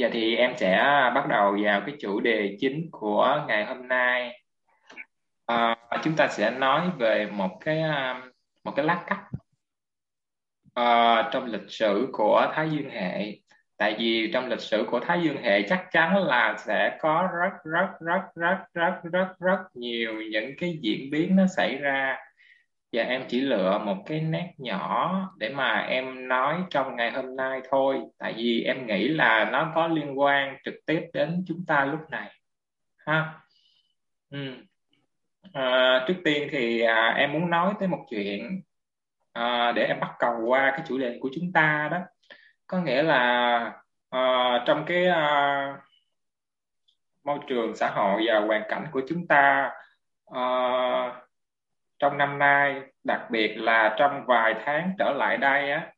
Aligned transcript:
Giờ 0.00 0.08
thì 0.12 0.36
em 0.36 0.56
sẽ 0.56 0.76
bắt 1.14 1.28
đầu 1.28 1.56
vào 1.62 1.82
cái 1.86 1.94
chủ 2.00 2.20
đề 2.20 2.56
chính 2.60 2.88
của 2.90 3.44
ngày 3.48 3.64
hôm 3.64 3.88
nay. 3.88 4.42
À, 5.46 5.76
chúng 6.04 6.16
ta 6.16 6.28
sẽ 6.28 6.50
nói 6.50 6.90
về 6.98 7.26
một 7.32 7.58
cái 7.60 7.82
um, 7.82 8.30
một 8.64 8.72
cái 8.76 8.84
lát 8.84 9.04
cắt 9.06 9.24
à, 10.74 11.28
trong 11.32 11.44
lịch 11.44 11.70
sử 11.70 12.08
của 12.12 12.46
Thái 12.54 12.70
Dương 12.70 12.90
hệ. 12.90 13.38
Tại 13.76 13.96
vì 13.98 14.30
trong 14.32 14.48
lịch 14.48 14.60
sử 14.60 14.86
của 14.90 15.00
Thái 15.00 15.22
Dương 15.22 15.42
hệ 15.42 15.62
chắc 15.62 15.86
chắn 15.90 16.16
là 16.16 16.54
sẽ 16.58 16.98
có 17.00 17.28
rất 17.40 17.70
rất 17.72 17.88
rất 18.00 18.22
rất 18.34 18.58
rất 18.74 18.94
rất 19.12 19.28
rất 19.40 19.58
nhiều 19.74 20.14
những 20.30 20.50
cái 20.58 20.78
diễn 20.82 21.10
biến 21.10 21.36
nó 21.36 21.46
xảy 21.46 21.76
ra 21.76 22.16
và 22.92 23.02
em 23.02 23.24
chỉ 23.28 23.40
lựa 23.40 23.78
một 23.78 23.96
cái 24.06 24.20
nét 24.20 24.52
nhỏ 24.58 25.14
để 25.38 25.48
mà 25.48 25.80
em 25.80 26.28
nói 26.28 26.62
trong 26.70 26.96
ngày 26.96 27.10
hôm 27.10 27.36
nay 27.36 27.60
thôi. 27.70 28.00
Tại 28.18 28.34
vì 28.36 28.62
em 28.64 28.86
nghĩ 28.86 29.08
là 29.08 29.50
nó 29.52 29.72
có 29.74 29.88
liên 29.88 30.18
quan 30.18 30.56
trực 30.64 30.74
tiếp 30.86 31.02
đến 31.12 31.44
chúng 31.48 31.64
ta 31.66 31.84
lúc 31.84 32.00
này 32.10 32.30
ha? 33.06 33.34
Ừ. 34.30 34.38
à, 35.52 36.04
trước 36.08 36.14
tiên 36.24 36.48
thì 36.50 36.80
à, 36.80 37.14
em 37.16 37.32
muốn 37.32 37.50
nói 37.50 37.74
tới 37.78 37.88
một 37.88 38.06
chuyện 38.10 38.62
à, 39.32 39.72
để 39.72 39.84
em 39.84 40.00
bắt 40.00 40.10
cầu 40.18 40.34
qua 40.46 40.70
cái 40.76 40.86
chủ 40.88 40.98
đề 40.98 41.18
của 41.20 41.30
chúng 41.34 41.52
ta 41.52 41.88
đó. 41.90 41.98
Có 42.66 42.80
nghĩa 42.80 43.02
là 43.02 43.72
à, 44.10 44.64
trong 44.66 44.84
cái 44.86 45.06
à, 45.06 45.76
môi 47.24 47.38
trường 47.48 47.76
xã 47.76 47.90
hội 47.90 48.22
và 48.26 48.40
hoàn 48.40 48.62
cảnh 48.68 48.86
của 48.92 49.02
chúng 49.08 49.26
ta 49.26 49.70
à, 50.26 50.42
trong 52.00 52.18
năm 52.18 52.38
nay 52.38 52.82
đặc 53.04 53.20
biệt 53.30 53.54
là 53.56 53.94
trong 53.98 54.24
vài 54.26 54.54
tháng 54.64 54.92
trở 54.98 55.12
lại 55.12 55.36
đây 55.36 55.70
á 55.70 55.92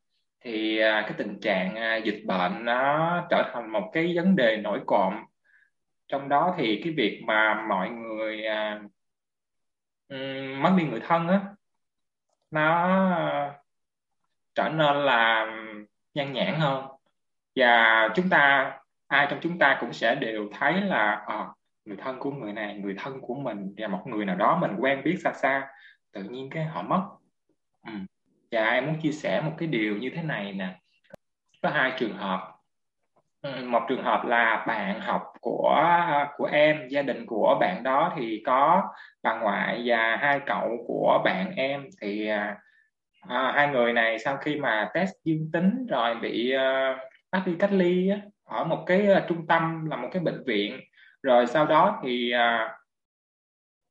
thì 0.44 0.78
à, 0.78 1.02
cái 1.02 1.12
tình 1.18 1.40
trạng 1.40 1.76
à, 1.76 1.96
dịch 1.96 2.22
bệnh 2.26 2.64
nó 2.64 3.26
trở 3.30 3.50
thành 3.52 3.72
một 3.72 3.90
cái 3.92 4.12
vấn 4.16 4.36
đề 4.36 4.56
nổi 4.56 4.80
cộm. 4.86 5.14
Trong 6.08 6.28
đó 6.28 6.54
thì 6.58 6.80
cái 6.84 6.92
việc 6.96 7.22
mà 7.26 7.66
mọi 7.68 7.90
người 7.90 8.44
à, 8.44 8.80
mất 10.58 10.72
đi 10.78 10.84
người 10.84 11.00
thân 11.00 11.28
á 11.28 11.40
nó 12.50 13.00
trở 14.54 14.68
nên 14.68 14.96
là 14.96 15.46
nhan 16.14 16.32
nhản 16.32 16.54
hơn. 16.54 16.86
Và 17.56 18.08
chúng 18.14 18.28
ta 18.28 18.72
ai 19.06 19.26
trong 19.30 19.38
chúng 19.42 19.58
ta 19.58 19.78
cũng 19.80 19.92
sẽ 19.92 20.14
đều 20.14 20.48
thấy 20.58 20.80
là 20.80 21.24
à, 21.26 21.46
người 21.84 21.96
thân 21.96 22.18
của 22.18 22.30
người 22.30 22.52
này 22.52 22.74
người 22.74 22.94
thân 22.98 23.20
của 23.20 23.34
mình 23.34 23.74
và 23.76 23.88
một 23.88 24.02
người 24.06 24.24
nào 24.24 24.36
đó 24.36 24.58
mình 24.60 24.76
quen 24.78 25.02
biết 25.04 25.16
xa 25.24 25.32
xa 25.32 25.68
tự 26.12 26.22
nhiên 26.22 26.50
cái 26.50 26.64
họ 26.64 26.82
mất. 26.82 27.02
Ừ. 27.86 27.92
và 28.50 28.64
em 28.64 28.86
muốn 28.86 29.00
chia 29.02 29.12
sẻ 29.12 29.40
một 29.40 29.52
cái 29.58 29.68
điều 29.68 29.96
như 29.96 30.10
thế 30.14 30.22
này 30.22 30.52
nè? 30.52 30.78
Có 31.62 31.68
hai 31.68 31.92
trường 31.98 32.16
hợp. 32.16 32.52
Ừ, 33.42 33.64
một 33.64 33.80
trường 33.88 34.02
hợp 34.02 34.24
là 34.24 34.64
bạn 34.66 35.00
học 35.00 35.22
của 35.40 35.84
của 36.36 36.44
em 36.44 36.88
gia 36.88 37.02
đình 37.02 37.26
của 37.26 37.56
bạn 37.60 37.82
đó 37.82 38.12
thì 38.16 38.42
có 38.46 38.82
bà 39.22 39.38
ngoại 39.40 39.82
và 39.84 40.16
hai 40.16 40.40
cậu 40.46 40.84
của 40.86 41.22
bạn 41.24 41.52
em. 41.56 41.88
Thì 42.00 42.26
à, 42.28 42.56
à 43.28 43.52
hai 43.54 43.68
người 43.68 43.92
này 43.92 44.18
sau 44.18 44.36
khi 44.36 44.56
mà 44.56 44.90
test 44.94 45.10
dương 45.24 45.50
tính 45.52 45.86
rồi 45.86 46.14
bị 46.14 46.50
à, 46.52 46.90
uh, 46.90 47.12
bắt 47.32 47.42
đi 47.46 47.56
cách 47.58 47.72
ly 47.72 48.08
á, 48.08 48.20
ở 48.44 48.64
một 48.64 48.84
cái 48.86 49.08
uh, 49.08 49.28
trung 49.28 49.46
tâm 49.46 49.86
là 49.90 49.96
một 49.96 50.08
cái 50.12 50.22
bệnh 50.22 50.42
viện. 50.46 50.80
Rồi 51.22 51.46
sau 51.46 51.66
đó 51.66 52.00
thì 52.02 52.32
uh, 52.34 52.70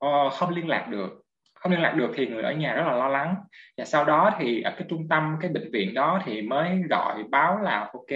uh, 0.05 0.33
không 0.33 0.49
liên 0.49 0.67
lạc 0.67 0.87
được 0.89 1.20
không 1.61 1.71
liên 1.71 1.81
lạc 1.81 1.91
được 1.91 2.11
thì 2.15 2.27
người 2.27 2.43
ở 2.43 2.51
nhà 2.51 2.73
rất 2.73 2.83
là 2.87 2.93
lo 2.93 3.07
lắng. 3.07 3.35
Và 3.77 3.85
sau 3.85 4.05
đó 4.05 4.31
thì 4.39 4.61
ở 4.61 4.71
cái 4.77 4.87
trung 4.89 5.07
tâm 5.09 5.37
cái 5.41 5.51
bệnh 5.51 5.71
viện 5.71 5.93
đó 5.93 6.21
thì 6.25 6.41
mới 6.41 6.81
gọi 6.89 7.23
báo 7.29 7.59
là 7.59 7.79
ok 7.79 8.11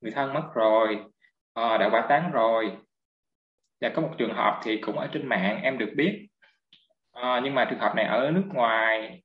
người 0.00 0.10
thân 0.14 0.34
mất 0.34 0.42
rồi 0.54 0.98
à, 1.54 1.78
đã 1.78 1.88
quả 1.92 2.06
tán 2.08 2.30
rồi. 2.32 2.76
Và 3.80 3.88
có 3.88 4.02
một 4.02 4.10
trường 4.18 4.34
hợp 4.34 4.60
thì 4.64 4.76
cũng 4.76 4.98
ở 4.98 5.08
trên 5.12 5.26
mạng 5.26 5.60
em 5.62 5.78
được 5.78 5.92
biết. 5.96 6.26
À, 7.12 7.40
nhưng 7.44 7.54
mà 7.54 7.64
trường 7.64 7.78
hợp 7.78 7.94
này 7.96 8.04
ở 8.04 8.30
nước 8.30 8.44
ngoài 8.52 9.22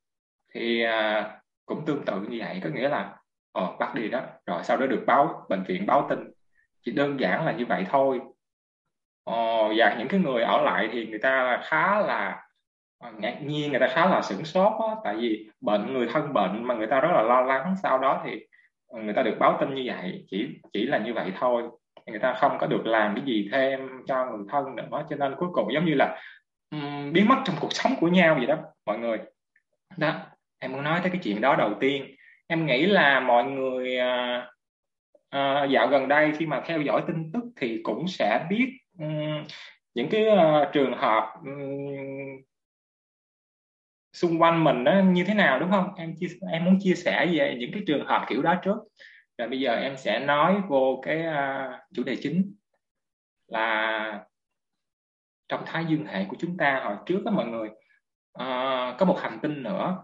thì 0.54 0.84
à, 0.84 1.32
cũng 1.66 1.86
tương 1.86 2.06
tự 2.06 2.22
như 2.22 2.38
vậy 2.40 2.60
có 2.64 2.70
nghĩa 2.70 2.90
là 2.90 3.16
ờ, 3.52 3.76
bắt 3.80 3.96
đi 3.96 4.08
đó. 4.10 4.22
Rồi 4.46 4.64
sau 4.64 4.78
đó 4.78 4.86
được 4.86 5.04
báo 5.08 5.46
bệnh 5.50 5.64
viện 5.64 5.86
báo 5.86 6.08
tin. 6.10 6.20
Chỉ 6.82 6.92
đơn 6.92 7.20
giản 7.20 7.46
là 7.46 7.52
như 7.52 7.66
vậy 7.66 7.86
thôi. 7.90 8.20
Ờ, 9.24 9.34
và 9.78 9.96
những 10.00 10.08
cái 10.08 10.20
người 10.20 10.44
ở 10.44 10.62
lại 10.62 10.90
thì 10.92 11.06
người 11.08 11.20
ta 11.20 11.62
khá 11.64 12.00
là 12.00 12.45
Ờ, 13.00 13.12
ngạc 13.20 13.38
nhiên 13.42 13.72
người 13.72 13.80
ta 13.80 13.88
khá 13.88 14.06
là 14.10 14.22
sửng 14.22 14.46
sốt 14.46 14.74
đó, 14.80 15.02
tại 15.04 15.16
vì 15.16 15.50
bệnh 15.62 15.94
người 15.94 16.08
thân 16.14 16.34
bệnh 16.34 16.64
mà 16.64 16.76
người 16.76 16.88
ta 16.88 17.00
rất 17.00 17.10
là 17.12 17.22
lo 17.22 17.42
lắng 17.42 17.76
sau 17.84 18.00
đó 18.00 18.22
thì 18.26 18.46
ờ, 18.88 19.02
người 19.02 19.14
ta 19.14 19.24
được 19.24 19.36
báo 19.40 19.58
tin 19.60 19.76
như 19.76 19.84
vậy 19.86 20.26
chỉ 20.28 20.48
chỉ 20.74 20.86
là 20.86 20.98
như 20.98 21.14
vậy 21.14 21.32
thôi. 21.40 21.64
Người 22.06 22.20
ta 22.20 22.34
không 22.34 22.58
có 22.60 22.68
được 22.68 22.86
làm 22.86 23.16
cái 23.16 23.26
gì 23.26 23.50
thêm 23.52 23.90
cho 24.08 24.26
người 24.26 24.46
thân 24.50 24.76
nữa 24.76 25.06
cho 25.10 25.16
nên 25.16 25.36
cuối 25.38 25.50
cùng 25.54 25.74
giống 25.74 25.86
như 25.86 25.94
là 25.94 26.22
um, 26.72 27.14
biến 27.14 27.28
mất 27.28 27.36
trong 27.46 27.56
cuộc 27.60 27.74
sống 27.74 27.94
của 28.00 28.08
nhau 28.08 28.36
vậy 28.36 28.46
đó 28.46 28.58
mọi 28.86 29.00
người. 29.00 29.18
Đó 29.98 30.14
em 30.60 30.72
muốn 30.72 30.84
nói 30.84 31.00
tới 31.02 31.10
cái 31.12 31.22
chuyện 31.24 31.42
đó 31.42 31.56
đầu 31.56 31.74
tiên. 31.80 32.16
Em 32.48 32.66
nghĩ 32.66 32.86
là 32.86 33.20
mọi 33.20 33.44
người 33.44 33.98
uh, 33.98 34.44
uh, 35.36 35.70
dạo 35.70 35.88
gần 35.88 36.08
đây 36.08 36.32
khi 36.38 36.46
mà 36.46 36.62
theo 36.66 36.82
dõi 36.82 37.04
tin 37.08 37.32
tức 37.34 37.44
thì 37.56 37.82
cũng 37.84 38.08
sẽ 38.08 38.46
biết 38.50 38.78
um, 39.00 39.44
những 39.94 40.10
cái 40.10 40.26
uh, 40.28 40.74
trường 40.74 40.94
hợp 40.98 41.34
um, 41.46 42.42
xung 44.16 44.42
quanh 44.42 44.64
mình 44.64 44.84
nó 44.84 45.02
như 45.02 45.24
thế 45.24 45.34
nào 45.34 45.60
đúng 45.60 45.72
không? 45.72 45.96
Em 45.98 46.16
chia 46.20 46.28
em 46.52 46.66
muốn 46.66 46.80
chia 46.82 46.96
sẻ 46.96 47.26
về 47.26 47.56
những 47.60 47.72
cái 47.74 47.84
trường 47.88 48.06
hợp 48.06 48.26
kiểu 48.30 48.42
đó 48.42 48.56
trước. 48.64 48.78
Rồi 49.38 49.50
bây 49.50 49.60
giờ 49.60 49.76
em 49.76 49.98
sẽ 49.98 50.20
nói 50.20 50.62
vô 50.68 51.02
cái 51.06 51.24
uh, 51.28 51.80
chủ 51.94 52.04
đề 52.04 52.16
chính 52.16 52.56
là 53.48 54.26
trong 55.48 55.64
thái 55.66 55.86
dương 55.86 56.06
hệ 56.06 56.26
của 56.26 56.36
chúng 56.40 56.58
ta 56.58 56.82
hồi 56.84 56.96
trước 57.06 57.22
đó 57.26 57.32
mọi 57.32 57.46
người. 57.46 57.70
Uh, 58.40 58.98
có 58.98 59.06
một 59.06 59.20
hành 59.22 59.40
tinh 59.42 59.64
nữa. 59.64 59.98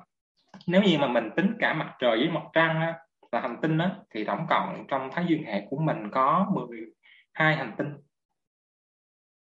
Nếu 0.67 0.83
như 0.83 0.97
mà 0.97 1.07
mình 1.07 1.29
tính 1.35 1.55
cả 1.59 1.73
mặt 1.73 1.95
trời 1.99 2.17
với 2.17 2.29
mặt 2.29 2.43
trăng 2.53 2.81
á, 2.81 2.99
là 3.31 3.39
hành 3.41 3.57
tinh 3.61 3.77
á, 3.77 3.95
thì 4.09 4.23
tổng 4.23 4.45
cộng 4.49 4.85
trong 4.87 5.09
thái 5.11 5.25
dương 5.27 5.43
hệ 5.43 5.67
của 5.69 5.77
mình 5.77 6.11
có 6.11 6.51
12 6.53 7.55
hành 7.55 7.73
tinh. 7.77 7.87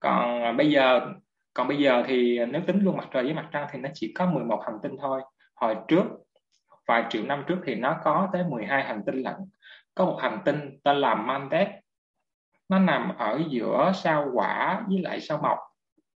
Còn 0.01 0.43
à, 0.43 0.53
bây 0.53 0.71
giờ 0.71 1.13
còn 1.55 1.69
bây 1.69 1.79
giờ 1.79 2.03
thì 2.07 2.39
nếu 2.47 2.63
tính 2.67 2.85
luôn 2.85 2.97
mặt 2.97 3.09
trời 3.11 3.25
với 3.25 3.35
mặt 3.35 3.49
trăng 3.53 3.67
thì 3.71 3.79
nó 3.79 3.89
chỉ 3.95 4.13
có 4.13 4.27
11 4.27 4.63
hành 4.67 4.79
tinh 4.83 4.97
thôi. 5.01 5.23
Hồi 5.55 5.77
trước 5.89 6.05
vài 6.87 7.05
triệu 7.11 7.25
năm 7.25 7.45
trước 7.49 7.59
thì 7.65 7.75
nó 7.75 8.01
có 8.05 8.29
tới 8.33 8.45
12 8.45 8.83
hành 8.85 9.03
tinh 9.07 9.23
lận. 9.23 9.35
Có 9.95 10.05
một 10.05 10.19
hành 10.23 10.39
tinh 10.45 10.79
tên 10.85 10.97
là 10.97 11.15
Mandet 11.15 11.69
nó 12.69 12.79
nằm 12.79 13.17
ở 13.19 13.41
giữa 13.49 13.93
sao 13.95 14.31
hỏa 14.35 14.85
với 14.89 14.99
lại 14.99 15.21
sao 15.21 15.39
mộc 15.43 15.59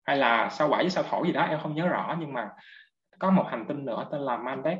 hay 0.05 0.17
là 0.17 0.49
sao 0.51 0.69
hỏa 0.69 0.79
với 0.79 0.91
sao 0.91 1.05
thổ 1.11 1.25
gì 1.25 1.33
đó 1.33 1.43
em 1.43 1.59
không 1.63 1.75
nhớ 1.75 1.89
rõ 1.89 2.17
nhưng 2.21 2.33
mà 2.33 2.51
có 3.19 3.31
một 3.31 3.47
hành 3.49 3.65
tinh 3.69 3.85
nữa 3.85 4.07
tên 4.13 4.21
là 4.21 4.37
Mandet 4.37 4.79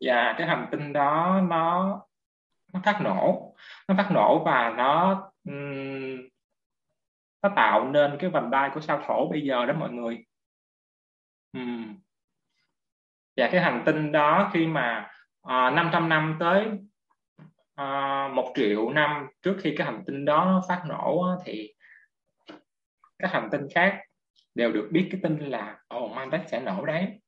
và 0.00 0.34
cái 0.38 0.46
hành 0.46 0.66
tinh 0.70 0.92
đó 0.92 1.40
nó 1.48 2.00
nó 2.72 2.80
phát 2.84 3.00
nổ. 3.02 3.54
Nó 3.88 3.94
phát 3.98 4.10
nổ 4.10 4.44
và 4.44 4.74
nó 4.76 5.22
um, 5.44 6.28
nó 7.42 7.50
tạo 7.56 7.88
nên 7.88 8.16
cái 8.20 8.30
vành 8.30 8.50
đai 8.50 8.70
của 8.74 8.80
sao 8.80 9.02
thổ 9.06 9.28
bây 9.30 9.42
giờ 9.42 9.66
đó 9.66 9.74
mọi 9.78 9.90
người. 9.90 10.24
Uhm. 11.58 11.96
và 13.36 13.48
cái 13.52 13.60
hành 13.60 13.82
tinh 13.86 14.12
đó 14.12 14.50
khi 14.54 14.66
mà 14.66 15.10
à, 15.42 15.70
500 15.70 16.08
năm 16.08 16.36
tới 16.40 16.68
à, 17.74 18.28
một 18.34 18.52
triệu 18.54 18.90
năm 18.90 19.26
trước 19.42 19.56
khi 19.60 19.74
cái 19.76 19.86
hành 19.86 20.02
tinh 20.06 20.24
đó 20.24 20.62
phát 20.68 20.82
nổ 20.88 21.36
thì 21.44 21.74
các 23.18 23.30
hành 23.32 23.48
tinh 23.52 23.66
khác 23.74 24.00
đều 24.54 24.72
được 24.72 24.88
biết 24.92 25.08
cái 25.12 25.20
tin 25.22 25.38
là 25.38 25.78
ồ 25.88 26.04
oh, 26.04 26.12
Mandat 26.12 26.48
sẽ 26.48 26.60
nổ 26.60 26.84
đấy. 26.84 27.20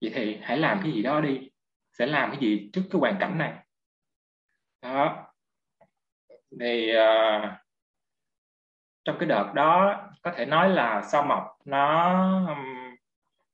Vậy 0.00 0.10
thì 0.14 0.38
hãy 0.42 0.58
làm 0.58 0.80
cái 0.82 0.92
gì 0.92 1.02
đó 1.02 1.20
đi. 1.20 1.50
Sẽ 1.92 2.06
làm 2.06 2.30
cái 2.30 2.40
gì 2.40 2.70
trước 2.72 2.82
cái 2.90 2.98
hoàn 3.00 3.16
cảnh 3.20 3.38
này. 3.38 3.54
Đó. 4.82 5.26
Thì 6.60 6.92
uh, 6.96 7.63
trong 9.04 9.16
cái 9.18 9.28
đợt 9.28 9.52
đó 9.54 10.00
có 10.22 10.32
thể 10.36 10.46
nói 10.46 10.68
là 10.68 11.02
sao 11.02 11.22
mộc 11.22 11.44
nó 11.64 12.12
um, 12.48 12.94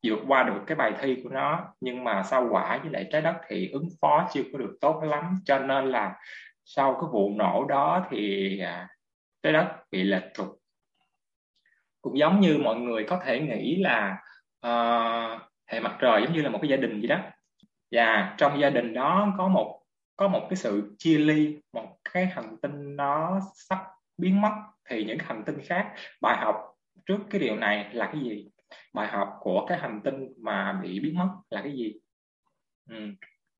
vượt 0.06 0.18
qua 0.28 0.42
được 0.42 0.60
cái 0.66 0.76
bài 0.76 0.92
thi 1.00 1.20
của 1.22 1.28
nó 1.28 1.74
nhưng 1.80 2.04
mà 2.04 2.22
sao 2.22 2.48
quả 2.50 2.78
với 2.82 2.90
lại 2.92 3.08
trái 3.12 3.22
đất 3.22 3.36
thì 3.48 3.70
ứng 3.70 3.88
phó 4.00 4.28
chưa 4.32 4.42
có 4.52 4.58
được 4.58 4.76
tốt 4.80 5.02
lắm. 5.04 5.34
Cho 5.44 5.58
nên 5.58 5.90
là 5.90 6.18
sau 6.64 6.92
cái 6.92 7.08
vụ 7.12 7.34
nổ 7.36 7.64
đó 7.68 8.06
thì 8.10 8.58
à, 8.60 8.88
trái 9.42 9.52
đất 9.52 9.76
bị 9.90 10.02
lệch 10.02 10.34
trục. 10.34 10.46
Cũng 12.02 12.18
giống 12.18 12.40
như 12.40 12.58
mọi 12.58 12.76
người 12.76 13.06
có 13.08 13.20
thể 13.24 13.40
nghĩ 13.40 13.82
là 13.82 14.22
uh, 14.66 15.40
hệ 15.66 15.80
mặt 15.80 15.96
trời 16.00 16.22
giống 16.22 16.32
như 16.32 16.42
là 16.42 16.50
một 16.50 16.58
cái 16.62 16.68
gia 16.68 16.76
đình 16.76 17.00
gì 17.00 17.06
đó. 17.06 17.18
Và 17.92 18.34
trong 18.38 18.60
gia 18.60 18.70
đình 18.70 18.94
đó 18.94 19.34
có 19.38 19.48
một 19.48 19.80
có 20.16 20.28
một 20.28 20.46
cái 20.50 20.56
sự 20.56 20.94
chia 20.98 21.18
ly 21.18 21.58
một 21.72 21.96
cái 22.12 22.26
hành 22.26 22.56
tinh 22.62 22.96
nó 22.96 23.40
sắp 23.54 23.78
biến 24.18 24.40
mất 24.40 24.52
thì 24.90 25.04
những 25.04 25.18
hành 25.18 25.42
tinh 25.46 25.58
khác, 25.64 25.92
bài 26.20 26.36
học 26.36 26.56
trước 27.06 27.18
cái 27.30 27.40
điều 27.40 27.56
này 27.56 27.88
là 27.92 28.06
cái 28.12 28.20
gì? 28.22 28.50
Bài 28.94 29.08
học 29.08 29.28
của 29.40 29.66
cái 29.68 29.78
hành 29.78 30.00
tinh 30.04 30.28
mà 30.38 30.80
bị 30.82 31.00
biến 31.00 31.18
mất 31.18 31.28
là 31.50 31.62
cái 31.62 31.72
gì? 31.72 31.94
Ừ. 32.90 32.96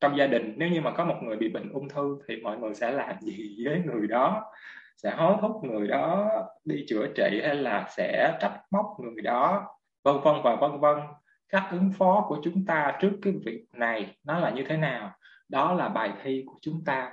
trong 0.01 0.17
gia 0.17 0.27
đình, 0.27 0.55
nếu 0.57 0.69
như 0.69 0.81
mà 0.81 0.91
có 0.91 1.05
một 1.05 1.17
người 1.23 1.37
bị 1.37 1.49
bệnh 1.49 1.73
ung 1.73 1.89
thư 1.89 2.19
thì 2.29 2.37
mọi 2.37 2.59
người 2.59 2.75
sẽ 2.75 2.91
làm 2.91 3.21
gì 3.21 3.57
với 3.65 3.83
người 3.85 4.07
đó? 4.07 4.53
Sẽ 4.97 5.11
hối 5.11 5.37
thúc 5.41 5.65
người 5.65 5.89
đó 5.89 6.31
đi 6.65 6.85
chữa 6.89 7.07
trị 7.17 7.41
hay 7.43 7.57
là 7.57 7.87
sẽ 7.97 8.39
trách 8.41 8.61
móc 8.71 8.87
người 8.99 9.23
đó? 9.23 9.67
Vân 10.05 10.17
vân 10.25 10.35
và 10.45 10.57
vân 10.57 10.81
vân. 10.81 10.97
Cách 11.49 11.65
ứng 11.71 11.93
phó 11.99 12.27
của 12.29 12.41
chúng 12.45 12.67
ta 12.67 12.99
trước 13.01 13.13
cái 13.23 13.33
việc 13.45 13.65
này 13.73 14.17
nó 14.25 14.39
là 14.39 14.51
như 14.51 14.65
thế 14.69 14.77
nào? 14.77 15.13
Đó 15.49 15.75
là 15.75 15.89
bài 15.89 16.13
thi 16.23 16.45
của 16.47 16.59
chúng 16.63 16.85
ta 16.85 17.13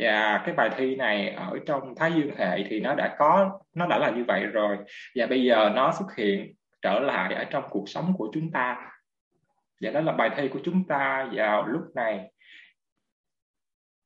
và 0.00 0.42
cái 0.44 0.54
bài 0.54 0.70
thi 0.76 0.96
này 0.96 1.28
ở 1.28 1.58
trong 1.66 1.94
thái 1.96 2.12
dương 2.12 2.36
hệ 2.36 2.64
thì 2.68 2.80
nó 2.80 2.94
đã 2.94 3.16
có 3.18 3.60
nó 3.74 3.86
đã 3.86 3.98
là 3.98 4.10
như 4.10 4.24
vậy 4.24 4.46
rồi. 4.46 4.78
Và 5.14 5.26
bây 5.26 5.44
giờ 5.44 5.70
nó 5.74 5.92
xuất 5.98 6.06
hiện 6.16 6.54
trở 6.82 7.00
lại 7.00 7.34
ở 7.34 7.44
trong 7.44 7.64
cuộc 7.70 7.88
sống 7.88 8.12
của 8.18 8.30
chúng 8.34 8.50
ta. 8.50 8.90
Và 9.80 9.90
đó 9.90 10.00
là 10.00 10.12
bài 10.12 10.30
thi 10.36 10.48
của 10.48 10.60
chúng 10.64 10.84
ta 10.84 11.28
vào 11.32 11.66
lúc 11.66 11.82
này. 11.94 12.32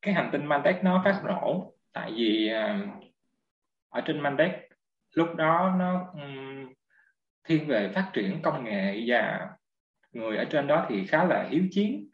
Cái 0.02 0.14
hành 0.14 0.28
tinh 0.32 0.46
Mandek 0.46 0.84
nó 0.84 1.02
phát 1.04 1.20
nổ 1.24 1.72
tại 1.92 2.12
vì 2.16 2.48
à, 2.48 2.80
ở 3.88 4.00
trên 4.00 4.20
Mandek 4.20 4.68
lúc 5.14 5.34
đó 5.34 5.74
nó 5.78 6.10
um, 6.12 6.72
thiên 7.44 7.66
về 7.66 7.90
phát 7.94 8.10
triển 8.12 8.42
công 8.42 8.64
nghệ 8.64 9.04
và 9.06 9.48
người 10.12 10.36
ở 10.36 10.44
trên 10.44 10.66
đó 10.66 10.86
thì 10.88 11.06
khá 11.06 11.24
là 11.24 11.46
hiếu 11.50 11.62
chiến. 11.70 12.08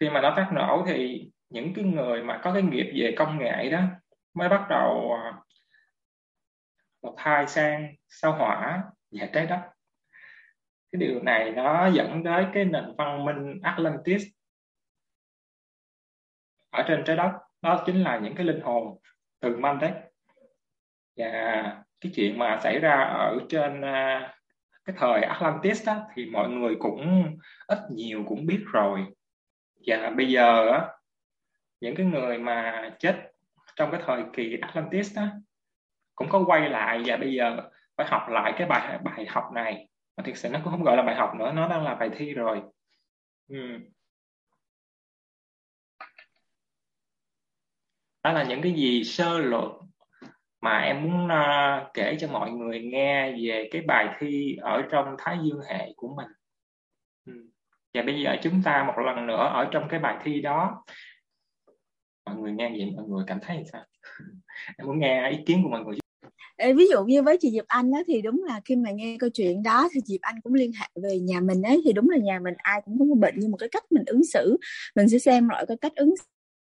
Khi 0.00 0.10
mà 0.10 0.20
nó 0.20 0.32
phát 0.36 0.50
nổ 0.52 0.84
thì 0.86 1.31
những 1.52 1.72
cái 1.74 1.84
người 1.84 2.22
mà 2.22 2.40
có 2.42 2.52
cái 2.52 2.62
nghiệp 2.62 2.92
về 2.94 3.14
công 3.18 3.38
nghệ 3.38 3.70
đó 3.70 3.80
mới 4.34 4.48
bắt 4.48 4.66
đầu 4.70 5.12
à, 5.24 5.32
một 7.02 7.14
thai 7.18 7.46
sang, 7.46 7.94
sao 8.08 8.32
hỏa 8.32 8.82
và 9.10 9.26
trái 9.32 9.46
đất. 9.46 9.60
Cái 10.92 11.00
điều 11.00 11.22
này 11.22 11.50
nó 11.50 11.86
dẫn 11.86 12.22
tới 12.24 12.46
cái 12.54 12.64
nền 12.64 12.84
văn 12.98 13.24
minh 13.24 13.60
Atlantis 13.62 14.22
ở 16.70 16.84
trên 16.88 17.04
trái 17.06 17.16
đất. 17.16 17.32
Đó 17.62 17.82
chính 17.86 18.02
là 18.02 18.18
những 18.18 18.34
cái 18.34 18.46
linh 18.46 18.60
hồn 18.60 18.98
từ 19.40 19.56
Mandek 19.56 19.94
và 21.16 21.62
cái 22.00 22.12
chuyện 22.14 22.38
mà 22.38 22.60
xảy 22.62 22.78
ra 22.78 23.02
ở 23.02 23.38
trên 23.48 23.80
à, 23.80 24.34
cái 24.84 24.96
thời 24.98 25.22
Atlantis 25.22 25.86
đó 25.86 25.96
thì 26.14 26.26
mọi 26.26 26.48
người 26.48 26.76
cũng 26.78 27.36
ít 27.66 27.78
nhiều 27.90 28.24
cũng 28.28 28.46
biết 28.46 28.64
rồi. 28.72 29.06
Và 29.86 30.10
bây 30.16 30.28
giờ 30.30 30.66
đó 30.66 30.88
những 31.82 31.94
cái 31.94 32.06
người 32.06 32.38
mà 32.38 32.90
chết 32.98 33.32
trong 33.76 33.90
cái 33.90 34.00
thời 34.06 34.22
kỳ 34.32 34.58
Atlantis 34.60 35.16
đó 35.16 35.26
cũng 36.14 36.28
có 36.28 36.44
quay 36.46 36.68
lại 36.68 37.02
và 37.06 37.16
bây 37.16 37.32
giờ 37.32 37.70
phải 37.96 38.06
học 38.06 38.22
lại 38.28 38.52
cái 38.58 38.66
bài 38.66 38.98
bài 39.04 39.26
học 39.28 39.44
này 39.54 39.88
mà 40.16 40.24
thực 40.26 40.36
sự 40.36 40.48
nó 40.48 40.60
cũng 40.64 40.72
không 40.72 40.82
gọi 40.82 40.96
là 40.96 41.02
bài 41.02 41.14
học 41.14 41.34
nữa 41.38 41.52
nó 41.52 41.68
đang 41.68 41.84
là 41.84 41.94
bài 41.94 42.10
thi 42.16 42.34
rồi 42.34 42.62
ừ. 43.48 43.78
đó 48.22 48.32
là 48.32 48.44
những 48.44 48.62
cái 48.62 48.72
gì 48.72 49.04
sơ 49.04 49.38
lược 49.38 49.70
mà 50.60 50.78
em 50.78 51.02
muốn 51.02 51.24
uh, 51.26 51.94
kể 51.94 52.16
cho 52.20 52.28
mọi 52.28 52.50
người 52.50 52.82
nghe 52.82 53.32
về 53.32 53.68
cái 53.72 53.82
bài 53.82 54.16
thi 54.18 54.56
ở 54.60 54.82
trong 54.90 55.16
thái 55.18 55.38
dương 55.42 55.60
hệ 55.70 55.92
của 55.96 56.14
mình 56.16 56.28
ừ. 57.26 57.32
và 57.94 58.02
bây 58.02 58.22
giờ 58.22 58.36
chúng 58.42 58.62
ta 58.64 58.84
một 58.84 59.02
lần 59.06 59.26
nữa 59.26 59.50
ở 59.54 59.68
trong 59.70 59.88
cái 59.88 60.00
bài 60.00 60.16
thi 60.24 60.40
đó 60.40 60.84
mọi 62.26 62.36
người 62.36 62.52
nghe 62.52 62.70
vậy 62.70 62.92
mọi 62.96 63.04
người 63.08 63.24
cảm 63.26 63.38
thấy 63.42 63.64
sao? 63.72 63.84
Em 64.78 64.86
muốn 64.86 64.98
nghe 64.98 65.30
ý 65.30 65.36
kiến 65.46 65.60
của 65.62 65.68
mọi 65.68 65.84
người. 65.84 65.98
Ví 66.76 66.86
dụ 66.90 67.04
như 67.04 67.22
với 67.22 67.36
chị 67.40 67.50
Diệp 67.50 67.64
Anh 67.66 67.92
á, 67.92 68.00
thì 68.06 68.22
đúng 68.22 68.44
là 68.44 68.60
khi 68.64 68.76
mà 68.76 68.90
nghe 68.90 69.16
câu 69.20 69.30
chuyện 69.30 69.62
đó 69.62 69.88
thì 69.92 70.00
Diệp 70.04 70.20
Anh 70.20 70.40
cũng 70.40 70.54
liên 70.54 70.72
hệ 70.72 70.86
về 71.02 71.18
nhà 71.18 71.40
mình 71.40 71.62
ấy 71.62 71.82
thì 71.84 71.92
đúng 71.92 72.10
là 72.10 72.18
nhà 72.18 72.38
mình 72.38 72.54
ai 72.58 72.82
cũng 72.84 72.98
có 72.98 73.04
một 73.04 73.18
bệnh 73.18 73.34
nhưng 73.36 73.50
mà 73.50 73.56
cái 73.58 73.68
cách 73.68 73.84
mình 73.90 74.02
ứng 74.06 74.24
xử 74.24 74.56
mình 74.96 75.08
sẽ 75.08 75.18
xem 75.18 75.48
lại 75.48 75.64
cái 75.68 75.76
cách 75.76 75.92
ứng 75.96 76.14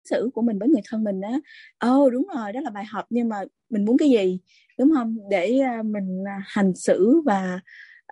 xử 0.10 0.30
của 0.34 0.42
mình 0.42 0.60
với 0.60 0.70
người 0.70 0.82
thân 0.90 1.04
mình 1.04 1.22
á. 1.22 1.40
Ồ 1.80 2.06
oh, 2.06 2.14
đúng 2.14 2.28
rồi 2.36 2.54
đó 2.54 2.62
là 2.62 2.70
bài 2.70 2.86
học 2.86 3.06
nhưng 3.10 3.30
mà 3.30 3.44
mình 3.70 3.86
muốn 3.86 3.98
cái 3.98 4.10
gì 4.10 4.40
đúng 4.78 4.92
không? 4.96 5.18
Để 5.30 5.60
uh, 5.80 5.86
mình 5.86 6.24
à, 6.28 6.42
hành 6.46 6.76
xử 6.76 7.22
và 7.26 7.60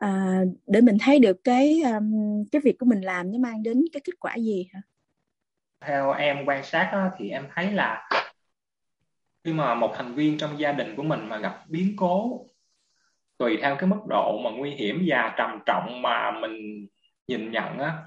uh, 0.05 0.47
để 0.67 0.81
mình 0.81 0.97
thấy 1.01 1.19
được 1.19 1.43
cái 1.43 1.81
um, 1.81 2.43
cái 2.51 2.61
việc 2.61 2.79
của 2.79 2.85
mình 2.85 3.01
làm 3.01 3.31
nó 3.31 3.37
mang 3.37 3.63
đến 3.63 3.85
cái 3.93 4.01
kết 4.05 4.19
quả 4.19 4.35
gì 4.35 4.67
hả? 4.73 4.81
Theo 5.81 6.11
em 6.11 6.45
quan 6.45 6.63
sát 6.63 6.89
đó, 6.93 7.09
thì 7.17 7.29
em 7.29 7.47
thấy 7.55 7.71
là 7.71 8.09
khi 9.43 9.53
mà 9.53 9.75
một 9.75 9.93
thành 9.95 10.13
viên 10.13 10.37
trong 10.37 10.59
gia 10.59 10.71
đình 10.71 10.95
của 10.95 11.03
mình 11.03 11.29
mà 11.29 11.37
gặp 11.37 11.63
biến 11.67 11.93
cố 11.97 12.45
tùy 13.37 13.57
theo 13.61 13.75
cái 13.75 13.89
mức 13.89 13.99
độ 14.09 14.41
mà 14.43 14.49
nguy 14.49 14.71
hiểm 14.71 15.03
và 15.07 15.33
trầm 15.37 15.59
trọng 15.65 16.01
mà 16.01 16.31
mình 16.31 16.87
nhìn 17.27 17.51
nhận 17.51 17.79
á 17.79 17.97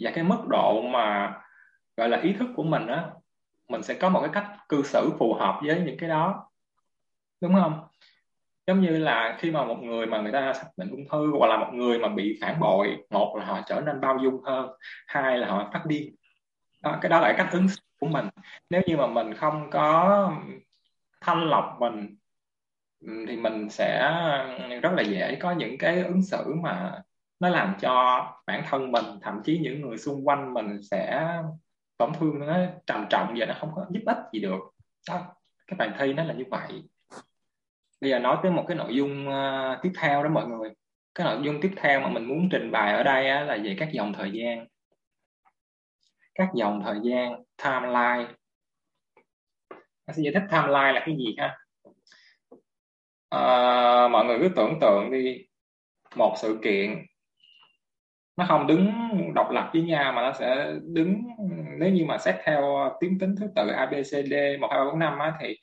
và 0.00 0.10
cái 0.14 0.24
mức 0.24 0.44
độ 0.48 0.82
mà 0.82 1.34
gọi 1.96 2.08
là 2.08 2.20
ý 2.20 2.32
thức 2.32 2.48
của 2.56 2.62
mình 2.62 2.86
á 2.86 3.06
mình 3.68 3.82
sẽ 3.82 3.94
có 3.94 4.08
một 4.08 4.20
cái 4.20 4.30
cách 4.32 4.56
cư 4.68 4.82
xử 4.82 5.10
phù 5.18 5.34
hợp 5.34 5.60
với 5.66 5.80
những 5.80 5.96
cái 5.98 6.08
đó. 6.08 6.50
Đúng 7.40 7.54
không? 7.54 7.80
Giống 8.66 8.80
như 8.80 8.98
là 8.98 9.36
khi 9.40 9.50
mà 9.50 9.64
một 9.64 9.78
người 9.82 10.06
mà 10.06 10.20
người 10.20 10.32
ta 10.32 10.52
xác 10.52 10.66
định 10.76 10.90
ung 10.90 11.08
thư 11.10 11.38
hoặc 11.38 11.46
là 11.46 11.56
một 11.56 11.70
người 11.72 11.98
mà 11.98 12.08
bị 12.08 12.38
phản 12.40 12.60
bội 12.60 12.96
một 13.10 13.36
là 13.38 13.44
họ 13.44 13.60
trở 13.66 13.80
nên 13.80 14.00
bao 14.00 14.18
dung 14.22 14.42
hơn 14.42 14.70
hai 15.06 15.38
là 15.38 15.48
họ 15.48 15.70
phát 15.72 15.86
điên 15.86 16.14
đó, 16.82 16.98
cái 17.00 17.10
đó 17.10 17.20
là 17.20 17.28
cái 17.28 17.36
cách 17.38 17.52
ứng 17.52 17.68
xử 17.68 17.80
của 18.00 18.06
mình. 18.06 18.28
Nếu 18.70 18.82
như 18.86 18.96
mà 18.96 19.06
mình 19.06 19.34
không 19.34 19.70
có 19.70 20.32
thanh 21.20 21.50
lọc 21.50 21.76
mình 21.80 22.16
ừ, 23.00 23.24
thì 23.28 23.36
mình 23.36 23.70
sẽ 23.70 24.00
rất 24.82 24.92
là 24.96 25.02
dễ 25.02 25.34
có 25.40 25.52
những 25.52 25.78
cái 25.78 26.02
ứng 26.02 26.22
xử 26.22 26.54
mà 26.62 27.02
nó 27.40 27.48
làm 27.48 27.74
cho 27.80 28.26
bản 28.46 28.62
thân 28.68 28.92
mình 28.92 29.04
thậm 29.22 29.40
chí 29.44 29.58
những 29.58 29.80
người 29.80 29.98
xung 29.98 30.28
quanh 30.28 30.54
mình 30.54 30.82
sẽ 30.82 31.32
tổn 31.98 32.12
thương 32.20 32.38
nó 32.38 32.58
trầm 32.86 33.06
trọng 33.10 33.34
và 33.38 33.46
nó 33.46 33.54
không 33.60 33.70
có 33.74 33.86
giúp 33.90 34.02
ích 34.06 34.18
gì 34.32 34.40
được. 34.40 34.60
Đó 35.08 35.20
cái 35.66 35.76
bài 35.76 35.90
thi 35.98 36.12
nó 36.12 36.24
là 36.24 36.34
như 36.34 36.44
vậy. 36.50 36.82
Bây 38.00 38.10
giờ 38.10 38.18
nói 38.18 38.36
tới 38.42 38.52
một 38.52 38.64
cái 38.68 38.76
nội 38.76 38.94
dung 38.94 39.28
ờ, 39.30 39.78
tiếp 39.82 39.92
theo 40.00 40.22
đó 40.22 40.30
mọi 40.30 40.46
người. 40.46 40.70
Cái 41.14 41.26
nội 41.26 41.42
dung 41.42 41.60
tiếp 41.60 41.70
theo 41.76 42.00
mà 42.00 42.08
mình 42.08 42.24
muốn 42.24 42.48
trình 42.52 42.70
bày 42.70 42.92
ở 42.92 43.02
đây 43.02 43.30
á, 43.30 43.40
là 43.40 43.58
về 43.64 43.76
các 43.78 43.88
dòng 43.92 44.12
thời 44.12 44.30
gian 44.32 44.66
các 46.40 46.50
dòng 46.54 46.82
thời 46.84 47.00
gian 47.02 47.42
timeline. 47.64 48.34
Anh 50.06 50.16
sẽ 50.16 50.22
giải 50.22 50.32
thích 50.34 50.42
timeline 50.50 50.92
là 50.92 51.02
cái 51.06 51.16
gì 51.16 51.34
ha? 51.38 51.56
À, 53.28 54.08
mọi 54.08 54.24
người 54.24 54.38
cứ 54.40 54.48
tưởng 54.56 54.78
tượng 54.80 55.10
đi 55.10 55.46
một 56.14 56.34
sự 56.36 56.58
kiện 56.62 57.06
nó 58.36 58.46
không 58.48 58.66
đứng 58.66 58.90
độc 59.34 59.50
lập 59.50 59.70
với 59.72 59.82
nhau 59.82 60.12
mà 60.12 60.22
nó 60.22 60.32
sẽ 60.32 60.74
đứng 60.82 61.22
nếu 61.78 61.90
như 61.90 62.04
mà 62.04 62.18
xét 62.18 62.34
theo 62.44 62.90
tiến 63.00 63.18
tính 63.18 63.34
thứ 63.40 63.46
tự 63.56 63.68
ABCD 63.68 64.34
một 64.60 64.68
hai 64.70 64.80
ba 64.80 64.84
bốn 64.84 64.98
năm 64.98 65.18
thì 65.40 65.56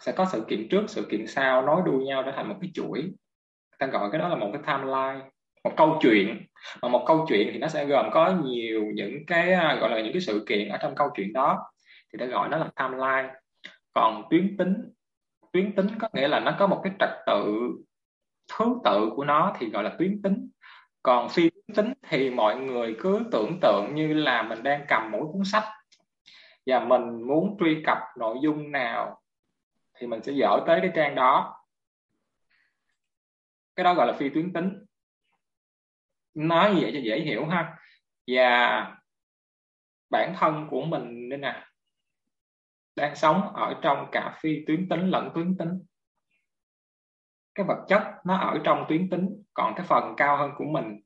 sẽ 0.00 0.12
có 0.12 0.26
sự 0.32 0.44
kiện 0.48 0.68
trước 0.68 0.84
sự 0.88 1.06
kiện 1.10 1.26
sau 1.26 1.62
nối 1.62 1.82
đuôi 1.84 2.04
nhau 2.04 2.22
trở 2.26 2.32
thành 2.36 2.48
một 2.48 2.56
cái 2.60 2.70
chuỗi. 2.74 3.12
Ta 3.78 3.86
gọi 3.86 4.10
cái 4.12 4.18
đó 4.18 4.28
là 4.28 4.36
một 4.36 4.50
cái 4.52 4.62
timeline 4.66 5.30
một 5.66 5.74
câu 5.76 5.98
chuyện, 6.00 6.46
mà 6.82 6.88
một 6.88 7.04
câu 7.06 7.26
chuyện 7.28 7.48
thì 7.52 7.58
nó 7.58 7.68
sẽ 7.68 7.84
gồm 7.84 8.10
có 8.12 8.30
nhiều 8.44 8.84
những 8.94 9.26
cái 9.26 9.52
à, 9.52 9.78
gọi 9.80 9.90
là 9.90 10.00
những 10.00 10.12
cái 10.12 10.20
sự 10.20 10.44
kiện 10.48 10.68
ở 10.68 10.78
trong 10.82 10.94
câu 10.94 11.08
chuyện 11.16 11.32
đó. 11.32 11.72
Thì 12.12 12.18
ta 12.18 12.26
gọi 12.26 12.48
nó 12.48 12.56
là 12.56 12.70
timeline. 12.76 13.34
Còn 13.92 14.22
tuyến 14.30 14.56
tính 14.56 14.74
tuyến 15.52 15.74
tính 15.74 15.86
có 15.98 16.08
nghĩa 16.12 16.28
là 16.28 16.40
nó 16.40 16.56
có 16.58 16.66
một 16.66 16.80
cái 16.84 16.92
trật 16.98 17.10
tự, 17.26 17.70
thứ 18.52 18.64
tự 18.84 19.10
của 19.16 19.24
nó 19.24 19.52
thì 19.58 19.70
gọi 19.70 19.84
là 19.84 19.96
tuyến 19.98 20.22
tính. 20.22 20.50
Còn 21.02 21.28
phi 21.28 21.50
tuyến 21.50 21.76
tính 21.76 21.92
thì 22.08 22.30
mọi 22.30 22.56
người 22.56 22.96
cứ 23.00 23.20
tưởng 23.32 23.58
tượng 23.62 23.94
như 23.94 24.12
là 24.12 24.42
mình 24.42 24.62
đang 24.62 24.84
cầm 24.88 25.10
mỗi 25.10 25.26
cuốn 25.32 25.44
sách 25.44 25.64
và 26.66 26.80
mình 26.80 27.26
muốn 27.26 27.56
truy 27.60 27.82
cập 27.86 27.98
nội 28.18 28.36
dung 28.42 28.72
nào 28.72 29.20
thì 29.98 30.06
mình 30.06 30.22
sẽ 30.22 30.32
dở 30.32 30.60
tới 30.66 30.80
cái 30.80 30.90
trang 30.94 31.14
đó. 31.14 31.56
Cái 33.76 33.84
đó 33.84 33.94
gọi 33.94 34.06
là 34.06 34.12
phi 34.12 34.28
tuyến 34.28 34.52
tính 34.52 34.85
nói 36.36 36.74
như 36.74 36.78
vậy 36.80 36.90
cho 36.94 37.00
dễ 37.00 37.20
hiểu 37.20 37.46
ha. 37.46 37.78
Và 38.26 38.96
bản 40.10 40.34
thân 40.38 40.66
của 40.70 40.84
mình 40.84 41.28
nên 41.28 41.40
nè, 41.40 41.64
đang 42.96 43.16
sống 43.16 43.54
ở 43.54 43.74
trong 43.82 44.08
cả 44.12 44.38
phi 44.40 44.64
tuyến 44.66 44.88
tính, 44.88 45.08
lẫn 45.10 45.30
tuyến 45.34 45.56
tính. 45.58 45.82
Cái 47.54 47.66
vật 47.66 47.84
chất 47.88 48.02
nó 48.24 48.36
ở 48.36 48.60
trong 48.64 48.84
tuyến 48.88 49.10
tính, 49.10 49.42
còn 49.54 49.74
cái 49.76 49.86
phần 49.86 50.14
cao 50.16 50.36
hơn 50.36 50.50
của 50.56 50.64
mình 50.64 51.00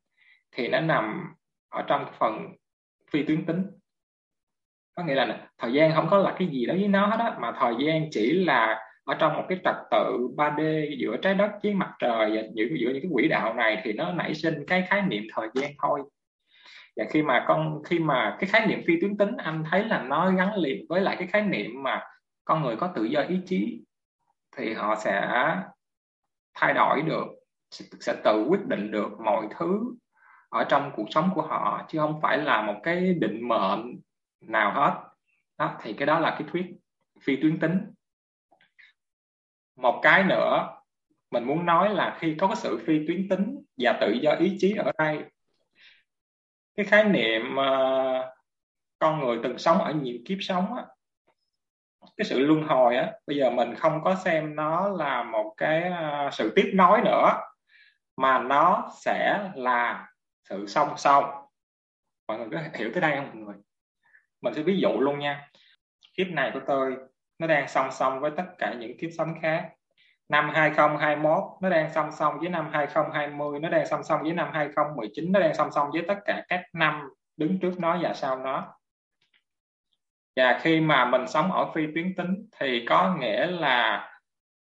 thì 0.53 0.69
nó 0.69 0.81
nằm 0.81 1.35
ở 1.69 1.85
trong 1.87 2.05
cái 2.05 2.15
phần 2.19 2.49
phi 3.11 3.25
tuyến 3.25 3.47
tính. 3.47 3.67
Có 4.95 5.03
nghĩa 5.03 5.15
là 5.15 5.49
thời 5.59 5.73
gian 5.73 5.95
không 5.95 6.09
có 6.11 6.19
là 6.19 6.35
cái 6.39 6.49
gì 6.49 6.67
đó 6.67 6.75
với 6.75 6.89
nó 6.89 7.07
hết 7.07 7.17
á, 7.19 7.37
mà 7.41 7.53
thời 7.61 7.75
gian 7.85 8.09
chỉ 8.11 8.33
là 8.33 8.90
ở 9.05 9.15
trong 9.15 9.37
một 9.37 9.45
cái 9.49 9.59
trật 9.65 9.77
tự 9.91 10.29
3D 10.37 10.97
giữa 10.99 11.17
trái 11.17 11.35
đất 11.35 11.51
với 11.63 11.75
mặt 11.75 11.93
trời 11.99 12.31
và 12.37 12.43
giữa, 12.55 12.65
giữa 12.81 12.91
những 12.91 13.03
cái 13.03 13.11
quỹ 13.13 13.29
đạo 13.29 13.55
này 13.55 13.81
thì 13.85 13.93
nó 13.93 14.13
nảy 14.13 14.35
sinh 14.35 14.65
cái 14.67 14.87
khái 14.89 15.03
niệm 15.03 15.23
thời 15.35 15.49
gian 15.55 15.73
thôi. 15.83 16.03
Và 16.97 17.05
khi 17.11 17.23
mà 17.23 17.45
con 17.49 17.83
khi 17.85 17.99
mà 17.99 18.37
cái 18.41 18.51
khái 18.51 18.67
niệm 18.67 18.83
phi 18.87 19.01
tuyến 19.01 19.17
tính 19.17 19.37
anh 19.37 19.65
thấy 19.71 19.85
là 19.85 20.03
nó 20.03 20.31
gắn 20.31 20.57
liền 20.57 20.87
với 20.89 21.01
lại 21.01 21.17
cái 21.19 21.27
khái 21.27 21.43
niệm 21.43 21.83
mà 21.83 22.03
con 22.45 22.63
người 22.63 22.77
có 22.77 22.93
tự 22.95 23.05
do 23.05 23.21
ý 23.21 23.41
chí 23.47 23.83
thì 24.57 24.75
họ 24.75 24.95
sẽ 24.95 25.29
thay 26.55 26.75
đổi 26.75 27.03
được 27.03 27.27
sẽ 28.01 28.15
tự 28.25 28.45
quyết 28.49 28.67
định 28.67 28.91
được 28.91 29.21
mọi 29.25 29.49
thứ 29.59 29.95
ở 30.49 30.65
trong 30.65 30.93
cuộc 30.97 31.07
sống 31.11 31.31
của 31.35 31.43
họ 31.43 31.85
chứ 31.89 31.99
không 31.99 32.21
phải 32.21 32.39
là 32.39 32.63
một 32.63 32.81
cái 32.83 33.15
định 33.15 33.49
mệnh 33.49 34.01
nào 34.41 34.73
hết. 34.73 35.01
Đó 35.59 35.77
thì 35.83 35.93
cái 35.93 36.07
đó 36.07 36.19
là 36.19 36.31
cái 36.31 36.49
thuyết 36.53 36.67
phi 37.23 37.37
tuyến 37.37 37.61
tính 37.61 37.79
một 39.81 40.01
cái 40.03 40.25
nữa 40.25 40.69
mình 41.31 41.45
muốn 41.45 41.67
nói 41.67 41.95
là 41.95 42.17
khi 42.21 42.37
có 42.39 42.47
cái 42.47 42.57
sự 42.57 42.83
phi 42.87 43.07
tuyến 43.07 43.29
tính 43.29 43.65
và 43.77 43.99
tự 44.01 44.13
do 44.13 44.33
ý 44.33 44.57
chí 44.59 44.75
ở 44.75 44.93
đây 44.99 45.25
cái 46.77 46.87
khái 46.87 47.05
niệm 47.05 47.43
uh, 47.55 48.25
con 48.99 49.21
người 49.21 49.39
từng 49.43 49.59
sống 49.59 49.79
ở 49.79 49.93
nhiều 49.93 50.19
kiếp 50.25 50.39
sống 50.41 50.75
á, 50.75 50.85
cái 52.17 52.25
sự 52.25 52.39
luân 52.39 52.63
hồi 52.63 52.97
á 52.97 53.13
bây 53.27 53.37
giờ 53.37 53.51
mình 53.51 53.75
không 53.75 54.01
có 54.05 54.15
xem 54.15 54.57
nó 54.57 54.89
là 54.89 55.23
một 55.23 55.55
cái 55.57 55.91
uh, 55.91 56.35
sự 56.35 56.53
tiếp 56.57 56.71
nối 56.75 57.01
nữa 57.05 57.33
mà 58.17 58.39
nó 58.39 58.91
sẽ 59.01 59.51
là 59.55 60.09
sự 60.49 60.67
song 60.67 60.95
song. 60.97 61.25
Mọi 62.29 62.39
người 62.39 62.49
có 62.53 62.59
hiểu 62.75 62.91
tới 62.95 63.01
đây 63.01 63.17
không 63.17 63.27
mọi 63.27 63.37
người? 63.37 63.55
Mình 64.41 64.55
sẽ 64.55 64.63
ví 64.63 64.81
dụ 64.81 64.89
luôn 64.89 65.19
nha. 65.19 65.51
Kiếp 66.15 66.27
này 66.29 66.51
của 66.55 66.61
tôi 66.67 66.97
nó 67.41 67.47
đang 67.47 67.69
song 67.69 67.91
song 67.93 68.21
với 68.21 68.31
tất 68.37 68.45
cả 68.59 68.75
những 68.79 68.99
kiếp 68.99 69.11
sống 69.19 69.35
khác. 69.43 69.71
Năm 70.29 70.51
2021 70.55 71.43
nó 71.61 71.69
đang 71.71 71.93
song 71.93 72.13
song 72.13 72.39
với 72.41 72.49
năm 72.49 72.71
2020 72.73 73.61
nó 73.61 73.69
đang 73.69 73.87
song 73.87 74.03
song 74.03 74.23
với 74.23 74.33
năm 74.33 74.51
2019 74.53 75.33
nó 75.33 75.41
đang 75.41 75.55
song 75.55 75.71
song 75.71 75.91
với 75.93 76.03
tất 76.09 76.19
cả 76.25 76.45
các 76.49 76.63
năm 76.73 77.09
đứng 77.37 77.59
trước 77.61 77.73
nó 77.79 77.99
và 78.03 78.15
sau 78.15 78.39
nó. 78.39 78.75
Và 80.37 80.59
khi 80.63 80.81
mà 80.81 81.05
mình 81.05 81.29
sống 81.29 81.53
ở 81.53 81.73
phi 81.75 81.83
tuyến 81.95 82.15
tính 82.17 82.49
thì 82.59 82.85
có 82.89 83.17
nghĩa 83.21 83.47
là 83.47 84.11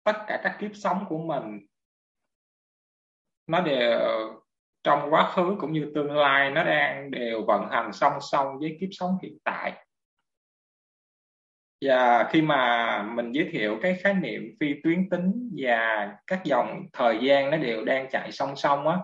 tất 0.04 0.18
cả 0.28 0.40
các 0.44 0.58
kiếp 0.60 0.72
sống 0.74 1.06
của 1.10 1.18
mình, 1.18 1.60
nó 3.48 3.62
đều 3.62 4.00
trong 4.84 5.14
quá 5.14 5.32
khứ 5.32 5.56
cũng 5.60 5.74
như 5.74 5.92
tương 5.96 6.18
lai, 6.18 6.52
nó 6.52 6.64
đang 6.64 7.12
đều 7.12 7.46
vận 7.48 7.68
hành 7.72 7.94
song 7.94 8.14
song 8.32 8.60
với 8.60 8.78
kiếp 8.82 8.90
sống 8.92 9.18
hiện 9.24 9.38
tại 9.44 9.87
và 11.82 12.30
khi 12.32 12.42
mà 12.42 13.04
mình 13.04 13.32
giới 13.32 13.50
thiệu 13.52 13.80
cái 13.82 13.96
khái 13.96 14.14
niệm 14.14 14.56
phi 14.60 14.74
tuyến 14.84 15.10
tính 15.10 15.50
và 15.58 16.12
các 16.28 16.44
dòng 16.44 16.86
thời 16.94 17.20
gian 17.22 17.52
nó 17.52 17.58
đều 17.58 17.86
đang 17.86 18.10
chạy 18.12 18.32
song 18.32 18.56
song 18.56 18.88
á 18.88 18.98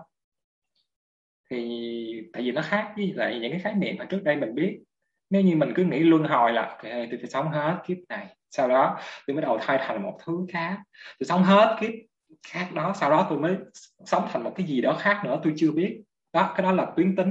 thì 1.50 2.22
tại 2.32 2.42
vì 2.42 2.52
nó 2.52 2.62
khác 2.62 2.92
với 2.96 3.12
lại 3.16 3.38
những 3.40 3.50
cái 3.50 3.60
khái 3.60 3.74
niệm 3.74 3.96
mà 3.98 4.04
trước 4.04 4.22
đây 4.24 4.36
mình 4.36 4.54
biết. 4.54 4.78
Nếu 5.30 5.42
như 5.42 5.56
mình 5.56 5.72
cứ 5.74 5.84
nghĩ 5.84 5.98
luân 5.98 6.24
hồi 6.24 6.52
là 6.52 6.62
okay, 6.62 7.06
tôi 7.10 7.18
phải 7.18 7.30
sống 7.30 7.50
hết 7.50 7.78
kiếp 7.86 7.96
này 8.08 8.36
sau 8.50 8.68
đó 8.68 8.98
tôi 9.26 9.34
mới 9.34 9.42
đầu 9.42 9.58
thai 9.62 9.78
thành 9.80 10.02
một 10.02 10.18
thứ 10.24 10.46
khác 10.52 10.78
tôi 11.18 11.26
sống 11.26 11.42
hết 11.42 11.76
kiếp 11.80 11.92
khác 12.46 12.68
đó 12.74 12.92
sau 13.00 13.10
đó 13.10 13.26
tôi 13.30 13.38
mới 13.38 13.56
sống 14.04 14.28
thành 14.32 14.44
một 14.44 14.52
cái 14.56 14.66
gì 14.66 14.80
đó 14.80 14.96
khác 15.00 15.20
nữa 15.24 15.40
tôi 15.44 15.52
chưa 15.56 15.72
biết. 15.72 16.02
Đó 16.32 16.52
cái 16.56 16.62
đó 16.62 16.72
là 16.72 16.86
tuyến 16.96 17.16
tính. 17.16 17.30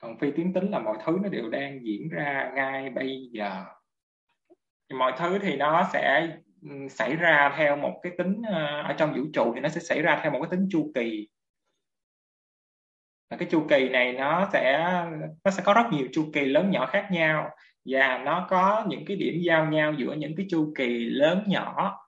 Còn 0.00 0.18
phi 0.18 0.30
tuyến 0.30 0.52
tính 0.52 0.70
là 0.70 0.78
mọi 0.78 0.96
thứ 1.06 1.18
nó 1.22 1.28
đều 1.28 1.50
đang 1.50 1.86
diễn 1.86 2.08
ra 2.08 2.52
ngay 2.54 2.90
bây 2.90 3.28
giờ 3.32 3.64
mọi 4.94 5.12
thứ 5.18 5.38
thì 5.38 5.56
nó 5.56 5.88
sẽ 5.92 6.28
ừ, 6.62 6.70
xảy 6.90 7.16
ra 7.16 7.54
theo 7.56 7.76
một 7.76 8.00
cái 8.02 8.12
tính 8.18 8.42
ờ, 8.48 8.82
ở 8.82 8.92
trong 8.92 9.14
vũ 9.14 9.22
trụ 9.32 9.52
thì 9.54 9.60
nó 9.60 9.68
sẽ 9.68 9.80
xảy 9.80 10.02
ra 10.02 10.20
theo 10.22 10.32
một 10.32 10.38
cái 10.42 10.48
tính 10.50 10.68
chu 10.70 10.92
kỳ. 10.94 11.28
Và 13.30 13.36
cái 13.36 13.48
chu 13.50 13.66
kỳ 13.68 13.88
này 13.88 14.12
nó 14.12 14.48
sẽ 14.52 14.78
nó 15.44 15.50
sẽ 15.50 15.62
có 15.66 15.74
rất 15.74 15.86
nhiều 15.90 16.06
chu 16.12 16.30
kỳ 16.32 16.44
lớn 16.44 16.70
nhỏ 16.70 16.86
khác 16.86 17.08
nhau 17.10 17.50
và 17.84 18.18
nó 18.18 18.46
có 18.50 18.84
những 18.88 19.04
cái 19.06 19.16
điểm 19.16 19.34
giao 19.40 19.66
nhau 19.66 19.92
giữa 19.98 20.14
những 20.14 20.36
cái 20.36 20.46
chu 20.50 20.72
kỳ 20.76 21.04
lớn 21.04 21.44
nhỏ. 21.46 21.98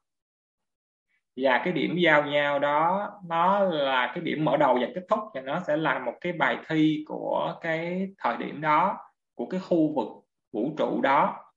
Và 1.36 1.60
cái 1.64 1.72
điểm 1.72 1.96
giao 1.96 2.26
nhau 2.26 2.58
đó 2.58 3.10
nó 3.28 3.60
là 3.60 4.12
cái 4.14 4.24
điểm 4.24 4.44
mở 4.44 4.56
đầu 4.56 4.78
và 4.80 4.86
kết 4.94 5.02
thúc 5.08 5.20
và 5.34 5.40
nó 5.40 5.60
sẽ 5.66 5.76
là 5.76 5.98
một 5.98 6.14
cái 6.20 6.32
bài 6.32 6.58
thi 6.68 7.04
của 7.08 7.58
cái 7.60 8.08
thời 8.18 8.36
điểm 8.36 8.60
đó, 8.60 8.96
của 9.34 9.46
cái 9.46 9.60
khu 9.60 9.94
vực 9.94 10.08
vũ 10.52 10.74
trụ 10.78 11.00
đó 11.02 11.47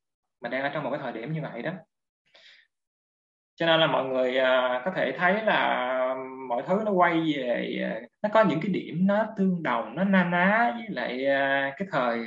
mình 0.41 0.51
đang 0.51 0.63
ở 0.63 0.69
trong 0.73 0.83
một 0.83 0.89
cái 0.89 0.99
thời 1.03 1.11
điểm 1.11 1.33
như 1.33 1.41
vậy 1.41 1.61
đó. 1.61 1.71
Cho 3.55 3.65
nên 3.65 3.79
là 3.79 3.87
mọi 3.87 4.05
người 4.05 4.29
uh, 4.29 4.85
có 4.85 4.91
thể 4.95 5.11
thấy 5.17 5.43
là 5.43 6.15
mọi 6.49 6.63
thứ 6.67 6.81
nó 6.85 6.91
quay 6.91 7.33
về 7.35 7.91
uh, 8.03 8.11
nó 8.21 8.29
có 8.33 8.43
những 8.43 8.59
cái 8.61 8.71
điểm 8.71 9.07
nó 9.07 9.25
tương 9.37 9.63
đồng 9.63 9.95
nó 9.95 10.03
na 10.03 10.23
ná 10.23 10.73
với 10.77 10.85
lại 10.89 11.13
uh, 11.13 11.73
cái 11.77 11.87
thời 11.91 12.19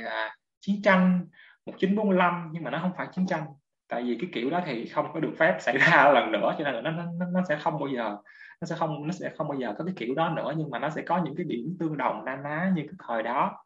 chiến 0.61 0.81
tranh 0.83 1.25
1945 1.65 2.49
nhưng 2.51 2.63
mà 2.63 2.71
nó 2.71 2.79
không 2.79 2.91
phải 2.97 3.07
chiến 3.11 3.27
tranh. 3.27 3.43
Tại 3.87 4.03
vì 4.03 4.17
cái 4.21 4.29
kiểu 4.33 4.49
đó 4.49 4.61
thì 4.65 4.85
không 4.85 5.13
có 5.13 5.19
được 5.19 5.33
phép 5.37 5.57
xảy 5.59 5.77
ra 5.91 6.11
lần 6.13 6.31
nữa 6.31 6.55
cho 6.57 6.63
nên 6.63 6.75
là 6.75 6.81
nó 6.81 6.91
nó, 6.91 7.25
nó 7.25 7.41
sẽ 7.49 7.55
không 7.55 7.79
bao 7.79 7.87
giờ 7.87 8.17
nó 8.61 8.65
sẽ 8.65 8.75
không 8.75 9.07
nó 9.07 9.11
sẽ 9.13 9.29
không 9.37 9.47
bao 9.47 9.59
giờ 9.59 9.73
có 9.77 9.85
cái 9.85 9.93
kiểu 9.97 10.15
đó 10.15 10.29
nữa 10.29 10.53
nhưng 10.57 10.69
mà 10.69 10.79
nó 10.79 10.89
sẽ 10.89 11.01
có 11.01 11.21
những 11.25 11.35
cái 11.35 11.45
điểm 11.49 11.77
tương 11.79 11.97
đồng 11.97 12.25
na 12.25 12.35
ná 12.35 12.71
như 12.75 12.81
cái 12.81 12.95
thời 13.07 13.23
đó 13.23 13.64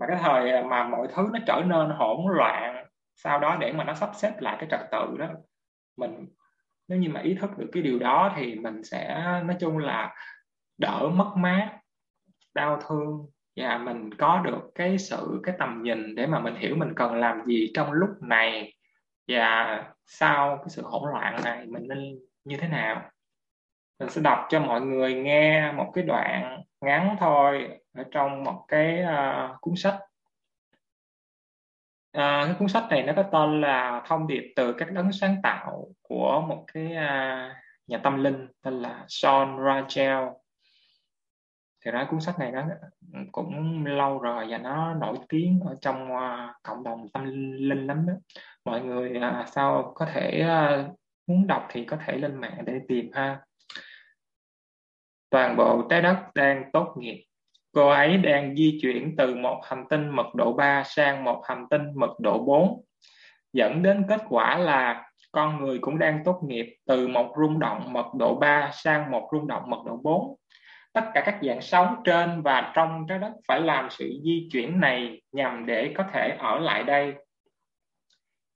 mà 0.00 0.06
cái 0.06 0.16
thời 0.20 0.64
mà 0.64 0.88
mọi 0.88 1.08
thứ 1.14 1.28
nó 1.32 1.38
trở 1.46 1.62
nên 1.66 1.90
hỗn 1.90 2.36
loạn, 2.36 2.86
sau 3.14 3.38
đó 3.38 3.56
để 3.60 3.72
mà 3.72 3.84
nó 3.84 3.94
sắp 3.94 4.10
xếp 4.14 4.32
lại 4.40 4.56
cái 4.60 4.68
trật 4.70 4.80
tự 4.92 5.16
đó, 5.18 5.26
mình, 5.96 6.26
nếu 6.88 6.98
như 6.98 7.08
mà 7.10 7.20
ý 7.20 7.34
thức 7.34 7.58
được 7.58 7.68
cái 7.72 7.82
điều 7.82 7.98
đó 7.98 8.32
thì 8.36 8.54
mình 8.54 8.84
sẽ, 8.84 9.22
nói 9.44 9.56
chung 9.60 9.78
là 9.78 10.14
đỡ 10.78 11.08
mất 11.14 11.32
mát, 11.36 11.78
đau 12.54 12.80
thương. 12.88 13.26
Và 13.56 13.78
mình 13.78 14.14
có 14.14 14.40
được 14.44 14.70
cái 14.74 14.98
sự, 14.98 15.40
cái 15.44 15.56
tầm 15.58 15.82
nhìn 15.82 16.14
để 16.14 16.26
mà 16.26 16.38
mình 16.38 16.54
hiểu 16.54 16.76
mình 16.76 16.92
cần 16.96 17.14
làm 17.14 17.44
gì 17.46 17.70
trong 17.74 17.92
lúc 17.92 18.10
này. 18.20 18.74
Và 19.28 19.84
sau 20.06 20.56
cái 20.56 20.68
sự 20.68 20.82
hỗn 20.82 21.12
loạn 21.12 21.36
này 21.44 21.66
mình 21.66 21.88
nên 21.88 22.18
như 22.44 22.56
thế 22.56 22.68
nào? 22.68 23.10
Mình 24.00 24.08
sẽ 24.08 24.20
đọc 24.20 24.46
cho 24.48 24.60
mọi 24.60 24.80
người 24.80 25.14
nghe 25.14 25.72
một 25.72 25.90
cái 25.94 26.04
đoạn 26.04 26.62
ngắn 26.80 27.16
thôi 27.20 27.80
ở 27.94 28.04
trong 28.10 28.44
một 28.44 28.64
cái 28.68 29.02
uh, 29.02 29.60
cuốn 29.60 29.76
sách. 29.76 29.98
À, 32.12 32.42
cái 32.46 32.54
cuốn 32.58 32.68
sách 32.68 32.84
này 32.90 33.02
nó 33.02 33.12
có 33.16 33.22
tên 33.22 33.60
là 33.60 34.02
thông 34.06 34.26
điệp 34.26 34.52
từ 34.56 34.72
các 34.72 34.92
đấng 34.92 35.12
sáng 35.12 35.36
tạo 35.42 35.88
của 36.02 36.40
một 36.48 36.64
cái 36.72 36.84
uh, 36.84 37.56
nhà 37.86 37.98
tâm 38.02 38.22
linh 38.24 38.48
tên 38.62 38.82
là 38.82 39.04
Sean 39.08 39.56
Rachel. 39.64 40.24
Thì 41.84 41.90
ra 41.90 42.06
cuốn 42.10 42.20
sách 42.20 42.38
này 42.38 42.52
nó 42.52 42.62
cũng 43.32 43.86
lâu 43.86 44.18
rồi 44.18 44.46
và 44.48 44.58
nó 44.58 44.94
nổi 44.94 45.16
tiếng 45.28 45.60
ở 45.66 45.74
trong 45.80 46.12
uh, 46.12 46.50
cộng 46.62 46.82
đồng 46.82 47.08
tâm 47.12 47.24
linh 47.58 47.86
lắm 47.86 48.06
đó. 48.06 48.12
Mọi 48.64 48.80
người 48.80 49.12
uh, 49.16 49.48
sao 49.48 49.92
có 49.94 50.06
thể 50.06 50.46
uh, 50.46 50.98
muốn 51.26 51.46
đọc 51.46 51.66
thì 51.70 51.84
có 51.84 51.96
thể 52.06 52.16
lên 52.16 52.34
mạng 52.34 52.62
để 52.64 52.80
tìm 52.88 53.10
ha 53.12 53.40
toàn 55.30 55.56
bộ 55.56 55.82
trái 55.90 56.02
đất 56.02 56.16
đang 56.34 56.70
tốt 56.72 56.94
nghiệp. 56.96 57.24
Cô 57.72 57.88
ấy 57.88 58.16
đang 58.16 58.56
di 58.56 58.78
chuyển 58.82 59.14
từ 59.18 59.34
một 59.34 59.60
hành 59.64 59.84
tinh 59.90 60.08
mật 60.08 60.34
độ 60.34 60.52
3 60.52 60.82
sang 60.86 61.24
một 61.24 61.42
hành 61.48 61.66
tinh 61.70 61.82
mật 61.94 62.20
độ 62.20 62.38
4 62.38 62.84
dẫn 63.52 63.82
đến 63.82 64.04
kết 64.08 64.20
quả 64.28 64.58
là 64.58 65.10
con 65.32 65.60
người 65.60 65.78
cũng 65.78 65.98
đang 65.98 66.24
tốt 66.24 66.40
nghiệp 66.42 66.76
từ 66.86 67.08
một 67.08 67.34
rung 67.40 67.58
động 67.58 67.92
mật 67.92 68.06
độ 68.18 68.34
3 68.34 68.70
sang 68.72 69.10
một 69.10 69.28
rung 69.32 69.46
động 69.46 69.62
mật 69.66 69.78
độ 69.86 70.00
4 70.02 70.36
tất 70.92 71.10
cả 71.14 71.22
các 71.26 71.38
dạng 71.42 71.60
sống 71.60 71.96
trên 72.04 72.42
và 72.42 72.72
trong 72.74 73.06
trái 73.08 73.18
đất 73.18 73.32
phải 73.48 73.60
làm 73.60 73.90
sự 73.90 74.12
di 74.24 74.48
chuyển 74.52 74.80
này 74.80 75.22
nhằm 75.32 75.66
để 75.66 75.92
có 75.96 76.04
thể 76.12 76.36
ở 76.38 76.58
lại 76.58 76.82
đây. 76.82 77.14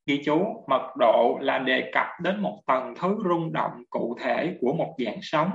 Ghi 0.06 0.22
chú, 0.24 0.64
mật 0.68 0.96
độ 0.98 1.38
là 1.40 1.58
đề 1.58 1.90
cập 1.94 2.06
đến 2.22 2.40
một 2.40 2.60
tầng 2.66 2.94
thứ 3.00 3.16
rung 3.24 3.52
động 3.52 3.72
cụ 3.90 4.16
thể 4.20 4.56
của 4.60 4.72
một 4.72 4.94
dạng 5.04 5.18
sống 5.22 5.50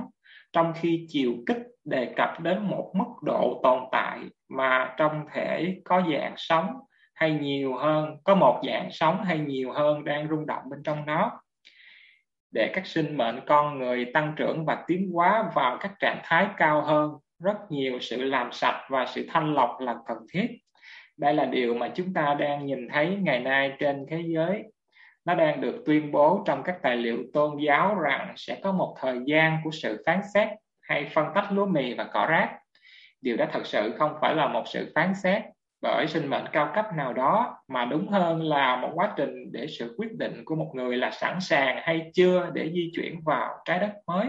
trong 0.52 0.72
khi 0.76 1.06
chiều 1.08 1.34
kích 1.46 1.62
đề 1.84 2.12
cập 2.16 2.40
đến 2.40 2.62
một 2.62 2.92
mức 2.94 3.22
độ 3.22 3.60
tồn 3.62 3.82
tại 3.92 4.18
mà 4.48 4.94
trong 4.96 5.26
thể 5.32 5.80
có 5.84 6.02
dạng 6.12 6.34
sống 6.36 6.66
hay 7.14 7.32
nhiều 7.32 7.74
hơn, 7.74 8.16
có 8.24 8.34
một 8.34 8.62
dạng 8.66 8.88
sống 8.90 9.24
hay 9.24 9.38
nhiều 9.38 9.72
hơn 9.72 10.04
đang 10.04 10.28
rung 10.28 10.46
động 10.46 10.62
bên 10.70 10.82
trong 10.82 11.06
nó. 11.06 11.40
Để 12.50 12.70
các 12.74 12.86
sinh 12.86 13.16
mệnh 13.16 13.40
con 13.46 13.78
người 13.78 14.04
tăng 14.14 14.34
trưởng 14.36 14.64
và 14.64 14.84
tiến 14.86 15.10
hóa 15.12 15.50
vào 15.54 15.78
các 15.80 15.92
trạng 16.00 16.20
thái 16.24 16.46
cao 16.56 16.82
hơn, 16.82 17.10
rất 17.44 17.56
nhiều 17.70 17.98
sự 18.00 18.24
làm 18.24 18.52
sạch 18.52 18.86
và 18.88 19.06
sự 19.06 19.26
thanh 19.28 19.54
lọc 19.54 19.80
là 19.80 19.96
cần 20.06 20.18
thiết. 20.32 20.46
Đây 21.16 21.34
là 21.34 21.44
điều 21.44 21.74
mà 21.74 21.88
chúng 21.94 22.14
ta 22.14 22.34
đang 22.34 22.66
nhìn 22.66 22.88
thấy 22.92 23.18
ngày 23.22 23.40
nay 23.40 23.72
trên 23.78 24.06
thế 24.10 24.22
giới 24.26 24.62
nó 25.28 25.34
đang 25.34 25.60
được 25.60 25.82
tuyên 25.86 26.12
bố 26.12 26.42
trong 26.46 26.62
các 26.62 26.82
tài 26.82 26.96
liệu 26.96 27.18
tôn 27.32 27.58
giáo 27.58 27.94
rằng 27.94 28.34
sẽ 28.36 28.60
có 28.62 28.72
một 28.72 28.96
thời 29.00 29.18
gian 29.26 29.58
của 29.64 29.70
sự 29.70 30.02
phán 30.06 30.20
xét 30.34 30.48
hay 30.80 31.10
phân 31.14 31.26
tách 31.34 31.52
lúa 31.52 31.66
mì 31.66 31.94
và 31.94 32.04
cỏ 32.04 32.26
rác. 32.26 32.58
Điều 33.20 33.36
đó 33.36 33.44
thật 33.52 33.66
sự 33.66 33.94
không 33.98 34.14
phải 34.20 34.34
là 34.34 34.48
một 34.48 34.62
sự 34.66 34.92
phán 34.94 35.14
xét 35.14 35.42
bởi 35.82 36.06
sinh 36.06 36.30
mệnh 36.30 36.44
cao 36.52 36.72
cấp 36.74 36.86
nào 36.96 37.12
đó, 37.12 37.56
mà 37.68 37.84
đúng 37.84 38.08
hơn 38.08 38.42
là 38.42 38.76
một 38.76 38.90
quá 38.94 39.12
trình 39.16 39.52
để 39.52 39.66
sự 39.66 39.94
quyết 39.98 40.18
định 40.18 40.42
của 40.44 40.54
một 40.54 40.70
người 40.74 40.96
là 40.96 41.10
sẵn 41.10 41.40
sàng 41.40 41.78
hay 41.82 42.10
chưa 42.14 42.50
để 42.52 42.70
di 42.74 42.90
chuyển 42.94 43.20
vào 43.24 43.58
trái 43.64 43.78
đất 43.78 43.92
mới. 44.06 44.26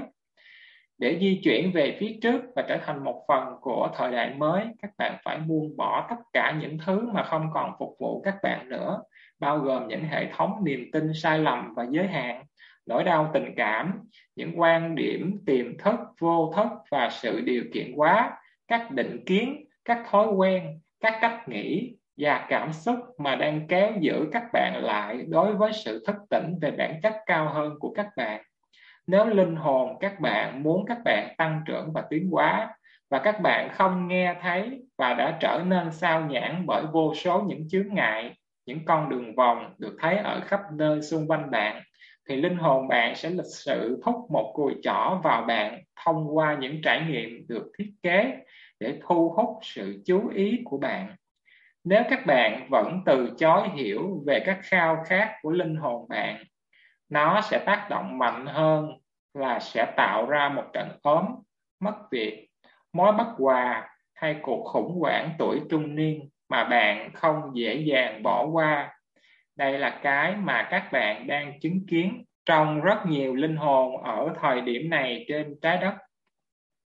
Để 0.98 1.18
di 1.22 1.42
chuyển 1.44 1.72
về 1.72 1.98
phía 2.00 2.18
trước 2.22 2.42
và 2.56 2.62
trở 2.68 2.78
thành 2.86 3.04
một 3.04 3.26
phần 3.28 3.44
của 3.62 3.90
thời 3.96 4.12
đại 4.12 4.34
mới, 4.34 4.66
các 4.82 4.92
bạn 4.98 5.18
phải 5.24 5.38
buông 5.38 5.78
bỏ 5.78 6.08
tất 6.10 6.16
cả 6.34 6.56
những 6.62 6.78
thứ 6.86 7.10
mà 7.14 7.24
không 7.24 7.50
còn 7.54 7.72
phục 7.80 7.96
vụ 8.00 8.22
các 8.22 8.36
bạn 8.44 8.70
nữa 8.70 9.00
bao 9.40 9.58
gồm 9.58 9.88
những 9.88 10.04
hệ 10.04 10.32
thống 10.34 10.64
niềm 10.64 10.90
tin 10.94 11.14
sai 11.14 11.40
lầm 11.40 11.74
và 11.74 11.86
giới 11.90 12.08
hạn, 12.08 12.44
nỗi 12.86 13.04
đau 13.04 13.32
tình 13.34 13.54
cảm, 13.56 14.00
những 14.36 14.60
quan 14.60 14.96
điểm 14.96 15.40
tiềm 15.46 15.78
thức, 15.78 16.00
vô 16.20 16.54
thức 16.56 16.68
và 16.92 17.10
sự 17.10 17.42
điều 17.42 17.64
kiện 17.74 17.94
hóa 17.98 18.38
các 18.68 18.92
định 18.92 19.24
kiến, 19.26 19.66
các 19.86 20.04
thói 20.10 20.28
quen, 20.28 20.80
các 21.00 21.18
cách 21.22 21.50
nghĩ 21.50 21.94
và 22.18 22.46
cảm 22.50 22.74
xúc 22.74 23.00
mà 23.18 23.36
đang 23.36 23.68
kéo 23.68 23.92
giữ 24.00 24.30
các 24.32 24.44
bạn 24.54 24.84
lại 24.84 25.26
đối 25.28 25.54
với 25.54 25.74
sự 25.74 26.04
thức 26.08 26.16
tỉnh 26.30 26.56
về 26.62 26.72
bản 26.72 27.00
chất 27.04 27.16
cao 27.26 27.50
hơn 27.54 27.80
của 27.80 27.94
các 27.96 28.08
bạn. 28.18 28.42
Nếu 29.08 29.26
linh 29.26 29.56
hồn 29.56 29.98
các 30.00 30.20
bạn 30.20 30.64
muốn 30.64 30.86
các 30.86 30.98
bạn 31.06 31.36
tăng 31.38 31.62
trưởng 31.66 31.94
và 31.94 32.04
tiến 32.10 32.30
hóa 32.32 32.76
và 33.10 33.20
các 33.20 33.42
bạn 33.42 33.70
không 33.74 34.08
nghe 34.08 34.36
thấy 34.42 34.82
và 34.98 35.14
đã 35.14 35.38
trở 35.40 35.62
nên 35.66 35.92
sao 35.92 36.22
nhãn 36.22 36.64
bởi 36.66 36.84
vô 36.92 37.14
số 37.16 37.42
những 37.48 37.68
chướng 37.70 37.94
ngại 37.94 38.36
những 38.70 38.86
con 38.86 39.10
đường 39.10 39.36
vòng 39.36 39.74
được 39.78 39.96
thấy 40.00 40.18
ở 40.18 40.42
khắp 40.46 40.62
nơi 40.74 41.02
xung 41.02 41.28
quanh 41.28 41.52
bạn, 41.52 41.82
thì 42.30 42.36
linh 42.36 42.58
hồn 42.58 42.88
bạn 42.88 43.16
sẽ 43.16 43.30
lịch 43.30 43.52
sự 43.66 44.02
thúc 44.06 44.16
một 44.32 44.52
cùi 44.56 44.74
chỏ 44.84 45.20
vào 45.24 45.42
bạn 45.42 45.82
thông 46.06 46.38
qua 46.38 46.58
những 46.60 46.82
trải 46.84 47.06
nghiệm 47.08 47.48
được 47.48 47.72
thiết 47.78 47.92
kế 48.04 48.38
để 48.80 49.00
thu 49.08 49.30
hút 49.30 49.50
sự 49.62 50.02
chú 50.06 50.30
ý 50.30 50.62
của 50.66 50.78
bạn. 50.78 51.16
Nếu 51.84 52.04
các 52.10 52.26
bạn 52.26 52.68
vẫn 52.70 53.02
từ 53.06 53.34
chối 53.38 53.70
hiểu 53.70 54.24
về 54.26 54.40
các 54.46 54.60
khao 54.64 55.04
khát 55.06 55.34
của 55.42 55.52
linh 55.52 55.76
hồn 55.76 56.06
bạn, 56.10 56.44
nó 57.10 57.42
sẽ 57.42 57.60
tác 57.66 57.88
động 57.90 58.18
mạnh 58.18 58.46
hơn 58.46 58.90
là 59.34 59.60
sẽ 59.60 59.94
tạo 59.98 60.26
ra 60.30 60.50
một 60.50 60.66
trận 60.74 60.90
ốm, 61.02 61.26
mất 61.80 61.96
việc, 62.12 62.48
mối 62.94 63.12
bất 63.12 63.28
hòa 63.38 63.90
hay 64.14 64.36
cuộc 64.42 64.64
khủng 64.64 65.00
hoảng 65.00 65.32
tuổi 65.40 65.60
trung 65.70 65.96
niên 65.96 66.30
mà 66.50 66.64
bạn 66.64 67.12
không 67.14 67.52
dễ 67.54 67.76
dàng 67.76 68.24
bỏ 68.24 68.46
qua. 68.46 68.96
Đây 69.56 69.80
là 69.80 70.00
cái 70.04 70.36
mà 70.36 70.68
các 70.72 70.90
bạn 70.92 71.28
đang 71.28 71.60
chứng 71.60 71.86
kiến 71.88 72.24
trong 72.46 72.82
rất 72.82 73.06
nhiều 73.06 73.36
linh 73.36 73.56
hồn 73.56 74.04
ở 74.04 74.34
thời 74.42 74.62
điểm 74.62 74.90
này 74.90 75.26
trên 75.28 75.60
trái 75.62 75.78
đất. 75.78 75.94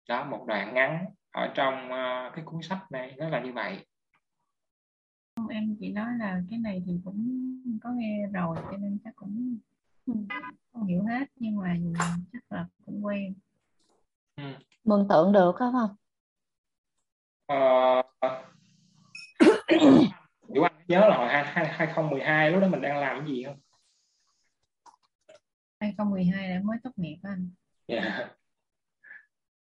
Đó 0.08 0.24
một 0.24 0.44
đoạn 0.46 0.74
ngắn 0.74 1.04
ở 1.30 1.50
trong 1.54 1.74
uh, 1.86 2.34
cái 2.34 2.44
cuốn 2.44 2.62
sách 2.62 2.78
này 2.90 3.14
nó 3.16 3.28
là 3.28 3.40
như 3.40 3.52
vậy. 3.52 3.86
Em 5.50 5.76
chỉ 5.80 5.92
nói 5.92 6.06
là 6.18 6.40
cái 6.50 6.58
này 6.58 6.82
thì 6.86 6.92
cũng 7.04 7.40
có 7.82 7.90
nghe 7.90 8.26
rồi 8.32 8.56
cho 8.70 8.76
nên 8.76 8.98
chắc 9.04 9.16
cũng 9.16 9.58
không 10.72 10.86
hiểu 10.86 11.02
hết 11.02 11.24
nhưng 11.36 11.56
mà 11.56 11.76
chắc 12.32 12.42
là 12.50 12.66
cũng 12.86 13.04
quen. 13.04 13.34
Ừ. 14.36 14.44
mường 14.84 15.06
tượng 15.08 15.32
được 15.32 15.52
không 15.56 15.72
không? 15.72 15.96
Ờ, 17.46 18.02
nhớ 20.88 21.00
là 21.08 21.16
hồi 21.16 21.28
2012 21.28 22.50
lúc 22.50 22.60
đó 22.60 22.68
mình 22.68 22.80
đang 22.80 22.98
làm 22.98 23.18
cái 23.18 23.28
gì 23.28 23.44
không? 23.44 23.56
2012 25.80 26.48
đã 26.48 26.60
mới 26.64 26.78
tốt 26.82 26.90
nghiệp 26.96 27.16
anh. 27.22 27.50
Yeah. 27.86 28.04
Dạ. 28.04 28.28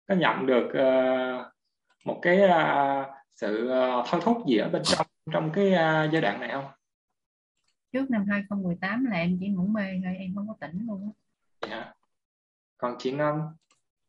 Có 0.08 0.14
nhận 0.14 0.46
được 0.46 0.66
uh, 0.66 1.46
một 2.04 2.18
cái 2.22 2.40
uh, 2.44 3.06
sự 3.30 3.70
uh, 3.70 4.06
thôi 4.08 4.20
thúc 4.24 4.38
gì 4.46 4.56
ở 4.56 4.68
bên 4.68 4.82
trong 4.84 5.06
trong 5.32 5.52
cái 5.52 5.66
uh, 5.66 6.12
giai 6.12 6.22
đoạn 6.22 6.40
này 6.40 6.48
không? 6.52 6.64
Trước 7.92 8.10
năm 8.10 8.26
2018 8.30 9.04
là 9.04 9.16
em 9.16 9.36
chỉ 9.40 9.48
ngủ 9.48 9.66
mê 9.66 10.00
thôi, 10.04 10.16
em 10.18 10.34
không 10.34 10.48
có 10.48 10.54
tỉnh 10.60 10.86
luôn 10.86 11.02
á. 11.02 11.12
Yeah. 11.68 11.84
Dạ. 11.86 11.92
Còn 12.76 12.96
chị 12.98 13.12
Ngân? 13.12 13.40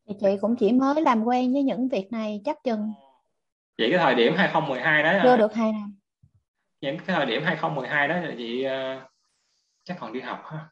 Thì 0.08 0.14
chị 0.20 0.26
cũng 0.40 0.56
chỉ 0.56 0.72
mới 0.72 1.02
làm 1.02 1.24
quen 1.24 1.52
với 1.52 1.62
những 1.62 1.88
việc 1.88 2.12
này 2.12 2.40
chắc 2.44 2.56
chừng. 2.64 2.92
Vậy 3.78 3.88
cái 3.90 3.98
thời 3.98 4.14
điểm 4.14 4.32
2012 4.36 5.02
đó 5.02 5.20
chưa 5.22 5.36
được 5.36 5.54
hai 5.54 5.72
năm 5.72 5.96
những 6.82 6.98
cái 6.98 7.16
thời 7.16 7.26
điểm 7.26 7.42
2012 7.44 8.08
đó 8.08 8.16
là 8.16 8.34
chị 8.38 8.66
uh, 8.66 9.02
chắc 9.84 9.96
còn 10.00 10.12
đi 10.12 10.20
học 10.20 10.42
ha. 10.44 10.68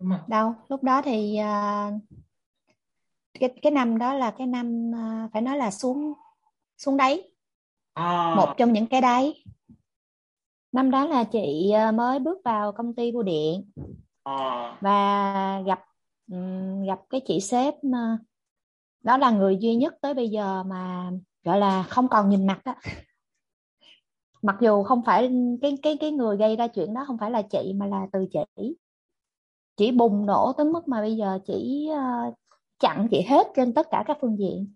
Đúng 0.00 0.10
không? 0.10 0.20
Đâu 0.28 0.54
lúc 0.68 0.82
đó 0.82 1.02
thì 1.02 1.38
uh, 1.40 1.94
cái 3.40 3.50
cái 3.62 3.72
năm 3.72 3.98
đó 3.98 4.14
là 4.14 4.30
cái 4.38 4.46
năm 4.46 4.90
uh, 4.90 5.32
phải 5.32 5.42
nói 5.42 5.56
là 5.56 5.70
xuống 5.70 6.12
xuống 6.76 6.96
đáy. 6.96 7.22
À. 7.94 8.34
một 8.36 8.54
trong 8.56 8.72
những 8.72 8.86
cái 8.86 9.00
đáy. 9.00 9.44
Năm 10.72 10.90
đó 10.90 11.06
là 11.06 11.24
chị 11.24 11.72
mới 11.94 12.18
bước 12.18 12.38
vào 12.44 12.72
công 12.72 12.94
ty 12.94 13.12
bưu 13.12 13.22
điện. 13.22 13.70
À. 14.24 14.76
và 14.80 15.60
gặp 15.66 15.80
gặp 16.86 17.00
cái 17.10 17.20
chị 17.26 17.40
sếp 17.40 17.74
đó 19.02 19.16
là 19.16 19.30
người 19.30 19.56
duy 19.60 19.74
nhất 19.74 19.94
tới 20.00 20.14
bây 20.14 20.28
giờ 20.28 20.62
mà 20.62 21.10
gọi 21.44 21.58
là 21.58 21.82
không 21.82 22.08
còn 22.08 22.28
nhìn 22.30 22.46
mặt 22.46 22.60
đó 22.64 22.74
mặc 24.42 24.56
dù 24.60 24.82
không 24.82 25.02
phải 25.06 25.30
cái 25.62 25.78
cái 25.82 25.96
cái 26.00 26.10
người 26.10 26.36
gây 26.36 26.56
ra 26.56 26.68
chuyện 26.68 26.94
đó 26.94 27.04
không 27.06 27.18
phải 27.18 27.30
là 27.30 27.42
chị 27.42 27.72
mà 27.76 27.86
là 27.86 28.06
từ 28.12 28.26
chị 28.32 28.74
chỉ 29.76 29.92
bùng 29.92 30.26
nổ 30.26 30.52
tới 30.56 30.66
mức 30.66 30.88
mà 30.88 31.00
bây 31.00 31.16
giờ 31.16 31.38
chỉ 31.46 31.88
uh, 31.92 32.34
chặn 32.78 33.08
chị 33.10 33.22
hết 33.28 33.46
trên 33.56 33.74
tất 33.74 33.86
cả 33.90 34.04
các 34.06 34.18
phương 34.20 34.38
diện. 34.38 34.74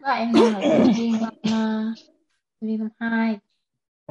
Và 0.00 0.14
em 0.14 0.32
là 0.34 0.60
viên 0.96 1.12
năm 1.20 1.94
viên 2.60 2.78
năm 2.78 2.88
hai 2.98 3.38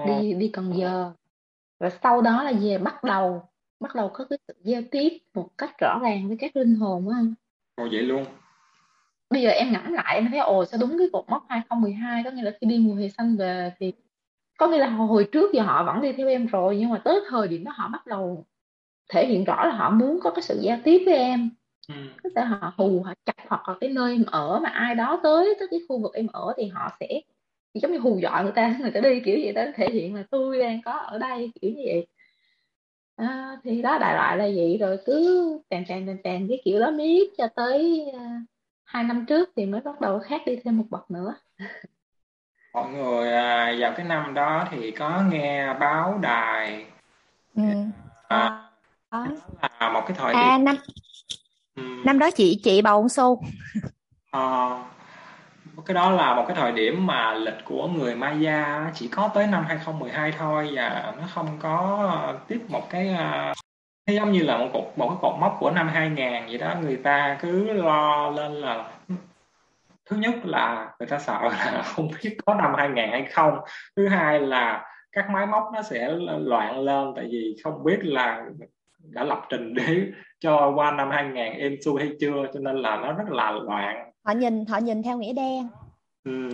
đi 0.07 0.33
đi 0.33 0.47
Cần 0.47 0.73
Giờ. 0.77 1.11
Và 1.79 1.89
sau 2.03 2.21
đó 2.21 2.43
là 2.43 2.51
về 2.61 2.77
bắt 2.77 3.03
đầu 3.03 3.43
bắt 3.79 3.95
đầu 3.95 4.09
có 4.13 4.25
cái 4.29 4.39
sự 4.47 4.53
giao 4.63 4.81
tiếp 4.91 5.17
một 5.33 5.49
cách 5.57 5.77
rõ 5.79 5.99
ràng 6.01 6.27
với 6.27 6.37
các 6.39 6.55
linh 6.55 6.75
hồn 6.75 7.09
á 7.09 7.17
anh. 7.17 7.33
Ồ 7.75 7.87
vậy 7.91 8.01
luôn. 8.01 8.25
Bây 9.29 9.41
giờ 9.41 9.49
em 9.49 9.71
ngẫm 9.71 9.93
lại 9.93 10.15
em 10.15 10.27
thấy 10.31 10.39
ồ 10.39 10.65
sao 10.65 10.79
đúng 10.79 10.97
cái 10.97 11.07
cột 11.13 11.29
mốc 11.29 11.45
2012 11.49 12.23
có 12.23 12.31
nghĩa 12.31 12.41
là 12.41 12.51
khi 12.61 12.67
đi 12.67 12.79
mùa 12.79 12.95
hè 12.95 13.09
xanh 13.09 13.37
về 13.37 13.73
thì 13.79 13.93
có 14.61 14.67
nghĩa 14.67 14.77
là 14.77 14.89
hồi 14.89 15.27
trước 15.31 15.53
giờ 15.53 15.63
họ 15.63 15.83
vẫn 15.83 16.01
đi 16.01 16.11
theo 16.13 16.27
em 16.27 16.47
rồi 16.47 16.77
nhưng 16.79 16.89
mà 16.89 17.01
tới 17.03 17.19
thời 17.29 17.47
điểm 17.47 17.63
đó 17.63 17.71
họ 17.75 17.87
bắt 17.87 18.07
đầu 18.07 18.45
thể 19.09 19.27
hiện 19.27 19.43
rõ 19.43 19.65
là 19.65 19.71
họ 19.71 19.89
muốn 19.89 20.19
có 20.23 20.31
cái 20.31 20.41
sự 20.41 20.59
giao 20.61 20.77
tiếp 20.83 21.03
với 21.05 21.15
em. 21.15 21.49
Ừ. 21.87 21.95
có 22.23 22.29
thể 22.35 22.41
họ 22.41 22.73
hù 22.77 23.03
họ 23.05 23.13
chặt 23.25 23.35
hoặc 23.47 23.69
là 23.69 23.75
cái 23.81 23.89
nơi 23.89 24.11
em 24.11 24.23
ở 24.25 24.59
mà 24.59 24.69
ai 24.69 24.95
đó 24.95 25.19
tới 25.23 25.55
tới 25.59 25.67
cái 25.71 25.79
khu 25.89 26.01
vực 26.01 26.13
em 26.13 26.27
ở 26.27 26.53
thì 26.57 26.67
họ 26.67 26.91
sẽ 26.99 27.07
thì 27.73 27.79
giống 27.81 27.91
như 27.91 27.99
hù 27.99 28.19
dọa 28.21 28.41
người 28.41 28.51
ta 28.51 28.75
người 28.81 28.91
ta 28.91 28.99
đi 28.99 29.19
kiểu 29.25 29.37
gì 29.37 29.51
đó 29.51 29.63
thể 29.75 29.89
hiện 29.89 30.15
là 30.15 30.23
tôi 30.31 30.59
đang 30.59 30.81
có 30.85 30.91
ở 30.91 31.17
đây 31.17 31.51
kiểu 31.61 31.71
như 31.71 31.83
vậy. 31.85 32.07
À, 33.15 33.57
thì 33.63 33.81
đó 33.81 33.97
đại 33.97 34.13
loại 34.13 34.37
là 34.37 34.45
vậy. 34.55 34.77
Rồi 34.81 34.97
cứ 35.05 35.59
tràn 35.69 35.85
tràn 35.87 36.07
tràn 36.07 36.17
tràn 36.23 36.47
cái 36.49 36.61
kiểu 36.65 36.79
đó 36.79 36.91
miết 36.91 37.29
cho 37.37 37.47
tới 37.55 38.05
uh, 38.15 38.21
hai 38.83 39.03
năm 39.03 39.25
trước 39.27 39.49
thì 39.55 39.65
mới 39.65 39.81
bắt 39.81 40.01
đầu 40.01 40.19
khác 40.19 40.41
đi 40.45 40.55
thêm 40.63 40.77
một 40.77 40.85
bậc 40.89 41.11
nữa 41.11 41.35
mọi 42.73 42.89
người 42.89 43.33
à, 43.33 43.75
vào 43.79 43.93
cái 43.97 44.05
năm 44.05 44.33
đó 44.33 44.67
thì 44.71 44.91
có 44.91 45.21
nghe 45.31 45.73
báo 45.73 46.19
đài 46.21 46.85
ừ. 47.55 47.63
à, 48.27 48.69
đó 49.11 49.27
là 49.79 49.89
một 49.89 50.01
cái 50.07 50.17
thời 50.19 50.33
à, 50.33 50.57
điểm 50.57 50.65
năm 50.65 50.75
ừ. 51.75 51.83
năm 52.05 52.19
đó 52.19 52.31
chị 52.31 52.59
chị 52.63 52.81
bầu 52.81 52.97
ông 52.97 53.09
xu 53.09 53.43
à, 54.31 54.69
cái 55.85 55.95
đó 55.95 56.11
là 56.11 56.35
một 56.35 56.45
cái 56.47 56.57
thời 56.59 56.71
điểm 56.71 57.05
mà 57.07 57.33
lịch 57.33 57.65
của 57.65 57.87
người 57.87 58.15
Maya 58.15 58.91
chỉ 58.95 59.07
có 59.07 59.27
tới 59.27 59.47
năm 59.47 59.65
2012 59.67 60.33
thôi 60.37 60.69
và 60.73 61.13
nó 61.17 61.23
không 61.33 61.57
có 61.59 62.33
tiếp 62.47 62.61
một 62.67 62.89
cái 62.89 63.15
uh, 63.49 63.57
giống 64.07 64.31
như 64.31 64.43
là 64.43 64.57
một 64.57 64.69
cột 64.73 64.93
một 64.95 65.09
cái 65.09 65.17
cột 65.21 65.39
mốc 65.39 65.57
của 65.59 65.71
năm 65.71 65.87
2000 65.87 66.45
vậy 66.47 66.57
đó 66.57 66.75
người 66.81 66.95
ta 66.95 67.37
cứ 67.41 67.73
lo 67.73 68.29
lên 68.29 68.53
là 68.53 68.91
thứ 70.11 70.17
nhất 70.17 70.45
là 70.45 70.93
người 70.99 71.07
ta 71.07 71.19
sợ 71.19 71.39
là 71.43 71.81
không 71.95 72.09
biết 72.23 72.37
có 72.45 72.55
năm 72.55 72.73
2000 72.77 73.09
hay 73.11 73.25
không 73.31 73.57
thứ 73.95 74.07
hai 74.07 74.39
là 74.39 74.85
các 75.11 75.29
máy 75.29 75.47
móc 75.47 75.63
nó 75.73 75.81
sẽ 75.81 76.11
loạn 76.39 76.79
lên 76.79 77.13
tại 77.15 77.27
vì 77.31 77.55
không 77.63 77.83
biết 77.83 77.99
là 78.01 78.45
đã 78.99 79.23
lập 79.23 79.41
trình 79.49 79.73
để 79.73 80.05
cho 80.39 80.71
qua 80.75 80.91
năm 80.91 81.09
2000 81.11 81.35
êm 81.53 81.75
xuôi 81.85 82.01
hay 82.01 82.11
chưa 82.19 82.45
cho 82.53 82.59
nên 82.59 82.75
là 82.75 82.95
nó 82.95 83.13
rất 83.13 83.29
là 83.29 83.51
loạn 83.51 84.11
họ 84.23 84.33
nhìn 84.33 84.65
họ 84.65 84.77
nhìn 84.77 85.03
theo 85.03 85.17
nghĩa 85.17 85.33
đen 85.33 85.67
ừ. 86.23 86.49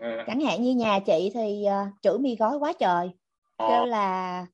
Ừ. 0.00 0.22
chẳng 0.26 0.40
hạn 0.40 0.62
như 0.62 0.74
nhà 0.74 0.98
chị 1.06 1.30
thì 1.34 1.66
uh, 1.66 2.02
chữ 2.02 2.18
mi 2.18 2.36
gói 2.36 2.58
quá 2.58 2.72
trời 2.78 3.10
ờ. 3.56 3.68
kêu 3.68 3.84
là 3.84 4.46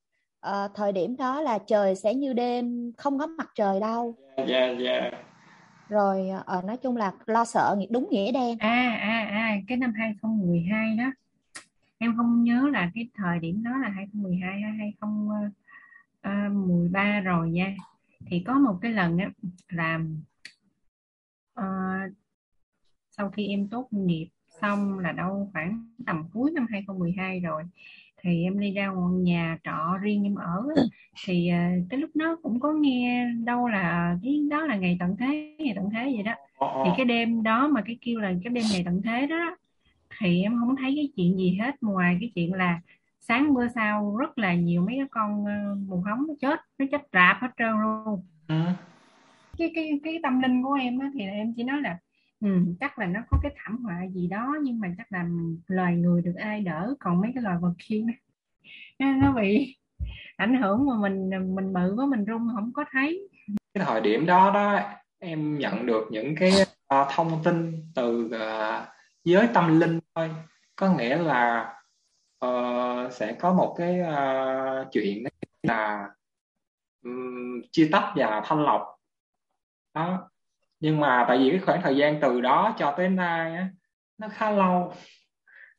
uh, 0.49 0.71
thời 0.75 0.93
điểm 0.93 1.17
đó 1.17 1.41
là 1.41 1.59
trời 1.59 1.95
sẽ 1.95 2.15
như 2.15 2.33
đêm 2.33 2.93
không 2.99 3.19
có 3.19 3.27
mặt 3.27 3.49
trời 3.55 3.81
đâu 3.81 4.15
yeah, 4.37 4.79
yeah 4.79 5.15
rồi 5.89 6.29
ở 6.47 6.63
nói 6.63 6.77
chung 6.77 6.97
là 6.97 7.13
lo 7.27 7.45
sợ 7.45 7.77
đúng 7.91 8.09
nghĩa 8.11 8.33
đen. 8.33 8.59
À 8.59 8.99
à 9.01 9.29
à 9.31 9.57
cái 9.69 9.79
năm 9.79 9.93
2012 9.97 10.97
đó. 10.97 11.13
Em 11.99 12.17
không 12.17 12.45
nhớ 12.45 12.69
là 12.73 12.91
cái 12.95 13.09
thời 13.15 13.39
điểm 13.39 13.63
đó 13.63 13.71
là 13.83 13.89
2012 13.89 14.61
hay 14.61 14.73
2013 14.79 17.01
ờ, 17.01 17.15
ờ, 17.15 17.21
rồi 17.21 17.51
nha. 17.51 17.77
Thì 18.27 18.43
có 18.47 18.55
một 18.55 18.79
cái 18.83 18.93
lần 18.93 19.19
á 19.19 19.31
là 19.69 20.01
uh, 21.61 22.13
sau 23.11 23.31
khi 23.31 23.49
em 23.49 23.69
tốt 23.69 23.89
nghiệp 23.91 24.29
xong 24.61 24.99
là 24.99 25.13
đâu 25.13 25.51
khoảng 25.53 25.89
tầm 26.07 26.25
cuối 26.33 26.51
năm 26.51 26.67
2012 26.71 27.41
rồi 27.41 27.63
thì 28.25 28.43
em 28.43 28.61
đi 28.61 28.73
ra 28.73 28.91
nhà 29.13 29.59
trọ 29.65 29.99
riêng 30.01 30.25
em 30.25 30.35
ở 30.35 30.65
thì 31.27 31.51
cái 31.91 32.01
lúc 32.01 32.11
đó 32.15 32.37
cũng 32.43 32.61
có 32.61 32.73
nghe 32.73 33.31
đâu 33.45 33.69
là 33.69 34.17
cái 34.23 34.41
đó 34.51 34.67
là 34.67 34.77
ngày 34.77 34.97
tận 35.01 35.17
thế 35.17 35.57
ngày 35.59 35.73
tận 35.77 35.91
thế 35.91 36.13
vậy 36.15 36.23
đó. 36.23 36.35
Thì 36.85 36.91
cái 36.97 37.07
đêm 37.07 37.43
đó 37.43 37.69
mà 37.69 37.83
cái 37.83 37.99
kêu 38.01 38.21
là 38.21 38.33
cái 38.45 38.53
đêm 38.53 38.65
ngày 38.73 38.83
tận 38.85 39.03
thế 39.03 39.27
đó 39.27 39.57
thì 40.19 40.43
em 40.43 40.57
không 40.61 40.77
thấy 40.77 40.93
cái 40.97 41.09
chuyện 41.17 41.39
gì 41.39 41.59
hết. 41.61 41.83
Ngoài 41.83 42.17
cái 42.21 42.31
chuyện 42.35 42.53
là 42.53 42.81
sáng 43.21 43.55
bữa 43.55 43.69
sau 43.69 44.17
rất 44.17 44.39
là 44.39 44.55
nhiều 44.55 44.83
mấy 44.83 44.97
cái 44.99 45.07
con 45.11 45.45
mù 45.89 46.03
hóng 46.07 46.27
nó 46.29 46.35
chết 46.41 46.61
nó 46.79 46.87
chết 46.91 47.03
rạp 47.13 47.37
hết 47.41 47.49
trơn 47.59 47.73
luôn. 47.83 48.23
Cái 49.59 49.73
cái 49.75 50.01
cái 50.05 50.19
tâm 50.23 50.41
linh 50.41 50.63
của 50.63 50.73
em 50.73 50.99
á, 50.99 51.11
thì 51.15 51.21
em 51.21 51.53
chỉ 51.57 51.63
nói 51.63 51.81
là 51.81 51.99
ừ, 52.45 52.75
chắc 52.81 52.99
là 52.99 53.07
nó 53.07 53.21
có 53.31 53.39
cái 53.43 53.53
thảm 53.57 53.79
họa 53.85 54.07
gì 54.15 54.29
đó 54.29 54.57
nhưng 54.63 54.81
mà 54.81 54.89
chắc 54.99 55.13
là 55.13 55.27
loài 55.67 55.97
người 55.97 56.23
được 56.23 56.35
ai 56.39 56.61
đỡ 56.61 56.95
còn 57.01 57.21
mấy 57.21 57.31
cái 57.35 57.43
loài 57.43 57.57
vật 57.61 57.73
kia 57.79 58.05
nó 58.99 59.33
bị 59.33 59.77
ảnh 60.37 60.63
hưởng 60.63 60.87
mà 60.87 60.95
mình 61.01 61.31
mình 61.55 61.73
bự 61.73 61.95
quá 61.97 62.07
mình 62.07 62.25
rung 62.29 62.49
không 62.55 62.73
có 62.73 62.85
thấy. 62.93 63.29
Cái 63.75 63.85
thời 63.85 64.01
điểm 64.01 64.27
đó 64.27 64.51
đó 64.55 64.81
em 65.19 65.59
nhận 65.59 65.87
được 65.87 66.09
những 66.11 66.35
cái 66.41 66.53
uh, 66.95 67.09
thông 67.11 67.43
tin 67.45 67.85
từ 67.95 68.25
uh, 68.27 68.89
giới 69.25 69.49
tâm 69.55 69.81
linh 69.81 70.01
thôi. 70.15 70.31
Có 70.77 70.95
nghĩa 70.95 71.17
là 71.19 71.75
uh, 72.47 73.13
sẽ 73.13 73.33
có 73.33 73.53
một 73.53 73.75
cái 73.79 74.01
uh, 74.01 74.87
chuyện 74.93 75.25
là 75.63 76.09
um, 77.05 77.61
chia 77.73 77.89
tách 77.93 78.13
và 78.17 78.43
thanh 78.45 78.65
lọc. 78.65 78.83
Đó 79.95 80.31
nhưng 80.85 81.01
mà 81.01 81.25
tại 81.29 81.39
vì 81.39 81.51
cái 81.51 81.59
khoảng 81.59 81.83
thời 81.83 81.97
gian 81.97 82.21
từ 82.21 82.41
đó 82.41 82.75
cho 82.79 82.95
tới 82.97 83.09
nay 83.09 83.57
á, 83.57 83.69
nó 84.19 84.29
khá 84.29 84.51
lâu. 84.51 84.93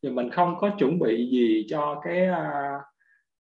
Thì 0.04 0.10
mình 0.10 0.30
không 0.30 0.56
có 0.60 0.70
chuẩn 0.80 1.00
bị 1.00 1.30
gì 1.32 1.66
cho 1.70 2.02
cái 2.06 2.30
uh, 2.30 2.82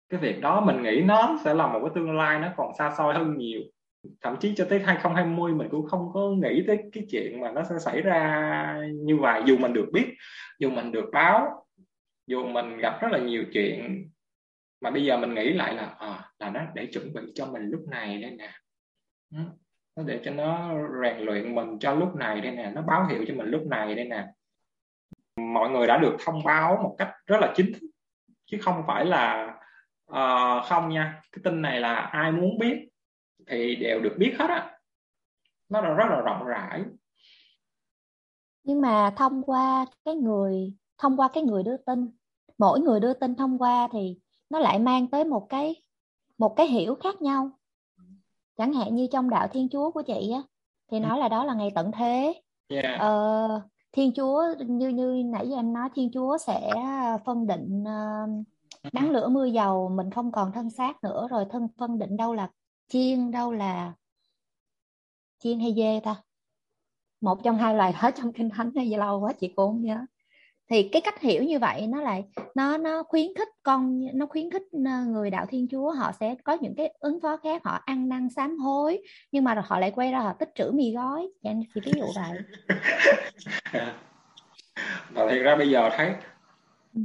cái 0.09 0.21
việc 0.21 0.41
đó. 0.41 0.61
Mình 0.61 0.83
nghĩ 0.83 1.01
nó 1.01 1.39
sẽ 1.45 1.55
là 1.55 1.67
một 1.67 1.81
cái 1.83 1.91
tương 1.95 2.17
lai 2.17 2.39
nó 2.39 2.49
còn 2.57 2.73
xa 2.79 2.95
xôi 2.99 3.15
hơn 3.15 3.39
nhiều. 3.39 3.61
Thậm 4.21 4.37
chí 4.41 4.55
cho 4.57 4.67
tới 4.71 4.81
2020 4.81 5.53
mình 5.53 5.69
cũng 5.71 5.87
không 5.87 6.11
có 6.15 6.21
nghĩ 6.21 6.65
tới 6.67 6.79
cái 6.93 7.05
chuyện 7.11 7.41
mà 7.41 7.53
nó 7.53 7.63
sẽ 7.63 7.79
xảy 7.79 8.03
ra 8.03 8.81
như 8.93 9.17
vậy. 9.17 9.43
Dù 9.47 9.57
mình 9.57 9.73
được 9.73 9.89
biết 9.93 10.15
dù 10.59 10.71
mình 10.71 10.93
được 10.93 11.11
báo 11.13 11.67
dù 12.27 12.47
mình 12.47 12.77
gặp 12.77 12.99
rất 13.01 13.09
là 13.13 13.19
nhiều 13.19 13.45
chuyện. 13.53 14.11
Mà 14.81 14.91
bây 14.91 15.05
giờ 15.05 15.17
mình 15.17 15.35
nghĩ 15.35 15.53
lại 15.53 15.75
là 15.75 15.95
à, 15.99 16.31
là 16.39 16.51
nó 16.51 16.61
để 16.75 16.87
chuẩn 16.87 17.13
bị 17.13 17.23
cho 17.35 17.47
mình 17.47 17.63
lúc 17.71 17.81
này 17.89 18.23
đây 18.23 18.31
nè 18.31 18.51
nó 20.01 20.07
để 20.07 20.21
cho 20.25 20.31
nó 20.31 20.75
rèn 21.03 21.19
luyện 21.19 21.55
mình 21.55 21.79
cho 21.79 21.95
lúc 21.95 22.17
này 22.17 22.41
đây 22.41 22.53
nè 22.53 22.71
nó 22.75 22.83
báo 22.83 23.07
hiệu 23.07 23.25
cho 23.29 23.35
mình 23.35 23.47
lúc 23.47 23.67
này 23.67 23.95
đây 23.95 24.05
nè. 24.05 24.27
Mọi 25.37 25.71
người 25.71 25.87
đã 25.87 25.99
được 25.99 26.17
thông 26.25 26.45
báo 26.45 26.79
một 26.83 26.95
cách 26.99 27.11
rất 27.27 27.37
là 27.41 27.53
chính 27.57 27.73
thức 27.73 27.87
chứ 28.47 28.59
không 28.63 28.83
phải 28.87 29.05
là 29.05 29.55
uh, 30.13 30.65
không 30.69 30.89
nha. 30.89 31.23
Cái 31.33 31.41
tin 31.45 31.63
này 31.63 31.81
là 31.81 31.95
ai 31.95 32.33
muốn 32.33 32.59
biết 32.59 32.89
thì 33.47 33.77
đều 33.77 34.01
được 34.01 34.15
biết 34.19 34.37
hết 34.39 34.51
á. 34.51 34.79
Nó 35.69 35.81
là 35.81 35.89
rất 35.89 36.07
là 36.11 36.21
rộng 36.21 36.45
rãi. 36.45 36.85
Nhưng 38.63 38.81
mà 38.81 39.13
thông 39.17 39.43
qua 39.43 39.87
cái 40.05 40.15
người 40.15 40.75
thông 40.99 41.17
qua 41.17 41.29
cái 41.33 41.43
người 41.43 41.63
đưa 41.63 41.77
tin 41.77 42.11
mỗi 42.59 42.81
người 42.81 43.01
đưa 43.01 43.15
tin 43.15 43.35
thông 43.35 43.59
qua 43.59 43.89
thì 43.93 44.19
nó 44.51 44.59
lại 44.59 44.79
mang 44.79 45.07
tới 45.07 45.25
một 45.25 45.47
cái 45.49 45.83
một 46.39 46.55
cái 46.57 46.67
hiểu 46.67 46.95
khác 46.95 47.23
nhau 47.23 47.51
chẳng 48.61 48.73
hạn 48.73 48.95
như 48.95 49.07
trong 49.13 49.31
đạo 49.31 49.49
thiên 49.49 49.69
chúa 49.69 49.91
của 49.91 50.03
chị 50.03 50.31
á 50.35 50.43
thì 50.91 50.99
ừ. 50.99 51.01
nói 51.01 51.19
là 51.19 51.29
đó 51.29 51.45
là 51.45 51.55
ngày 51.55 51.71
tận 51.75 51.91
thế 51.93 52.43
yeah. 52.69 53.01
ờ, 53.01 53.61
thiên 53.93 54.13
chúa 54.17 54.45
như 54.67 54.89
như 54.89 55.23
nãy 55.27 55.49
giờ 55.49 55.57
em 55.57 55.73
nói 55.73 55.89
thiên 55.95 56.11
chúa 56.13 56.39
sẽ 56.39 56.71
phân 57.25 57.47
định 57.47 57.83
uh, 57.83 58.47
nắng 58.93 59.11
lửa 59.11 59.29
mưa 59.29 59.45
dầu 59.45 59.89
mình 59.89 60.11
không 60.11 60.33
còn 60.33 60.53
thân 60.53 60.71
xác 60.71 61.05
nữa 61.05 61.29
rồi 61.31 61.45
thân 61.51 61.69
phân 61.79 61.99
định 61.99 62.17
đâu 62.17 62.35
là 62.35 62.51
chiên 62.89 63.31
đâu 63.31 63.53
là 63.53 63.93
chiên 65.39 65.61
hay 65.61 65.75
dê 65.77 66.01
ta 66.01 66.23
một 67.21 67.43
trong 67.45 67.57
hai 67.57 67.75
loài 67.75 67.93
đó 68.03 68.11
trong 68.11 68.33
kinh 68.33 68.51
thánh 68.51 68.71
hay 68.77 68.87
lâu 68.87 69.21
quá 69.21 69.33
chị 69.33 69.53
cũng 69.57 69.83
nhớ 69.83 69.99
thì 70.71 70.89
cái 70.93 71.03
cách 71.05 71.21
hiểu 71.21 71.43
như 71.43 71.59
vậy 71.59 71.87
nó 71.87 72.01
lại 72.01 72.25
nó 72.55 72.77
nó 72.77 73.03
khuyến 73.03 73.27
khích 73.39 73.49
con 73.63 74.01
nó 74.15 74.27
khuyến 74.27 74.51
khích 74.51 74.63
ờ, 74.73 75.05
người 75.07 75.31
đạo 75.31 75.47
thiên 75.49 75.67
chúa 75.71 75.91
họ 75.91 76.13
sẽ 76.21 76.35
có 76.45 76.57
những 76.61 76.75
cái 76.77 76.95
ứng 77.01 77.21
phó 77.21 77.37
khác 77.37 77.63
họ 77.65 77.81
ăn 77.85 78.09
năn 78.09 78.29
sám 78.37 78.59
hối 78.59 79.03
nhưng 79.33 79.45
mà 79.45 79.63
họ 79.67 79.79
lại 79.79 79.91
quay 79.91 80.13
ra 80.13 80.21
họ 80.21 80.33
tích 80.33 80.49
trữ 80.55 80.71
mì 80.75 80.93
gói. 80.95 81.29
Dạ 81.43 81.53
chị 81.75 81.81
ví 81.85 81.93
dụ 81.97 82.07
vậy. 82.17 82.39
Và 85.11 85.27
thì 85.31 85.39
ra 85.39 85.57
bây 85.57 85.71
giờ 85.71 85.91
thấy 85.97 86.13
ừ. 86.95 87.01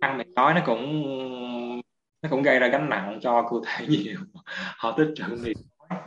ăn 0.00 0.18
mì 0.18 0.24
gói 0.36 0.54
nó 0.54 0.60
cũng 0.66 1.02
nó 2.22 2.28
cũng 2.30 2.42
gây 2.42 2.58
ra 2.58 2.68
gánh 2.68 2.88
nặng 2.88 3.18
cho 3.22 3.48
cơ 3.50 3.56
thể 3.66 3.86
nhiều. 3.88 4.18
Họ 4.76 4.94
tích 4.96 5.08
trữ 5.14 5.24
mì 5.42 5.52
gói. 5.78 5.98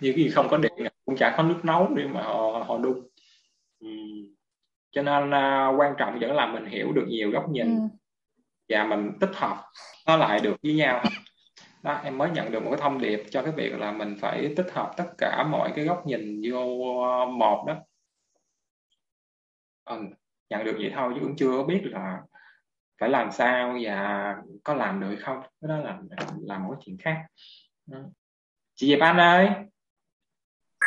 Như 0.00 0.12
khi 0.16 0.28
không 0.28 0.48
có 0.48 0.56
điện 0.56 0.72
cũng 1.04 1.16
chả 1.16 1.34
có 1.36 1.42
nước 1.42 1.64
nấu 1.64 1.88
để 1.94 2.06
mà 2.06 2.22
họ 2.22 2.64
họ 2.66 2.78
đun 2.78 3.08
cho 4.90 5.02
nên 5.02 5.28
uh, 5.28 5.80
quan 5.80 5.94
trọng 5.98 6.18
vẫn 6.20 6.32
là 6.32 6.46
mình 6.46 6.64
hiểu 6.64 6.92
được 6.92 7.04
nhiều 7.08 7.30
góc 7.30 7.48
nhìn 7.50 7.76
ừ. 7.76 7.82
và 8.68 8.84
mình 8.84 9.12
tích 9.20 9.34
hợp 9.34 9.64
nó 10.06 10.16
lại 10.16 10.40
được 10.40 10.56
với 10.62 10.74
nhau. 10.74 11.02
Đó 11.82 12.00
em 12.04 12.18
mới 12.18 12.30
nhận 12.30 12.52
được 12.52 12.62
một 12.62 12.70
cái 12.70 12.80
thông 12.80 13.00
điệp 13.00 13.22
cho 13.30 13.42
cái 13.42 13.52
việc 13.52 13.72
là 13.78 13.92
mình 13.92 14.16
phải 14.20 14.54
tích 14.56 14.72
hợp 14.72 14.92
tất 14.96 15.10
cả 15.18 15.46
mọi 15.50 15.72
cái 15.76 15.84
góc 15.84 16.06
nhìn 16.06 16.42
vô 16.50 16.64
một 17.26 17.64
đó. 17.66 17.74
Ừ, 19.84 20.02
nhận 20.50 20.64
được 20.64 20.76
vậy 20.78 20.92
thôi 20.94 21.12
chứ 21.14 21.20
cũng 21.20 21.36
chưa 21.36 21.62
biết 21.62 21.82
là 21.84 22.20
phải 23.00 23.08
làm 23.08 23.32
sao 23.32 23.76
và 23.82 24.34
có 24.64 24.74
làm 24.74 25.00
được 25.00 25.16
không. 25.20 25.40
Cái 25.40 25.68
đó 25.68 25.76
là 25.76 25.98
là 26.40 26.58
một 26.58 26.70
cái 26.70 26.82
chuyện 26.84 26.96
khác. 26.98 27.26
Chị 28.74 28.86
Diệp 28.86 29.00
Anh 29.00 29.16
ơi 29.16 29.48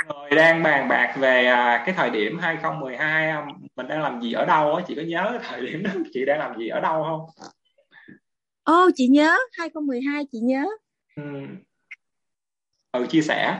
người 0.08 0.38
đang 0.38 0.64
bàn 0.64 0.88
bạc 0.88 1.16
về 1.20 1.46
à, 1.46 1.84
cái 1.86 1.96
thời 1.98 2.10
điểm 2.10 2.40
2012 2.40 3.30
à, 3.30 3.46
mình 3.76 3.88
đang 3.88 4.02
làm 4.02 4.22
gì 4.22 4.34
ở 4.34 4.46
đâu 4.46 4.76
á 4.76 4.84
chị 4.88 4.96
có 4.96 5.02
nhớ 5.02 5.40
thời 5.44 5.62
điểm 5.62 5.84
đó 5.84 5.92
chị 6.14 6.26
đang 6.26 6.40
làm 6.40 6.58
gì 6.60 6.68
ở 6.68 6.80
đâu 6.80 7.04
không? 7.04 7.48
Ô 8.64 8.86
oh, 8.86 8.94
chị 8.96 9.08
nhớ 9.08 9.38
2012 9.58 10.26
chị 10.32 10.40
nhớ. 10.40 10.66
Ừ. 11.16 11.24
ừ 12.92 13.06
chia 13.10 13.22
sẻ. 13.22 13.60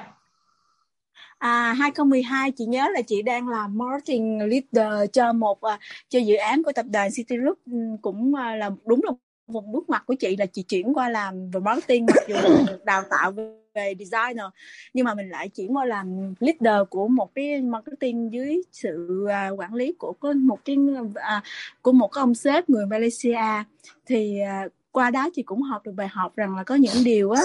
À 1.38 1.74
2012 1.74 2.52
chị 2.52 2.66
nhớ 2.66 2.88
là 2.94 3.02
chị 3.02 3.22
đang 3.22 3.50
làm 3.50 3.78
marketing 3.78 4.40
leader 4.40 5.10
cho 5.14 5.34
một 5.34 5.58
uh, 5.66 5.80
cho 6.10 6.20
dự 6.20 6.36
án 6.36 6.64
của 6.64 6.72
tập 6.72 6.86
đoàn 6.90 7.10
City 7.16 7.38
Group 7.38 7.60
ừ, 7.66 7.78
cũng 8.02 8.36
là 8.36 8.70
đúng 8.86 9.02
là 9.04 9.12
một 9.48 9.66
bước 9.66 9.90
ngoặt 9.90 10.06
của 10.06 10.16
chị 10.20 10.36
là 10.38 10.46
chị 10.46 10.64
chuyển 10.64 10.94
qua 10.94 11.10
làm 11.10 11.50
về 11.50 11.60
marketing 11.60 12.06
mặc 12.06 12.24
dù 12.28 12.36
được 12.68 12.86
đào 12.86 13.04
tạo 13.10 13.32
về 13.32 13.61
về 13.74 13.94
designer. 14.00 14.46
Nhưng 14.94 15.06
mà 15.06 15.14
mình 15.14 15.30
lại 15.30 15.50
chuyển 15.50 15.76
qua 15.76 15.86
làm 15.86 16.34
leader 16.40 16.88
của 16.90 17.08
một 17.08 17.36
cái 17.36 17.62
marketing 17.62 18.34
dưới 18.34 18.62
sự 18.72 19.26
à, 19.30 19.50
quản 19.50 19.74
lý 19.74 19.94
của 20.00 20.14
có 20.20 20.34
một 20.34 20.66
cái 20.66 20.78
à, 21.16 21.44
của 21.82 21.92
một 21.92 22.08
cái 22.08 22.22
ông 22.22 22.36
sếp 22.36 22.70
người 22.70 22.86
Malaysia. 22.86 23.64
Thì 24.06 24.40
à, 24.40 24.68
qua 24.92 25.12
đó 25.12 25.30
chị 25.34 25.44
cũng 25.44 25.62
học 25.62 25.86
được 25.86 25.94
bài 25.96 26.08
học 26.08 26.36
rằng 26.36 26.56
là 26.56 26.64
có 26.64 26.76
những 26.76 27.04
điều 27.04 27.32
á 27.32 27.42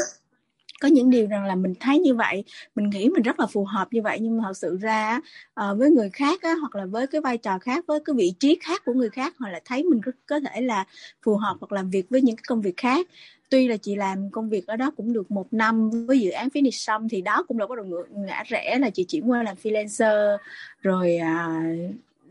có 0.81 0.89
những 0.89 1.11
điều 1.11 1.27
rằng 1.27 1.45
là 1.45 1.55
mình 1.55 1.75
thấy 1.81 1.99
như 1.99 2.15
vậy 2.15 2.45
mình 2.75 2.91
nghĩ 2.91 3.09
mình 3.09 3.23
rất 3.23 3.41
là 3.41 3.47
phù 3.47 3.65
hợp 3.65 3.89
như 3.91 4.03
vậy. 4.03 4.19
Nhưng 4.21 4.37
mà 4.37 4.45
thật 4.47 4.57
sự 4.57 4.79
ra 4.81 5.21
uh, 5.61 5.79
với 5.79 5.91
người 5.91 6.11
khác 6.13 6.43
á, 6.43 6.55
hoặc 6.61 6.77
là 6.77 6.87
với 6.87 7.07
cái 7.07 7.21
vai 7.21 7.39
trò 7.39 7.59
khác 7.59 7.85
với 7.87 8.01
cái 8.05 8.15
vị 8.17 8.33
trí 8.41 8.59
khác 8.61 8.83
của 8.85 8.93
người 8.93 9.11
khác 9.11 9.35
họ 9.39 9.49
lại 9.49 9.63
thấy 9.65 9.85
mình 9.85 10.01
có, 10.05 10.13
có 10.27 10.41
thể 10.41 10.61
là 10.61 10.85
phù 11.23 11.37
hợp 11.37 11.57
hoặc 11.61 11.73
làm 11.73 11.91
việc 11.91 12.11
với 12.11 12.23
những 12.23 12.37
cái 12.37 12.45
công 12.47 12.63
việc 12.63 12.77
khác 12.77 13.07
tuy 13.49 13.69
là 13.69 13.77
chị 13.77 13.95
làm 13.95 14.31
công 14.31 14.49
việc 14.49 14.67
ở 14.67 14.77
đó 14.77 14.91
cũng 14.97 15.13
được 15.13 15.31
một 15.31 15.53
năm 15.53 15.91
với 16.07 16.21
dự 16.21 16.31
án 16.31 16.49
finish 16.49 16.71
xong 16.71 17.09
thì 17.09 17.21
đó 17.21 17.45
cũng 17.49 17.59
là 17.59 17.67
có 17.67 17.77
đầu 17.77 17.87
ngã 18.11 18.43
rẽ 18.47 18.79
là 18.79 18.91
chị 18.91 19.05
chuyển 19.05 19.31
qua 19.31 19.43
làm 19.43 19.57
freelancer 19.63 20.37
rồi 20.83 21.17
à, 21.17 21.63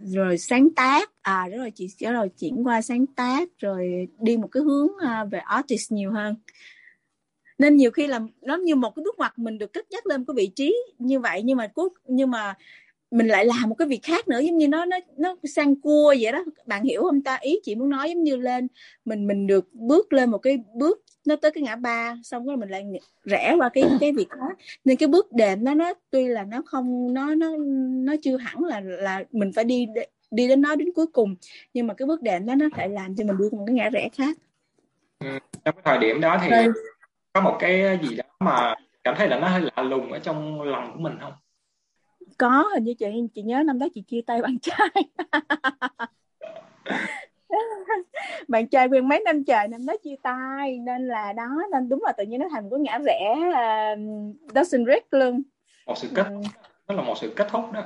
rồi 0.02 0.38
sáng 0.38 0.70
tác 0.76 1.12
à 1.22 1.48
rồi 1.58 1.72
chị 1.72 1.88
rồi 2.00 2.30
chuyển 2.40 2.68
qua 2.68 2.82
sáng 2.82 3.06
tác 3.06 3.50
rồi 3.60 4.08
đi 4.20 4.38
một 4.38 4.48
cái 4.52 4.64
hướng 4.64 4.88
à, 5.06 5.24
về 5.24 5.40
artist 5.40 5.92
nhiều 5.92 6.12
hơn. 6.12 6.36
Nên 7.58 7.78
nhiều 7.78 7.92
khi 7.92 8.08
là 8.08 8.20
nó 8.42 8.56
như 8.56 8.76
một 8.76 8.96
cái 8.96 9.04
bước 9.04 9.16
ngoặt 9.18 9.40
mình 9.40 9.58
được 9.58 9.74
cất 9.74 9.92
nhắc 9.92 10.06
lên 10.06 10.26
cái 10.26 10.34
vị 10.38 10.52
trí 10.56 10.76
như 11.00 11.20
vậy 11.20 11.42
nhưng 11.44 11.58
mà 11.58 11.68
cuối 11.68 11.90
nhưng 12.08 12.32
mà 12.32 12.56
mình 13.16 13.28
lại 13.28 13.46
làm 13.46 13.70
một 13.70 13.76
cái 13.76 13.88
việc 13.88 14.04
khác 14.04 14.28
nữa 14.28 14.40
giống 14.40 14.58
như 14.58 14.68
nó 14.68 14.86
nó 14.86 14.98
nó 15.18 15.36
sang 15.44 15.76
cua 15.82 16.16
vậy 16.22 16.32
đó. 16.32 16.44
Bạn 16.66 16.84
hiểu 16.84 17.02
không 17.02 17.22
ta? 17.22 17.38
Ý 17.42 17.60
chị 17.64 17.76
muốn 17.76 17.90
nói 17.90 18.10
giống 18.10 18.24
như 18.24 18.36
lên 18.36 18.68
mình 19.06 19.28
mình 19.28 19.48
được 19.48 19.74
bước 19.74 20.14
lên 20.14 20.32
một 20.32 20.38
cái 20.38 20.64
bước 20.74 21.04
nó 21.26 21.36
tới 21.36 21.52
cái 21.52 21.64
ngã 21.64 21.76
ba 21.76 22.16
xong 22.24 22.46
rồi 22.46 22.58
mình 22.58 22.70
lại 22.70 22.86
rẽ 23.24 23.56
qua 23.58 23.70
cái 23.70 23.84
cái 24.00 24.12
việc 24.12 24.30
khác 24.30 24.58
nên 24.86 24.98
cái 24.98 25.08
bước 25.08 25.34
đệm 25.34 25.64
nó 25.64 25.74
nó 25.74 25.94
tuy 26.10 26.28
là 26.28 26.44
nó 26.44 26.62
không 26.66 27.14
nó 27.14 27.36
nó 27.36 27.50
nó 28.06 28.14
chưa 28.24 28.38
hẳn 28.38 28.64
là 28.64 28.82
là 28.84 29.24
mình 29.32 29.52
phải 29.56 29.64
đi 29.64 29.88
đi 30.32 30.48
đến 30.48 30.62
nó 30.62 30.76
đến 30.76 30.90
cuối 30.96 31.08
cùng 31.08 31.36
nhưng 31.74 31.88
mà 31.88 31.94
cái 31.94 32.06
bước 32.06 32.22
đệm 32.22 32.46
đó 32.46 32.56
nó 32.56 32.66
phải 32.76 32.90
làm 32.90 33.16
cho 33.16 33.24
mình 33.24 33.38
đi 33.38 33.46
một 33.52 33.64
cái 33.68 33.74
ngã 33.74 33.90
rẽ 33.90 34.10
khác. 34.14 34.38
Ừ, 35.20 35.28
trong 35.66 35.76
cái 35.76 35.82
thời 35.86 35.98
điểm 35.98 36.22
đó 36.22 36.38
thì 36.44 36.50
Rồi 36.50 36.66
có 37.34 37.42
một 37.42 37.58
cái 37.60 38.00
gì 38.04 38.16
đó 38.16 38.24
mà 38.40 38.76
cảm 39.04 39.16
thấy 39.18 39.28
là 39.28 39.40
nó 39.40 39.48
hơi 39.48 39.62
lạ 39.62 39.84
lùng 39.84 40.12
ở 40.12 40.20
trong 40.20 40.62
lòng 40.62 40.92
của 40.94 41.00
mình 41.00 41.14
không 41.22 41.34
có 42.38 42.70
hình 42.74 42.84
như 42.84 42.94
chị 42.94 43.06
chị 43.36 43.42
nhớ 43.42 43.64
năm 43.64 43.80
đó 43.80 43.88
chị 43.94 44.02
chia 44.02 44.22
tay 44.28 44.42
bạn 44.42 44.58
trai. 44.60 44.90
Bạn 48.48 48.68
trai 48.68 48.88
quen 48.88 49.08
mấy 49.08 49.22
năm 49.26 49.44
trời 49.44 49.68
năm 49.68 49.86
đó 49.86 49.94
chia 50.04 50.16
tay 50.24 50.80
nên 50.80 51.08
là 51.08 51.34
đó 51.34 51.50
nên 51.72 51.90
đúng 51.90 52.04
là 52.04 52.12
tự 52.12 52.24
nhiên 52.24 52.40
nó 52.40 52.48
thành 52.52 52.70
cái 52.70 52.80
ngã 52.80 53.00
rẽ 53.06 53.36
uh, 53.38 54.00
doesn't 54.54 54.84
break 54.84 55.14
luôn. 55.14 55.42
Một 55.86 55.98
sự 55.98 56.08
kết 56.16 56.26
ừ. 56.30 56.36
nó 56.88 56.96
là 56.96 57.02
một 57.02 57.14
sự 57.22 57.34
kết 57.36 57.48
thúc 57.52 57.72
đó. 57.74 57.84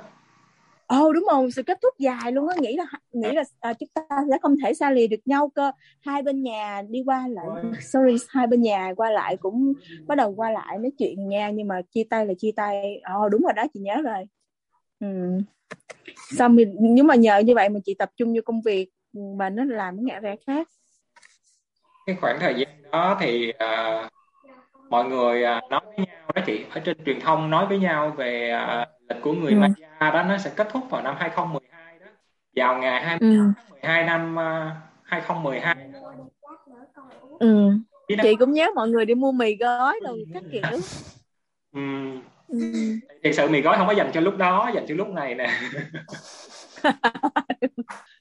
Ồ 0.88 1.08
oh, 1.08 1.16
đúng 1.16 1.26
rồi 1.32 1.52
sự 1.52 1.64
kết 1.64 1.80
thúc 1.82 1.94
dài 2.00 2.32
luôn 2.32 2.48
á. 2.48 2.56
Nghĩ 2.60 2.76
là 2.76 2.86
nghĩ 3.12 3.32
là 3.32 3.44
à, 3.60 3.74
chúng 3.74 3.90
ta 3.94 4.02
sẽ 4.30 4.38
không 4.42 4.56
thể 4.64 4.74
xa 4.74 4.92
lìa 4.92 5.08
được 5.08 5.20
nhau 5.26 5.50
cơ. 5.56 5.72
Hai 6.02 6.22
bên 6.22 6.44
nhà 6.44 6.82
đi 6.90 7.04
qua 7.06 7.28
lại 7.28 7.64
sorry 7.82 8.26
hai 8.30 8.48
bên 8.48 8.62
nhà 8.62 8.94
qua 8.98 9.10
lại 9.10 9.38
cũng 9.38 9.74
bắt 10.08 10.16
đầu 10.16 10.34
qua 10.36 10.50
lại 10.50 10.78
nói 10.78 10.92
chuyện 10.98 11.30
nha. 11.30 11.50
Nhưng 11.50 11.68
mà 11.68 11.82
chia 11.92 12.04
tay 12.10 12.26
là 12.26 12.34
chia 12.38 12.52
tay. 12.56 13.02
Ồ 13.04 13.26
oh, 13.26 13.32
đúng 13.32 13.42
rồi 13.42 13.54
đó 13.54 13.64
chị 13.74 13.80
nhớ 13.80 14.02
rồi 14.02 14.26
ừ. 15.00 15.38
xong 16.38 16.56
mình 16.56 16.76
nhưng 16.80 17.08
mà 17.08 17.16
nhờ 17.16 17.38
như 17.38 17.56
vậy 17.56 17.70
mà 17.70 17.80
chị 17.86 17.94
tập 17.94 18.10
trung 18.18 18.34
vô 18.34 18.42
công 18.46 18.62
việc 18.62 18.90
mà 19.14 19.50
nó 19.50 19.64
làm 19.64 19.98
cái 19.98 20.04
ngã 20.04 20.20
ra 20.20 20.36
khác 20.48 20.68
cái 22.10 22.18
khoảng 22.22 22.40
thời 22.40 22.56
gian 22.56 22.92
đó 22.92 23.18
thì 23.20 23.50
uh, 23.50 24.12
mọi 24.90 25.06
người 25.06 25.44
uh, 25.44 25.72
nói 25.72 25.82
với 25.86 26.06
nhau 26.06 26.32
đó 26.36 26.42
chị 26.46 26.66
ở 26.70 26.80
trên 26.80 26.98
truyền 27.06 27.20
thông 27.20 27.50
nói 27.50 27.66
với 27.68 27.80
nhau 27.80 28.14
về 28.18 28.54
uh, 28.82 28.88
lịch 29.10 29.22
của 29.22 29.34
người 29.34 29.52
ừ. 29.52 29.58
Maya 29.58 30.12
đó 30.12 30.24
nó 30.24 30.38
sẽ 30.38 30.52
kết 30.56 30.68
thúc 30.72 30.84
vào 30.90 31.02
năm 31.02 31.16
2012 31.20 32.00
đó 32.00 32.06
vào 32.56 32.78
ngày 32.78 33.02
20 33.02 33.38
ừ. 33.38 33.52
12 33.82 34.04
năm 34.04 34.36
uh, 34.36 34.74
2012 35.04 35.76
ừ. 37.40 37.72
chị 38.24 38.36
cũng 38.40 38.52
nhớ 38.52 38.68
mọi 38.76 38.90
người 38.90 39.06
đi 39.06 39.16
mua 39.16 39.32
mì 39.32 39.56
gói 39.56 40.00
đồ 40.04 40.18
các 40.34 40.44
kiểu 40.52 40.62
ừ. 41.76 41.82
Ừ. 42.50 42.60
thật 43.24 43.32
sự 43.34 43.50
mì 43.50 43.62
gói 43.62 43.78
không 43.78 43.88
có 43.88 43.94
dành 43.94 44.12
cho 44.14 44.22
lúc 44.22 44.38
đó 44.38 44.72
dành 44.76 44.86
cho 44.88 44.96
lúc 44.96 45.08
này 45.08 45.36
nè. 45.36 45.50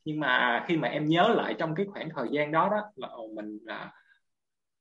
Nhưng 0.04 0.20
mà 0.20 0.64
khi 0.68 0.76
mà 0.76 0.88
em 0.88 1.08
nhớ 1.08 1.28
lại 1.36 1.54
trong 1.58 1.74
cái 1.74 1.86
khoảng 1.92 2.08
thời 2.16 2.26
gian 2.30 2.52
đó 2.52 2.68
đó 2.70 2.82
là 2.96 3.08
mình 3.34 3.58
là 3.64 3.92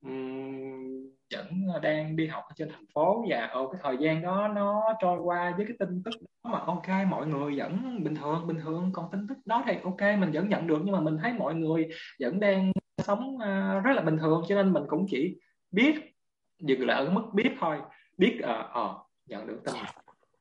um, 0.02 0.88
vẫn 1.34 1.48
đang 1.82 2.16
đi 2.16 2.28
học 2.28 2.44
ở 2.48 2.54
trên 2.56 2.70
thành 2.70 2.86
phố 2.94 3.26
và 3.30 3.38
ở 3.38 3.68
cái 3.72 3.82
thời 3.84 3.98
gian 4.00 4.22
đó 4.22 4.48
nó 4.48 4.94
trôi 5.02 5.20
qua 5.20 5.54
với 5.58 5.66
cái 5.66 5.76
tin 5.80 6.04
tức 6.06 6.12
đó 6.44 6.52
mà 6.52 6.60
ok 6.60 7.08
mọi 7.10 7.28
người 7.28 7.58
vẫn 7.58 8.04
bình 8.04 8.16
thường 8.16 8.48
bình 8.48 8.58
thường. 8.64 8.90
Còn 8.94 9.12
tin 9.12 9.28
tức 9.28 9.38
đó 9.46 9.64
thì 9.68 9.74
ok 9.84 10.02
mình 10.20 10.32
vẫn 10.32 10.50
nhận 10.50 10.68
được. 10.68 10.80
Nhưng 10.84 10.96
mà 10.96 11.02
mình 11.02 11.18
thấy 11.24 11.34
mọi 11.34 11.56
người 11.56 11.88
vẫn 12.20 12.40
đang 12.40 12.72
sống 12.98 13.36
uh, 13.36 13.84
rất 13.84 13.94
là 13.96 14.02
bình 14.02 14.18
thường. 14.18 14.44
Cho 14.48 14.56
nên 14.56 14.74
mình 14.74 14.84
cũng 14.88 15.06
chỉ 15.10 15.36
biết 15.72 15.96
dừng 16.60 16.88
lại 16.88 17.06
ở 17.06 17.10
mức 17.12 17.24
biết 17.34 17.50
thôi. 17.60 17.78
Biết 18.18 18.40
ờ 18.44 18.60
uh, 18.60 18.92
uh, 18.92 19.07
nhận 19.28 19.48
được 19.48 19.62
tin. 19.66 19.76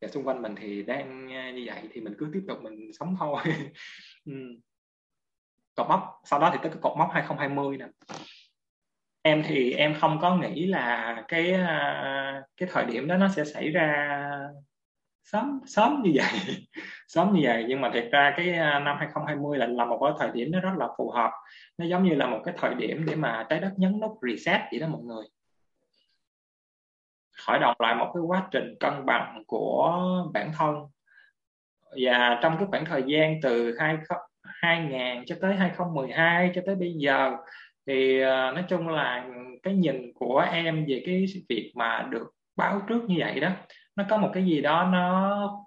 Và 0.00 0.08
xung 0.08 0.24
quanh 0.24 0.42
mình 0.42 0.54
thì 0.56 0.82
đang 0.82 1.26
như 1.26 1.64
vậy 1.66 1.88
thì 1.92 2.00
mình 2.00 2.14
cứ 2.18 2.30
tiếp 2.32 2.42
tục 2.48 2.58
mình 2.62 2.92
sống 2.92 3.16
thôi. 3.18 3.42
Cột 5.74 5.88
mốc 5.88 6.20
sau 6.24 6.40
đó 6.40 6.50
thì 6.52 6.58
tới 6.62 6.70
cái 6.70 6.78
cột 6.82 6.98
mốc 6.98 7.10
2020 7.12 7.76
nè. 7.76 7.86
Em 9.22 9.42
thì 9.46 9.72
em 9.72 9.94
không 10.00 10.18
có 10.20 10.36
nghĩ 10.36 10.66
là 10.66 11.24
cái 11.28 11.52
à, 11.52 12.42
cái 12.56 12.68
thời 12.72 12.84
điểm 12.84 13.08
đó 13.08 13.16
nó 13.16 13.28
sẽ 13.28 13.44
xảy 13.44 13.70
ra 13.70 14.20
sớm 15.24 15.60
sớm 15.66 16.02
như 16.02 16.10
vậy. 16.14 16.26
Sớm 17.08 17.32
như 17.32 17.40
vậy 17.44 17.64
nhưng 17.68 17.80
mà 17.80 17.90
thật 17.94 18.08
ra 18.12 18.34
cái 18.36 18.54
à, 18.54 18.78
năm 18.78 18.96
2020 18.98 19.58
là 19.58 19.66
là 19.66 19.84
một 19.84 19.98
cái 20.02 20.12
thời 20.18 20.30
điểm 20.34 20.52
nó 20.52 20.60
rất 20.60 20.72
là 20.76 20.88
phù 20.98 21.10
hợp. 21.10 21.30
Nó 21.78 21.86
giống 21.86 22.04
như 22.04 22.14
là 22.14 22.26
một 22.26 22.40
cái 22.44 22.54
thời 22.58 22.74
điểm 22.74 23.04
để 23.06 23.14
mà 23.14 23.46
trái 23.48 23.60
đất 23.60 23.72
nhấn 23.76 24.00
nút 24.00 24.18
reset 24.22 24.60
vậy 24.70 24.80
đó 24.80 24.86
mọi 24.88 25.02
người 25.02 25.24
khởi 27.46 27.58
động 27.58 27.76
lại 27.78 27.94
một 27.94 28.10
cái 28.14 28.20
quá 28.26 28.48
trình 28.50 28.74
cân 28.80 29.06
bằng 29.06 29.42
của 29.46 30.02
bản 30.34 30.52
thân. 30.58 30.76
Và 32.02 32.38
trong 32.42 32.56
cái 32.58 32.66
khoảng 32.70 32.84
thời 32.84 33.02
gian 33.06 33.40
từ 33.42 33.76
2000 34.60 35.24
cho 35.26 35.36
tới 35.40 35.54
2012 35.56 36.50
cho 36.54 36.62
tới 36.66 36.74
bây 36.74 36.92
giờ, 36.92 37.36
thì 37.86 38.20
ờ, 38.20 38.52
nói 38.52 38.64
chung 38.68 38.88
là 38.88 39.26
cái 39.62 39.74
nhìn 39.74 40.12
của 40.14 40.38
em 40.52 40.84
về 40.88 41.02
cái 41.06 41.24
việc 41.48 41.72
mà 41.76 42.06
được 42.10 42.30
báo 42.56 42.80
trước 42.88 43.04
như 43.04 43.16
vậy 43.18 43.40
đó, 43.40 43.50
nó 43.96 44.04
có 44.10 44.16
một 44.16 44.30
cái 44.34 44.44
gì 44.44 44.60
đó 44.60 44.88
nó 44.92 45.66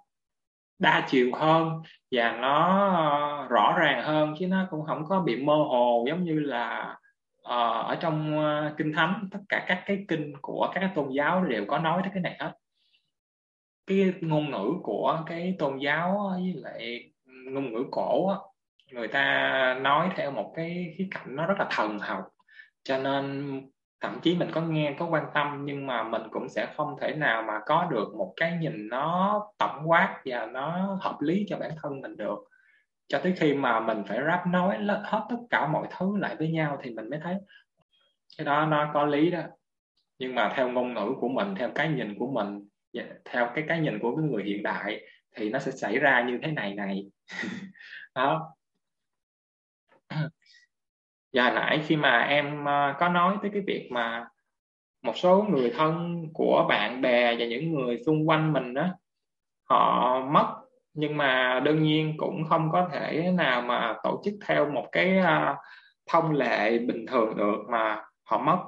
đa 0.78 1.06
chiều 1.08 1.30
hơn 1.34 1.82
và 2.12 2.32
nó 2.32 2.86
ờ, 2.96 3.46
rõ 3.48 3.74
ràng 3.78 4.04
hơn 4.04 4.34
chứ 4.38 4.46
nó 4.46 4.66
cũng 4.70 4.84
không 4.86 5.04
có 5.08 5.20
bị 5.20 5.36
mơ 5.36 5.54
hồ 5.54 6.04
giống 6.08 6.24
như 6.24 6.40
là 6.40 6.96
uh, 7.40 7.86
ở 7.86 7.96
trong 8.00 8.38
uh, 8.38 8.76
kinh 8.76 8.92
thánh 8.92 9.28
tất 9.30 9.38
cả 9.48 9.64
các 9.68 9.82
cái 9.86 10.04
kinh 10.08 10.32
của 10.42 10.70
các 10.74 10.80
cái 10.80 10.90
tôn 10.94 11.10
giáo 11.10 11.44
đều 11.44 11.64
có 11.66 11.78
nói 11.78 12.02
tới 12.02 12.10
cái 12.14 12.22
này 12.22 12.36
hết. 12.40 12.52
Cái 13.86 14.12
ngôn 14.20 14.50
ngữ 14.50 14.72
của 14.82 15.22
cái 15.26 15.56
tôn 15.58 15.78
giáo 15.78 16.30
với 16.34 16.54
lại 16.56 17.12
ngôn 17.26 17.72
ngữ 17.72 17.84
cổ 17.90 18.34
người 18.92 19.08
ta 19.08 19.78
nói 19.80 20.10
theo 20.16 20.30
một 20.30 20.52
cái 20.56 20.94
khía 20.98 21.08
cạnh 21.10 21.36
nó 21.36 21.46
rất 21.46 21.54
là 21.58 21.66
thần 21.70 21.98
học. 21.98 22.28
Cho 22.82 22.98
nên 22.98 23.52
thậm 24.00 24.20
chí 24.22 24.36
mình 24.36 24.50
có 24.52 24.60
nghe 24.60 24.96
có 24.98 25.06
quan 25.06 25.24
tâm 25.34 25.62
nhưng 25.64 25.86
mà 25.86 26.02
mình 26.02 26.22
cũng 26.30 26.48
sẽ 26.48 26.72
không 26.76 26.96
thể 27.00 27.14
nào 27.14 27.42
mà 27.42 27.60
có 27.66 27.86
được 27.90 28.14
một 28.14 28.32
cái 28.36 28.58
nhìn 28.60 28.88
nó 28.88 29.40
tổng 29.58 29.90
quát 29.90 30.20
và 30.24 30.46
nó 30.46 30.98
hợp 31.00 31.16
lý 31.20 31.44
cho 31.48 31.56
bản 31.58 31.70
thân 31.82 32.00
mình 32.00 32.16
được 32.16 32.38
cho 33.10 33.20
tới 33.22 33.34
khi 33.36 33.54
mà 33.54 33.80
mình 33.80 34.02
phải 34.06 34.18
ráp 34.26 34.46
nói 34.46 34.78
hết 35.04 35.26
tất 35.28 35.36
cả 35.50 35.66
mọi 35.66 35.88
thứ 35.98 36.16
lại 36.16 36.36
với 36.36 36.48
nhau 36.48 36.78
thì 36.82 36.90
mình 36.90 37.10
mới 37.10 37.20
thấy 37.22 37.34
cái 38.38 38.44
đó 38.44 38.66
nó 38.66 38.90
có 38.94 39.06
lý 39.06 39.30
đó. 39.30 39.40
Nhưng 40.18 40.34
mà 40.34 40.52
theo 40.56 40.68
ngôn 40.68 40.94
ngữ 40.94 41.14
của 41.20 41.28
mình, 41.28 41.54
theo 41.54 41.70
cái 41.74 41.88
nhìn 41.88 42.18
của 42.18 42.30
mình 42.32 42.68
dạ, 42.92 43.04
theo 43.24 43.50
cái 43.54 43.64
cái 43.68 43.80
nhìn 43.80 43.98
của 43.98 44.16
cái 44.16 44.24
người 44.24 44.44
hiện 44.44 44.62
đại 44.62 45.00
thì 45.36 45.50
nó 45.50 45.58
sẽ 45.58 45.70
xảy 45.70 45.98
ra 45.98 46.24
như 46.28 46.38
thế 46.42 46.52
này 46.52 46.74
này. 46.74 47.04
Đó. 48.14 48.54
Và 50.10 50.16
dạ, 51.32 51.50
nãy 51.50 51.82
khi 51.86 51.96
mà 51.96 52.20
em 52.20 52.64
ờ, 52.64 52.94
có 52.98 53.08
nói 53.08 53.36
tới 53.42 53.50
cái 53.54 53.62
việc 53.66 53.88
mà 53.90 54.28
một 55.02 55.16
số 55.16 55.46
người 55.50 55.72
thân 55.76 56.24
của 56.34 56.66
bạn 56.68 57.00
bè 57.00 57.36
và 57.38 57.44
những 57.44 57.74
người 57.74 57.98
xung 58.06 58.28
quanh 58.28 58.52
mình 58.52 58.74
đó, 58.74 58.88
họ 59.64 60.20
mất 60.32 60.60
nhưng 60.94 61.16
mà 61.16 61.60
đương 61.64 61.82
nhiên 61.82 62.14
cũng 62.16 62.44
không 62.48 62.68
có 62.72 62.88
thể 62.92 63.32
nào 63.34 63.62
mà 63.62 63.96
tổ 64.02 64.22
chức 64.24 64.34
theo 64.46 64.70
một 64.70 64.86
cái 64.92 65.18
uh, 65.18 65.56
thông 66.06 66.32
lệ 66.32 66.78
bình 66.78 67.06
thường 67.06 67.36
được 67.36 67.58
mà 67.68 68.02
họ 68.24 68.38
mất. 68.38 68.58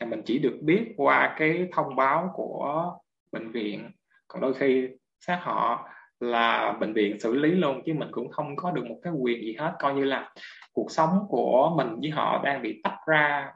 Và 0.00 0.06
mình 0.06 0.22
chỉ 0.24 0.38
được 0.38 0.58
biết 0.62 0.94
qua 0.96 1.34
cái 1.38 1.68
thông 1.72 1.96
báo 1.96 2.30
của 2.34 2.92
bệnh 3.32 3.50
viện. 3.50 3.90
Còn 4.28 4.42
đôi 4.42 4.54
khi 4.54 4.88
xác 5.20 5.40
họ 5.42 5.88
là 6.20 6.76
bệnh 6.80 6.92
viện 6.92 7.20
xử 7.20 7.34
lý 7.34 7.50
luôn 7.50 7.82
chứ 7.86 7.94
mình 7.94 8.08
cũng 8.12 8.30
không 8.30 8.56
có 8.56 8.70
được 8.70 8.84
một 8.86 8.98
cái 9.02 9.12
quyền 9.12 9.40
gì 9.40 9.56
hết. 9.58 9.74
Coi 9.78 9.94
như 9.94 10.04
là 10.04 10.32
cuộc 10.72 10.90
sống 10.90 11.26
của 11.28 11.74
mình 11.76 12.00
với 12.00 12.10
họ 12.10 12.42
đang 12.44 12.62
bị 12.62 12.80
tách 12.84 12.98
ra. 13.06 13.52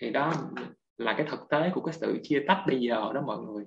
Thì 0.00 0.10
đó 0.10 0.32
là 0.98 1.12
cái 1.12 1.26
thực 1.30 1.48
tế 1.50 1.70
của 1.74 1.80
cái 1.80 1.92
sự 1.92 2.20
chia 2.22 2.44
tách 2.48 2.64
bây 2.66 2.80
giờ 2.80 3.12
đó 3.14 3.20
mọi 3.26 3.38
người. 3.38 3.64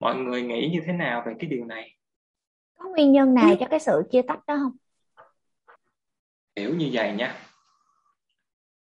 Mọi 0.00 0.16
người 0.16 0.42
nghĩ 0.42 0.70
như 0.72 0.80
thế 0.86 0.92
nào 0.92 1.22
về 1.26 1.34
cái 1.38 1.50
điều 1.50 1.64
này? 1.64 1.94
Có 2.82 2.88
nguyên 2.88 3.12
nhân 3.12 3.34
nào 3.34 3.54
cho 3.60 3.66
cái 3.70 3.80
sự 3.80 4.02
chia 4.10 4.22
tách 4.22 4.46
đó 4.46 4.56
không? 4.56 4.72
Hiểu 6.56 6.74
như 6.74 6.90
vậy 6.92 7.12
nha. 7.12 7.34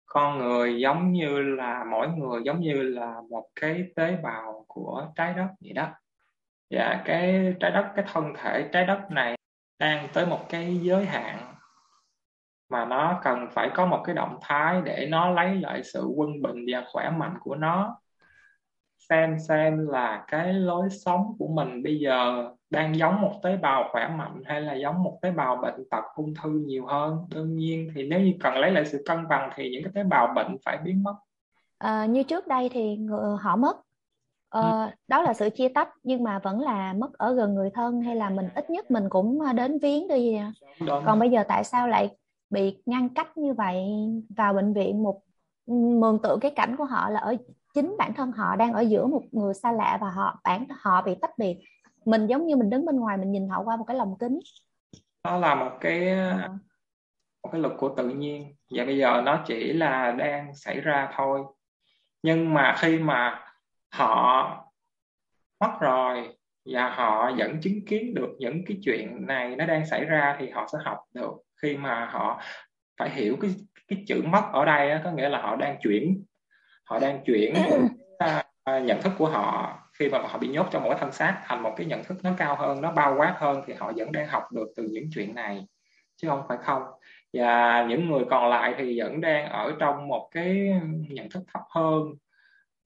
Con 0.07 0.39
người 0.39 0.81
giống 0.81 1.13
như 1.13 1.43
là 1.43 1.85
mỗi 1.91 2.09
người 2.09 2.43
giống 2.45 2.61
như 2.61 2.83
là 2.83 3.21
một 3.31 3.49
cái 3.61 3.85
tế 3.97 4.17
bào 4.23 4.65
của 4.69 5.07
trái 5.17 5.35
đất 5.35 5.49
vậy 5.61 5.73
đó. 5.73 5.89
Và 6.71 7.03
cái 7.05 7.55
trái 7.61 7.71
đất 7.71 7.93
cái 7.97 8.05
thân 8.13 8.33
thể 8.37 8.69
trái 8.73 8.87
đất 8.87 9.01
này 9.11 9.37
đang 9.79 10.09
tới 10.13 10.27
một 10.27 10.49
cái 10.49 10.81
giới 10.83 11.05
hạn 11.05 11.55
mà 12.69 12.85
nó 12.85 13.21
cần 13.23 13.47
phải 13.53 13.71
có 13.75 13.87
một 13.87 14.03
cái 14.07 14.15
động 14.15 14.39
thái 14.43 14.83
để 14.85 15.07
nó 15.11 15.31
lấy 15.31 15.55
lại 15.55 15.83
sự 15.85 16.05
quân 16.17 16.43
bình 16.43 16.65
và 16.73 16.85
khỏe 16.93 17.11
mạnh 17.11 17.35
của 17.41 17.55
nó. 17.55 18.01
Xem 18.99 19.37
xem 19.49 19.89
là 19.89 20.25
cái 20.29 20.53
lối 20.53 20.89
sống 20.91 21.37
của 21.39 21.49
mình 21.49 21.83
bây 21.83 21.99
giờ 21.99 22.51
đang 22.71 22.97
giống 22.97 23.21
một 23.21 23.33
tế 23.43 23.57
bào 23.57 23.89
khỏe 23.93 24.09
mạnh 24.09 24.43
hay 24.45 24.61
là 24.61 24.75
giống 24.75 25.03
một 25.03 25.19
tế 25.23 25.31
bào 25.31 25.57
bệnh 25.57 25.85
tật 25.91 26.05
ung 26.15 26.35
thư 26.43 26.51
nhiều 26.51 26.87
hơn? 26.87 27.17
Đương 27.35 27.57
nhiên 27.57 27.91
thì 27.95 28.09
nếu 28.09 28.21
như 28.21 28.33
cần 28.41 28.55
lấy 28.55 28.71
lại 28.71 28.87
sự 28.87 29.03
cân 29.07 29.29
bằng 29.29 29.51
thì 29.55 29.71
những 29.71 29.83
cái 29.83 29.93
tế 29.95 30.03
bào 30.03 30.33
bệnh 30.37 30.57
phải 30.65 30.79
biến 30.85 31.03
mất. 31.03 31.15
À, 31.79 32.07
như 32.07 32.23
trước 32.23 32.47
đây 32.47 32.69
thì 32.73 32.97
người, 32.97 33.37
họ 33.41 33.57
mất. 33.57 33.77
Ờ, 34.49 34.85
ừ. 34.85 34.91
đó 35.09 35.23
là 35.23 35.35
sự 35.35 35.51
chia 35.51 35.69
tách 35.69 35.89
nhưng 36.03 36.25
mà 36.25 36.39
vẫn 36.39 36.61
là 36.61 36.93
mất 36.93 37.19
ở 37.19 37.35
gần 37.35 37.55
người 37.55 37.71
thân 37.75 38.01
hay 38.01 38.17
là 38.17 38.31
mình 38.31 38.49
ít 38.55 38.71
nhất 38.71 38.91
mình 38.91 39.05
cũng 39.09 39.39
đến 39.55 39.79
viếng 39.79 40.09
đi 40.09 40.39
Đúng. 40.81 41.03
còn 41.07 41.19
bây 41.19 41.31
giờ 41.31 41.45
tại 41.49 41.65
sao 41.65 41.89
lại 41.89 42.11
bị 42.51 42.83
ngăn 42.87 43.09
cách 43.09 43.37
như 43.37 43.55
vậy 43.55 43.85
vào 44.37 44.53
bệnh 44.53 44.73
viện? 44.73 45.03
Một 45.03 45.21
mường 46.01 46.19
tượng 46.23 46.41
cái 46.41 46.51
cảnh 46.51 46.77
của 46.77 46.85
họ 46.85 47.11
là 47.11 47.21
ở 47.21 47.37
chính 47.75 47.97
bản 47.99 48.15
thân 48.15 48.33
họ 48.33 48.57
đang 48.57 48.73
ở 48.73 48.81
giữa 48.81 49.07
một 49.07 49.23
người 49.33 49.55
xa 49.55 49.73
lạ 49.73 49.99
và 50.01 50.11
họ 50.11 50.41
bản 50.45 50.65
họ 50.81 51.03
bị 51.03 51.15
tách 51.15 51.39
biệt 51.39 51.59
mình 52.09 52.27
giống 52.27 52.47
như 52.47 52.57
mình 52.57 52.71
đứng 52.71 52.85
bên 52.87 52.97
ngoài 52.97 53.17
mình 53.17 53.33
nhìn 53.33 53.49
họ 53.49 53.63
qua 53.65 53.77
một 53.77 53.85
cái 53.85 53.97
lồng 53.97 54.19
kính. 54.19 54.41
Nó 55.25 55.39
là 55.39 55.55
một 55.55 55.71
cái 55.81 56.09
à. 56.09 56.49
một 57.43 57.51
cái 57.53 57.61
luật 57.61 57.75
của 57.79 57.95
tự 57.97 58.09
nhiên. 58.09 58.55
Và 58.71 58.85
bây 58.85 58.99
giờ 58.99 59.23
nó 59.25 59.45
chỉ 59.47 59.73
là 59.73 60.13
đang 60.13 60.55
xảy 60.55 60.81
ra 60.81 61.13
thôi. 61.17 61.41
Nhưng 62.23 62.55
mà 62.55 62.75
khi 62.79 62.99
mà 62.99 63.45
họ 63.91 64.65
mất 65.61 65.81
rồi 65.81 66.37
và 66.73 66.91
họ 66.91 67.33
vẫn 67.37 67.61
chứng 67.61 67.85
kiến 67.87 68.15
được 68.15 68.37
những 68.39 68.65
cái 68.67 68.79
chuyện 68.85 69.27
này 69.27 69.57
nó 69.57 69.67
đang 69.67 69.87
xảy 69.87 70.05
ra 70.05 70.37
thì 70.39 70.51
họ 70.51 70.67
sẽ 70.73 70.79
học 70.85 70.99
được. 71.15 71.33
Khi 71.63 71.77
mà 71.77 72.07
họ 72.13 72.41
phải 72.99 73.11
hiểu 73.11 73.37
cái 73.41 73.51
cái 73.89 74.05
chữ 74.07 74.23
mất 74.25 74.43
ở 74.53 74.65
đây 74.65 74.91
á, 74.91 75.01
có 75.05 75.11
nghĩa 75.11 75.29
là 75.29 75.43
họ 75.43 75.57
đang 75.57 75.77
chuyển 75.83 76.25
họ 76.85 76.99
đang 76.99 77.23
chuyển 77.25 77.55
uh, 78.25 78.83
nhận 78.85 79.03
thức 79.03 79.13
của 79.19 79.29
họ 79.29 79.79
khi 79.99 80.09
mà 80.09 80.19
họ 80.19 80.39
bị 80.39 80.49
nhốt 80.49 80.67
trong 80.71 80.83
một 80.83 80.89
cái 80.91 80.99
thân 80.99 81.13
xác 81.13 81.41
thành 81.45 81.63
một 81.63 81.75
cái 81.77 81.87
nhận 81.87 82.05
thức 82.05 82.19
nó 82.23 82.31
cao 82.39 82.57
hơn, 82.57 82.81
nó 82.81 82.93
bao 82.93 83.15
quát 83.19 83.35
hơn 83.39 83.63
thì 83.67 83.75
họ 83.75 83.93
vẫn 83.97 84.13
đang 84.13 84.29
học 84.29 84.53
được 84.53 84.69
từ 84.77 84.89
những 84.91 85.09
chuyện 85.15 85.35
này, 85.35 85.67
chứ 86.17 86.29
không 86.29 86.43
phải 86.49 86.59
không. 86.63 86.83
Và 87.33 87.87
những 87.89 88.11
người 88.11 88.25
còn 88.31 88.51
lại 88.51 88.75
thì 88.79 89.01
vẫn 89.01 89.21
đang 89.21 89.49
ở 89.49 89.73
trong 89.79 90.09
một 90.09 90.29
cái 90.31 90.73
nhận 91.09 91.31
thức 91.31 91.43
thấp 91.53 91.63
hơn 91.71 92.03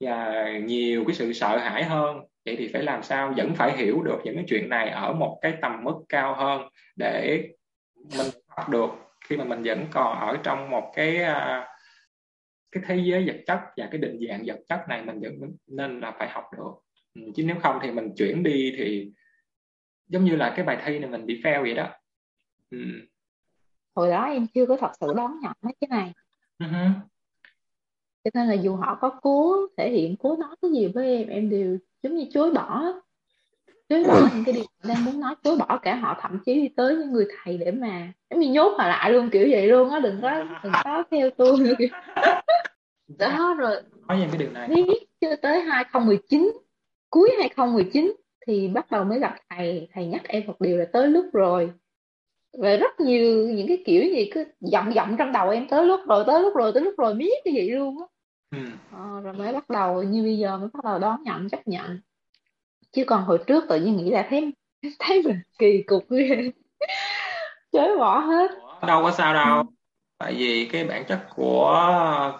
và 0.01 0.48
nhiều 0.59 1.05
cái 1.07 1.14
sự 1.14 1.33
sợ 1.33 1.57
hãi 1.57 1.85
hơn. 1.85 2.20
Vậy 2.44 2.57
thì 2.59 2.70
phải 2.72 2.83
làm 2.83 3.03
sao 3.03 3.35
vẫn 3.37 3.55
phải 3.55 3.77
hiểu 3.77 4.03
được 4.03 4.18
những 4.25 4.37
cái 4.37 4.44
chuyện 4.48 4.68
này 4.68 4.90
ở 4.90 5.12
một 5.12 5.38
cái 5.42 5.55
tầm 5.62 5.85
mức 5.85 5.94
cao 6.09 6.35
hơn 6.35 6.68
để 6.96 7.48
mình 7.94 8.27
học 8.48 8.68
được 8.68 8.90
khi 9.25 9.37
mà 9.37 9.44
mình 9.44 9.62
vẫn 9.62 9.87
còn 9.90 10.18
ở 10.20 10.37
trong 10.42 10.70
một 10.70 10.92
cái 10.94 11.22
à, 11.22 11.68
cái 12.72 12.83
thế 12.87 12.96
giới 12.96 13.25
vật 13.27 13.37
chất 13.46 13.61
và 13.77 13.88
cái 13.90 13.98
định 13.98 14.18
dạng 14.29 14.42
vật 14.46 14.59
chất 14.68 14.88
này 14.88 15.03
mình 15.03 15.20
vẫn 15.20 15.57
nên 15.66 16.01
là 16.01 16.11
phải 16.18 16.29
học 16.29 16.44
được 16.57 16.91
chứ 17.14 17.42
nếu 17.46 17.57
không 17.62 17.79
thì 17.83 17.90
mình 17.90 18.12
chuyển 18.16 18.42
đi 18.42 18.75
thì 18.77 19.12
giống 20.09 20.25
như 20.25 20.37
là 20.37 20.53
cái 20.57 20.64
bài 20.64 20.83
thi 20.85 20.98
này 20.98 21.11
mình 21.11 21.27
bị 21.27 21.40
fail 21.42 21.62
vậy 21.62 21.75
đó. 21.75 21.88
Ừ. 22.70 22.79
hồi 23.94 24.11
đó 24.11 24.25
em 24.25 24.46
chưa 24.55 24.66
có 24.66 24.77
thật 24.77 24.90
sự 25.01 25.07
đón 25.16 25.40
nhận 25.42 25.53
mấy 25.62 25.72
cái 25.81 25.88
này. 25.88 26.12
Uh-huh. 26.59 26.90
cho 28.25 28.31
nên 28.35 28.48
là 28.48 28.55
dù 28.55 28.77
họ 28.77 28.98
có 29.01 29.09
cố 29.22 29.66
thể 29.77 29.90
hiện 29.90 30.16
cố 30.16 30.37
nói 30.37 30.57
cái 30.62 30.70
gì 30.70 30.87
với 30.94 31.16
em 31.16 31.29
em 31.29 31.51
đều 31.51 31.79
giống 32.03 32.16
như 32.16 32.27
chối 32.33 32.51
bỏ. 32.51 32.92
Chối 33.88 34.05
bỏ 34.05 34.29
những 34.35 34.44
cái 34.44 34.55
điều 34.55 34.64
đang 34.85 35.05
muốn 35.05 35.20
nói 35.20 35.35
chối 35.44 35.57
bỏ 35.57 35.79
cả 35.83 35.94
họ 35.94 36.18
thậm 36.20 36.38
chí 36.46 36.55
đi 36.55 36.68
tới 36.77 36.96
những 36.96 37.12
người 37.12 37.27
thầy 37.37 37.59
để 37.59 37.70
mà 37.70 38.12
giống 38.31 38.40
như 38.40 38.53
nhốt 38.53 38.75
họ 38.79 38.88
lại 38.88 39.12
luôn 39.12 39.31
kiểu 39.31 39.48
vậy 39.51 39.66
luôn 39.66 39.90
á 39.90 40.01
đừng 40.01 40.18
có 40.22 40.44
đừng 40.62 40.72
có 40.85 41.03
theo 41.11 41.31
tôi 41.31 41.59
nữa 41.59 41.75
kiểu. 41.79 41.88
Đó 43.18 43.55
rồi 43.59 43.83
nói 44.09 44.20
về 44.20 44.27
cái 44.31 44.38
điều 44.38 44.51
này. 44.51 44.68
biết 44.68 45.07
chưa 45.20 45.37
tới 45.37 45.61
2019 45.61 46.53
cuối 47.12 47.31
2019 47.38 48.14
thì 48.46 48.68
bắt 48.68 48.90
đầu 48.90 49.05
mới 49.05 49.18
gặp 49.18 49.35
thầy. 49.51 49.88
Thầy 49.94 50.07
nhắc 50.07 50.22
em 50.25 50.42
một 50.46 50.61
điều 50.61 50.77
là 50.77 50.85
tới 50.92 51.09
lúc 51.09 51.27
rồi. 51.33 51.72
Và 52.59 52.77
rất 52.77 53.01
nhiều 53.01 53.48
những 53.48 53.68
cái 53.68 53.83
kiểu 53.87 54.03
gì 54.05 54.31
cứ 54.35 54.44
giọng 54.61 54.94
giọng 54.94 55.16
trong 55.18 55.33
đầu 55.33 55.51
em 55.51 55.68
tới 55.68 55.85
lúc 55.85 56.01
rồi 56.09 56.25
tới 56.27 56.42
lúc 56.42 56.55
rồi 56.55 56.72
tới 56.75 56.83
lúc 56.83 56.94
rồi 56.98 57.14
biết 57.14 57.35
cái 57.44 57.55
gì 57.55 57.70
luôn 57.70 57.96
á. 57.98 58.07
Ừ. 58.51 58.64
ờ, 58.92 59.20
rồi 59.20 59.33
mới 59.33 59.53
bắt 59.53 59.70
đầu 59.70 60.03
như 60.03 60.22
bây 60.22 60.38
giờ 60.38 60.59
mới 60.59 60.68
bắt 60.72 60.85
đầu 60.85 60.98
đón 60.98 61.22
nhận 61.22 61.48
chấp 61.48 61.68
nhận. 61.68 62.01
Chứ 62.92 63.05
còn 63.05 63.22
hồi 63.22 63.38
trước 63.46 63.64
tự 63.68 63.81
nhiên 63.81 63.96
nghĩ 63.96 64.11
là 64.11 64.27
thấy 64.31 64.53
thấy 64.98 65.22
mình 65.22 65.40
kỳ 65.59 65.83
cục 65.87 66.11
ghê 66.11 66.51
chối 67.72 67.98
bỏ 67.98 68.18
hết. 68.18 68.51
Đâu 68.87 69.03
có 69.03 69.11
sao 69.11 69.35
đâu. 69.35 69.64
Tại 70.18 70.35
vì 70.35 70.68
cái 70.72 70.85
bản 70.85 71.05
chất 71.09 71.20
của 71.35 71.75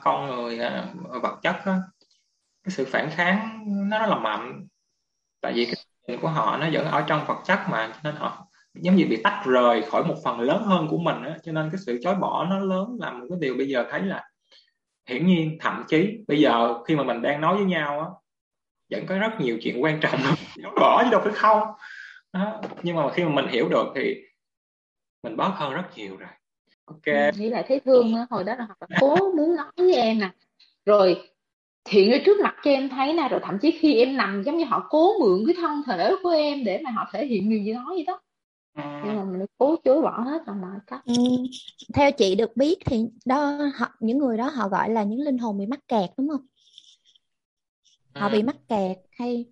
con 0.03 0.27
người 0.27 0.59
à, 0.59 0.87
vật 1.23 1.39
chất 1.43 1.57
đó, 1.67 1.77
cái 2.65 2.71
sự 2.71 2.85
phản 2.85 3.11
kháng 3.11 3.65
nó 3.91 3.99
rất 3.99 4.07
là 4.07 4.19
mạnh. 4.19 4.67
Tại 5.41 5.53
vì 5.53 5.65
cái 5.65 5.75
tình 6.07 6.21
của 6.21 6.29
họ 6.29 6.57
nó 6.57 6.69
vẫn 6.73 6.87
ở 6.87 7.05
trong 7.07 7.25
vật 7.27 7.39
chất 7.45 7.59
mà, 7.71 7.93
cho 7.95 8.01
nên 8.05 8.15
họ 8.15 8.47
giống 8.75 8.97
như 8.97 9.07
bị 9.11 9.21
tách 9.25 9.43
rời 9.47 9.83
khỏi 9.83 10.05
một 10.05 10.15
phần 10.25 10.41
lớn 10.41 10.63
hơn 10.65 10.89
của 10.91 10.99
mình 10.99 11.23
đó. 11.23 11.31
cho 11.43 11.53
nên 11.53 11.71
cái 11.71 11.81
sự 11.87 11.99
chối 12.03 12.15
bỏ 12.15 12.47
nó 12.51 12.59
lớn 12.59 12.97
là 13.01 13.13
một 13.13 13.27
cái 13.31 13.39
điều 13.41 13.55
bây 13.57 13.69
giờ 13.69 13.87
thấy 13.91 14.03
là 14.03 14.25
hiển 15.09 15.27
nhiên, 15.27 15.57
thậm 15.61 15.85
chí 15.89 16.25
bây 16.29 16.41
giờ 16.41 16.83
khi 16.85 16.97
mà 16.97 17.05
mình 17.05 17.23
đang 17.23 17.41
nói 17.41 17.57
với 17.57 17.65
nhau 17.65 18.01
á, 18.01 18.07
vẫn 18.91 19.07
có 19.07 19.19
rất 19.19 19.41
nhiều 19.41 19.59
chuyện 19.63 19.83
quan 19.83 20.01
trọng 20.01 20.21
chối 20.63 20.73
bỏ 20.81 21.03
chứ 21.05 21.11
đâu 21.11 21.21
phải 21.25 21.33
không? 21.33 21.63
Đó. 22.33 22.61
nhưng 22.83 22.97
mà 22.97 23.13
khi 23.15 23.25
mà 23.25 23.31
mình 23.31 23.47
hiểu 23.49 23.69
được 23.69 23.87
thì 23.95 24.15
mình 25.23 25.37
bớt 25.37 25.51
hơn 25.55 25.75
rất 25.75 25.85
nhiều 25.97 26.17
rồi. 26.17 26.29
Ok. 26.85 27.35
Nghĩ 27.37 27.51
lại 27.51 27.65
thấy 27.69 27.81
thương 27.81 28.13
nữa 28.13 28.27
hồi 28.31 28.45
đó 28.45 28.55
là 28.55 28.67
họ 28.69 28.77
cố 29.01 29.17
muốn 29.37 29.57
nói 29.57 29.73
với 29.77 29.95
em 29.95 30.19
nè. 30.19 30.31
Rồi 30.87 31.32
hiện 31.89 32.13
ở 32.13 32.19
trước 32.25 32.41
mặt 32.41 32.55
cho 32.65 32.71
em 32.71 32.89
thấy 32.89 33.15
nè 33.15 33.29
rồi 33.31 33.41
thậm 33.43 33.59
chí 33.59 33.71
khi 33.71 33.95
em 33.95 34.17
nằm 34.17 34.43
giống 34.47 34.59
như 34.59 34.65
họ 34.65 34.87
cố 34.91 35.13
mượn 35.21 35.45
cái 35.47 35.57
thân 35.61 35.83
thể 35.87 36.15
của 36.23 36.31
em 36.31 36.65
để 36.65 36.81
mà 36.85 36.91
họ 36.91 37.11
thể 37.13 37.27
hiện 37.27 37.51
điều 37.51 37.63
gì 37.63 37.73
nói 37.73 37.85
vậy 37.89 38.05
đó. 38.07 38.21
À. 38.75 39.03
nhưng 39.07 39.17
mà 39.17 39.25
mình 39.25 39.47
cố 39.59 39.77
chối 39.85 40.03
bỏ 40.03 40.21
hết 40.21 40.43
bằng 40.47 40.61
mọi 40.61 40.79
cách 40.87 41.01
ừ. 41.05 41.15
theo 41.95 42.13
chị 42.13 42.35
được 42.35 42.57
biết 42.57 42.79
thì 42.87 43.05
đó 43.25 43.59
họ 43.75 43.89
những 44.01 44.19
người 44.19 44.37
đó 44.37 44.51
họ 44.55 44.69
gọi 44.69 44.91
là 44.91 45.03
những 45.03 45.21
linh 45.21 45.39
hồn 45.39 45.59
bị 45.59 45.67
mắc 45.67 45.81
kẹt 45.89 46.11
đúng 46.17 46.29
không? 46.29 46.47
Họ 48.15 48.29
bị 48.29 48.43
mắc 48.43 48.57
kẹt 48.69 48.99
hay 49.11 49.45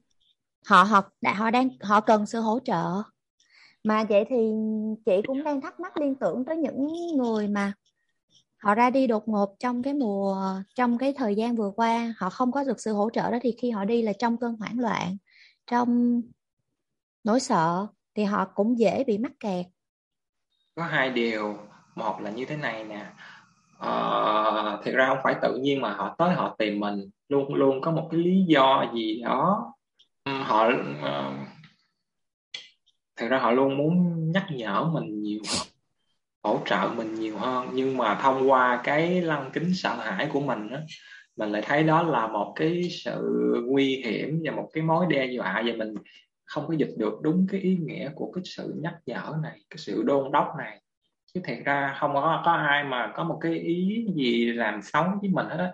họ 0.67 0.83
họ 0.83 1.03
đã 1.21 1.35
họ 1.35 1.51
đang 1.51 1.69
họ 1.81 2.01
cần 2.01 2.27
sự 2.27 2.41
hỗ 2.41 2.59
trợ. 2.65 3.03
Mà 3.85 4.05
vậy 4.09 4.25
thì 4.29 4.37
chị 5.07 5.13
cũng 5.27 5.45
đang 5.45 5.61
thắc 5.61 5.81
mắc 5.81 5.97
liên 5.97 6.15
tưởng 6.15 6.45
tới 6.45 6.57
những 6.57 6.87
người 7.17 7.49
mà 7.49 7.73
họ 8.61 8.75
ra 8.75 8.91
đi 8.91 9.07
đột 9.07 9.29
ngột 9.29 9.57
trong 9.59 9.83
cái 9.83 9.95
mùa 9.95 10.37
trong 10.75 10.99
cái 10.99 11.13
thời 11.17 11.35
gian 11.35 11.57
vừa 11.57 11.71
qua 11.77 12.15
họ 12.19 12.31
không 12.31 12.53
có 12.53 12.65
được 12.65 12.81
sự 12.81 12.93
hỗ 12.93 13.11
trợ 13.11 13.31
đó 13.31 13.39
thì 13.43 13.55
khi 13.59 13.71
họ 13.71 13.85
đi 13.85 14.03
là 14.03 14.13
trong 14.13 14.37
cơn 14.37 14.57
hoảng 14.57 14.79
loạn 14.81 15.17
trong 15.71 16.23
nỗi 17.25 17.41
sợ 17.41 17.87
thì 18.15 18.25
họ 18.25 18.45
cũng 18.55 18.79
dễ 18.79 19.05
bị 19.05 19.19
mắc 19.19 19.33
kẹt. 19.41 19.67
Có 20.75 20.85
hai 20.85 21.11
điều 21.11 21.57
một 21.95 22.21
là 22.21 22.31
như 22.31 22.45
thế 22.45 22.57
này 22.57 22.85
nè. 22.85 23.07
Ờ, 23.79 24.81
thực 24.85 24.95
ra 24.95 25.07
không 25.07 25.19
phải 25.25 25.35
tự 25.43 25.59
nhiên 25.63 25.81
mà 25.81 25.95
họ 25.95 26.15
tới 26.19 26.35
họ 26.35 26.55
tìm 26.59 26.81
mình 26.81 27.11
luôn 27.29 27.55
luôn 27.55 27.81
có 27.81 27.91
một 27.91 28.09
cái 28.11 28.21
lý 28.21 28.45
do 28.49 28.91
gì 28.95 29.23
đó. 29.23 29.73
Họ 30.27 30.71
ờ, 31.03 31.29
uh, 31.29 31.35
thực 33.17 33.29
ra 33.29 33.39
họ 33.39 33.51
luôn 33.51 33.77
muốn 33.77 34.25
nhắc 34.33 34.47
nhở 34.51 34.85
mình 34.85 35.23
nhiều 35.23 35.41
hơn 35.49 35.67
hỗ 36.43 36.61
trợ 36.67 36.91
mình 36.97 37.15
nhiều 37.15 37.39
hơn. 37.39 37.69
Nhưng 37.73 37.97
mà 37.97 38.15
thông 38.15 38.51
qua 38.51 38.81
cái 38.85 39.23
lăng 39.23 39.51
kính 39.53 39.75
sợ 39.75 39.95
hãi 39.95 40.29
của 40.33 40.41
mình 40.41 40.69
á, 40.71 40.81
mình 41.37 41.53
lại 41.53 41.63
thấy 41.67 41.83
đó 41.83 42.03
là 42.03 42.27
một 42.27 42.53
cái 42.57 42.89
sự 43.05 43.21
nguy 43.67 44.03
hiểm 44.05 44.41
và 44.45 44.53
một 44.53 44.71
cái 44.73 44.83
mối 44.83 45.07
đe 45.09 45.27
dọa. 45.27 45.63
Và 45.67 45.73
mình 45.77 45.95
không 46.45 46.67
có 46.69 46.75
dịch 46.75 46.91
được 46.99 47.19
đúng 47.23 47.47
cái 47.51 47.61
ý 47.61 47.77
nghĩa 47.77 48.11
của 48.15 48.33
cái 48.35 48.43
sự 48.45 48.75
nhắc 48.83 48.95
nhở 49.07 49.35
này, 49.43 49.59
cái 49.71 49.79
sự 49.79 50.03
đôn 50.03 50.33
đốc 50.33 50.49
này. 50.59 50.81
Chứ 51.35 51.41
thiệt 51.45 51.59
ra 51.65 51.97
không 52.01 52.15
có 52.15 52.43
có 52.45 52.53
ai 52.53 52.85
mà 52.85 53.13
có 53.15 53.25
một 53.25 53.39
cái 53.41 53.53
ý 53.59 54.07
gì 54.15 54.53
làm 54.53 54.83
xấu 54.83 55.05
với 55.21 55.31
mình 55.31 55.47
hết 55.47 55.57
á. 55.59 55.73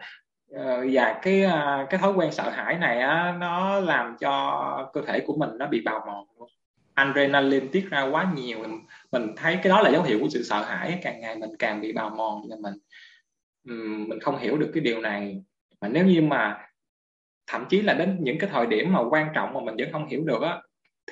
Ờ, 0.53 0.87
và 0.93 1.19
cái 1.23 1.43
ờ, 1.43 1.87
cái 1.91 2.01
thói 2.01 2.13
quen 2.13 2.33
sợ 2.33 2.51
hãi 2.51 2.79
này 2.79 3.01
á, 3.01 3.37
nó 3.41 3.81
làm 3.81 4.17
cho 4.21 4.91
cơ 4.93 5.01
thể 5.07 5.21
của 5.27 5.37
mình 5.39 5.51
nó 5.59 5.67
bị 5.67 5.83
bào 5.85 6.05
mòn 6.07 6.27
luôn. 6.39 6.49
Adrenaline 6.95 7.67
tiết 7.73 7.91
ra 7.91 8.03
quá 8.03 8.33
nhiều 8.37 8.59
mình, 9.19 9.37
thấy 9.37 9.59
cái 9.63 9.71
đó 9.71 9.81
là 9.81 9.91
dấu 9.91 10.03
hiệu 10.03 10.19
của 10.21 10.29
sự 10.29 10.43
sợ 10.43 10.65
hãi. 10.65 10.99
Càng 11.03 11.21
ngày 11.21 11.37
mình 11.37 11.51
càng 11.59 11.81
bị 11.81 11.93
bào 11.93 12.11
mòn 12.11 12.43
nên 12.51 12.63
mình 12.63 12.75
mình 14.09 14.21
không 14.21 14.39
hiểu 14.39 14.59
được 14.59 14.71
cái 14.75 14.81
điều 14.81 15.01
này. 15.01 15.43
Mà 15.81 15.89
nếu 15.89 16.07
như 16.07 16.23
mà 16.23 16.59
thậm 17.47 17.65
chí 17.69 17.83
là 17.83 17.95
đến 17.95 18.17
những 18.21 18.39
cái 18.39 18.51
thời 18.53 18.67
điểm 18.67 18.93
mà 18.93 19.01
quan 19.11 19.29
trọng 19.35 19.55
mà 19.55 19.61
mình 19.61 19.77
vẫn 19.79 19.93
không 19.93 20.07
hiểu 20.07 20.25
được 20.25 20.43
á 20.43 20.63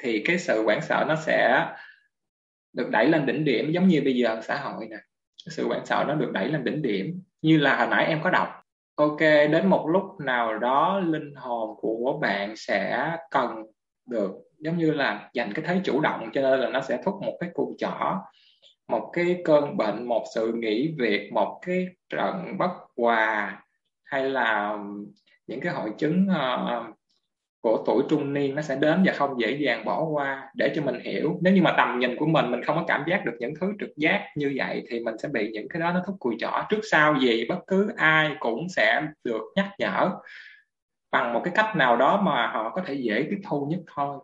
thì 0.00 0.22
cái 0.24 0.38
sự 0.38 0.64
hoảng 0.64 0.82
sợ 0.82 1.04
nó 1.08 1.16
sẽ 1.16 1.66
được 2.72 2.90
đẩy 2.90 3.08
lên 3.08 3.26
đỉnh 3.26 3.44
điểm 3.44 3.72
giống 3.72 3.88
như 3.88 4.00
bây 4.04 4.14
giờ 4.14 4.40
xã 4.42 4.56
hội 4.56 4.86
nè. 4.90 4.96
Sự 5.36 5.66
hoảng 5.66 5.86
sợ 5.86 6.04
nó 6.08 6.14
được 6.14 6.32
đẩy 6.32 6.48
lên 6.48 6.64
đỉnh 6.64 6.82
điểm 6.82 7.22
như 7.42 7.58
là 7.58 7.76
hồi 7.76 7.86
nãy 7.86 8.06
em 8.06 8.20
có 8.22 8.30
đọc. 8.30 8.48
Ok 8.94 9.20
đến 9.20 9.66
một 9.66 9.86
lúc 9.88 10.04
nào 10.20 10.58
đó 10.58 11.00
linh 11.00 11.34
hồn 11.34 11.76
của 11.80 12.18
bạn 12.22 12.56
sẽ 12.56 13.10
cần 13.30 13.62
được 14.06 14.32
giống 14.58 14.78
như 14.78 14.90
là 14.90 15.30
dành 15.32 15.52
cái 15.52 15.64
thế 15.68 15.80
chủ 15.84 16.00
động 16.00 16.30
cho 16.34 16.42
nên 16.42 16.60
là 16.60 16.68
nó 16.68 16.80
sẽ 16.80 16.98
thúc 17.04 17.14
một 17.22 17.36
cái 17.40 17.50
cuộc 17.54 17.74
trỏ 17.78 18.20
một 18.88 19.10
cái 19.12 19.42
cơn 19.44 19.76
bệnh 19.76 20.08
một 20.08 20.24
sự 20.34 20.52
nghỉ 20.52 20.94
việc 20.98 21.32
một 21.32 21.60
cái 21.66 21.88
trận 22.08 22.58
bất 22.58 22.70
hòa 22.96 23.62
hay 24.04 24.30
là 24.30 24.78
những 25.46 25.60
cái 25.60 25.72
hội 25.72 25.92
chứng 25.98 26.26
uh, 26.30 26.94
của 27.64 27.82
tuổi 27.86 28.02
trung 28.08 28.32
niên 28.32 28.54
nó 28.54 28.62
sẽ 28.62 28.76
đến 28.76 29.02
và 29.06 29.12
không 29.12 29.40
dễ 29.40 29.50
dàng 29.60 29.84
bỏ 29.84 30.04
qua 30.04 30.50
để 30.54 30.72
cho 30.76 30.82
mình 30.82 31.00
hiểu 31.00 31.38
nếu 31.42 31.54
như 31.54 31.62
mà 31.62 31.74
tầm 31.76 31.98
nhìn 31.98 32.16
của 32.16 32.26
mình 32.26 32.50
mình 32.50 32.62
không 32.62 32.76
có 32.76 32.84
cảm 32.88 33.04
giác 33.06 33.24
được 33.24 33.34
những 33.38 33.54
thứ 33.60 33.72
trực 33.80 33.90
giác 33.96 34.28
như 34.36 34.52
vậy 34.56 34.86
thì 34.90 35.00
mình 35.00 35.18
sẽ 35.18 35.28
bị 35.28 35.50
những 35.52 35.68
cái 35.68 35.80
đó 35.80 35.92
nó 35.92 36.02
thúc 36.06 36.16
cùi 36.18 36.36
chỏ. 36.38 36.66
trước 36.68 36.80
sau 36.90 37.16
gì 37.20 37.46
bất 37.48 37.58
cứ 37.66 37.92
ai 37.96 38.36
cũng 38.38 38.68
sẽ 38.68 39.02
được 39.24 39.42
nhắc 39.56 39.66
nhở 39.78 40.10
bằng 41.10 41.32
một 41.32 41.40
cái 41.44 41.52
cách 41.56 41.76
nào 41.76 41.96
đó 41.96 42.20
mà 42.20 42.46
họ 42.46 42.70
có 42.70 42.82
thể 42.86 42.94
dễ 42.94 43.26
tiếp 43.30 43.38
thu 43.48 43.66
nhất 43.70 43.80
thôi 43.94 44.18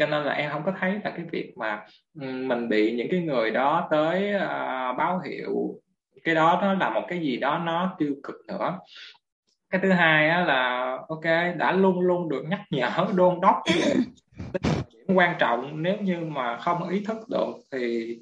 cho 0.00 0.06
nên 0.06 0.24
là 0.24 0.32
em 0.32 0.50
không 0.50 0.62
có 0.66 0.72
thấy 0.80 0.92
là 1.04 1.10
cái 1.16 1.24
việc 1.32 1.52
mà 1.56 1.86
mình 2.14 2.68
bị 2.68 2.92
những 2.92 3.08
cái 3.10 3.20
người 3.20 3.50
đó 3.50 3.88
tới 3.90 4.34
uh, 4.34 4.96
báo 4.98 5.20
hiệu 5.24 5.80
cái 6.24 6.34
đó 6.34 6.58
nó 6.62 6.74
là 6.74 6.90
một 6.90 7.02
cái 7.08 7.20
gì 7.20 7.36
đó 7.36 7.58
nó 7.58 7.96
tiêu 7.98 8.14
cực 8.22 8.36
nữa. 8.48 8.78
Cái 9.70 9.80
thứ 9.80 9.90
hai 9.90 10.28
á, 10.28 10.44
là 10.44 10.96
ok 11.08 11.24
đã 11.56 11.72
luôn 11.72 12.00
luôn 12.00 12.28
được 12.28 12.44
nhắc 12.48 12.60
nhở 12.70 13.06
đôn 13.14 13.40
đốc 13.40 13.56
điểm 14.92 15.16
quan 15.16 15.34
trọng. 15.38 15.82
Nếu 15.82 15.96
như 15.96 16.20
mà 16.20 16.56
không 16.56 16.88
ý 16.88 17.04
thức 17.04 17.16
được 17.28 17.52
thì 17.72 18.16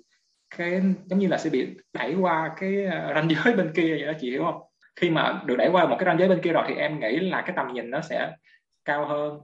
cái 0.57 0.83
giống 1.05 1.19
như 1.19 1.29
là 1.29 1.39
sẽ 1.39 1.51
bị 1.51 1.67
đẩy 1.93 2.15
qua 2.15 2.51
cái 2.61 2.85
ờ, 2.85 3.15
ranh 3.15 3.29
giới 3.31 3.57
bên 3.57 3.73
kia 3.75 3.97
vậy 3.99 4.07
đó 4.07 4.13
chị 4.21 4.31
hiểu 4.31 4.45
không? 4.45 4.63
Khi 4.97 5.11
mà 5.11 5.43
được 5.47 5.57
đẩy 5.57 5.69
qua 5.73 5.87
một 5.87 5.97
cái 5.99 6.07
ranh 6.07 6.19
giới 6.19 6.29
bên 6.29 6.41
kia 6.43 6.53
rồi 6.53 6.65
thì 6.69 6.75
em 6.75 7.01
nghĩ 7.01 7.17
là 7.17 7.41
cái 7.41 7.53
tầm 7.57 7.73
nhìn 7.73 7.91
nó 7.91 8.01
sẽ 8.01 8.31
cao 8.85 9.07
hơn 9.07 9.39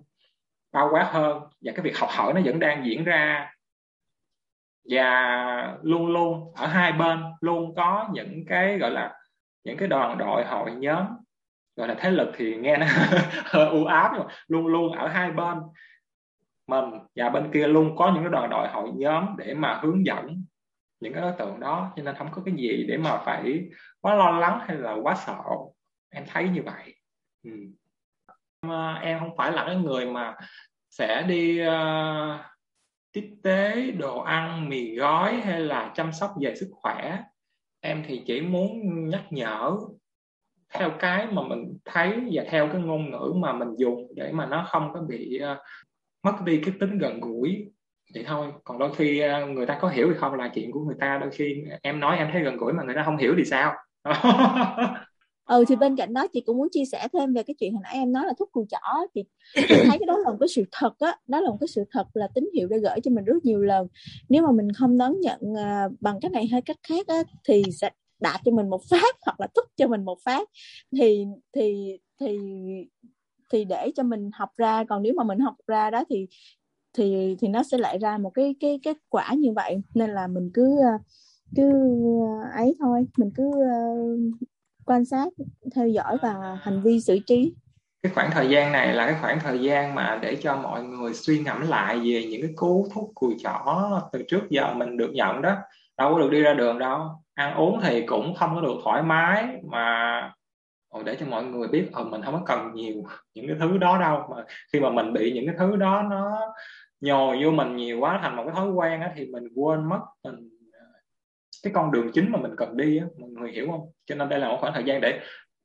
bao 0.74 0.88
quát 0.92 1.08
hơn. 1.12 1.42
Và 1.60 1.72
cái 1.76 1.82
việc 1.82 1.98
học 1.98 2.08
hỏi 2.12 2.34
nó 2.34 2.40
vẫn 2.44 2.58
đang 2.58 2.86
diễn 2.86 3.04
ra. 3.04 3.50
Và 4.90 5.78
luôn 5.82 6.06
luôn, 6.06 6.52
ở 6.54 6.66
hai 6.66 6.92
bên 6.92 7.22
luôn 7.40 7.74
có 7.74 8.08
những 8.12 8.44
cái 8.48 8.78
gọi 8.78 8.90
là, 8.90 9.14
những 9.64 9.76
cái 9.76 9.88
đoàn 9.88 10.18
đội 10.18 10.44
hội 10.44 10.70
nhóm. 10.70 11.06
Gọi 11.76 11.88
là 11.88 11.94
thế 11.98 12.10
lực 12.10 12.32
thì 12.36 12.56
nghe 12.56 12.76
nó 12.76 12.86
hơi 13.44 13.68
u 13.68 13.84
ám, 13.84 14.10
nhưng 14.14 14.26
mà 14.26 14.34
luôn 14.48 14.66
luôn 14.66 14.92
ở 14.92 15.08
hai 15.08 15.30
bên. 15.30 15.58
Mình 16.66 16.84
và 17.16 17.28
bên 17.28 17.50
kia 17.52 17.66
luôn 17.66 17.96
có 17.96 18.12
những 18.14 18.22
cái 18.22 18.30
đoàn 18.32 18.50
đội 18.50 18.68
hội 18.68 18.90
nhóm 18.94 19.36
để 19.38 19.54
mà 19.54 19.80
hướng 19.82 20.06
dẫn 20.06 20.44
những 21.00 21.12
cái 21.12 21.22
đối 21.22 21.32
tượng 21.32 21.60
đó. 21.60 21.92
Cho 21.96 22.02
nên 22.02 22.14
không 22.14 22.28
có 22.32 22.42
cái 22.44 22.54
gì 22.54 22.84
để 22.88 22.96
mà 22.96 23.18
phải 23.24 23.68
quá 24.00 24.14
lo 24.14 24.30
lắng 24.30 24.60
hay 24.66 24.76
là 24.76 24.92
quá 25.02 25.14
sợ. 25.14 25.38
Em 26.10 26.24
thấy 26.32 26.48
như 26.48 26.62
vậy. 26.62 26.94
Ừ. 27.42 27.50
Ờ, 28.68 28.94
em 28.94 29.18
không 29.18 29.36
phải 29.36 29.52
là 29.52 29.64
cái 29.66 29.76
người 29.76 30.06
mà 30.06 30.34
sẽ 30.90 31.22
đi 31.22 31.62
uh, 31.66 32.40
tiếp 33.12 33.30
tế 33.42 33.90
đồ 33.90 34.20
ăn 34.20 34.68
mì 34.68 34.96
gói 34.96 35.34
hay 35.34 35.60
là 35.60 35.92
chăm 35.94 36.12
sóc 36.12 36.30
về 36.40 36.54
sức 36.54 36.68
khỏe. 36.72 37.18
Em 37.80 38.04
thì 38.06 38.22
chỉ 38.26 38.40
muốn 38.40 38.80
nhắc 39.08 39.22
nhở 39.30 39.76
theo 40.74 40.90
cái 40.98 41.26
mà 41.26 41.42
mình 41.42 41.78
thấy 41.84 42.28
và 42.32 42.44
theo 42.48 42.68
cái 42.72 42.80
ngôn 42.80 43.10
ngữ 43.10 43.32
mà 43.36 43.52
mình 43.52 43.68
dùng 43.76 44.06
để 44.16 44.32
mà 44.32 44.46
nó 44.46 44.66
không 44.68 44.92
có 44.94 45.00
bị 45.00 45.40
uh, 45.52 45.58
mất 46.22 46.42
đi 46.44 46.60
cái 46.64 46.74
tính 46.80 46.98
gần 46.98 47.20
gũi. 47.20 47.72
Vậy 48.14 48.24
thôi. 48.26 48.52
Còn 48.64 48.78
đôi 48.78 48.94
khi 48.94 49.22
uh, 49.42 49.48
người 49.48 49.66
ta 49.66 49.78
có 49.80 49.88
hiểu 49.88 50.08
hay 50.08 50.16
không 50.18 50.34
là 50.34 50.50
chuyện 50.54 50.72
của 50.72 50.80
người 50.80 50.96
ta 51.00 51.18
đôi 51.18 51.30
khi 51.30 51.64
em 51.82 52.00
nói 52.00 52.16
em 52.16 52.28
thấy 52.32 52.42
gần 52.42 52.56
gũi 52.56 52.72
mà 52.72 52.82
người 52.82 52.94
ta 52.94 53.02
không 53.04 53.16
hiểu 53.16 53.34
thì 53.36 53.44
sao? 53.44 53.74
ừ 55.46 55.64
thì 55.68 55.76
bên 55.76 55.96
cạnh 55.96 56.14
đó 56.14 56.26
chị 56.32 56.40
cũng 56.40 56.58
muốn 56.58 56.68
chia 56.72 56.84
sẻ 56.92 57.08
thêm 57.12 57.34
về 57.34 57.42
cái 57.42 57.54
chuyện 57.60 57.72
hồi 57.72 57.80
nãy 57.82 57.94
em 57.94 58.12
nói 58.12 58.26
là 58.26 58.32
thuốc 58.38 58.52
cùi 58.52 58.64
chỏ 58.70 58.78
thì 59.14 59.24
chị 59.54 59.62
thấy 59.68 59.98
cái 59.98 60.06
đó 60.06 60.18
là 60.18 60.30
một 60.30 60.36
cái 60.40 60.48
sự 60.48 60.64
thật 60.72 60.98
á 60.98 61.16
đó 61.26 61.40
là 61.40 61.50
một 61.50 61.56
cái 61.60 61.68
sự 61.68 61.84
thật 61.90 62.06
là 62.14 62.28
tín 62.34 62.48
hiệu 62.54 62.68
đã 62.68 62.76
gửi 62.76 63.00
cho 63.04 63.10
mình 63.10 63.24
rất 63.24 63.44
nhiều 63.44 63.62
lần. 63.62 63.86
Nếu 64.28 64.42
mà 64.42 64.52
mình 64.52 64.72
không 64.72 64.98
đón 64.98 65.20
nhận 65.20 65.40
uh, 65.42 65.92
bằng 66.00 66.20
cách 66.20 66.32
này 66.32 66.46
hay 66.46 66.62
cách 66.62 66.76
khác 66.88 67.06
á 67.06 67.22
thì 67.48 67.62
sẽ 67.80 67.90
đạp 68.20 68.38
cho 68.44 68.52
mình 68.52 68.70
một 68.70 68.80
phát 68.90 69.16
hoặc 69.26 69.40
là 69.40 69.46
thúc 69.54 69.64
cho 69.76 69.88
mình 69.88 70.04
một 70.04 70.18
phát. 70.24 70.48
Thì 70.96 71.26
thì 71.54 71.98
thì 72.20 72.38
thì 73.52 73.64
để 73.64 73.90
cho 73.96 74.02
mình 74.02 74.30
học 74.34 74.48
ra 74.56 74.84
còn 74.88 75.02
nếu 75.02 75.14
mà 75.16 75.24
mình 75.24 75.38
học 75.38 75.54
ra 75.66 75.90
đó 75.90 76.04
thì 76.10 76.26
thì 76.92 77.36
thì 77.38 77.48
nó 77.48 77.62
sẽ 77.62 77.78
lại 77.78 77.98
ra 77.98 78.18
một 78.18 78.30
cái 78.30 78.54
cái 78.60 78.80
kết 78.82 78.96
quả 79.08 79.34
như 79.38 79.52
vậy. 79.52 79.76
Nên 79.94 80.10
là 80.10 80.26
mình 80.26 80.50
cứ 80.54 80.76
cứ 81.56 81.70
ấy 82.56 82.74
thôi 82.78 83.06
mình 83.18 83.30
cứ 83.36 83.50
quan 84.86 85.04
sát, 85.04 85.28
theo 85.74 85.88
dõi 85.88 86.16
và 86.22 86.58
hành 86.62 86.82
vi 86.82 87.00
xử 87.00 87.18
trí. 87.26 87.54
Cái 88.02 88.12
khoảng 88.14 88.30
thời 88.30 88.50
gian 88.50 88.72
này 88.72 88.94
là 88.94 89.06
cái 89.06 89.16
khoảng 89.20 89.40
thời 89.40 89.58
gian 89.58 89.94
mà 89.94 90.18
để 90.22 90.36
cho 90.36 90.56
mọi 90.56 90.84
người 90.84 91.14
suy 91.14 91.38
ngẫm 91.38 91.68
lại 91.68 91.96
về 91.96 92.26
những 92.30 92.42
cái 92.42 92.50
cú 92.56 92.88
thúc 92.94 93.10
cùi 93.14 93.36
chỏ 93.38 94.00
từ 94.12 94.22
trước 94.28 94.50
giờ 94.50 94.74
mình 94.74 94.96
được 94.96 95.10
nhận 95.12 95.42
đó. 95.42 95.56
Đâu 95.98 96.12
có 96.12 96.18
được 96.18 96.30
đi 96.30 96.40
ra 96.40 96.54
đường 96.54 96.78
đâu. 96.78 97.00
Ăn 97.34 97.54
uống 97.54 97.80
thì 97.82 98.06
cũng 98.06 98.34
không 98.34 98.54
có 98.54 98.60
được 98.60 98.74
thoải 98.84 99.02
mái 99.02 99.44
mà 99.62 100.32
để 101.04 101.16
cho 101.20 101.26
mọi 101.26 101.44
người 101.44 101.68
biết 101.68 101.88
ờ 101.92 102.04
mình 102.04 102.22
không 102.22 102.34
có 102.34 102.42
cần 102.46 102.74
nhiều 102.74 103.04
những 103.34 103.46
cái 103.46 103.56
thứ 103.60 103.78
đó 103.78 103.98
đâu. 103.98 104.22
Mà 104.30 104.44
khi 104.72 104.80
mà 104.80 104.90
mình 104.90 105.12
bị 105.12 105.32
những 105.32 105.46
cái 105.46 105.54
thứ 105.58 105.76
đó 105.76 106.02
nó 106.10 106.40
nhồi 107.00 107.44
vô 107.44 107.50
mình 107.50 107.76
nhiều 107.76 108.00
quá, 108.00 108.18
thành 108.22 108.36
một 108.36 108.42
cái 108.46 108.54
thói 108.54 108.70
quen 108.70 109.00
á, 109.00 109.12
thì 109.16 109.26
mình 109.26 109.48
quên 109.54 109.88
mất 109.88 110.00
mình 110.24 110.48
cái 111.64 111.72
con 111.72 111.92
đường 111.92 112.10
chính 112.14 112.32
mà 112.32 112.38
mình 112.38 112.52
cần 112.56 112.76
đi 112.76 112.98
á 112.98 113.06
mọi 113.18 113.30
người 113.30 113.52
hiểu 113.52 113.66
không? 113.70 113.90
Cho 114.06 114.14
nên 114.14 114.28
đây 114.28 114.38
là 114.38 114.48
một 114.48 114.56
khoảng 114.60 114.74
thời 114.74 114.84
gian 114.84 115.00
để 115.00 115.20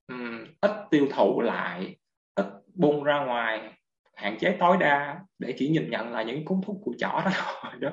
um, 0.07 0.45
ít 0.61 0.71
tiêu 0.91 1.07
thụ 1.15 1.41
lại 1.41 1.97
ít 2.35 2.45
bung 2.73 3.03
ra 3.03 3.25
ngoài 3.25 3.73
hạn 4.15 4.37
chế 4.39 4.57
tối 4.59 4.77
đa 4.79 5.19
để 5.39 5.53
chỉ 5.57 5.69
nhìn 5.69 5.89
nhận 5.89 6.11
là 6.11 6.23
những 6.23 6.45
cuốn 6.45 6.61
thuốc 6.65 6.75
của 6.83 6.93
chỏ 6.97 7.21
đó 7.25 7.31
thôi 7.61 7.71
đó. 7.79 7.91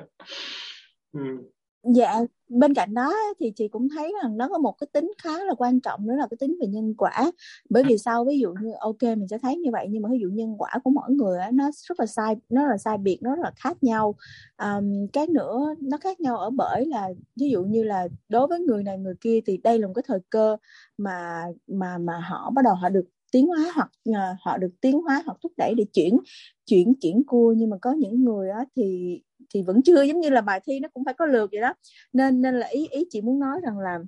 Um, 1.11 1.41
dạ 1.83 2.13
bên 2.49 2.73
cạnh 2.73 2.93
đó 2.93 3.13
thì 3.39 3.51
chị 3.55 3.67
cũng 3.67 3.87
thấy 3.89 4.13
rằng 4.23 4.37
nó 4.37 4.49
có 4.49 4.57
một 4.57 4.75
cái 4.79 4.87
tính 4.93 5.11
khá 5.23 5.43
là 5.45 5.53
quan 5.57 5.79
trọng 5.79 6.07
đó 6.07 6.15
là 6.15 6.27
cái 6.29 6.37
tính 6.37 6.57
về 6.61 6.67
nhân 6.67 6.93
quả. 6.97 7.31
Bởi 7.69 7.83
vì 7.83 7.97
sao? 7.97 8.25
Ví 8.25 8.39
dụ 8.39 8.53
như 8.61 8.71
ok 8.79 9.03
mình 9.03 9.27
sẽ 9.27 9.37
thấy 9.37 9.57
như 9.57 9.71
vậy 9.71 9.87
nhưng 9.89 10.01
mà 10.01 10.09
ví 10.11 10.19
dụ 10.19 10.29
nhân 10.29 10.55
quả 10.57 10.69
của 10.83 10.89
mỗi 10.89 11.11
người 11.11 11.39
nó 11.53 11.69
rất 11.87 11.99
là 11.99 12.05
sai 12.05 12.35
nó 12.49 12.67
là 12.67 12.77
sai 12.77 12.97
biệt 12.97 13.19
nó 13.21 13.35
rất 13.35 13.41
là 13.43 13.51
khác 13.55 13.83
nhau. 13.83 14.15
Um, 14.57 15.07
cái 15.13 15.27
nữa 15.27 15.75
nó 15.81 15.97
khác 15.97 16.19
nhau 16.19 16.37
ở 16.37 16.49
bởi 16.49 16.85
là 16.85 17.09
ví 17.35 17.49
dụ 17.49 17.63
như 17.63 17.83
là 17.83 18.07
đối 18.29 18.47
với 18.47 18.59
người 18.59 18.83
này 18.83 18.97
người 18.97 19.15
kia 19.21 19.39
thì 19.45 19.57
đây 19.57 19.79
là 19.79 19.87
một 19.87 19.93
cái 19.93 20.03
thời 20.07 20.19
cơ 20.29 20.57
mà 20.97 21.45
mà 21.67 21.97
mà 21.97 22.19
họ 22.19 22.51
bắt 22.55 22.61
đầu 22.65 22.75
họ 22.75 22.89
được 22.89 23.05
tiến 23.31 23.47
hóa 23.47 23.71
hoặc 23.75 23.91
uh, 24.09 24.15
họ 24.41 24.57
được 24.57 24.71
tiến 24.81 25.01
hóa 25.01 25.23
hoặc 25.25 25.37
thúc 25.43 25.51
đẩy 25.57 25.73
để 25.73 25.85
chuyển 25.93 26.17
chuyển 26.65 26.93
chuyển 27.01 27.23
cua. 27.27 27.53
Nhưng 27.57 27.69
mà 27.69 27.77
có 27.81 27.91
những 27.91 28.23
người 28.23 28.49
á, 28.49 28.65
thì 28.75 29.21
thì 29.53 29.63
vẫn 29.63 29.81
chưa 29.81 30.01
giống 30.01 30.19
như 30.19 30.29
là 30.29 30.41
bài 30.41 30.61
thi 30.65 30.79
nó 30.79 30.87
cũng 30.93 31.05
phải 31.05 31.13
có 31.13 31.25
lượt 31.25 31.49
vậy 31.51 31.61
đó. 31.61 31.73
Nên 32.13 32.41
nên 32.41 32.59
là 32.59 32.67
ý 32.67 32.87
ý 32.91 33.05
chị 33.09 33.21
muốn 33.21 33.39
nói 33.39 33.59
rằng 33.63 33.79
là 33.79 33.99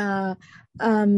uh, 0.00 0.36
um, 0.82 1.10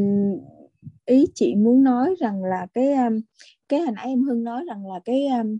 ý 1.06 1.26
chị 1.34 1.54
muốn 1.54 1.84
nói 1.84 2.14
rằng 2.20 2.44
là 2.44 2.66
cái 2.74 2.94
um, 2.94 3.20
cái 3.68 3.80
hồi 3.80 3.92
nãy 3.92 4.06
em 4.06 4.22
hưng 4.22 4.44
nói 4.44 4.64
rằng 4.68 4.86
là 4.86 5.00
cái 5.04 5.26
um, 5.26 5.58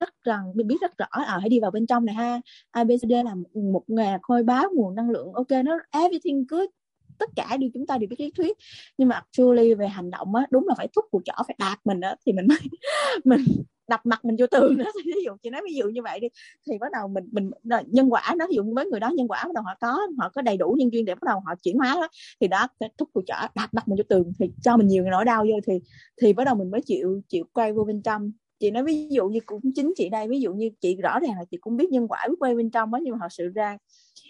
rất 0.00 0.22
rằng 0.22 0.52
mình 0.54 0.66
biết 0.66 0.76
rất 0.80 0.98
rõ 0.98 1.06
à 1.10 1.38
hãy 1.40 1.48
đi 1.48 1.60
vào 1.60 1.70
bên 1.70 1.86
trong 1.86 2.04
này 2.04 2.14
ha. 2.14 2.40
ABCD 2.70 3.12
là 3.24 3.34
một, 3.34 3.56
một 3.56 3.84
nghề 3.86 4.18
khôi 4.22 4.42
báo 4.42 4.68
nguồn 4.74 4.94
năng 4.94 5.10
lượng. 5.10 5.32
Ok 5.32 5.50
nó 5.64 5.78
everything 5.90 6.44
good 6.48 6.68
tất 7.18 7.30
cả 7.36 7.56
đều 7.56 7.70
chúng 7.74 7.86
ta 7.86 7.98
đều 7.98 8.08
biết 8.08 8.20
lý 8.20 8.30
thuyết. 8.36 8.58
Nhưng 8.98 9.08
mà 9.08 9.14
actually 9.16 9.74
về 9.74 9.88
hành 9.88 10.10
động 10.10 10.34
á 10.34 10.46
đúng 10.50 10.68
là 10.68 10.74
phải 10.78 10.88
thúc 10.96 11.04
cuộc 11.10 11.22
chỏ 11.24 11.42
phải 11.46 11.56
đạt 11.58 11.78
mình 11.84 12.00
á 12.00 12.16
thì 12.26 12.32
mình 12.32 12.46
mới 12.48 12.58
mình 13.24 13.40
đập 13.90 14.00
mặt 14.04 14.24
mình 14.24 14.36
vô 14.38 14.46
tường 14.46 14.78
đó. 14.78 14.84
Ví 15.06 15.24
dụ 15.24 15.32
chị 15.42 15.50
nói 15.50 15.60
ví 15.64 15.74
dụ 15.74 15.88
như 15.88 16.02
vậy 16.02 16.20
đi 16.20 16.28
thì 16.66 16.78
bắt 16.78 16.92
đầu 16.92 17.08
mình 17.08 17.24
mình 17.32 17.50
nhân 17.86 18.12
quả 18.12 18.34
nó 18.38 18.46
ví 18.48 18.54
dụ 18.56 18.74
với 18.74 18.86
người 18.86 19.00
đó 19.00 19.10
nhân 19.10 19.28
quả 19.28 19.44
bắt 19.44 19.52
đầu 19.54 19.64
họ 19.64 19.74
có 19.80 20.00
họ 20.18 20.28
có 20.28 20.42
đầy 20.42 20.56
đủ 20.56 20.76
nhân 20.78 20.92
duyên 20.92 21.04
để 21.04 21.14
bắt 21.14 21.22
đầu 21.26 21.40
họ 21.46 21.54
chuyển 21.62 21.78
hóa 21.78 21.94
đó 21.94 22.08
thì 22.40 22.48
đó 22.48 22.68
thúc 22.98 23.08
của 23.12 23.22
chở 23.26 23.48
đập 23.54 23.70
mặt 23.72 23.88
mình 23.88 23.96
vô 23.96 24.04
tường 24.08 24.32
thì 24.38 24.50
cho 24.62 24.76
mình 24.76 24.88
nhiều 24.88 25.04
nỗi 25.04 25.24
đau 25.24 25.44
vô 25.44 25.60
thì 25.66 25.80
thì 26.22 26.32
bắt 26.32 26.44
đầu 26.44 26.54
mình 26.54 26.70
mới 26.70 26.80
chịu 26.82 27.22
chịu 27.28 27.44
quay 27.52 27.72
vô 27.72 27.84
bên 27.84 28.02
trong. 28.02 28.32
Chị 28.60 28.70
nói 28.70 28.84
ví 28.84 29.08
dụ 29.10 29.28
như 29.28 29.40
cũng 29.46 29.60
chính 29.74 29.92
chị 29.96 30.08
đây 30.08 30.28
ví 30.28 30.40
dụ 30.40 30.52
như 30.52 30.70
chị 30.80 30.96
rõ 30.96 31.20
ràng 31.20 31.38
là 31.38 31.44
chị 31.50 31.56
cũng 31.60 31.76
biết 31.76 31.90
nhân 31.90 32.08
quả 32.08 32.26
biết 32.28 32.36
quay 32.38 32.54
bên 32.54 32.70
trong 32.70 32.90
đó 32.90 32.98
nhưng 33.02 33.12
mà 33.12 33.18
họ 33.20 33.28
sự 33.28 33.48
ra 33.48 33.78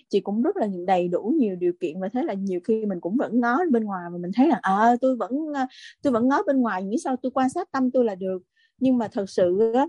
chị 0.08 0.20
cũng 0.20 0.42
rất 0.42 0.56
là 0.56 0.66
đầy 0.86 1.08
đủ 1.08 1.34
nhiều 1.38 1.56
điều 1.56 1.72
kiện 1.80 2.00
và 2.00 2.08
thế 2.08 2.22
là 2.22 2.34
nhiều 2.34 2.60
khi 2.64 2.86
mình 2.86 3.00
cũng 3.00 3.16
vẫn 3.16 3.40
ngó 3.40 3.58
bên 3.70 3.84
ngoài 3.84 4.02
mà 4.12 4.18
mình 4.18 4.30
thấy 4.34 4.48
là 4.48 4.58
à, 4.62 4.96
tôi 5.00 5.16
vẫn 5.16 5.30
ờ, 5.54 5.66
tôi 6.02 6.12
vẫn 6.12 6.28
ngó 6.28 6.42
bên 6.46 6.60
ngoài 6.60 6.82
nghĩ 6.84 6.96
sao 7.04 7.16
tôi 7.22 7.32
quan 7.34 7.48
sát 7.50 7.72
tâm 7.72 7.90
tôi 7.90 8.04
là 8.04 8.14
được 8.14 8.38
nhưng 8.80 8.98
mà 8.98 9.08
thật 9.08 9.30
sự 9.30 9.72
đó, 9.74 9.88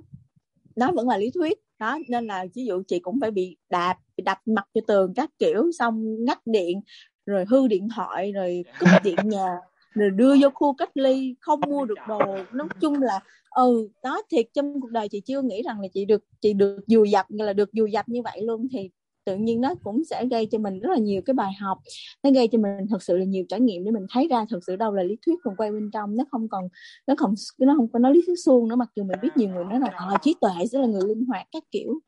nó 0.75 0.91
vẫn 0.91 1.09
là 1.09 1.17
lý 1.17 1.31
thuyết. 1.31 1.59
Đó 1.79 1.99
nên 2.09 2.27
là 2.27 2.45
ví 2.53 2.65
dụ 2.65 2.83
chị 2.87 2.99
cũng 2.99 3.19
phải 3.21 3.31
bị 3.31 3.57
đạp 3.69 3.97
bị 4.17 4.21
đập 4.23 4.37
mặt 4.45 4.67
cho 4.73 4.81
tường 4.87 5.13
các 5.15 5.29
kiểu 5.39 5.71
xong 5.71 6.25
ngắt 6.25 6.47
điện 6.47 6.81
rồi 7.25 7.45
hư 7.49 7.67
điện 7.67 7.87
thoại 7.95 8.31
rồi 8.31 8.63
cúp 8.79 8.89
điện 9.03 9.15
nhà 9.23 9.57
rồi 9.93 10.09
đưa 10.09 10.35
vô 10.41 10.49
khu 10.53 10.73
cách 10.73 10.97
ly 10.97 11.35
không 11.39 11.59
mua 11.61 11.85
được 11.85 11.97
đồ. 12.07 12.19
Nói 12.53 12.67
chung 12.81 13.01
là 13.01 13.19
ừ 13.49 13.89
đó 14.03 14.21
thiệt 14.31 14.45
trong 14.53 14.81
cuộc 14.81 14.91
đời 14.91 15.09
chị 15.09 15.21
chưa 15.21 15.41
nghĩ 15.41 15.61
rằng 15.63 15.81
là 15.81 15.87
chị 15.93 16.05
được 16.05 16.23
chị 16.41 16.53
được 16.53 16.79
dù 16.87 17.03
dập 17.03 17.25
là 17.29 17.53
được 17.53 17.73
dù 17.73 17.85
dập 17.85 18.09
như 18.09 18.21
vậy 18.21 18.41
luôn. 18.43 18.67
Thì 18.71 18.89
tự 19.31 19.37
nhiên 19.37 19.61
nó 19.61 19.75
cũng 19.83 20.03
sẽ 20.03 20.25
gây 20.25 20.45
cho 20.51 20.57
mình 20.57 20.79
rất 20.79 20.89
là 20.91 20.97
nhiều 20.97 21.21
cái 21.25 21.33
bài 21.33 21.51
học 21.59 21.77
nó 22.23 22.31
gây 22.31 22.47
cho 22.47 22.57
mình 22.57 22.87
thật 22.89 23.03
sự 23.03 23.17
là 23.17 23.25
nhiều 23.25 23.45
trải 23.49 23.59
nghiệm 23.59 23.83
để 23.83 23.91
mình 23.91 24.05
thấy 24.09 24.27
ra 24.27 24.45
thật 24.49 24.59
sự 24.67 24.75
đâu 24.75 24.93
là 24.93 25.03
lý 25.03 25.17
thuyết 25.25 25.35
còn 25.43 25.55
quay 25.55 25.71
bên 25.71 25.89
trong 25.93 26.17
nó 26.17 26.23
không 26.31 26.49
còn 26.49 26.67
nó 27.07 27.13
không 27.17 27.33
nó 27.57 27.73
không 27.77 27.87
có 27.91 27.99
nói 27.99 28.13
lý 28.13 28.21
thuyết 28.27 28.35
suông 28.45 28.67
nữa 28.67 28.75
mặc 28.75 28.89
dù 28.95 29.03
mình 29.03 29.19
biết 29.21 29.29
nhiều 29.35 29.49
người 29.49 29.63
nói 29.63 29.79
là 29.79 29.87
à, 29.87 30.17
trí 30.21 30.35
tuệ 30.41 30.51
sẽ 30.71 30.79
là 30.79 30.87
người 30.87 31.01
linh 31.07 31.25
hoạt 31.25 31.47
các 31.51 31.63
kiểu 31.71 31.99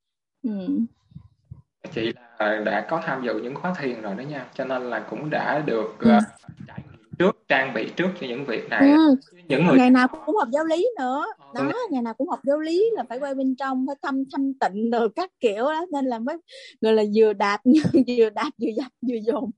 ừ. 0.44 0.68
chị 1.96 2.14
là 2.40 2.62
đã 2.66 2.88
có 2.90 3.02
tham 3.04 3.24
dự 3.26 3.40
những 3.44 3.56
khóa 3.56 3.74
thiền 3.82 4.02
rồi 4.02 4.16
đó 4.16 4.22
nha 4.22 4.46
cho 4.54 4.66
nên 4.66 4.82
là 4.90 5.00
cũng 5.10 5.30
đã 5.30 5.60
được 5.66 5.96
ừ. 6.00 6.12
uh, 6.18 6.24
trước 7.24 7.44
trang 7.48 7.74
bị 7.74 7.90
trước 7.96 8.10
cho 8.20 8.28
những 8.28 8.46
việc 8.46 8.70
này 8.70 8.92
ừ. 8.92 9.16
những 9.48 9.66
người 9.66 9.78
ngày 9.78 9.90
nào 9.90 10.08
cũng 10.08 10.36
học 10.36 10.48
giáo 10.52 10.66
lý 10.66 10.88
nữa 11.00 11.26
đó 11.54 11.62
ừ. 11.62 11.72
ngày 11.92 12.02
nào 12.02 12.14
cũng 12.14 12.30
học 12.30 12.40
giáo 12.44 12.60
lý 12.60 12.90
là 12.94 13.04
phải 13.10 13.20
quay 13.20 13.36
bên 13.36 13.56
trong 13.56 13.86
phải 13.88 13.96
thăm 14.02 14.24
thanh 14.32 14.54
tịnh 14.54 14.92
rồi 14.92 15.10
các 15.16 15.32
kiểu 15.40 15.64
đó 15.64 15.86
nên 15.92 16.06
là 16.06 16.20
mới 16.20 16.38
gọi 16.82 16.94
là 16.94 17.04
vừa 17.16 17.34
đạp 17.34 17.62
vừa 18.18 18.30
đạp 18.30 18.50
vừa 18.62 18.70
dập 18.76 18.92
vừa 19.02 19.16
dồn 19.16 19.52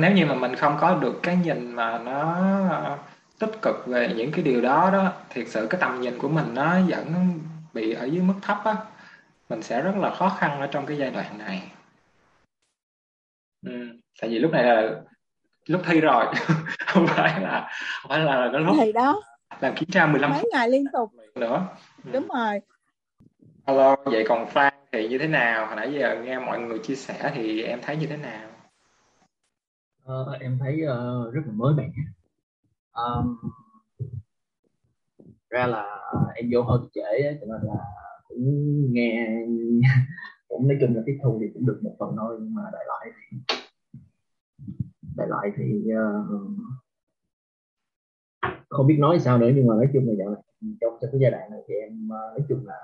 nếu 0.00 0.12
như 0.12 0.26
mà 0.26 0.34
mình 0.34 0.54
không 0.54 0.76
có 0.80 0.94
được 0.94 1.14
cái 1.22 1.36
nhìn 1.44 1.72
mà 1.72 1.98
nó 1.98 2.34
ờ, 2.70 2.98
tích 3.38 3.62
cực 3.62 3.86
về 3.86 4.14
những 4.16 4.30
cái 4.32 4.44
điều 4.44 4.60
đó 4.60 4.90
đó 4.92 5.12
thiệt 5.30 5.48
sự 5.48 5.66
cái 5.70 5.80
tầm 5.80 6.00
nhìn 6.00 6.18
của 6.18 6.28
mình 6.28 6.54
nó 6.54 6.80
vẫn 6.88 7.06
bị 7.74 7.92
ở 7.92 8.04
dưới 8.04 8.22
mức 8.22 8.34
thấp 8.42 8.58
á 8.64 8.76
mình 9.48 9.62
sẽ 9.62 9.82
rất 9.82 9.96
là 9.96 10.14
khó 10.14 10.28
khăn 10.28 10.60
ở 10.60 10.66
trong 10.66 10.86
cái 10.86 10.96
giai 10.96 11.10
đoạn 11.10 11.38
này 11.38 11.62
ừ. 13.66 13.88
tại 14.20 14.30
vì 14.30 14.38
lúc 14.38 14.52
này 14.52 14.64
là 14.64 15.00
lúc 15.68 15.80
thi 15.84 16.00
rồi. 16.00 16.24
Không 16.86 17.06
phải 17.06 17.40
là 17.40 17.68
không 18.02 18.08
phải 18.08 18.20
là 18.20 18.48
cái 18.52 18.60
lúc 18.60 18.76
thì 18.80 18.92
đó. 18.92 19.22
làm 19.60 19.74
kiểm 19.74 19.88
tra 19.88 20.06
15 20.06 20.30
mấy 20.30 20.44
ngày 20.52 20.68
liên 20.68 20.84
tục. 20.92 21.10
nữa. 21.34 21.66
Ừ. 22.04 22.10
đúng 22.12 22.28
rồi. 22.28 22.60
Alo 23.64 23.96
vậy 24.04 24.24
còn 24.28 24.46
Phan 24.50 24.72
thì 24.92 25.08
như 25.08 25.18
thế 25.18 25.26
nào? 25.26 25.66
Hồi 25.66 25.76
nãy 25.76 25.92
giờ 25.92 26.22
nghe 26.24 26.38
mọi 26.38 26.60
người 26.60 26.78
chia 26.78 26.94
sẻ 26.94 27.32
thì 27.34 27.62
em 27.62 27.80
thấy 27.82 27.96
như 27.96 28.06
thế 28.06 28.16
nào? 28.16 28.48
Ờ, 30.04 30.36
em 30.40 30.58
thấy 30.60 30.74
uh, 30.74 31.34
rất 31.34 31.40
là 31.46 31.52
mới 31.52 31.74
mẻ. 31.74 31.88
Um, 32.92 33.36
ra 35.50 35.66
là 35.66 35.84
em 36.34 36.50
vô 36.52 36.62
hơi 36.62 36.78
trễ 36.94 37.22
cho 37.40 37.46
nên 37.46 37.60
là 37.62 37.84
cũng 38.28 38.92
nghe 38.92 39.28
cũng 40.48 40.68
nói 40.68 40.78
chung 40.80 40.96
là 40.96 41.02
tiếp 41.06 41.18
thu 41.22 41.38
thì 41.40 41.46
cũng 41.54 41.66
được 41.66 41.80
một 41.82 41.96
phần 41.98 42.14
thôi 42.18 42.36
nhưng 42.40 42.54
mà 42.54 42.62
đại 42.72 42.84
loại 42.86 43.06
thì 43.30 43.56
đại 45.18 45.28
loại 45.28 45.52
thì 45.56 45.84
uh, 45.92 46.50
không 48.68 48.86
biết 48.86 48.96
nói 48.98 49.20
sao 49.20 49.38
nữa 49.38 49.50
nhưng 49.54 49.66
mà 49.66 49.74
nói 49.74 49.88
chung 49.92 50.08
là 50.08 50.14
dạo 50.18 50.30
này 50.30 50.42
trong 50.80 50.98
trong 51.00 51.10
cái 51.12 51.20
giai 51.20 51.30
đoạn 51.30 51.50
này 51.50 51.60
thì 51.68 51.74
em 51.74 52.04
uh, 52.04 52.10
nói 52.10 52.44
chung 52.48 52.66
là 52.66 52.74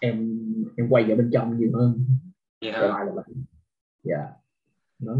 em 0.00 0.16
em 0.76 0.88
quay 0.88 1.04
vào 1.08 1.16
bên 1.16 1.30
trong 1.32 1.58
nhiều 1.58 1.70
hơn. 1.74 2.04
Yeah. 2.60 2.74
đại 2.74 2.88
loại 2.88 3.06
là 3.06 3.12
vậy. 3.12 3.24
Dạ. 4.02 4.30
Nó 4.98 5.14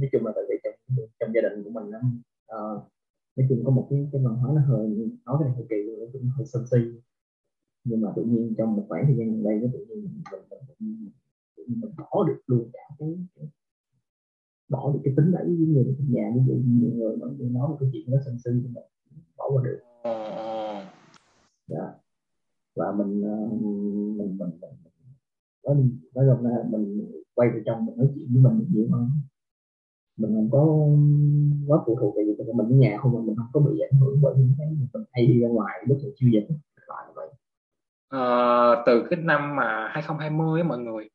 nói 0.00 0.08
chung 0.12 0.26
là 0.26 0.32
tại 0.34 0.44
vì 0.48 0.56
trong, 0.64 0.74
trong 1.20 1.30
gia 1.34 1.40
đình 1.40 1.64
của 1.64 1.70
mình 1.70 1.86
uh, 1.88 2.82
nói 3.36 3.46
chung 3.48 3.62
có 3.64 3.70
một 3.70 3.86
cái 3.90 4.08
cái 4.12 4.22
văn 4.24 4.34
hóa 4.34 4.52
nó 4.54 4.60
hơi 4.60 4.88
nói 5.24 5.36
cái 5.40 5.48
này 5.48 5.56
hơi 5.56 5.66
kỳ 5.70 5.76
nói 5.98 6.08
chung 6.12 6.30
hơi 6.36 6.46
sân 6.46 6.66
si. 6.70 6.78
Nhưng 7.84 8.00
mà 8.00 8.12
tự 8.16 8.22
nhiên 8.24 8.54
trong 8.58 8.76
một 8.76 8.84
khoảng 8.88 9.06
thời 9.06 9.16
gian 9.16 9.30
gần 9.30 9.42
đây 9.44 9.54
nó 9.54 9.68
tự 9.72 9.78
nhiên 9.78 10.04
mình, 10.04 10.22
mình, 10.32 10.42
mình, 10.50 10.60
mình, 10.78 11.10
mình, 11.56 11.80
mình 11.80 11.90
bỏ 11.98 12.24
được 12.28 12.40
luôn 12.46 12.70
cả 12.72 12.80
cái, 12.98 13.08
cái 13.36 13.46
bỏ 14.68 14.92
được 14.92 15.00
cái 15.04 15.14
tính 15.16 15.32
đấy 15.32 15.44
với 15.44 15.66
người 15.66 15.84
trong 15.98 16.12
nhà 16.12 16.30
ví 16.34 16.40
dụ 16.46 16.54
nhiều 16.66 16.90
người 16.94 17.16
nói 17.16 17.30
nói 17.38 17.68
một 17.68 17.76
cái 17.80 17.88
chuyện 17.92 18.10
nó 18.10 18.18
sân 18.24 18.38
si 18.44 18.50
nhưng 18.54 18.74
mà 18.74 18.80
bỏ 19.36 19.50
qua 19.52 19.62
được. 19.64 19.78
Dạ. 21.66 21.92
và 22.74 22.92
mình 22.92 23.20
mình 23.20 24.16
mình, 24.18 24.38
mình, 24.38 24.50
mình 24.60 24.70
nói 25.64 25.76
nói 26.14 26.24
rằng 26.26 26.44
là 26.44 26.64
mình 26.70 27.12
quay 27.34 27.48
về 27.54 27.62
trong 27.66 27.86
mình 27.86 27.96
nói 27.96 28.08
chuyện 28.14 28.28
với 28.32 28.42
mình 28.42 28.66
nhiều 28.72 28.86
hơn. 28.92 29.10
Mình 30.16 30.34
không 30.34 30.50
có 30.50 30.60
quá 31.66 31.82
phụ 31.86 31.96
thuộc 32.00 32.16
về 32.16 32.24
việc 32.24 32.54
mình 32.54 32.66
ở 32.66 32.76
nhà 32.76 32.96
không 33.00 33.12
mà 33.12 33.20
mình 33.20 33.36
không 33.36 33.46
có 33.52 33.60
bị 33.60 33.80
ảnh 33.80 34.00
hưởng 34.00 34.18
bởi 34.22 34.34
những 34.38 34.52
cái 34.58 34.66
mình 34.66 35.04
hay 35.12 35.26
đi 35.26 35.40
ra 35.40 35.48
ngoài 35.48 35.84
lúc 35.86 35.98
mình 36.02 36.12
chiêu 36.16 36.30
dịch 36.30 36.46
lại 36.86 37.06
vậy. 37.14 37.28
À, 38.08 38.82
từ 38.86 39.04
cái 39.10 39.20
năm 39.22 39.56
mà 39.56 39.88
2020 39.92 40.62
mọi 40.64 40.78
người 40.78 41.08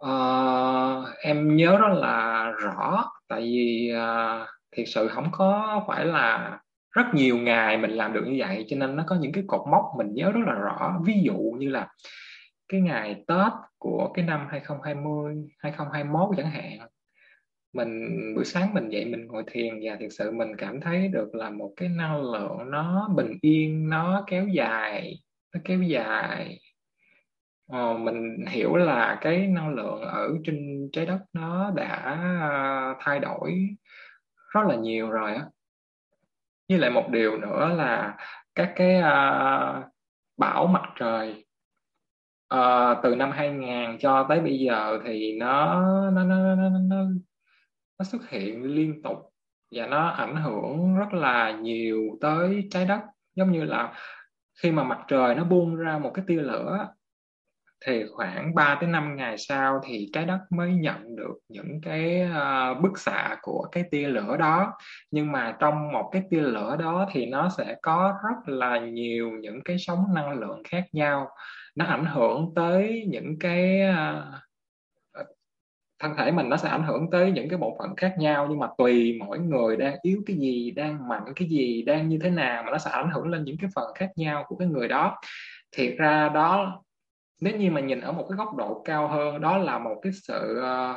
uh, 0.00 1.08
em 1.22 1.56
nhớ 1.56 1.78
rất 1.78 1.94
là 1.94 2.50
rõ 2.50 3.10
tại 3.28 3.40
vì 3.40 3.92
uh, 3.94 4.48
thiệt 4.76 4.86
sự 4.88 5.08
không 5.08 5.28
có 5.32 5.84
phải 5.88 6.04
là 6.04 6.58
rất 6.90 7.06
nhiều 7.14 7.38
ngày 7.38 7.78
mình 7.78 7.90
làm 7.90 8.12
được 8.12 8.24
như 8.26 8.36
vậy 8.38 8.64
cho 8.68 8.76
nên 8.76 8.96
nó 8.96 9.04
có 9.06 9.16
những 9.16 9.32
cái 9.32 9.44
cột 9.46 9.60
mốc 9.70 9.84
mình 9.98 10.14
nhớ 10.14 10.32
rất 10.32 10.40
là 10.46 10.52
rõ. 10.52 11.00
Ví 11.04 11.14
dụ 11.22 11.36
như 11.58 11.68
là 11.68 11.88
cái 12.68 12.80
ngày 12.80 13.24
Tết 13.26 13.52
của 13.78 14.12
cái 14.14 14.24
năm 14.24 14.46
2020 14.50 15.34
2021 15.58 16.36
chẳng 16.36 16.50
hạn 16.50 16.88
mình 17.74 18.08
buổi 18.34 18.44
sáng 18.44 18.74
mình 18.74 18.88
dậy 18.88 19.04
mình 19.04 19.26
ngồi 19.26 19.44
thiền 19.46 19.80
và 19.82 19.96
thực 20.00 20.08
sự 20.10 20.30
mình 20.32 20.56
cảm 20.58 20.80
thấy 20.80 21.08
được 21.08 21.34
là 21.34 21.50
một 21.50 21.72
cái 21.76 21.88
năng 21.88 22.22
lượng 22.22 22.70
nó 22.70 23.08
bình 23.16 23.32
yên 23.40 23.88
nó 23.88 24.24
kéo 24.26 24.48
dài 24.48 25.18
nó 25.54 25.60
kéo 25.64 25.82
dài 25.82 26.58
ờ, 27.68 27.98
mình 27.98 28.46
hiểu 28.48 28.76
là 28.76 29.18
cái 29.20 29.46
năng 29.46 29.74
lượng 29.74 30.00
ở 30.00 30.28
trên 30.44 30.88
trái 30.92 31.06
đất 31.06 31.18
nó 31.32 31.70
đã 31.70 31.86
à, 32.40 32.94
thay 33.00 33.20
đổi 33.20 33.68
rất 34.52 34.60
là 34.68 34.76
nhiều 34.76 35.10
rồi 35.10 35.34
á. 35.34 35.46
Với 36.68 36.78
lại 36.78 36.90
một 36.90 37.08
điều 37.10 37.36
nữa 37.36 37.68
là 37.76 38.16
các 38.54 38.72
cái 38.76 38.96
à, 38.96 39.78
uh, 39.78 39.84
bão 40.36 40.66
mặt 40.66 40.82
trời 40.96 41.44
uh, 42.54 42.98
từ 43.02 43.16
năm 43.16 43.30
2000 43.30 43.98
cho 44.00 44.26
tới 44.28 44.40
bây 44.40 44.58
giờ 44.58 44.98
thì 45.04 45.36
nó 45.38 45.82
nó 46.10 46.24
nó 46.24 46.54
nó, 46.54 46.68
nó 46.68 47.04
nó 47.98 48.04
xuất 48.04 48.30
hiện 48.30 48.62
liên 48.62 49.02
tục 49.02 49.18
và 49.70 49.86
nó 49.86 50.08
ảnh 50.08 50.36
hưởng 50.36 50.96
rất 50.96 51.12
là 51.12 51.50
nhiều 51.50 52.18
tới 52.20 52.68
trái 52.70 52.84
đất. 52.84 53.00
Giống 53.34 53.52
như 53.52 53.64
là 53.64 53.94
khi 54.62 54.70
mà 54.72 54.84
mặt 54.84 54.98
trời 55.08 55.34
nó 55.34 55.44
buông 55.44 55.76
ra 55.76 55.98
một 55.98 56.10
cái 56.14 56.24
tia 56.28 56.42
lửa 56.42 56.88
thì 57.86 58.04
khoảng 58.12 58.54
3 58.54 58.78
tới 58.80 58.90
5 58.90 59.16
ngày 59.16 59.38
sau 59.38 59.80
thì 59.84 60.10
trái 60.12 60.24
đất 60.24 60.38
mới 60.50 60.72
nhận 60.72 61.16
được 61.16 61.34
những 61.48 61.80
cái 61.82 62.22
uh, 62.30 62.82
bức 62.82 62.98
xạ 62.98 63.36
của 63.42 63.68
cái 63.72 63.84
tia 63.90 64.08
lửa 64.08 64.36
đó. 64.36 64.72
Nhưng 65.10 65.32
mà 65.32 65.56
trong 65.60 65.92
một 65.92 66.10
cái 66.12 66.22
tia 66.30 66.40
lửa 66.40 66.76
đó 66.78 67.08
thì 67.12 67.26
nó 67.26 67.48
sẽ 67.58 67.76
có 67.82 68.14
rất 68.24 68.54
là 68.54 68.78
nhiều 68.78 69.30
những 69.30 69.60
cái 69.64 69.76
sóng 69.78 70.14
năng 70.14 70.32
lượng 70.40 70.62
khác 70.68 70.84
nhau. 70.92 71.28
Nó 71.74 71.84
ảnh 71.84 72.04
hưởng 72.04 72.52
tới 72.54 73.04
những 73.08 73.38
cái 73.38 73.80
uh, 73.90 75.24
thân 75.98 76.14
thể 76.18 76.30
mình 76.30 76.48
nó 76.48 76.56
sẽ 76.56 76.68
ảnh 76.68 76.84
hưởng 76.84 77.10
tới 77.10 77.32
những 77.32 77.48
cái 77.48 77.58
bộ 77.58 77.76
phận 77.78 77.96
khác 77.96 78.14
nhau. 78.18 78.46
Nhưng 78.50 78.58
mà 78.58 78.68
tùy 78.78 79.18
mỗi 79.20 79.38
người 79.38 79.76
đang 79.76 79.96
yếu 80.02 80.22
cái 80.26 80.36
gì 80.36 80.70
đang 80.70 81.08
mạnh 81.08 81.24
cái 81.36 81.48
gì 81.48 81.82
đang 81.82 82.08
như 82.08 82.18
thế 82.22 82.30
nào 82.30 82.62
mà 82.62 82.70
nó 82.70 82.78
sẽ 82.78 82.90
ảnh 82.90 83.10
hưởng 83.10 83.28
lên 83.28 83.44
những 83.44 83.56
cái 83.60 83.70
phần 83.74 83.94
khác 83.94 84.10
nhau 84.16 84.44
của 84.48 84.56
cái 84.56 84.68
người 84.68 84.88
đó. 84.88 85.20
Thiệt 85.76 85.94
ra 85.98 86.28
đó 86.28 86.84
nếu 87.40 87.56
như 87.56 87.70
mà 87.70 87.80
nhìn 87.80 88.00
ở 88.00 88.12
một 88.12 88.26
cái 88.28 88.36
góc 88.36 88.54
độ 88.56 88.82
cao 88.84 89.08
hơn 89.08 89.40
đó 89.40 89.58
là 89.58 89.78
một 89.78 90.00
cái 90.02 90.12
sự 90.12 90.58
uh, 90.58 90.96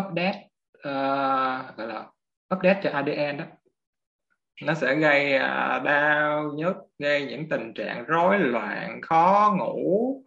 update 0.00 0.48
uh, 0.78 1.76
gọi 1.76 1.86
là 1.86 2.06
update 2.54 2.80
cho 2.82 2.90
ADN 2.90 3.36
đó. 3.36 3.44
Nó 4.62 4.74
sẽ 4.74 4.94
gây 4.94 5.36
uh, 5.36 5.84
đau 5.84 6.52
nhức 6.54 6.76
gây 6.98 7.26
những 7.26 7.48
tình 7.48 7.74
trạng 7.74 8.04
rối 8.04 8.38
loạn 8.38 9.00
khó 9.02 9.54
ngủ 9.58 10.22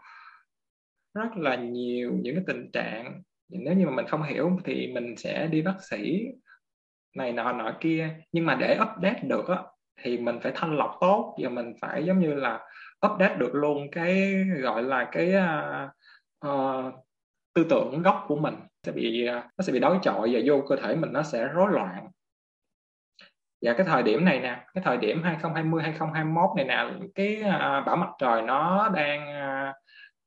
rất 1.14 1.38
là 1.38 1.55
nhiều 1.55 2.12
những 2.22 2.36
cái 2.36 2.43
tình 2.47 2.72
trạng. 2.72 3.22
Nếu 3.49 3.74
như 3.74 3.86
mà 3.86 3.91
mình 3.91 4.07
không 4.07 4.24
hiểu 4.24 4.59
thì 4.66 4.91
mình 4.93 5.18
sẽ 5.18 5.47
đi 5.47 5.62
bác 5.62 5.76
sĩ 5.89 6.26
này 7.16 7.34
nọ 7.34 7.53
nọ 7.53 7.78
kia. 7.80 8.09
Nhưng 8.32 8.45
mà 8.45 8.55
để 8.55 8.80
update 8.82 9.20
được 9.24 9.47
á 9.47 9.64
thì 10.02 10.18
mình 10.18 10.39
phải 10.43 10.52
thanh 10.56 10.78
lọc 10.78 10.97
tốt. 11.02 11.36
Và 11.43 11.49
mình 11.49 11.74
phải 11.82 12.06
giống 12.06 12.20
như 12.20 12.34
là 12.34 12.60
update 13.08 13.36
được 13.36 13.56
luôn 13.56 13.91
cái 13.91 14.34
gọi 14.62 14.84
là 14.84 15.10
cái 15.12 15.34
uh, 15.36 15.89
uh, 16.47 16.93
tư 17.54 17.66
tưởng 17.70 18.02
gốc 18.02 18.26
của 18.28 18.36
mình. 18.36 18.56
Sẽ 18.84 18.91
bị 18.91 19.26
à, 19.26 19.49
nó 19.58 19.64
sẽ 19.64 19.74
bị 19.74 19.80
đối 19.80 19.99
chọi 20.02 20.30
và 20.34 20.39
vô 20.45 20.64
cơ 20.68 20.76
thể 20.76 20.95
mình 20.95 21.14
nó 21.14 21.24
sẽ 21.24 21.47
rối 21.47 21.72
loạn. 21.72 22.08
Và 23.62 23.74
cái 23.74 23.86
thời 23.86 24.04
điểm 24.04 24.26
này 24.26 24.39
nè 24.39 24.66
cái 24.74 24.84
thời 24.84 24.97
điểm 24.97 25.24
2020 25.24 25.84
2021 25.84 26.49
này 26.56 26.66
nè 26.66 27.06
cái 27.16 27.41
à, 27.41 27.78
uh, 27.80 27.86
bão 27.86 27.95
mặt 27.95 28.10
trời 28.20 28.41
nó 28.41 28.89
đang 28.89 29.22
uh, 29.22 29.76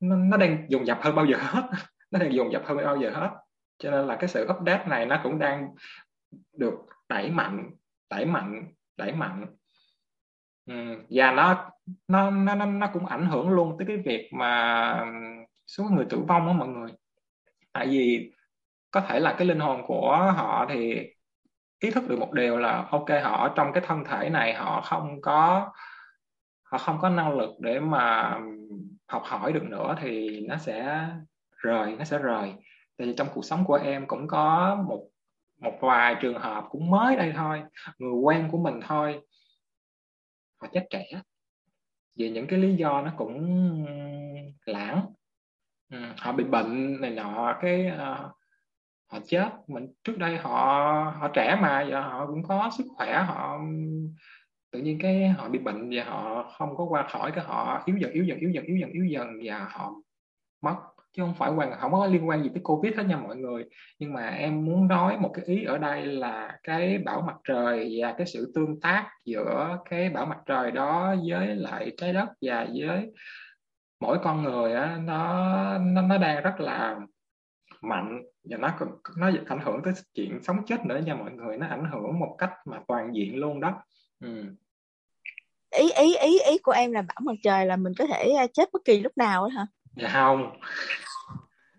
nó, 0.01 0.17
nó 0.17 0.37
đang 0.37 0.67
dùng 0.69 0.87
dập 0.87 0.99
hơn 1.03 1.15
bao 1.15 1.27
giờ 1.27 1.37
hết. 1.41 1.63
Nó 2.11 2.21
đang 2.21 2.33
dùng 2.33 2.53
dập 2.53 2.63
hơn 2.67 2.77
bao 2.77 2.97
giờ 2.97 3.11
hết. 3.11 3.31
Cho 3.79 3.91
nên 3.91 4.07
là 4.07 4.17
cái 4.17 4.29
sự 4.29 4.47
update 4.51 4.87
này 4.87 5.07
nó 5.07 5.21
cũng 5.23 5.39
đang 5.39 5.69
được 6.53 6.75
đẩy 7.09 7.31
mạnh 7.31 7.71
đẩy 8.11 8.25
mạnh 8.25 8.73
đẩy 8.97 9.13
mạnh 9.13 9.47
ừ. 10.67 10.75
và 11.11 11.33
nó 11.33 11.71
nó 12.09 12.31
nó 12.31 12.55
nó 12.67 12.91
cũng 12.93 13.07
ảnh 13.07 13.27
hưởng 13.27 13.49
luôn 13.51 13.77
tới 13.79 13.87
cái 13.89 13.97
việc 13.97 14.31
mà 14.33 14.91
ừ, 15.01 15.07
số 15.67 15.85
người 15.85 16.07
tử 16.11 16.19
vong 16.29 16.47
đó 16.47 16.53
mọi 16.53 16.69
người 16.69 16.91
tại 17.73 17.87
vì 17.87 18.33
có 18.91 19.01
thể 19.01 19.21
là 19.21 19.35
cái 19.39 19.49
linh 19.49 19.61
hồn 19.61 19.83
của 19.87 20.33
họ 20.37 20.67
thì 20.69 21.05
ý 21.81 21.91
thức 21.91 22.09
được 22.09 22.19
một 22.19 22.33
điều 22.33 22.59
là, 22.59 22.89
ok, 22.91 23.07
họ 23.23 23.49
trong 23.57 23.73
cái 23.73 23.85
thân 23.87 24.05
thể 24.05 24.31
này, 24.31 24.55
họ 24.55 24.81
không 24.81 25.21
có, 25.23 25.73
họ 26.63 26.79
không 26.79 26.99
có 27.01 27.09
năng 27.09 27.39
lực 27.39 27.51
để 27.61 27.81
mà 27.81 28.31
ừ, 28.35 28.43
học 29.09 29.23
hỏi 29.27 29.53
được 29.53 29.63
nữa 29.63 29.97
thì 30.01 30.41
nó 30.49 30.57
sẽ 30.57 31.09
rời, 31.57 31.97
nó 31.99 32.05
sẽ 32.05 32.19
rời 32.19 32.53
tại 32.99 33.07
vì 33.09 33.15
trong 33.17 33.29
cuộc 33.35 33.45
sống 33.45 33.65
của 33.65 33.75
em 33.75 34.07
cũng 34.07 34.29
có 34.29 34.77
một 34.89 35.09
một 35.61 35.73
vài 35.81 36.17
trường 36.21 36.39
hợp 36.39 36.65
cũng 36.71 36.91
mới 36.91 37.17
đây 37.17 37.33
thôi, 37.37 37.63
người 37.99 38.13
quen 38.13 38.49
của 38.53 38.59
mình 38.59 38.81
thôi 38.89 39.21
và 40.65 40.71
chết 40.73 40.87
trẻ. 40.91 41.21
Vì 42.17 42.31
những 42.31 42.47
cái 42.47 42.59
lý 42.59 42.75
do 42.75 43.03
nó 43.03 43.13
cũng 43.17 43.87
lãng. 44.67 45.07
Ừ, 45.91 45.99
họ 46.19 46.33
bị 46.33 46.45
bệnh 46.45 47.01
này 47.01 47.11
nọ 47.11 47.59
cái 47.63 47.91
uh, 47.95 48.33
họ 49.07 49.19
chết. 49.27 49.51
Mình 49.67 49.93
trước 50.05 50.19
đây 50.19 50.37
họ 50.37 50.51
họ 51.19 51.29
trẻ 51.29 51.59
mà 51.61 51.83
giờ 51.83 52.01
họ 52.01 52.27
cũng 52.27 52.43
có 52.43 52.71
sức 52.79 52.85
khỏe 52.97 53.23
họ 53.23 53.59
tự 54.71 54.81
nhiên 54.81 54.99
cái 55.03 55.29
họ 55.29 55.49
bị 55.49 55.59
bệnh 55.59 55.91
và 55.93 56.05
họ 56.05 56.53
không 56.59 56.77
có 56.77 56.85
qua 56.85 57.09
khỏi 57.09 57.33
cái 57.35 57.45
họ 57.45 57.83
yếu 57.87 57.97
dần 57.97 58.11
yếu 58.13 58.25
dần 58.25 58.39
yếu 58.39 58.51
dần 58.51 58.65
yếu 58.65 58.77
dần 58.77 58.91
yếu 58.91 59.05
dần 59.05 59.29
và 59.45 59.69
họ 59.71 59.95
mất 60.63 60.77
chứ 61.17 61.23
không 61.23 61.35
phải 61.35 61.53
quan, 61.53 61.73
không 61.81 61.93
có 61.93 62.07
liên 62.07 62.29
quan 62.29 62.43
gì 62.43 62.49
tới 62.55 62.61
covid 62.65 62.95
hết 62.97 63.03
nha 63.07 63.17
mọi 63.17 63.37
người. 63.37 63.65
Nhưng 63.99 64.13
mà 64.13 64.29
em 64.29 64.65
muốn 64.65 64.89
nói 64.89 65.19
một 65.19 65.31
cái 65.35 65.45
ý 65.45 65.65
ở 65.65 65.79
đây 65.79 66.07
là 66.07 66.59
cái 66.63 66.99
bảo 66.99 67.21
mặt 67.21 67.37
trời 67.49 67.97
và 68.01 68.15
cái 68.19 68.27
sự 68.27 68.53
tương 68.55 68.81
tác 68.81 69.11
giữa 69.25 69.79
cái 69.91 70.11
bảo 70.11 70.27
mặt 70.27 70.39
trời 70.47 70.71
đó 70.71 71.15
với 71.29 71.57
lại 71.57 71.93
trái 71.97 72.13
đất 72.13 72.29
và 72.43 72.67
với 72.75 73.13
mỗi 74.01 74.19
con 74.23 74.43
người 74.43 74.73
á, 74.73 74.99
nó 75.05 75.79
nó 75.79 76.03
nó 76.03 76.19
đang 76.19 76.43
rất 76.43 76.61
là 76.61 76.97
mạnh 77.81 78.23
và 78.45 78.57
nó 78.57 78.79
nó 79.17 79.31
ảnh 79.47 79.61
hưởng 79.61 79.81
tới 79.85 79.93
chuyện 80.15 80.39
sống 80.43 80.57
chết 80.67 80.87
nữa 80.87 81.01
nha 81.07 81.15
mọi 81.15 81.33
người. 81.33 81.57
Nó 81.59 81.67
ảnh 81.67 81.91
hưởng 81.93 82.19
một 82.19 82.35
cách 82.39 82.53
mà 82.67 82.81
toàn 82.89 83.15
diện 83.15 83.37
luôn 83.37 83.61
đó. 83.61 83.83
Ừ. 84.21 84.45
ý 85.71 85.91
ý 85.91 86.17
ý 86.17 86.39
ý 86.39 86.59
của 86.63 86.73
em 86.73 86.93
là 86.93 87.03
bảo 87.03 87.17
mặt 87.23 87.35
trời 87.43 87.67
là 87.67 87.77
mình 87.77 87.93
có 87.99 88.07
thể 88.07 88.31
à, 88.39 88.47
chết 88.47 88.69
bất 88.73 88.83
kỳ 88.85 89.01
lúc 89.01 89.13
nào 89.17 89.49
hả? 89.49 89.67
Dạ 89.97 90.09
không. 90.13 90.59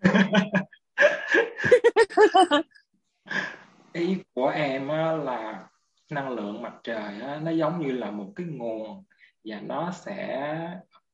Ý 3.92 4.22
của 4.34 4.48
em 4.48 4.88
là 5.24 5.68
năng 6.10 6.30
lượng 6.30 6.62
mặt 6.62 6.74
trời 6.84 7.14
nó 7.42 7.50
giống 7.50 7.80
như 7.80 7.92
là 7.92 8.10
một 8.10 8.32
cái 8.36 8.46
nguồn 8.46 9.04
và 9.44 9.60
nó 9.60 9.92
sẽ 9.92 10.50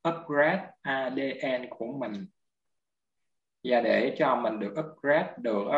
upgrade 0.09 0.71
ADN 0.83 1.67
của 1.71 1.87
mình. 1.87 2.27
Và 3.65 3.81
để 3.81 4.17
cho 4.19 4.37
mình 4.37 4.61
được 4.61 4.75
upgrade 4.79 5.33
được 5.39 5.69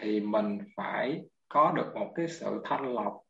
thì 0.00 0.20
mình 0.20 0.58
phải 0.76 1.22
có 1.48 1.72
được 1.76 1.92
một 1.94 2.12
cái 2.14 2.28
sự 2.28 2.60
thanh 2.64 2.94
lọc. 2.94 3.20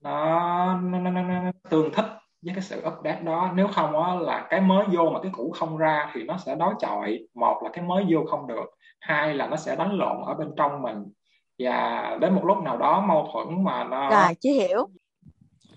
Nó, 0.00 0.80
nó, 0.80 0.98
nó, 0.98 1.10
nó, 1.10 1.22
nó 1.22 1.52
tương 1.70 1.92
thích 1.92 2.06
với 2.44 2.54
cái 2.54 2.62
sự 2.62 2.82
update 2.86 3.20
đó 3.20 3.50
nếu 3.54 3.68
không 3.68 4.04
á, 4.04 4.14
là 4.14 4.46
cái 4.50 4.60
mới 4.60 4.86
vô 4.92 5.10
mà 5.10 5.20
cái 5.22 5.32
cũ 5.34 5.52
không 5.54 5.76
ra 5.76 6.10
thì 6.14 6.22
nó 6.22 6.36
sẽ 6.38 6.54
đối 6.54 6.74
chọi. 6.78 7.18
Một 7.34 7.60
là 7.64 7.70
cái 7.72 7.84
mới 7.84 8.04
vô 8.10 8.24
không 8.30 8.46
được 8.46 8.66
hai 9.00 9.34
là 9.34 9.46
nó 9.46 9.56
sẽ 9.56 9.76
đánh 9.76 9.92
lộn 9.92 10.16
ở 10.26 10.34
bên 10.34 10.50
trong 10.56 10.82
mình. 10.82 11.04
Và 11.58 12.18
đến 12.20 12.34
một 12.34 12.44
lúc 12.44 12.58
nào 12.58 12.76
đó 12.76 13.00
mâu 13.00 13.28
thuẫn 13.32 13.64
mà 13.64 13.84
nó 13.84 14.10
rồi 14.10 14.34
chứ 14.40 14.50
hiểu 14.50 14.86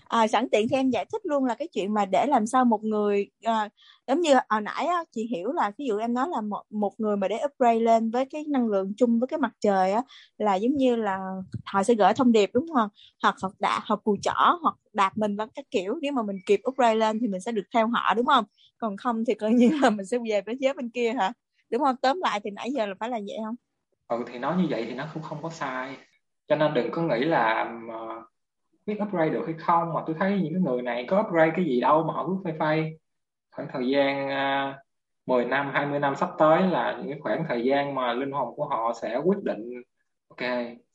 à, 0.10 0.28
sẵn 0.28 0.50
tiện 0.52 0.68
thì 0.70 0.76
em 0.76 0.90
giải 0.90 1.06
thích 1.12 1.22
luôn 1.26 1.46
là 1.46 1.56
cái 1.56 1.68
chuyện 1.68 1.94
mà 1.94 2.06
để 2.06 2.26
làm 2.28 2.48
sao 2.48 2.66
một 2.66 2.84
người 2.84 3.30
à, 3.44 3.70
giống 4.08 4.22
như 4.22 4.34
hồi 4.50 4.62
nãy 4.62 4.86
á, 4.86 5.04
chị 5.12 5.28
hiểu 5.28 5.52
là 5.52 5.72
ví 5.78 5.86
dụ 5.86 5.98
em 5.98 6.14
nói 6.14 6.28
là 6.32 6.42
một 6.42 6.64
một 6.70 7.00
người 7.00 7.18
mà 7.18 7.28
để 7.28 7.40
upgrade 7.46 7.80
lên 7.80 8.12
với 8.12 8.26
cái 8.26 8.44
năng 8.48 8.68
lượng 8.68 8.94
chung 8.98 9.20
với 9.20 9.28
cái 9.28 9.40
mặt 9.40 9.54
trời 9.62 9.92
á 9.92 10.02
là 10.38 10.56
giống 10.56 10.76
như 10.78 10.96
là 10.96 11.20
họ 11.66 11.84
sẽ 11.84 11.94
gửi 11.94 12.14
thông 12.14 12.32
điệp 12.32 12.50
đúng 12.54 12.66
không? 12.74 12.90
Hoặc 13.24 13.36
hoặc 13.42 13.54
đạp 13.60 13.82
hoặc 13.86 14.00
cù 14.04 14.18
chỏ 14.22 14.60
hoặc 14.62 14.76
đạp 14.94 15.18
mình 15.18 15.38
bằng 15.38 15.50
các 15.56 15.66
kiểu. 15.72 15.96
Nếu 16.02 16.12
mà 16.12 16.24
mình 16.24 16.38
kịp 16.46 16.60
upgrade 16.70 16.96
lên 16.96 17.20
thì 17.20 17.28
mình 17.28 17.42
sẽ 17.42 17.52
được 17.52 17.66
theo 17.74 17.88
họ 17.88 18.14
đúng 18.14 18.26
không? 18.26 18.46
Còn 18.78 18.98
không 18.98 19.26
thì 19.26 19.34
coi 19.34 19.52
như 19.54 19.70
là 19.82 19.90
mình 19.90 20.06
sẽ 20.06 20.18
về 20.30 20.42
với 20.42 20.58
giới 20.60 20.74
bên 20.74 20.90
kia 20.90 21.14
hả? 21.14 21.32
Đúng 21.70 21.82
không? 21.82 21.96
Tóm 22.02 22.20
lại 22.22 22.40
thì 22.44 22.50
nãy 22.50 22.72
giờ 22.72 22.86
là 22.86 22.94
phải 23.00 23.10
là 23.10 23.20
vậy 23.28 23.38
không? 23.46 23.56
Ừ 24.08 24.24
thì 24.32 24.40
nói 24.40 24.58
như 24.58 24.68
vậy 24.70 24.86
thì 24.88 24.94
nó 24.94 25.06
cũng 25.14 25.24
không 25.24 25.38
có 25.42 25.50
sai. 25.50 25.98
Cho 26.48 26.56
nên 26.56 26.74
đừng 26.74 26.92
có 26.92 27.02
nghĩ 27.02 27.26
là 27.26 27.74
biết 28.88 28.98
upgrade 29.04 29.30
được 29.30 29.44
hay 29.46 29.56
không 29.60 29.94
mà 29.94 30.02
tôi 30.08 30.16
thấy 30.20 30.40
những 30.44 30.54
cái 30.54 30.62
người 30.62 30.82
này 30.82 31.06
có 31.08 31.20
upgrade 31.22 31.52
cái 31.56 31.66
gì 31.66 31.82
đâu 31.82 32.04
mà 32.04 32.14
họ 32.14 32.28
cứ 32.28 32.38
phây 32.44 32.54
phây 32.60 33.00
khoảng 33.52 33.68
thời 33.74 33.90
gian 33.90 34.28
uh, 34.28 34.76
10 35.26 35.46
năm 35.46 35.72
20 35.74 36.00
năm 36.00 36.16
sắp 36.16 36.30
tới 36.38 36.68
là 36.68 36.98
những 36.98 37.08
cái 37.10 37.20
khoảng 37.22 37.46
thời 37.50 37.64
gian 37.64 37.96
mà 37.96 38.14
linh 38.14 38.32
hồn 38.32 38.56
của 38.56 38.66
họ 38.66 38.94
sẽ 39.02 39.18
quyết 39.18 39.44
định 39.44 39.70
ok 40.28 40.50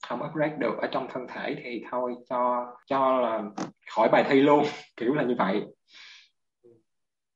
không 0.09 0.23
upgrade 0.23 0.57
được 0.59 0.75
ở 0.79 0.87
trong 0.87 1.07
thân 1.13 1.27
thể 1.35 1.57
thì 1.65 1.85
thôi 1.91 2.15
cho 2.29 2.67
cho 2.87 3.21
là 3.21 3.43
khỏi 3.91 4.09
bài 4.13 4.25
thi 4.29 4.41
luôn 4.41 4.65
kiểu 4.97 5.15
là 5.15 5.23
như 5.23 5.35
vậy 5.39 5.63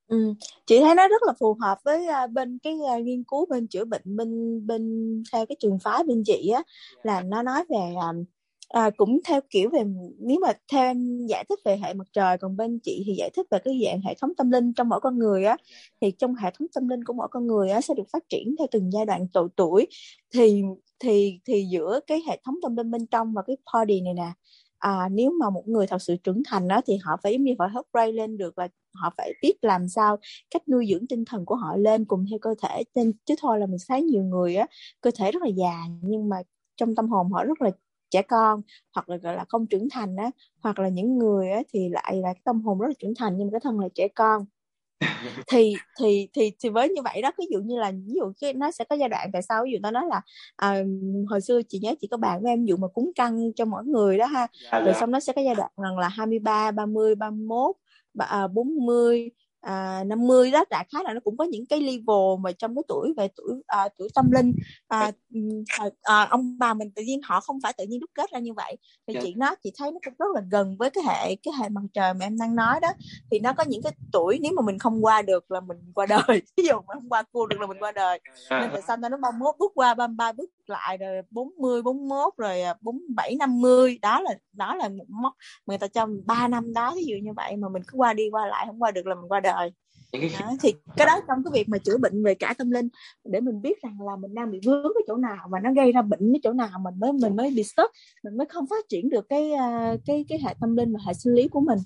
Ừ. 0.08 0.34
chị 0.66 0.80
thấy 0.80 0.94
nó 0.94 1.08
rất 1.08 1.22
là 1.26 1.32
phù 1.40 1.56
hợp 1.60 1.78
với 1.84 2.06
uh, 2.24 2.30
bên 2.30 2.58
cái 2.62 2.74
uh, 2.74 3.02
nghiên 3.02 3.24
cứu 3.24 3.46
bên 3.46 3.68
chữa 3.68 3.84
bệnh 3.84 4.16
bên 4.16 4.60
bên 4.66 5.22
theo 5.32 5.46
cái 5.46 5.56
trường 5.60 5.78
phái 5.78 6.04
bên 6.04 6.22
chị 6.26 6.48
á 6.48 6.62
là 7.02 7.22
nó 7.22 7.42
nói 7.42 7.64
về 7.68 7.92
uh, 7.94 8.26
à, 8.68 8.90
cũng 8.96 9.20
theo 9.26 9.40
kiểu 9.50 9.70
về 9.70 9.84
nếu 10.18 10.38
mà 10.42 10.52
theo 10.72 10.82
em 10.84 11.26
giải 11.26 11.44
thích 11.48 11.58
về 11.64 11.76
hệ 11.76 11.94
mặt 11.94 12.06
trời 12.12 12.38
còn 12.38 12.56
bên 12.56 12.78
chị 12.82 13.02
thì 13.06 13.14
giải 13.18 13.30
thích 13.34 13.46
về 13.50 13.58
cái 13.64 13.80
dạng 13.84 14.00
hệ 14.00 14.14
thống 14.20 14.34
tâm 14.36 14.50
linh 14.50 14.72
trong 14.72 14.88
mỗi 14.88 15.00
con 15.00 15.18
người 15.18 15.44
á 15.44 15.56
thì 16.00 16.10
trong 16.18 16.34
hệ 16.34 16.50
thống 16.58 16.68
tâm 16.74 16.88
linh 16.88 17.04
của 17.04 17.12
mỗi 17.12 17.28
con 17.30 17.46
người 17.46 17.70
á 17.70 17.80
sẽ 17.80 17.94
được 17.94 18.08
phát 18.12 18.28
triển 18.28 18.54
theo 18.58 18.66
từng 18.70 18.90
giai 18.92 19.06
đoạn 19.06 19.26
độ 19.34 19.48
tuổi. 19.56 19.86
Thì 20.34 20.62
thì 20.98 21.40
thì 21.44 21.64
giữa 21.70 22.00
cái 22.06 22.22
hệ 22.28 22.40
thống 22.44 22.54
tâm 22.62 22.76
linh 22.76 22.90
bên 22.90 23.06
trong 23.06 23.32
và 23.34 23.42
cái 23.46 23.56
body 23.74 24.00
này 24.00 24.14
nè 24.14 24.32
à, 24.78 25.08
nếu 25.12 25.30
mà 25.40 25.50
một 25.50 25.68
người 25.68 25.86
thật 25.86 26.02
sự 26.02 26.16
trưởng 26.16 26.42
thành 26.46 26.68
đó 26.68 26.80
thì 26.86 26.96
họ 26.96 27.16
phải 27.22 27.32
giống 27.32 27.44
như 27.44 27.54
phải 27.58 27.68
hấp 27.68 27.84
ray 27.94 28.12
lên 28.12 28.36
được 28.38 28.54
và 28.56 28.68
họ 28.94 29.10
phải 29.16 29.32
biết 29.42 29.54
làm 29.62 29.88
sao 29.88 30.16
cách 30.50 30.68
nuôi 30.68 30.86
dưỡng 30.90 31.06
tinh 31.06 31.24
thần 31.24 31.44
của 31.46 31.54
họ 31.54 31.76
lên 31.76 32.04
cùng 32.04 32.24
theo 32.30 32.38
cơ 32.42 32.54
thể. 32.62 32.82
Nên 32.94 33.12
chứ 33.24 33.34
thôi 33.40 33.58
là 33.60 33.66
mình 33.66 33.78
thấy 33.88 34.02
nhiều 34.02 34.22
người 34.22 34.56
á 34.56 34.66
cơ 35.00 35.10
thể 35.18 35.32
rất 35.32 35.42
là 35.42 35.48
già 35.48 35.72
nhưng 36.02 36.28
mà 36.28 36.36
trong 36.76 36.94
tâm 36.94 37.08
hồn 37.08 37.32
họ 37.32 37.44
rất 37.44 37.62
là 37.62 37.70
trẻ 38.10 38.22
con 38.22 38.62
hoặc 38.94 39.08
là 39.08 39.16
gọi 39.16 39.36
là 39.36 39.44
không 39.48 39.66
trưởng 39.66 39.88
thành 39.90 40.16
á 40.16 40.30
hoặc 40.60 40.78
là 40.78 40.88
những 40.88 41.18
người 41.18 41.50
á 41.50 41.62
thì 41.72 41.88
lại 41.88 42.16
là 42.16 42.32
cái 42.32 42.40
tâm 42.44 42.60
hồn 42.60 42.78
rất 42.78 42.86
là 42.88 42.94
trưởng 42.98 43.14
thành 43.18 43.34
nhưng 43.36 43.46
mà 43.46 43.50
cái 43.52 43.60
thân 43.64 43.80
là 43.80 43.88
trẻ 43.94 44.08
con 44.08 44.44
thì 45.48 45.74
thì 46.00 46.28
thì 46.32 46.52
thì 46.58 46.68
với 46.68 46.88
như 46.88 47.02
vậy 47.02 47.22
đó 47.22 47.30
ví 47.38 47.46
dụ 47.50 47.58
như 47.58 47.78
là 47.78 47.90
ví 47.90 48.14
dụ 48.14 48.32
cái 48.40 48.52
nó 48.52 48.70
sẽ 48.70 48.84
có 48.84 48.96
giai 48.96 49.08
đoạn 49.08 49.30
tại 49.32 49.42
sao 49.42 49.64
ví 49.64 49.72
dụ 49.72 49.78
tao 49.82 49.92
nói 49.92 50.04
là 50.10 50.20
à, 50.56 50.82
hồi 51.28 51.40
xưa 51.40 51.60
chị 51.68 51.78
nhớ 51.82 51.94
chị 52.00 52.08
có 52.10 52.16
bạn 52.16 52.42
với 52.42 52.52
em 52.52 52.60
ví 52.60 52.68
dụ 52.68 52.76
mà 52.76 52.88
cúng 52.88 53.10
căng 53.14 53.52
cho 53.52 53.64
mỗi 53.64 53.84
người 53.84 54.18
đó 54.18 54.26
ha 54.26 54.46
dạ, 54.72 54.80
rồi 54.80 54.92
dạ. 54.92 55.00
xong 55.00 55.10
nó 55.10 55.20
sẽ 55.20 55.32
có 55.32 55.42
giai 55.42 55.54
đoạn 55.54 55.70
rằng 55.76 55.98
là 55.98 56.08
23 56.08 56.70
30 56.70 57.14
31 57.14 57.76
40 58.52 59.30
à, 59.60 60.04
50 60.04 60.50
đó 60.50 60.64
đại 60.70 60.86
khái 60.92 61.04
là 61.04 61.14
nó 61.14 61.20
cũng 61.24 61.36
có 61.36 61.44
những 61.44 61.66
cái 61.66 61.80
level 61.80 62.40
mà 62.40 62.52
trong 62.52 62.74
cái 62.74 62.82
tuổi 62.88 63.14
về 63.16 63.28
tuổi 63.36 63.62
à, 63.66 63.88
tuổi 63.98 64.08
tâm 64.14 64.30
linh. 64.30 64.52
À, 64.88 65.12
à, 65.78 65.84
à, 66.02 66.26
ông 66.30 66.58
bà 66.58 66.74
mình 66.74 66.90
tự 66.90 67.02
nhiên 67.02 67.20
họ 67.24 67.40
không 67.40 67.58
phải 67.62 67.72
tự 67.72 67.84
nhiên 67.84 68.00
đúc 68.00 68.10
kết 68.14 68.30
ra 68.30 68.38
như 68.38 68.52
vậy. 68.52 68.76
Thì 69.06 69.14
yeah. 69.14 69.24
Chị 69.24 69.34
nói 69.34 69.56
chị 69.64 69.72
thấy 69.78 69.92
nó 69.92 69.98
cũng 70.04 70.14
rất 70.18 70.26
là 70.34 70.40
gần 70.50 70.76
với 70.76 70.90
cái 70.90 71.04
hệ 71.06 71.36
cái 71.36 71.54
hệ 71.60 71.68
mặt 71.68 71.80
trời 71.92 72.14
mà 72.14 72.26
em 72.26 72.38
đang 72.38 72.56
nói 72.56 72.80
đó. 72.80 72.88
Thì 73.30 73.38
nó 73.38 73.52
có 73.52 73.64
những 73.68 73.82
cái 73.82 73.92
tuổi 74.12 74.38
nếu 74.42 74.52
mà 74.56 74.62
mình 74.62 74.78
không 74.78 75.04
qua 75.04 75.22
được 75.22 75.50
là 75.50 75.60
mình 75.60 75.78
qua 75.94 76.06
đời. 76.06 76.42
Ví 76.56 76.64
dụ 76.64 76.74
mà 76.74 76.94
không 76.94 77.08
qua 77.08 77.22
cua 77.22 77.46
được 77.46 77.60
là 77.60 77.66
mình 77.66 77.78
qua 77.80 77.92
đời. 77.92 78.20
Yeah. 78.50 78.62
nên 78.62 78.70
tại 78.72 78.82
sao 78.82 78.96
nó 78.96 79.08
31 79.08 79.54
bước 79.58 79.72
qua 79.74 79.94
33 79.94 80.32
bước 80.32 80.50
lại 80.66 80.96
rồi 80.96 81.22
40 81.30 81.82
41 81.82 82.34
rồi 82.36 82.62
47 82.80 83.36
à, 83.40 83.46
50 83.46 83.98
đó 84.02 84.20
là 84.20 84.30
đó 84.52 84.74
là 84.74 84.88
một 84.88 85.04
mốc 85.08 85.32
người 85.66 85.78
ta 85.78 85.88
cho 85.88 86.06
3 86.26 86.48
năm 86.48 86.72
đó 86.72 86.92
ví 86.96 87.04
dụ 87.04 87.16
như 87.22 87.32
vậy 87.36 87.56
mà 87.56 87.68
mình 87.68 87.82
cứ 87.86 87.96
qua 87.96 88.12
đi 88.12 88.28
qua 88.30 88.46
lại 88.46 88.66
không 88.66 88.82
qua 88.82 88.90
được 88.90 89.06
là 89.06 89.14
mình 89.14 89.28
qua 89.28 89.40
đời 89.40 89.55
rồi 89.56 89.72
đó, 90.40 90.52
thì 90.62 90.74
cái 90.96 91.06
đó 91.06 91.20
trong 91.28 91.44
cái 91.44 91.50
việc 91.52 91.68
mà 91.68 91.78
chữa 91.78 91.98
bệnh 91.98 92.24
về 92.24 92.34
cả 92.34 92.54
tâm 92.58 92.70
linh 92.70 92.88
để 93.24 93.40
mình 93.40 93.62
biết 93.62 93.82
rằng 93.82 93.98
là 94.06 94.16
mình 94.16 94.34
đang 94.34 94.50
bị 94.50 94.60
vướng 94.66 94.92
cái 94.94 95.02
chỗ 95.06 95.16
nào 95.16 95.48
và 95.50 95.60
nó 95.60 95.72
gây 95.72 95.92
ra 95.92 96.02
bệnh 96.02 96.32
cái 96.32 96.40
chỗ 96.42 96.52
nào 96.52 96.68
mình 96.78 96.94
mới 96.98 97.12
mình 97.12 97.36
mới 97.36 97.52
bị 97.56 97.62
stuck 97.62 97.92
mình 98.24 98.36
mới 98.36 98.46
không 98.46 98.66
phát 98.70 98.88
triển 98.88 99.10
được 99.10 99.28
cái 99.28 99.52
à, 99.52 99.94
cái 100.06 100.24
cái 100.28 100.38
hệ 100.44 100.54
tâm 100.60 100.76
linh 100.76 100.92
và 100.92 101.00
hệ 101.06 101.14
sinh 101.14 101.34
lý 101.34 101.48
của 101.48 101.60
mình. 101.60 101.78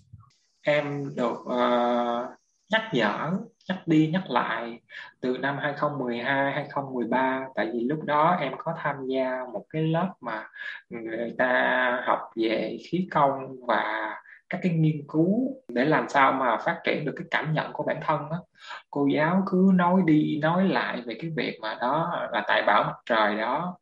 Em 0.63 1.15
được 1.17 1.39
uh, 1.41 2.41
nhắc 2.71 2.83
nhở 2.93 3.33
nhắc 3.69 3.79
đi 3.87 4.11
nhắc 4.13 4.31
lại 4.31 4.81
từ 5.21 5.39
năm 5.39 5.59
2012 5.59 6.53
2013 6.53 7.47
tại 7.55 7.71
vì 7.73 7.81
lúc 7.81 8.05
đó 8.05 8.37
em 8.41 8.53
có 8.59 8.75
tham 8.79 9.07
gia 9.07 9.45
một 9.53 9.65
cái 9.71 9.83
lớp 9.83 10.13
mà 10.21 10.49
người 10.91 11.35
ta 11.39 12.03
học 12.07 12.19
về 12.37 12.79
khí 12.85 13.09
công 13.11 13.67
và 13.67 14.15
các 14.51 14.61
cái 14.63 14.73
nghiên 14.73 15.03
cứu 15.09 15.57
để 15.69 15.85
làm 15.85 16.09
sao 16.09 16.33
mà 16.33 16.57
phát 16.57 16.81
triển 16.85 17.05
được 17.05 17.13
cái 17.17 17.27
cảm 17.31 17.53
nhận 17.53 17.73
của 17.73 17.85
bản 17.85 18.01
thân 18.03 18.21
đó. 18.31 18.45
cô 18.91 19.07
giáo 19.15 19.43
cứ 19.47 19.71
nói 19.75 20.03
đi 20.07 20.39
nói 20.43 20.69
lại 20.69 21.03
về 21.07 21.15
cái 21.21 21.31
việc 21.37 21.59
mà 21.63 21.77
đó 21.81 22.29
là 22.33 22.45
tài 22.49 22.63
bảo 22.63 22.85
mặt 22.85 22.97
trời 23.07 23.37
đó. 23.37 23.77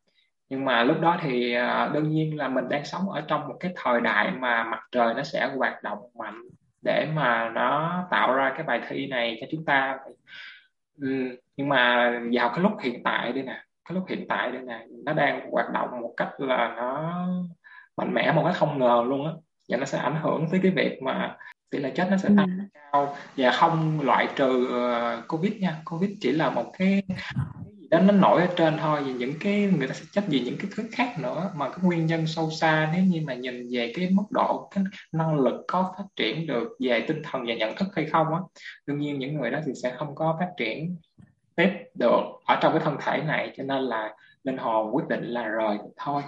Nhưng 0.49 0.65
mà 0.65 0.83
lúc 0.83 1.01
đó 1.01 1.17
thì 1.21 1.53
à, 1.53 1.89
đương 1.93 2.09
nhiên 2.09 2.37
là 2.37 2.47
mình 2.47 2.69
đang 2.69 2.85
sống 2.85 3.09
ở 3.09 3.21
trong 3.21 3.47
một 3.47 3.55
cái 3.59 3.73
thời 3.75 4.01
đại 4.01 4.31
mà 4.31 4.63
mặt 4.63 4.79
trời 4.91 5.13
nó 5.13 5.23
sẽ 5.23 5.49
hoạt 5.57 5.83
động 5.83 5.99
mạnh 6.19 6.41
để 6.85 7.07
mà 7.15 7.49
nó 7.55 8.03
tạo 8.11 8.33
ra 8.33 8.53
cái 8.57 8.63
bài 8.63 8.81
thi 8.89 9.07
này 9.07 9.37
cho 9.41 9.47
chúng 9.51 9.65
ta. 9.65 9.99
Ừ, 11.01 11.07
nhưng 11.57 11.69
mà 11.69 12.11
vào 12.33 12.49
cái 12.49 12.59
lúc 12.59 12.71
hiện 12.81 13.03
tại 13.03 13.33
đây 13.33 13.43
nè 13.43 13.63
cái 13.89 13.95
lúc 13.95 14.03
hiện 14.09 14.25
tại 14.29 14.51
đây 14.51 14.61
nè 14.61 14.85
nó 15.05 15.13
đang 15.13 15.51
hoạt 15.51 15.71
động 15.73 16.01
một 16.01 16.13
cách 16.17 16.29
là 16.37 16.73
nó 16.77 17.13
mạnh 17.97 18.13
mẽ 18.13 18.31
một 18.31 18.43
cách 18.45 18.55
không 18.55 18.79
ngờ 18.79 19.03
luôn 19.07 19.25
á 19.25 19.31
và 19.69 19.77
nó 19.77 19.85
sẽ 19.85 19.97
ảnh 19.97 20.21
hưởng 20.21 20.47
tới 20.51 20.59
cái 20.63 20.71
việc 20.71 21.01
mà 21.01 21.37
tỷ 21.69 21.79
lệ 21.79 21.91
chết 21.95 22.07
nó 22.11 22.17
sẽ 22.17 22.29
tăng 22.37 22.59
ừ. 22.59 22.79
cao. 22.91 23.15
Và 23.37 23.51
không 23.51 24.01
loại 24.01 24.27
trừ 24.35 24.67
uh, 24.67 25.27
covid 25.27 25.53
nha. 25.53 25.81
Covid 25.85 26.11
chỉ 26.21 26.31
là 26.31 26.49
một 26.49 26.71
cái 26.77 27.03
đó 27.89 27.99
nó 27.99 28.11
nổi 28.11 28.41
ở 28.41 28.47
trên 28.55 28.77
thôi. 28.77 29.03
Vì 29.03 29.13
những 29.13 29.33
cái 29.39 29.71
người 29.77 29.87
ta 29.87 29.93
sẽ 29.93 30.05
trách 30.11 30.23
vì 30.27 30.39
những 30.39 30.57
cái 30.57 30.71
thứ 30.75 30.83
khác 30.91 31.19
nữa. 31.19 31.51
Mà 31.55 31.69
cái 31.69 31.79
nguyên 31.81 32.05
nhân 32.05 32.27
sâu 32.27 32.51
xa 32.51 32.89
nếu 32.93 33.03
như 33.03 33.21
mà 33.27 33.33
nhìn 33.33 33.67
về 33.71 33.93
cái 33.95 34.09
mức 34.11 34.23
độ 34.29 34.69
cái 34.75 34.83
năng 35.11 35.39
lực 35.39 35.63
có 35.67 35.93
phát 35.97 36.05
triển 36.15 36.47
được 36.47 36.69
về 36.79 37.05
tinh 37.07 37.21
thần 37.23 37.45
và 37.47 37.53
nhận 37.53 37.75
thức 37.75 37.87
hay 37.95 38.05
không 38.05 38.27
á 38.27 38.39
đương 38.87 38.99
nhiên 38.99 39.19
những 39.19 39.35
người 39.35 39.51
đó 39.51 39.59
thì 39.65 39.71
sẽ 39.83 39.95
không 39.97 40.15
có 40.15 40.37
phát 40.39 40.49
triển 40.57 40.95
tiếp 41.55 41.69
được 41.95 42.21
ở 42.45 42.57
trong 42.61 42.73
cái 42.73 42.81
thân 42.85 42.97
thể 43.01 43.23
này. 43.27 43.53
Cho 43.57 43.63
nên 43.63 43.83
là 43.83 44.15
linh 44.43 44.57
hồn 44.57 44.95
quyết 44.95 45.07
định 45.07 45.23
là 45.23 45.47
rời 45.47 45.77
thôi. 45.97 46.21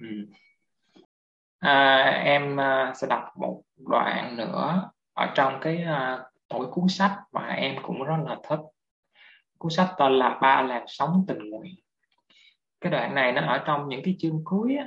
Ừ 0.00 0.06
à, 1.58 1.98
em 2.24 2.60
à, 2.60 2.92
sẽ 2.96 3.06
đọc 3.06 3.24
một 3.36 3.62
đoạn 3.76 4.36
nữa 4.36 4.90
ở 5.12 5.26
trong 5.34 5.58
cái 5.60 5.82
à, 5.82 6.18
một 6.50 6.60
cái 6.62 6.68
cuốn 6.70 6.88
sách 6.88 7.18
mà 7.32 7.46
em 7.48 7.76
cũng 7.82 8.02
rất 8.02 8.16
là 8.26 8.36
thích. 8.48 8.60
Cuốn 9.58 9.70
sách 9.70 9.94
tên 9.98 10.12
là 10.12 10.38
ba 10.42 10.62
làn 10.62 10.84
sóng 10.86 11.24
tình 11.28 11.50
nguyện. 11.50 11.74
Cái 12.80 12.92
đoạn 12.92 13.14
này 13.14 13.32
nó 13.32 13.46
ở 13.46 13.58
trong 13.66 13.88
những 13.88 14.02
cái 14.04 14.16
chương 14.18 14.40
cuối 14.44 14.76
á, 14.76 14.86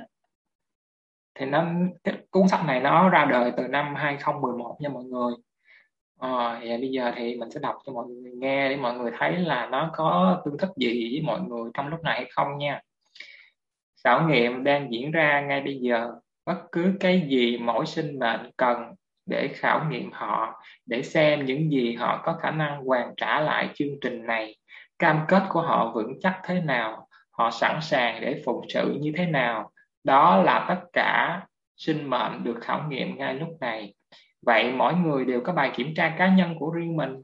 thì 1.34 1.46
nó 1.46 1.64
cái 2.04 2.14
cuốn 2.30 2.48
sách 2.48 2.64
này 2.66 2.80
nó 2.80 3.08
ra 3.08 3.24
đời 3.24 3.52
từ 3.56 3.68
năm 3.68 3.94
2011 3.94 4.76
nha 4.80 4.88
mọi 4.88 5.04
người. 5.04 5.34
Ờ, 6.18 6.48
à, 6.48 6.60
và 6.64 6.76
bây 6.76 6.90
giờ 6.90 7.12
thì 7.16 7.36
mình 7.36 7.50
sẽ 7.50 7.60
đọc 7.60 7.76
cho 7.86 7.92
mọi 7.92 8.06
người 8.08 8.32
nghe 8.34 8.68
để 8.68 8.76
mọi 8.76 8.94
người 8.94 9.10
thấy 9.18 9.36
là 9.38 9.66
nó 9.66 9.90
có 9.94 10.42
tương 10.44 10.58
thích 10.58 10.70
gì 10.76 11.10
với 11.12 11.22
mọi 11.26 11.40
người 11.40 11.70
trong 11.74 11.88
lúc 11.88 12.02
này 12.02 12.14
hay 12.14 12.30
không 12.30 12.58
nha. 12.58 12.80
Khảo 14.04 14.28
nghiệm 14.28 14.64
đang 14.64 14.92
diễn 14.92 15.10
ra 15.10 15.40
ngay 15.40 15.60
bây 15.60 15.78
giờ 15.78 16.12
bất 16.46 16.58
cứ 16.72 16.94
cái 17.00 17.26
gì 17.28 17.58
mỗi 17.58 17.86
sinh 17.86 18.18
mệnh 18.18 18.50
cần 18.56 18.94
để 19.26 19.48
khảo 19.48 19.84
nghiệm 19.90 20.12
họ, 20.12 20.62
để 20.86 21.02
xem 21.02 21.44
những 21.44 21.70
gì 21.70 21.94
họ 21.94 22.22
có 22.24 22.32
khả 22.42 22.50
năng 22.50 22.84
hoàn 22.84 23.14
trả 23.16 23.40
lại 23.40 23.68
chương 23.74 24.00
trình 24.00 24.26
này, 24.26 24.56
cam 24.98 25.20
kết 25.28 25.42
của 25.48 25.62
họ 25.62 25.92
vững 25.94 26.20
chắc 26.20 26.40
thế 26.44 26.60
nào, 26.60 27.08
họ 27.30 27.50
sẵn 27.50 27.78
sàng 27.82 28.20
để 28.20 28.42
phụng 28.44 28.66
sự 28.68 28.98
như 29.00 29.12
thế 29.16 29.26
nào, 29.26 29.70
đó 30.04 30.42
là 30.42 30.66
tất 30.68 30.80
cả 30.92 31.40
sinh 31.76 32.10
mệnh 32.10 32.44
được 32.44 32.58
khảo 32.60 32.84
nghiệm 32.88 33.18
ngay 33.18 33.34
lúc 33.34 33.48
này. 33.60 33.94
Vậy 34.46 34.72
mỗi 34.72 34.94
người 34.94 35.24
đều 35.24 35.40
có 35.40 35.52
bài 35.52 35.72
kiểm 35.74 35.94
tra 35.94 36.14
cá 36.18 36.34
nhân 36.34 36.54
của 36.58 36.70
riêng 36.70 36.96
mình. 36.96 37.22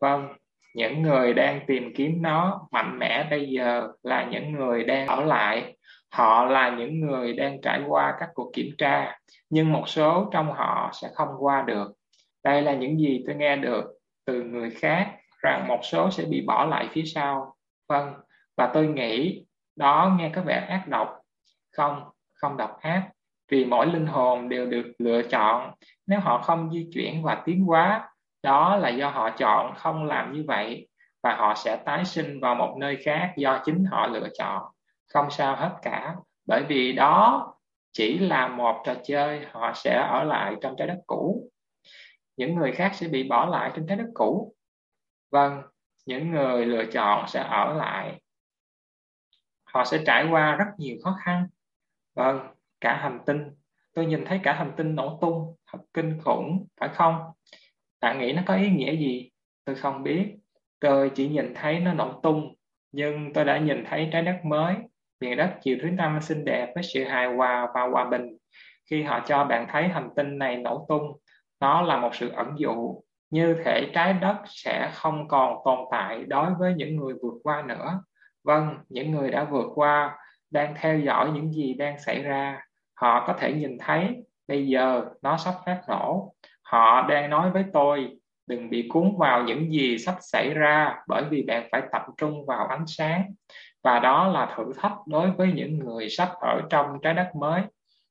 Vâng 0.00 0.28
những 0.76 1.02
người 1.02 1.34
đang 1.34 1.60
tìm 1.66 1.92
kiếm 1.96 2.22
nó 2.22 2.68
mạnh 2.70 2.98
mẽ 2.98 3.26
bây 3.30 3.46
giờ 3.46 3.88
là 4.02 4.28
những 4.30 4.52
người 4.52 4.84
đang 4.84 5.06
ở 5.06 5.24
lại 5.24 5.75
họ 6.16 6.44
là 6.44 6.70
những 6.70 7.00
người 7.00 7.32
đang 7.32 7.60
trải 7.60 7.82
qua 7.88 8.16
các 8.20 8.28
cuộc 8.34 8.50
kiểm 8.54 8.70
tra, 8.78 9.18
nhưng 9.50 9.72
một 9.72 9.88
số 9.88 10.28
trong 10.32 10.52
họ 10.52 10.90
sẽ 10.92 11.08
không 11.14 11.28
qua 11.38 11.62
được. 11.62 11.92
Đây 12.44 12.62
là 12.62 12.74
những 12.74 12.98
gì 12.98 13.22
tôi 13.26 13.36
nghe 13.36 13.56
được 13.56 13.84
từ 14.24 14.42
người 14.42 14.70
khác, 14.70 15.12
rằng 15.42 15.68
một 15.68 15.80
số 15.82 16.10
sẽ 16.10 16.24
bị 16.24 16.44
bỏ 16.46 16.64
lại 16.64 16.88
phía 16.92 17.04
sau. 17.04 17.54
Vâng 17.88 18.14
và 18.56 18.70
tôi 18.74 18.86
nghĩ 18.86 19.44
đó 19.76 20.16
nghe 20.18 20.30
có 20.34 20.42
vẻ 20.42 20.66
ác 20.68 20.88
độc. 20.88 21.20
Không 21.72 22.04
không 22.34 22.56
độc 22.56 22.80
ác, 22.80 23.08
vì 23.50 23.64
mỗi 23.64 23.86
linh 23.86 24.06
hồn 24.06 24.48
đều 24.48 24.66
được 24.66 24.92
lựa 24.98 25.22
chọn. 25.22 25.72
Nếu 26.06 26.20
họ 26.20 26.42
không 26.42 26.70
di 26.70 26.88
chuyển 26.94 27.22
và 27.22 27.42
tiến 27.44 27.64
hóa, 27.64 28.08
đó 28.42 28.76
là 28.76 28.88
do 28.88 29.10
họ 29.10 29.30
chọn 29.30 29.74
không 29.76 30.04
làm 30.04 30.32
như 30.32 30.44
vậy, 30.46 30.88
và 31.22 31.34
họ 31.34 31.54
sẽ 31.54 31.76
tái 31.84 32.04
sinh 32.04 32.40
vào 32.40 32.54
một 32.54 32.76
nơi 32.78 32.96
khác 33.04 33.32
do 33.36 33.60
chính 33.64 33.84
họ 33.84 34.06
lựa 34.06 34.28
chọn 34.38 34.62
không 35.08 35.30
sao 35.30 35.56
hết 35.56 35.76
cả. 35.82 36.16
Bởi 36.46 36.64
vì 36.68 36.92
đó 36.92 37.54
chỉ 37.92 38.18
là 38.18 38.48
một 38.48 38.82
trò 38.84 38.94
chơi, 39.04 39.46
họ 39.50 39.72
sẽ 39.74 40.06
ở 40.10 40.24
lại 40.24 40.54
trong 40.60 40.74
trái 40.78 40.88
đất 40.88 40.98
cũ. 41.06 41.50
Những 42.36 42.54
người 42.54 42.72
khác 42.72 42.90
sẽ 42.94 43.08
bị 43.08 43.28
bỏ 43.28 43.46
lại 43.46 43.72
trên 43.74 43.86
trái 43.86 43.96
đất 43.96 44.08
cũ. 44.14 44.54
Vâng 45.30 45.62
những 46.06 46.30
người 46.30 46.66
lựa 46.66 46.84
chọn 46.92 47.28
sẽ 47.28 47.40
ở 47.40 47.74
lại. 47.74 48.20
Họ 49.64 49.84
sẽ 49.84 50.02
trải 50.06 50.26
qua 50.30 50.56
rất 50.56 50.66
nhiều 50.78 50.96
khó 51.04 51.16
khăn. 51.24 51.46
Vâng 52.14 52.40
cả 52.80 52.96
hành 52.96 53.20
tinh. 53.26 53.50
Tôi 53.94 54.06
nhìn 54.06 54.24
thấy 54.24 54.40
cả 54.42 54.52
hành 54.52 54.72
tinh 54.76 54.94
nổ 54.94 55.18
tung, 55.20 55.56
thật 55.66 55.78
kinh 55.94 56.20
khủng, 56.20 56.66
phải 56.80 56.88
không? 56.88 57.14
Bạn 58.00 58.18
nghĩ 58.18 58.32
nó 58.32 58.42
có 58.46 58.54
ý 58.56 58.70
nghĩa 58.70 58.96
gì? 58.96 59.30
Tôi 59.64 59.76
không 59.76 60.02
biết. 60.02 60.36
Tôi 60.80 61.10
chỉ 61.14 61.28
nhìn 61.28 61.54
thấy 61.54 61.80
nó 61.80 61.92
nổ 61.92 62.20
tung, 62.22 62.54
nhưng 62.92 63.32
tôi 63.32 63.44
đã 63.44 63.58
nhìn 63.58 63.84
thấy 63.88 64.08
trái 64.12 64.22
đất 64.22 64.40
mới 64.44 64.74
miền 65.20 65.36
đất 65.36 65.50
chiều 65.62 65.78
thứ 65.82 65.90
năm 65.90 66.20
xinh 66.20 66.44
đẹp 66.44 66.72
với 66.74 66.84
sự 66.84 67.04
hài 67.04 67.26
hòa 67.26 67.68
và 67.74 67.82
hòa 67.82 68.04
bình. 68.04 68.36
Khi 68.90 69.02
họ 69.02 69.20
cho 69.26 69.44
bạn 69.44 69.66
thấy 69.72 69.88
hành 69.88 70.10
tinh 70.16 70.38
này 70.38 70.56
nổ 70.56 70.86
tung, 70.88 71.12
nó 71.60 71.82
là 71.82 71.96
một 71.96 72.14
sự 72.14 72.28
ẩn 72.28 72.54
dụ. 72.56 73.02
Như 73.30 73.56
thể 73.64 73.90
trái 73.94 74.12
đất 74.12 74.36
sẽ 74.46 74.90
không 74.94 75.28
còn 75.28 75.56
tồn 75.64 75.78
tại 75.90 76.24
đối 76.24 76.50
với 76.58 76.74
những 76.76 76.96
người 76.96 77.14
vượt 77.22 77.34
qua 77.42 77.62
nữa. 77.62 78.00
Vâng 78.44 78.78
những 78.88 79.10
người 79.10 79.30
đã 79.30 79.44
vượt 79.44 79.66
qua, 79.74 80.18
đang 80.50 80.74
theo 80.80 80.98
dõi 80.98 81.30
những 81.30 81.52
gì 81.52 81.74
đang 81.74 81.98
xảy 81.98 82.22
ra. 82.22 82.60
Họ 82.94 83.26
có 83.26 83.32
thể 83.32 83.52
nhìn 83.52 83.78
thấy, 83.78 84.24
bây 84.48 84.66
giờ 84.66 85.04
nó 85.22 85.36
sắp 85.36 85.54
phát 85.66 85.80
nổ. 85.88 86.34
Họ 86.62 87.06
đang 87.08 87.30
nói 87.30 87.50
với 87.50 87.64
tôi, 87.72 88.16
đừng 88.46 88.70
bị 88.70 88.88
cuốn 88.88 89.12
vào 89.18 89.42
những 89.42 89.72
gì 89.72 89.98
sắp 89.98 90.14
xảy 90.20 90.54
ra 90.54 90.98
bởi 91.08 91.24
vì 91.30 91.42
bạn 91.42 91.68
phải 91.72 91.82
tập 91.92 92.02
trung 92.16 92.46
vào 92.46 92.66
ánh 92.66 92.84
sáng 92.86 93.34
và 93.86 93.98
đó 93.98 94.28
là 94.28 94.54
thử 94.56 94.72
thách 94.76 95.06
đối 95.06 95.30
với 95.30 95.52
những 95.52 95.78
người 95.78 96.08
sắp 96.08 96.28
ở 96.40 96.60
trong 96.70 96.86
trái 97.02 97.14
đất 97.14 97.30
mới. 97.36 97.62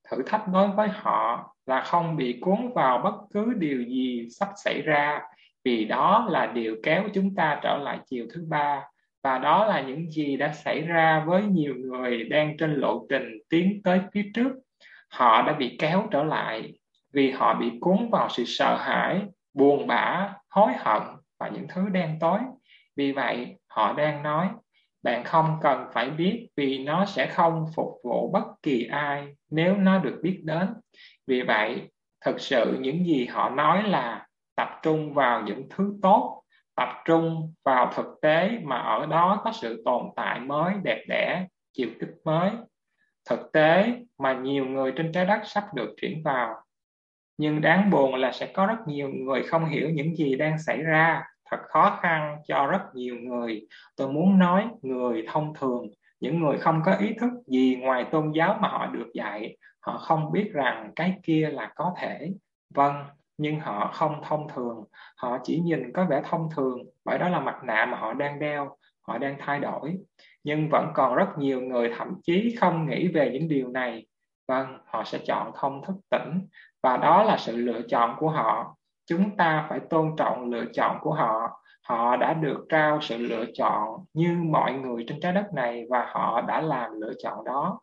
Thử 0.09 0.23
thách 0.25 0.47
đối 0.47 0.67
với 0.67 0.87
họ 0.87 1.55
là 1.65 1.81
không 1.81 2.15
bị 2.15 2.37
cuốn 2.41 2.73
vào 2.75 2.97
bất 3.03 3.13
cứ 3.33 3.53
điều 3.53 3.83
gì 3.83 4.27
sắp 4.39 4.49
xảy 4.63 4.81
ra, 4.81 5.21
vì 5.63 5.85
đó 5.85 6.27
là 6.29 6.45
điều 6.45 6.75
kéo 6.83 7.03
chúng 7.13 7.35
ta 7.35 7.59
trở 7.63 7.77
lại 7.77 7.99
chiều 8.05 8.25
thứ 8.33 8.45
ba. 8.49 8.81
Và 9.23 9.37
đó 9.37 9.65
là 9.65 9.81
những 9.81 10.11
gì 10.11 10.37
đã 10.37 10.53
xảy 10.53 10.81
ra 10.81 11.23
với 11.27 11.43
nhiều 11.43 11.75
người 11.77 12.23
đang 12.23 12.57
trên 12.57 12.73
lộ 12.73 13.05
trình 13.09 13.37
tiến 13.49 13.81
tới 13.83 13.99
phía 14.13 14.25
trước. 14.33 14.51
Họ 15.09 15.41
đã 15.41 15.53
bị 15.53 15.75
kéo 15.79 16.07
trở 16.11 16.23
lại 16.23 16.73
vì 17.13 17.31
họ 17.31 17.53
bị 17.53 17.71
cuốn 17.81 18.09
vào 18.11 18.29
sự 18.29 18.43
sợ 18.45 18.77
hãi, 18.77 19.21
buồn 19.53 19.87
bã, 19.87 20.33
hối 20.49 20.71
hận 20.79 21.01
và 21.39 21.49
những 21.49 21.67
thứ 21.69 21.89
đen 21.89 22.17
tối. 22.19 22.39
Vì 22.95 23.11
vậy, 23.11 23.55
họ 23.67 23.93
đang 23.93 24.23
nói 24.23 24.49
bạn 25.05 25.23
không 25.23 25.57
cần 25.61 25.85
phải 25.93 26.09
biết 26.09 26.47
vì 26.57 26.83
nó 26.83 27.05
sẽ 27.05 27.27
không 27.27 27.65
phục 27.75 27.99
vụ 28.03 28.31
bất 28.31 28.43
kỳ 28.63 28.87
ai 28.91 29.35
nếu 29.51 29.77
nó 29.77 29.99
được 29.99 30.19
biết 30.21 30.41
đến. 30.43 30.67
Vì 31.27 31.41
vậy, 31.41 31.89
thực 32.25 32.39
sự 32.39 32.77
những 32.79 33.05
gì 33.05 33.25
họ 33.25 33.49
nói 33.49 33.83
là 33.83 34.27
tập 34.55 34.69
trung 34.83 35.13
vào 35.13 35.41
những 35.41 35.69
thứ 35.69 35.93
tốt, 36.01 36.43
tập 36.75 36.89
trung 37.05 37.53
vào 37.65 37.91
thực 37.95 38.05
tế 38.21 38.59
mà 38.63 38.77
ở 38.77 39.05
đó 39.05 39.41
có 39.43 39.51
sự 39.51 39.81
tồn 39.85 40.05
tại 40.15 40.39
mới, 40.39 40.73
đẹp 40.83 41.03
đẽ 41.07 41.47
chiều 41.73 41.89
kích 41.99 42.13
mới. 42.23 42.51
Thực 43.29 43.51
tế 43.53 43.93
mà 44.17 44.33
nhiều 44.33 44.65
người 44.65 44.93
trên 44.95 45.11
trái 45.11 45.25
đất 45.25 45.41
sắp 45.45 45.63
được 45.73 45.93
chuyển 46.01 46.23
vào. 46.23 46.55
Nhưng 47.37 47.61
đáng 47.61 47.89
buồn 47.89 48.15
là 48.15 48.31
sẽ 48.31 48.45
có 48.53 48.65
rất 48.65 48.87
nhiều 48.87 49.09
người 49.09 49.43
không 49.43 49.65
hiểu 49.65 49.89
những 49.89 50.15
gì 50.15 50.35
đang 50.35 50.59
xảy 50.59 50.77
ra 50.77 51.23
thật 51.51 51.57
khó 51.67 51.99
khăn 52.01 52.37
cho 52.47 52.67
rất 52.67 52.81
nhiều 52.93 53.15
người. 53.15 53.67
Tôi 53.95 54.07
muốn 54.13 54.39
nói, 54.39 54.67
người 54.81 55.25
thông 55.27 55.53
thường, 55.59 55.87
những 56.19 56.39
người 56.39 56.57
không 56.57 56.81
có 56.85 56.95
ý 56.95 57.13
thức 57.19 57.29
gì 57.47 57.75
ngoài 57.75 58.05
tôn 58.11 58.31
giáo 58.31 58.57
mà 58.61 58.67
họ 58.67 58.87
được 58.87 59.07
dạy, 59.13 59.57
họ 59.79 59.97
không 59.97 60.31
biết 60.31 60.51
rằng 60.53 60.91
cái 60.95 61.19
kia 61.23 61.49
là 61.53 61.71
có 61.75 61.93
thể. 61.97 62.31
Vâng 62.73 63.03
nhưng 63.37 63.59
họ 63.59 63.91
không 63.93 64.21
thông 64.23 64.47
thường. 64.55 64.83
Họ 65.17 65.37
chỉ 65.43 65.59
nhìn 65.59 65.93
có 65.93 66.05
vẻ 66.05 66.21
thông 66.29 66.49
thường, 66.55 66.79
bởi 67.05 67.19
đó 67.19 67.29
là 67.29 67.39
mặt 67.39 67.63
nạ 67.63 67.85
mà 67.85 67.97
họ 67.97 68.13
đang 68.13 68.39
đeo, 68.39 68.77
họ 69.07 69.17
đang 69.17 69.35
thay 69.39 69.59
đổi. 69.59 69.97
Nhưng 70.43 70.69
vẫn 70.69 70.91
còn 70.93 71.15
rất 71.15 71.27
nhiều 71.37 71.61
người 71.61 71.91
thậm 71.97 72.13
chí 72.23 72.55
không 72.59 72.85
nghĩ 72.89 73.07
về 73.07 73.29
những 73.33 73.47
điều 73.47 73.69
này. 73.69 74.05
Vâng 74.47 74.77
họ 74.85 75.03
sẽ 75.03 75.19
chọn 75.27 75.51
không 75.53 75.81
thức 75.87 75.95
tỉnh, 76.09 76.47
và 76.83 76.97
đó 76.97 77.23
là 77.23 77.37
sự 77.37 77.57
lựa 77.57 77.81
chọn 77.89 78.15
của 78.19 78.29
họ 78.29 78.75
chúng 79.05 79.37
ta 79.37 79.65
phải 79.69 79.79
tôn 79.89 80.15
trọng 80.17 80.49
lựa 80.49 80.65
chọn 80.73 80.97
của 81.01 81.13
họ. 81.13 81.61
Họ 81.83 82.17
đã 82.17 82.33
được 82.33 82.65
trao 82.69 83.01
sự 83.01 83.17
lựa 83.17 83.45
chọn 83.53 84.05
như 84.13 84.37
mọi 84.43 84.73
người 84.73 85.05
trên 85.07 85.19
trái 85.19 85.33
đất 85.33 85.53
này 85.53 85.85
và 85.89 86.05
họ 86.09 86.41
đã 86.41 86.61
làm 86.61 87.01
lựa 87.01 87.13
chọn 87.23 87.45
đó. 87.45 87.79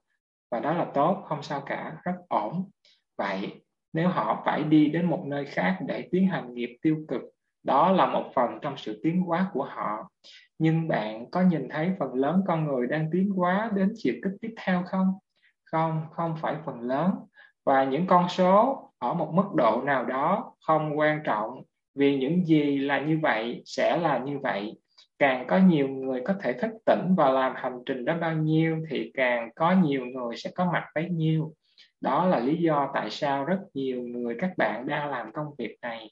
Và 0.50 0.60
đó 0.60 0.72
là 0.72 0.86
tốt, 0.94 1.22
không 1.28 1.42
sao 1.42 1.60
cả, 1.60 1.96
rất 2.04 2.14
ổn. 2.28 2.70
Vậy, 3.18 3.62
nếu 3.92 4.08
họ 4.08 4.42
phải 4.44 4.64
đi 4.64 4.86
đến 4.86 5.06
một 5.06 5.22
nơi 5.26 5.46
khác 5.46 5.78
để 5.86 6.08
tiến 6.10 6.26
hành 6.26 6.54
nghiệp 6.54 6.78
tiêu 6.82 6.96
cực, 7.08 7.22
đó 7.62 7.92
là 7.92 8.06
một 8.06 8.30
phần 8.34 8.58
trong 8.62 8.76
sự 8.76 9.00
tiến 9.02 9.22
hóa 9.22 9.50
của 9.52 9.64
họ. 9.64 10.10
Nhưng 10.58 10.88
bạn 10.88 11.30
có 11.30 11.42
nhìn 11.42 11.68
thấy 11.68 11.92
phần 11.98 12.14
lớn 12.14 12.42
con 12.46 12.64
người 12.64 12.86
đang 12.86 13.08
tiến 13.12 13.30
hóa 13.30 13.70
đến 13.74 13.92
chiều 13.96 14.14
kích 14.22 14.32
tiếp 14.40 14.54
theo 14.64 14.82
không? 14.86 15.14
Không 15.64 16.06
không 16.10 16.36
phải 16.40 16.56
phần 16.64 16.80
lớn 16.80 17.10
và 17.64 17.84
những 17.84 18.06
con 18.06 18.28
số 18.28 18.82
ở 18.98 19.14
một 19.14 19.32
mức 19.34 19.54
độ 19.54 19.82
nào 19.84 20.04
đó 20.04 20.54
không 20.66 20.98
quan 20.98 21.20
trọng, 21.24 21.62
vì 21.94 22.18
những 22.18 22.44
gì 22.44 22.78
là 22.78 23.00
như 23.00 23.18
vậy 23.22 23.62
sẽ 23.64 23.98
là 24.02 24.18
như 24.18 24.38
vậy. 24.38 24.78
Càng 25.18 25.46
có 25.46 25.58
nhiều 25.58 25.88
người 25.88 26.22
có 26.24 26.34
thể 26.42 26.52
thức 26.52 26.70
tỉnh 26.86 27.14
và 27.16 27.30
làm 27.30 27.52
hành 27.56 27.78
trình 27.86 28.04
đó 28.04 28.16
bao 28.20 28.32
nhiêu 28.32 28.84
thì 28.90 29.10
càng 29.14 29.50
có 29.56 29.72
nhiều 29.72 30.04
người 30.06 30.36
sẽ 30.36 30.50
có 30.54 30.70
mặt 30.72 30.84
bấy 30.94 31.08
nhiêu. 31.08 31.52
Đó 32.00 32.26
là 32.26 32.38
lý 32.38 32.56
do 32.56 32.90
tại 32.94 33.10
sao 33.10 33.44
rất 33.44 33.58
nhiều 33.74 34.02
người 34.02 34.36
các 34.38 34.50
bạn 34.56 34.86
đang 34.86 35.10
làm 35.10 35.32
công 35.32 35.46
việc 35.58 35.76
này. 35.82 36.10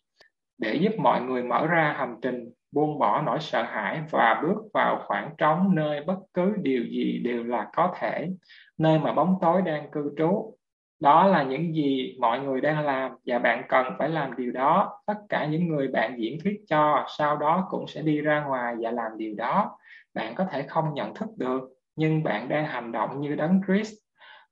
Để 0.59 0.75
giúp 0.75 0.93
mọi 0.99 1.23
người 1.23 1.43
mở 1.43 1.67
ra 1.67 1.95
hành 1.99 2.17
trình, 2.23 2.51
buông 2.73 2.99
bỏ 2.99 3.23
nỗi 3.23 3.39
sợ 3.41 3.63
hãi 3.63 4.01
và 4.11 4.41
bước 4.43 4.57
vào 4.75 5.03
khoảng 5.07 5.31
trống 5.39 5.75
nơi 5.75 6.05
bất 6.05 6.19
cứ 6.35 6.55
điều 6.63 6.85
gì 6.85 7.19
đều 7.25 7.45
là 7.45 7.71
có 7.77 7.95
thể, 7.99 8.29
nơi 8.79 8.99
mà 8.99 9.13
bóng 9.13 9.39
tối 9.41 9.63
đang 9.63 9.91
cư 9.91 10.15
trú 10.19 10.55
đó 11.01 11.27
là 11.27 11.43
những 11.43 11.75
gì 11.75 12.17
mọi 12.19 12.41
người 12.41 12.61
đang 12.61 12.87
làm 12.87 13.13
và 13.27 13.39
bạn 13.39 13.63
cần 13.69 13.87
phải 13.99 14.09
làm 14.09 14.37
điều 14.37 14.53
đó. 14.53 15.01
Tất 15.07 15.15
cả 15.29 15.47
những 15.47 15.69
người 15.69 15.89
bạn 15.89 16.15
diễn 16.19 16.39
thuyết 16.45 16.61
cho, 16.69 17.07
sau 17.19 17.37
đó 17.37 17.67
cũng 17.71 17.87
sẽ 17.87 18.03
đi 18.03 18.21
ra 18.21 18.45
ngoài 18.45 18.75
và 18.81 18.91
làm 18.91 19.13
điều 19.17 19.35
đó. 19.35 19.79
Bạn 20.15 20.35
có 20.35 20.45
thể 20.45 20.63
không 20.63 20.95
nhận 20.95 21.15
thức 21.15 21.29
được, 21.37 21.61
nhưng 21.97 22.23
bạn 22.23 22.49
đang 22.49 22.67
hành 22.67 22.93
động 22.93 23.21
như 23.21 23.35
đấng 23.35 23.61
Christ. 23.67 23.93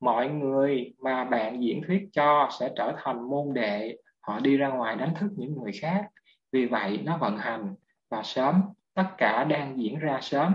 Mọi 0.00 0.28
người 0.28 0.94
mà 1.02 1.24
bạn 1.24 1.62
diễn 1.62 1.82
thuyết 1.86 2.08
cho 2.12 2.48
sẽ 2.60 2.70
trở 2.76 2.92
thành 3.02 3.30
môn 3.30 3.54
đệ. 3.54 3.96
Họ 4.20 4.40
đi 4.40 4.56
ra 4.56 4.68
ngoài 4.68 4.96
đánh 4.96 5.14
thức 5.14 5.30
những 5.36 5.62
người 5.62 5.72
khác. 5.80 6.08
Vì 6.52 6.66
vậy, 6.66 7.00
nó 7.04 7.16
vận 7.16 7.38
hành 7.38 7.74
và 8.10 8.22
sớm. 8.22 8.62
Tất 8.94 9.06
cả 9.18 9.44
đang 9.44 9.78
diễn 9.78 9.98
ra 9.98 10.18
sớm. 10.22 10.54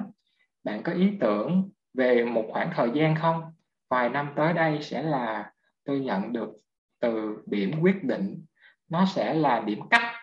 Bạn 0.64 0.84
có 0.84 0.92
ý 0.92 1.12
tưởng 1.20 1.70
về 1.94 2.26
một 2.26 2.44
khoảng 2.50 2.70
thời 2.76 2.90
gian 2.94 3.16
không? 3.16 3.42
Vài 3.90 4.10
năm 4.10 4.30
tới 4.36 4.54
đây 4.54 4.82
sẽ 4.82 5.02
là 5.02 5.53
tôi 5.86 6.00
nhận 6.00 6.34
được 6.34 6.50
từ 7.00 7.38
điểm 7.46 7.72
quyết 7.82 8.04
định, 8.04 8.46
nó 8.90 9.06
sẽ 9.06 9.34
là 9.34 9.64
điểm 9.66 9.80
cắt 9.90 10.14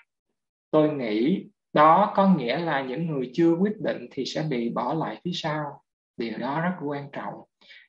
tôi 0.70 0.88
nghĩ 0.88 1.46
đó 1.72 2.12
có 2.16 2.28
nghĩa 2.28 2.58
là 2.58 2.82
những 2.82 3.06
người 3.06 3.30
chưa 3.34 3.52
quyết 3.52 3.80
định 3.80 4.06
thì 4.10 4.24
sẽ 4.24 4.42
bị 4.50 4.70
bỏ 4.70 4.94
lại 4.94 5.20
phía 5.24 5.30
sau. 5.34 5.82
Điều 6.16 6.38
đó 6.38 6.60
rất 6.60 6.72
quan 6.84 7.08
trọng. 7.12 7.34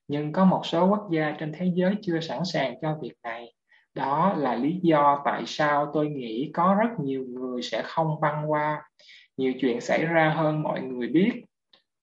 Nhưng 0.08 0.32
có 0.32 0.46
một 0.46 0.66
số 0.66 0.88
quốc 0.90 1.10
gia 1.12 1.36
trên 1.40 1.52
thế 1.58 1.72
giới 1.76 1.96
chưa 2.02 2.20
sẵn 2.20 2.40
sàng 2.54 2.76
cho 2.82 2.98
việc 3.02 3.14
này. 3.24 3.54
Đó 3.94 4.34
là 4.38 4.56
lý 4.56 4.80
do 4.84 5.22
tại 5.26 5.44
sao 5.46 5.92
tôi 5.94 6.10
nghĩ 6.10 6.52
có 6.54 6.76
rất 6.80 6.90
nhiều 7.00 7.26
người 7.30 7.62
sẽ 7.62 7.82
không 7.86 8.22
băng 8.22 8.52
qua. 8.52 8.82
Nhiều 9.38 9.54
chuyện 9.62 9.82
xảy 9.82 10.06
ra 10.06 10.30
hơn 10.30 10.64
mọi 10.64 10.82
người 10.82 11.08
biết. 11.08 11.44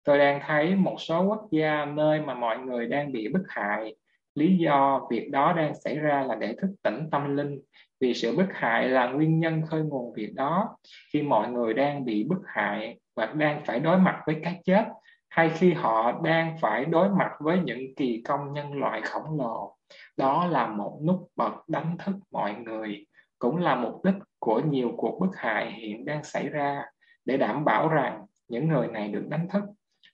Tôi 0.05 0.19
đang 0.19 0.41
thấy 0.47 0.77
một 0.77 0.97
số 0.99 1.23
quốc 1.23 1.49
gia 1.51 1.85
nơi 1.85 2.21
mà 2.21 2.35
mọi 2.35 2.59
người 2.59 2.87
đang 2.87 3.12
bị 3.12 3.29
bức 3.29 3.43
hại 3.49 3.95
lý 4.39 4.57
do 4.57 5.07
việc 5.11 5.30
đó 5.30 5.53
đang 5.53 5.74
xảy 5.74 5.99
ra 5.99 6.22
là 6.22 6.34
để 6.34 6.55
thức 6.61 6.70
tỉnh 6.82 7.09
tâm 7.11 7.36
linh, 7.36 7.61
vì 8.01 8.14
sự 8.14 8.36
bức 8.36 8.47
hại 8.53 8.89
là 8.89 9.07
nguyên 9.07 9.41
nhân 9.41 9.62
khơi 9.66 9.82
nguồn 9.82 10.12
việc 10.12 10.32
đó. 10.34 10.76
Khi 11.12 11.22
mọi 11.22 11.51
người 11.51 11.74
đang 11.74 12.05
bị 12.05 12.24
bức 12.24 12.43
hại 12.47 12.99
và 13.16 13.26
đang 13.26 13.64
phải 13.64 13.80
đối 13.80 13.99
mặt 13.99 14.22
với 14.26 14.36
cái 14.43 14.61
chết, 14.64 14.84
hay 15.28 15.51
khi 15.51 15.72
họ 15.72 16.20
đang 16.24 16.57
phải 16.61 16.84
đối 16.84 17.09
mặt 17.09 17.30
với 17.41 17.59
những 17.64 17.95
kỳ 17.97 18.22
công 18.28 18.53
nhân 18.53 18.72
loại 18.72 19.01
khổng 19.03 19.39
lồ, 19.39 19.76
đó 20.16 20.47
là 20.47 20.66
một 20.66 21.01
nút 21.07 21.28
bật 21.36 21.53
đánh 21.68 21.97
thức 21.99 22.16
mọi 22.30 22.55
người, 22.55 23.07
cũng 23.39 23.57
là 23.57 23.74
mục 23.74 24.05
đích 24.05 24.14
của 24.39 24.61
nhiều 24.61 24.93
cuộc 24.97 25.18
bức 25.20 25.36
hại 25.36 25.72
hiện 25.72 26.05
đang 26.05 26.24
xảy 26.24 26.49
ra. 26.49 26.82
Để 27.24 27.36
đảm 27.36 27.64
bảo 27.64 27.89
rằng 27.89 28.26
những 28.49 28.68
người 28.68 28.86
này 28.86 29.09
được 29.09 29.26
đánh 29.28 29.49
thức, 29.49 29.62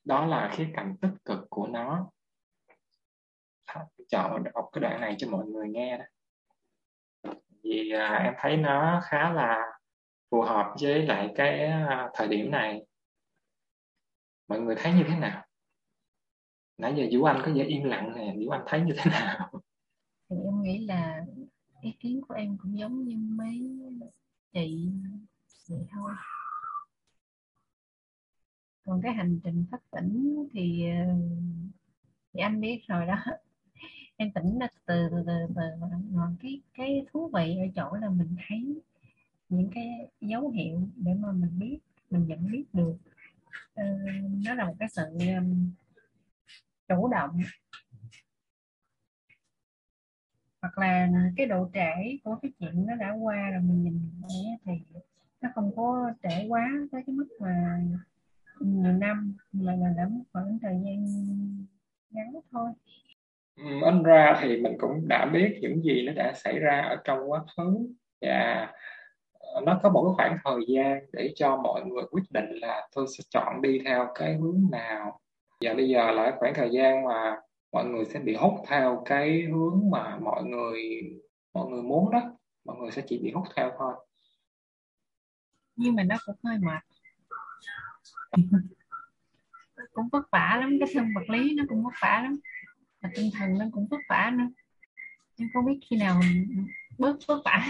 đó 0.05 0.27
là 0.27 0.51
khía 0.53 0.66
cạnh 0.77 0.97
tích 1.01 1.14
cực 1.25 1.39
của 1.51 1.66
nó 1.66 2.07
chọn 4.09 4.45
đọc 4.45 4.69
cái 4.73 4.81
đoạn 4.81 5.01
này 5.01 5.15
cho 5.19 5.29
mọi 5.31 5.47
người 5.47 5.69
nghe 5.69 5.99
đó. 5.99 6.05
Vì 7.63 7.91
à, 7.91 8.21
em 8.25 8.35
thấy 8.39 8.57
nó 8.57 9.01
khá 9.05 9.33
là 9.33 9.73
phù 10.31 10.43
hợp 10.43 10.75
với 10.81 11.07
lại 11.07 11.33
cái 11.37 11.65
à, 11.65 12.11
thời 12.15 12.29
điểm 12.29 12.51
này. 12.51 12.87
Mọi 14.49 14.61
người 14.61 14.75
thấy 14.79 14.93
như 14.93 15.05
thế 15.09 15.17
nào? 15.19 15.45
Nãy 16.79 16.95
giờ 16.97 17.05
Vũ 17.13 17.25
Anh 17.25 17.43
có 17.45 17.53
vẻ 17.55 17.65
im 17.65 17.85
lặng 17.85 18.13
nè 18.17 18.35
Vũ 18.45 18.51
Anh 18.51 18.63
thấy 18.67 18.81
như 18.81 18.95
thế 18.99 19.11
nào? 19.11 19.51
Thì 20.31 20.37
em 20.45 20.63
nghĩ 20.63 20.87
là 20.87 21.25
ý 21.81 21.93
kiến 22.01 22.21
của 22.29 22.35
em 22.35 22.57
cũng 22.63 22.79
giống 22.79 23.05
như 23.05 23.17
mấy 23.17 23.61
chị 24.53 24.91
vậy 25.69 25.87
thôi 25.93 26.13
còn 28.85 29.01
cái 29.03 29.13
hành 29.13 29.41
trình 29.45 29.65
phát 29.71 29.79
tỉnh 29.91 30.49
thì 30.53 30.91
à, 30.91 31.17
thì 32.33 32.41
anh 32.41 32.61
biết 32.61 32.81
rồi 32.89 33.07
đó 33.07 33.17
em 34.17 34.31
tỉnh 34.31 34.59
ra 34.59 34.69
từ 34.87 35.09
từ 35.11 35.23
từ 35.27 35.33
từ 35.57 35.62
còn 36.17 36.37
cái 36.41 36.61
cái 36.75 37.07
thú 37.12 37.31
vị 37.35 37.57
ở 37.59 37.67
chỗ 37.75 37.97
là 37.97 38.11
mình 38.11 38.37
thấy 38.49 38.81
những 39.49 39.71
cái 39.75 40.11
dấu 40.21 40.51
hiệu 40.51 40.89
để 40.97 41.15
mà 41.15 41.33
mình 41.33 41.59
biết 41.59 41.79
mình 42.11 42.27
nhận 42.27 42.51
biết 42.53 42.65
được. 42.73 42.97
Uh, 43.81 44.45
nó 44.47 44.55
là 44.55 44.65
một 44.67 44.75
cái 44.79 44.89
sự 44.89 45.03
um, 45.37 45.71
chủ 46.89 47.09
động. 47.09 47.41
Hoặc 50.62 50.79
là 50.79 51.09
cái 51.37 51.47
độ 51.47 51.71
trễ 51.75 52.19
của 52.25 52.39
cái 52.43 52.53
chuyện 52.59 52.87
nó 52.87 52.95
đã 52.95 53.12
qua 53.12 53.51
rồi 53.51 53.62
mình 53.62 53.83
nhìn 53.83 54.11
thấy 54.23 54.31
thì 54.65 54.73
nó 55.41 55.51
không 55.55 55.77
có 55.77 56.12
trễ 56.23 56.49
quá 56.49 56.71
tới 56.93 57.03
cái 57.07 57.17
mức 57.17 57.29
mà 57.41 57.83
nhiều 58.61 58.93
năm 58.93 59.37
mà 59.53 59.75
là 59.77 59.95
đã 59.97 60.11
khoảng 60.33 60.59
thời 60.62 60.75
gian 60.85 61.07
ngắn 62.11 62.33
thôi 62.51 62.71
anh 63.57 64.03
ra 64.03 64.39
thì 64.43 64.57
mình 64.57 64.77
cũng 64.79 65.09
đã 65.09 65.27
biết 65.27 65.59
những 65.63 65.83
gì 65.83 66.03
nó 66.07 66.13
đã 66.13 66.33
xảy 66.35 66.59
ra 66.59 66.81
ở 66.81 66.97
trong 67.05 67.31
quá 67.31 67.41
khứ. 67.57 67.79
Và 68.21 68.69
ờ, 69.33 69.61
nó 69.67 69.81
có 69.83 69.91
một 69.91 70.05
cái 70.05 70.15
khoảng 70.17 70.39
thời 70.45 70.65
gian 70.69 71.01
để 71.13 71.33
cho 71.37 71.57
mọi 71.57 71.85
người 71.85 72.03
quyết 72.11 72.23
định 72.31 72.51
là 72.51 72.89
tôi 72.95 73.07
sẽ 73.19 73.25
chọn 73.31 73.63
đi 73.63 73.81
theo 73.85 74.09
cái 74.15 74.37
hướng 74.37 74.69
nào. 74.71 75.21
Và 75.61 75.75
bây 75.75 75.89
giờ 75.89 76.11
là 76.11 76.37
khoảng 76.39 76.55
thời 76.55 76.71
gian 76.71 77.05
mà 77.05 77.37
mọi 77.73 77.85
người 77.85 78.05
sẽ 78.05 78.21
bị 78.21 78.35
hút 78.35 78.55
theo 78.69 79.03
cái 79.07 79.43
hướng 79.43 79.91
mà 79.91 80.19
mọi 80.21 80.45
người 80.45 80.81
mọi 81.55 81.71
người 81.71 81.83
muốn 81.83 82.11
đó. 82.11 82.21
Mọi 82.65 82.77
người 82.77 82.91
sẽ 82.91 83.03
chỉ 83.07 83.19
bị 83.19 83.33
hút 83.33 83.45
theo 83.57 83.73
thôi. 83.79 83.95
Nhưng 85.77 85.95
mà 85.95 86.03
nó 86.03 86.17
cũng 86.27 86.37
hơi 86.45 86.59
mệt. 86.59 86.83
Cũng 89.93 90.09
vất 90.13 90.31
vả 90.33 90.57
lắm, 90.61 90.77
cái 90.81 90.89
thân 90.95 91.09
vật 91.15 91.31
lý 91.31 91.55
nó 91.57 91.65
cũng 91.69 91.85
vất 91.85 91.93
vả 92.03 92.21
lắm 92.23 92.37
và 93.05 93.11
tinh 93.15 93.31
thần 93.39 93.59
nó 93.59 93.65
cũng 93.73 93.87
vất 93.91 94.01
vả 94.09 94.33
nữa. 94.35 94.45
Nhưng 95.37 95.49
không 95.55 95.67
biết 95.67 95.79
khi 95.91 95.97
nào 95.97 96.21
bớt 96.99 97.17
vất 97.27 97.43
vả. 97.45 97.67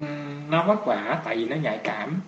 Ừ, 0.00 0.06
nó 0.48 0.66
vất 0.66 0.86
vả 0.86 1.22
tại 1.24 1.36
vì 1.36 1.48
nó 1.48 1.56
nhạy 1.56 1.80
cảm. 1.84 2.20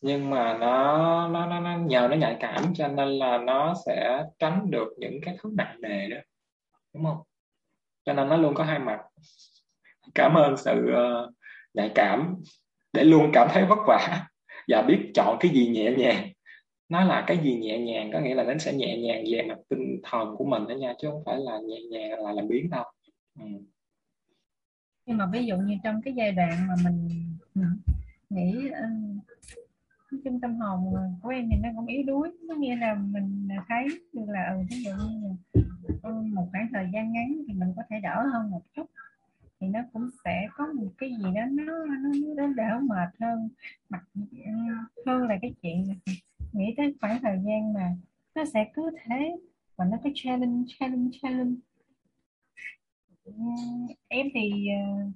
Nhưng 0.00 0.30
mà 0.30 0.58
nó 0.58 1.28
nó 1.28 1.46
nó, 1.46 1.60
nó 1.60 1.78
nhờ 1.78 2.08
nó 2.10 2.16
nhạy 2.16 2.36
cảm 2.40 2.74
cho 2.74 2.88
nên 2.88 3.08
là 3.08 3.38
nó 3.38 3.74
sẽ 3.86 4.24
tránh 4.38 4.70
được 4.70 4.88
những 4.98 5.20
cái 5.22 5.36
thứ 5.42 5.50
nặng 5.56 5.76
nề 5.80 6.08
đó. 6.08 6.16
Đúng 6.94 7.04
không? 7.04 7.18
Cho 8.04 8.12
nên 8.12 8.28
nó 8.28 8.36
luôn 8.36 8.54
có 8.54 8.64
hai 8.64 8.78
mặt. 8.78 9.00
Cảm 10.14 10.34
ơn 10.34 10.56
sự 10.56 10.86
uh, 10.90 11.34
nhạy 11.74 11.92
cảm 11.94 12.34
để 12.92 13.04
luôn 13.04 13.30
cảm 13.32 13.48
thấy 13.52 13.66
vất 13.66 13.78
vả 13.86 14.26
và 14.68 14.82
biết 14.82 15.10
chọn 15.14 15.36
cái 15.40 15.50
gì 15.50 15.68
nhẹ 15.68 15.90
nhàng 15.98 16.28
nó 16.88 17.04
là 17.04 17.24
cái 17.26 17.38
gì 17.38 17.58
nhẹ 17.58 17.78
nhàng 17.78 18.10
có 18.12 18.20
nghĩa 18.20 18.34
là 18.34 18.44
nó 18.44 18.58
sẽ 18.58 18.72
nhẹ 18.72 18.98
nhàng 18.98 19.24
về 19.32 19.42
mặt 19.42 19.58
tinh 19.68 20.00
thần 20.02 20.36
của 20.36 20.44
mình 20.44 20.66
đó 20.68 20.74
nha 20.74 20.94
chứ 20.98 21.08
không 21.10 21.22
phải 21.26 21.38
là 21.38 21.58
nhẹ 21.58 21.80
nhàng 21.90 22.24
là 22.24 22.32
làm 22.32 22.48
biến 22.48 22.70
đâu 22.70 22.84
ừ. 23.38 23.46
nhưng 25.06 25.16
mà 25.16 25.26
ví 25.32 25.46
dụ 25.46 25.56
như 25.56 25.74
trong 25.84 26.02
cái 26.02 26.14
giai 26.14 26.32
đoạn 26.32 26.66
mà 26.68 26.74
mình 26.84 27.08
ừ, 27.54 27.62
nghĩ 28.30 28.68
ờ, 28.70 28.86
uh, 30.16 30.24
trung 30.24 30.40
tâm 30.40 30.56
hồn 30.56 30.92
của 31.22 31.28
em 31.28 31.48
thì 31.50 31.56
nó 31.62 31.68
cũng 31.76 31.86
yếu 31.86 32.02
đuối 32.06 32.30
có 32.48 32.54
nghĩa 32.54 32.76
là 32.76 32.94
mình 32.94 33.48
thấy 33.68 33.86
được 34.12 34.26
là 34.28 34.54
ừ, 34.58 34.64
ví 34.70 34.82
dụ 34.82 34.90
như 34.90 35.28
là, 35.28 35.62
ừ, 36.02 36.12
một 36.34 36.48
khoảng 36.52 36.68
thời 36.72 36.86
gian 36.92 37.12
ngắn 37.12 37.42
thì 37.48 37.54
mình 37.54 37.72
có 37.76 37.82
thể 37.90 37.96
đỡ 38.02 38.26
hơn 38.32 38.50
một 38.50 38.62
chút 38.76 38.86
thì 39.60 39.66
nó 39.66 39.80
cũng 39.92 40.08
sẽ 40.24 40.48
có 40.54 40.66
một 40.66 40.90
cái 40.98 41.10
gì 41.10 41.24
đó 41.34 41.42
nó 41.50 41.86
nó, 41.86 42.10
nó 42.36 42.46
đỡ 42.56 42.80
mệt 42.82 43.08
hơn 43.20 43.48
mặt 43.88 44.02
ừ, 44.14 44.50
hơn 45.06 45.22
là 45.28 45.38
cái 45.42 45.54
chuyện 45.62 45.84
nghĩ 46.58 46.74
tới 46.76 46.94
khoảng 47.00 47.18
thời 47.22 47.38
gian 47.46 47.72
mà 47.72 47.96
nó 48.34 48.44
sẽ 48.44 48.70
cứ 48.74 48.90
thế 49.04 49.36
và 49.76 49.84
nó 49.84 49.96
cứ 50.04 50.10
challenge 50.14 50.64
challenge 50.78 51.18
challenge. 51.22 51.60
Ừ, 53.24 53.32
em 54.08 54.26
thì 54.34 54.68
ờ, 54.68 55.10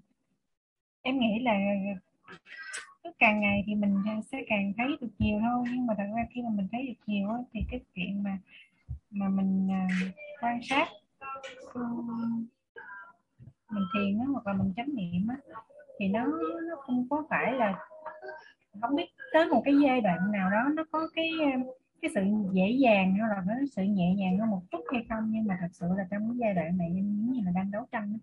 em 1.03 1.19
nghĩ 1.19 1.39
là 1.43 1.59
cứ 3.05 3.11
càng 3.19 3.41
ngày 3.41 3.65
thì 3.67 3.75
mình 3.75 3.95
sẽ 4.33 4.39
càng 4.47 4.73
thấy 4.77 4.87
được 5.01 5.11
nhiều 5.19 5.39
thôi 5.41 5.65
nhưng 5.73 5.87
mà 5.87 5.95
thật 5.99 6.05
ra 6.17 6.27
khi 6.31 6.43
mà 6.43 6.49
mình 6.51 6.69
thấy 6.73 6.87
được 6.87 7.03
nhiều 7.07 7.29
thì 7.53 7.61
cái 7.71 7.81
chuyện 7.95 8.23
mà 8.23 8.39
mà 9.11 9.29
mình 9.29 9.69
ờ, 9.71 9.97
quan 10.41 10.61
sát 10.63 10.89
ừ, 11.75 11.83
mình 13.71 13.85
thiền 13.95 14.19
hoặc 14.19 14.47
là 14.47 14.53
mình 14.53 14.73
chánh 14.77 14.95
niệm 14.95 15.29
thì 15.99 16.09
nó 16.09 16.27
nó 16.69 16.77
không 16.81 17.07
có 17.11 17.27
phải 17.31 17.53
là 17.53 17.79
không 18.81 18.97
biết 18.97 19.07
tới 19.33 19.49
một 19.49 19.63
cái 19.65 19.75
giai 19.85 20.01
đoạn 20.01 20.33
nào 20.33 20.51
đó 20.51 20.69
nó 20.75 20.85
có 20.91 21.09
cái 21.15 21.31
cái 22.03 22.11
sự 22.15 22.21
dễ 22.53 22.71
dàng 22.71 23.15
hay 23.15 23.29
là 23.29 23.43
nó 23.47 23.55
sự 23.77 23.83
nhẹ 23.83 24.15
nhàng 24.15 24.39
hơn 24.39 24.51
một 24.51 24.63
chút 24.71 24.81
hay 24.93 25.05
không 25.09 25.25
nhưng 25.31 25.45
mà 25.47 25.59
thật 25.61 25.69
sự 25.73 25.87
là 25.97 26.07
trong 26.11 26.29
cái 26.29 26.37
giai 26.41 26.55
đoạn 26.55 26.79
này 26.79 26.93
giống 26.95 27.33
như 27.33 27.41
là 27.45 27.51
đang 27.55 27.71
đấu 27.71 27.87
tranh 27.93 28.19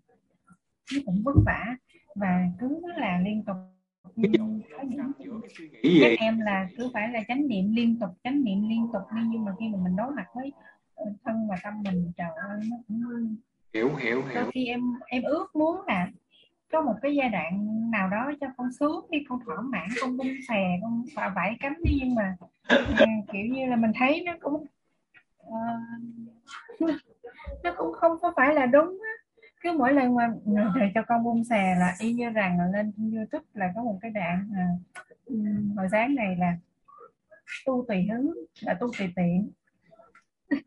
nó 0.95 1.01
cũng 1.05 1.21
vất 1.25 1.35
vả 1.45 1.75
và 2.15 2.47
cứ 2.59 2.81
là 2.97 3.21
liên 3.25 3.43
tục. 3.45 3.55
Các 5.83 6.11
em 6.19 6.39
là 6.39 6.67
cứ 6.77 6.89
phải 6.93 7.09
là 7.09 7.23
chánh 7.27 7.47
niệm 7.47 7.75
liên 7.75 7.99
tục 7.99 8.09
chánh 8.23 8.43
niệm 8.43 8.69
liên 8.69 8.87
tục 8.93 9.01
đi 9.15 9.21
nhưng 9.29 9.45
mà 9.45 9.51
khi 9.59 9.65
mà 9.69 9.77
mình 9.83 9.95
đối 9.95 10.11
mặt 10.11 10.25
với 10.35 10.51
thân 11.25 11.47
và 11.49 11.55
tâm 11.63 11.73
mình 11.83 12.11
trời 12.17 12.29
ơi 12.49 12.59
nó 12.69 12.77
cũng 12.87 13.35
hiểu 13.73 13.95
hiểu 13.95 14.23
hiểu. 14.23 14.43
khi 14.53 14.65
em 14.65 14.81
em 15.07 15.23
ước 15.23 15.55
muốn 15.55 15.81
là 15.87 16.07
có 16.71 16.81
một 16.81 16.95
cái 17.01 17.15
giai 17.15 17.29
đoạn 17.29 17.67
nào 17.91 18.09
đó 18.09 18.31
cho 18.41 18.47
con 18.57 18.71
sướng 18.79 19.05
đi 19.09 19.17
con 19.29 19.39
thỏa 19.45 19.55
mãn 19.61 19.87
con 20.01 20.17
bung 20.17 20.33
xè 20.47 20.79
con 20.81 21.03
phà 21.15 21.29
vải 21.29 21.57
cánh 21.59 21.73
đi 21.83 21.99
nhưng 22.01 22.15
mà 22.15 22.35
à, 22.67 22.77
kiểu 23.31 23.45
như 23.45 23.65
là 23.65 23.75
mình 23.75 23.91
thấy 23.95 24.23
nó 24.25 24.33
cũng 24.41 24.65
uh, 25.47 26.89
nó 27.63 27.73
cũng 27.77 27.93
không 27.93 28.19
có 28.21 28.33
phải 28.35 28.53
là 28.53 28.65
đúng 28.65 28.99
á. 29.03 29.11
Cứ 29.61 29.71
mỗi 29.71 29.93
lần 29.93 30.15
mà 30.15 30.29
trời 30.75 30.91
cho 30.95 31.01
con 31.07 31.23
bung 31.23 31.43
xè 31.43 31.75
là 31.79 31.95
y 31.99 32.13
như 32.13 32.29
rằng 32.29 32.57
là 32.59 32.65
lên 32.73 32.91
youtube 33.15 33.45
là 33.53 33.71
có 33.75 33.83
một 33.83 33.97
cái 34.01 34.11
đoạn 34.11 34.49
à, 34.55 34.67
hồi 35.77 35.87
sáng 35.91 36.15
này 36.15 36.35
là 36.39 36.57
tu 37.65 37.85
tùy 37.87 38.07
hứng 38.11 38.33
là 38.61 38.73
tu 38.73 38.87
tùy 38.97 39.13
tiện. 39.15 39.51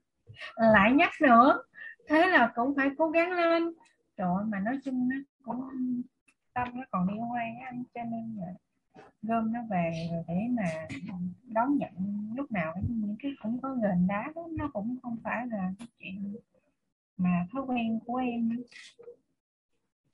Lại 0.56 0.92
nhắc 0.92 1.10
nữa 1.20 1.62
thế 2.08 2.26
là 2.26 2.52
cũng 2.54 2.74
phải 2.76 2.90
cố 2.98 3.08
gắng 3.08 3.32
lên 3.32 3.72
trời 4.22 4.44
mà 4.48 4.60
nói 4.60 4.78
chung 4.84 5.08
nó 5.08 5.16
cũng 5.44 5.68
tâm 6.54 6.68
nó 6.74 6.84
còn 6.90 7.08
đi 7.08 7.14
quan 7.34 7.60
anh 7.64 7.84
cho 7.94 8.00
nên 8.02 8.36
là 8.40 8.52
gom 9.22 9.52
nó 9.52 9.60
về 9.70 10.08
rồi 10.12 10.24
để 10.28 10.34
mà 10.50 10.88
đón 11.42 11.78
nhận 11.78 11.90
lúc 12.36 12.52
nào 12.52 12.74
những 12.88 13.16
cái 13.22 13.32
cũng 13.42 13.60
có 13.62 13.74
gền 13.82 14.06
đá 14.06 14.32
đó 14.34 14.42
nó 14.58 14.70
cũng 14.72 14.96
không 15.02 15.16
phải 15.24 15.46
là 15.46 15.70
chuyện 15.98 16.36
mà 17.16 17.46
thói 17.52 17.62
quen 17.66 18.00
của 18.06 18.16
em 18.16 18.50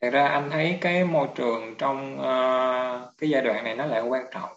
Thật 0.00 0.10
ra 0.10 0.28
anh 0.28 0.48
thấy 0.50 0.78
cái 0.80 1.04
môi 1.04 1.28
trường 1.34 1.74
trong 1.78 2.18
uh, 2.18 3.18
cái 3.18 3.30
giai 3.30 3.42
đoạn 3.42 3.64
này 3.64 3.76
nó 3.76 3.86
lại 3.86 4.02
quan 4.02 4.24
trọng. 4.30 4.50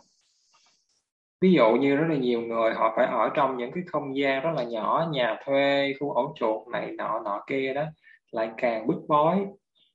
Ví 1.42 1.52
dụ 1.52 1.72
như 1.72 1.96
rất 1.96 2.06
là 2.10 2.16
nhiều 2.16 2.42
người 2.42 2.74
họ 2.74 2.94
phải 2.96 3.06
ở 3.06 3.30
trong 3.34 3.58
những 3.58 3.72
cái 3.72 3.84
không 3.88 4.18
gian 4.18 4.44
rất 4.44 4.52
là 4.56 4.64
nhỏ, 4.64 5.10
nhà 5.12 5.38
thuê, 5.46 5.94
khu 6.00 6.12
ổ 6.12 6.34
chuột 6.36 6.68
này 6.68 6.92
nọ 6.92 7.20
nọ 7.20 7.44
kia 7.48 7.74
đó, 7.74 7.86
lại 8.32 8.52
càng 8.58 8.88
bức 8.88 8.98
bối 9.08 9.48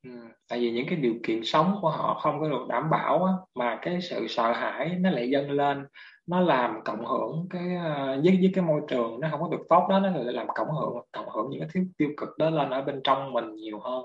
Ừ, 0.07 0.11
tại 0.49 0.59
vì 0.59 0.71
những 0.71 0.87
cái 0.89 0.97
điều 0.97 1.15
kiện 1.23 1.45
sống 1.45 1.79
của 1.83 1.91
họ 1.91 2.21
không 2.23 2.41
có 2.41 2.49
được 2.49 2.67
đảm 2.69 2.91
bảo 2.91 3.25
á, 3.25 3.33
mà 3.55 3.79
cái 3.83 4.01
sự 4.01 4.27
sợ 4.29 4.53
hãi 4.53 4.97
nó 5.01 5.11
lại 5.11 5.31
dâng 5.31 5.51
lên 5.51 5.87
nó 6.27 6.41
làm 6.41 6.85
cộng 6.85 7.07
hưởng 7.07 7.47
cái 7.51 7.75
ờ, 7.77 8.07
với 8.07 8.39
với 8.41 8.51
cái 8.55 8.65
môi 8.65 8.81
trường 8.89 9.21
nó 9.21 9.29
không 9.31 9.41
có 9.41 9.49
được 9.49 9.63
tốt 9.69 9.87
đó 9.91 10.01
nó 10.01 10.11
lại 10.11 10.35
làm 10.35 10.47
cộng 10.55 10.69
hưởng 10.71 10.95
cộng 11.13 11.29
hưởng 11.29 11.51
những 11.51 11.61
cái 11.61 11.69
thứ 11.75 11.81
tiêu 11.99 12.09
cực 12.17 12.29
đó 12.39 12.51
lên 12.51 12.71
ở 12.71 12.83
bên 12.83 13.01
trong 13.05 13.33
mình 13.33 13.55
nhiều 13.55 13.81
hơn 13.81 14.05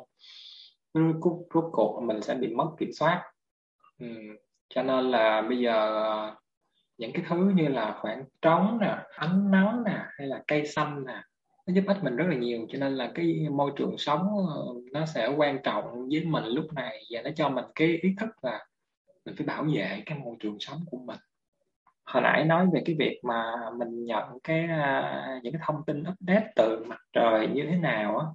rốt, 0.93 1.35
rốt 1.53 1.65
cuộc 1.71 2.01
mình 2.03 2.21
sẽ 2.21 2.35
bị 2.35 2.55
mất 2.55 2.67
kiểm 2.77 2.89
soát 2.93 3.23
ừ. 3.99 4.07
cho 4.69 4.83
nên 4.83 5.11
là 5.11 5.41
bây 5.41 5.59
giờ 5.59 6.03
ờ, 6.03 6.35
những 6.97 7.11
cái 7.13 7.25
thứ 7.29 7.51
như 7.55 7.67
là 7.67 7.97
khoảng 8.01 8.23
trống 8.41 8.77
nè 8.81 8.97
ánh 9.15 9.51
nắng 9.51 9.83
nè 9.85 9.97
hay 10.17 10.27
là 10.27 10.43
cây 10.47 10.65
xanh 10.65 11.05
nè 11.05 11.21
nó 11.67 11.73
giúp 11.73 11.83
ích 11.87 12.03
mình 12.03 12.15
rất 12.15 12.25
là 12.29 12.35
nhiều, 12.35 12.67
cho 12.69 12.79
nên 12.79 12.95
là 12.95 13.11
cái 13.15 13.47
môi 13.51 13.71
trường 13.75 13.97
sống 13.97 14.27
ờ, 14.47 14.65
nó 14.91 15.05
sẽ 15.05 15.27
quan 15.37 15.59
trọng 15.63 16.09
với 16.11 16.25
mình 16.25 16.43
lúc 16.43 16.73
này 16.73 17.01
và 17.11 17.21
nó 17.21 17.29
cho 17.35 17.49
mình 17.49 17.65
cái 17.75 17.87
ý 17.87 18.15
thức 18.19 18.29
là 18.41 18.65
mình 19.25 19.35
phải 19.37 19.47
bảo 19.47 19.63
vệ 19.63 20.03
cái 20.05 20.17
môi 20.19 20.35
trường 20.39 20.57
sống 20.59 20.79
của 20.91 20.97
mình. 20.97 21.19
Hồi 22.05 22.23
nãy 22.23 22.45
nói 22.45 22.67
về 22.73 22.81
cái 22.85 22.95
việc 22.99 23.19
mà 23.23 23.53
mình 23.77 24.05
nhận 24.05 24.39
cái 24.43 24.65
à, 24.65 25.39
những 25.43 25.53
cái 25.53 25.61
thông 25.65 25.85
tin 25.87 26.01
update 26.01 26.51
từ 26.55 26.85
mặt 26.87 26.99
trời 27.13 27.47
như 27.47 27.67
thế 27.69 27.77
nào 27.77 28.17
á, 28.17 28.25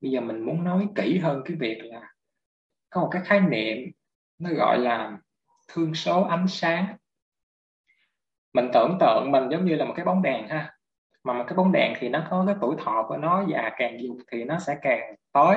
bây 0.00 0.10
giờ 0.10 0.20
mình 0.20 0.40
muốn 0.40 0.64
nói 0.64 0.88
kỹ 0.94 1.18
hơn 1.18 1.42
cái 1.44 1.56
việc 1.60 1.78
là 1.82 2.02
có 2.90 3.00
một 3.00 3.08
cái 3.12 3.22
khái 3.24 3.40
niệm, 3.40 3.78
nó 4.38 4.50
gọi 4.50 4.78
là 4.78 5.18
thương 5.68 5.94
số 5.94 6.22
ánh 6.22 6.48
sáng. 6.48 6.96
Mình 8.52 8.70
tưởng 8.72 8.96
tượng 9.00 9.30
mình 9.32 9.48
giống 9.50 9.64
như 9.64 9.74
là 9.74 9.84
một 9.84 9.94
cái 9.96 10.06
bóng 10.06 10.22
đèn 10.22 10.48
ha 10.48 10.75
mà 11.26 11.32
một 11.32 11.44
cái 11.46 11.56
bóng 11.56 11.72
đèn 11.72 11.92
thì 11.98 12.08
nó 12.08 12.26
có 12.30 12.44
cái 12.46 12.54
tuổi 12.60 12.76
thọ 12.84 13.04
của 13.08 13.16
nó 13.16 13.44
và 13.48 13.70
càng 13.76 14.00
dùng 14.02 14.18
thì 14.32 14.44
nó 14.44 14.58
sẽ 14.58 14.76
càng 14.82 15.14
tối. 15.32 15.56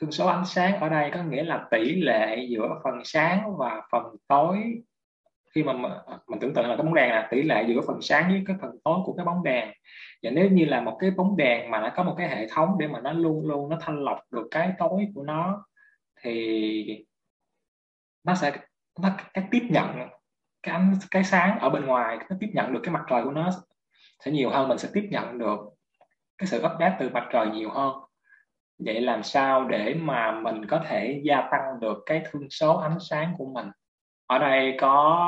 Thương 0.00 0.12
số 0.12 0.26
ánh 0.26 0.44
sáng 0.44 0.80
ở 0.80 0.88
đây 0.88 1.10
có 1.14 1.22
nghĩa 1.22 1.42
là 1.42 1.66
tỷ 1.70 2.02
lệ 2.02 2.46
giữa 2.48 2.80
phần 2.84 3.00
sáng 3.04 3.56
và 3.56 3.82
phần 3.92 4.16
tối. 4.28 4.82
Khi 5.54 5.62
mà 5.62 5.72
mình 6.26 6.40
tưởng 6.40 6.54
tượng 6.54 6.68
là 6.68 6.76
cái 6.76 6.84
bóng 6.84 6.94
đèn 6.94 7.10
là 7.10 7.28
tỷ 7.30 7.42
lệ 7.42 7.64
giữa 7.68 7.80
phần 7.86 7.98
sáng 8.00 8.28
với 8.28 8.44
cái 8.46 8.56
phần 8.60 8.70
tối 8.84 8.98
của 9.04 9.12
cái 9.12 9.26
bóng 9.26 9.44
đèn. 9.44 9.68
Và 10.22 10.30
nếu 10.30 10.50
như 10.50 10.64
là 10.64 10.80
một 10.80 10.96
cái 11.00 11.10
bóng 11.10 11.36
đèn 11.36 11.70
mà 11.70 11.80
nó 11.80 11.90
có 11.96 12.02
một 12.02 12.14
cái 12.18 12.28
hệ 12.28 12.46
thống 12.48 12.78
để 12.78 12.88
mà 12.88 13.00
nó 13.00 13.12
luôn 13.12 13.46
luôn 13.48 13.68
nó 13.68 13.78
thanh 13.80 14.04
lọc 14.04 14.18
được 14.30 14.48
cái 14.50 14.72
tối 14.78 15.06
của 15.14 15.22
nó, 15.22 15.66
thì 16.22 17.04
nó 18.24 18.34
sẽ, 18.34 18.52
nó, 19.00 19.10
cái 19.34 19.44
tiếp 19.50 19.62
nhận 19.70 20.08
cái 20.62 20.74
ánh, 20.74 20.94
cái 21.10 21.24
sáng 21.24 21.58
ở 21.58 21.70
bên 21.70 21.86
ngoài, 21.86 22.18
nó 22.30 22.36
tiếp 22.40 22.50
nhận 22.54 22.72
được 22.72 22.80
cái 22.82 22.94
mặt 22.94 23.04
trời 23.10 23.24
của 23.24 23.30
nó 23.30 23.50
sẽ 24.24 24.30
nhiều 24.30 24.50
hơn 24.50 24.68
mình 24.68 24.78
sẽ 24.78 24.88
tiếp 24.92 25.08
nhận 25.10 25.38
được 25.38 25.58
cái 26.38 26.46
sự 26.46 26.58
update 26.58 26.96
từ 27.00 27.08
mặt 27.08 27.24
trời 27.32 27.46
nhiều 27.46 27.70
hơn. 27.70 27.94
Vậy 28.78 29.00
làm 29.00 29.22
sao 29.22 29.64
để 29.64 29.94
mà 29.94 30.40
mình 30.40 30.66
có 30.66 30.80
thể 30.88 31.20
gia 31.24 31.40
tăng 31.50 31.80
được 31.80 32.02
cái 32.06 32.22
thương 32.30 32.50
số 32.50 32.76
ánh 32.76 32.98
sáng 33.00 33.34
của 33.38 33.46
mình? 33.46 33.66
Ở 34.26 34.38
đây 34.38 34.76
có 34.80 35.18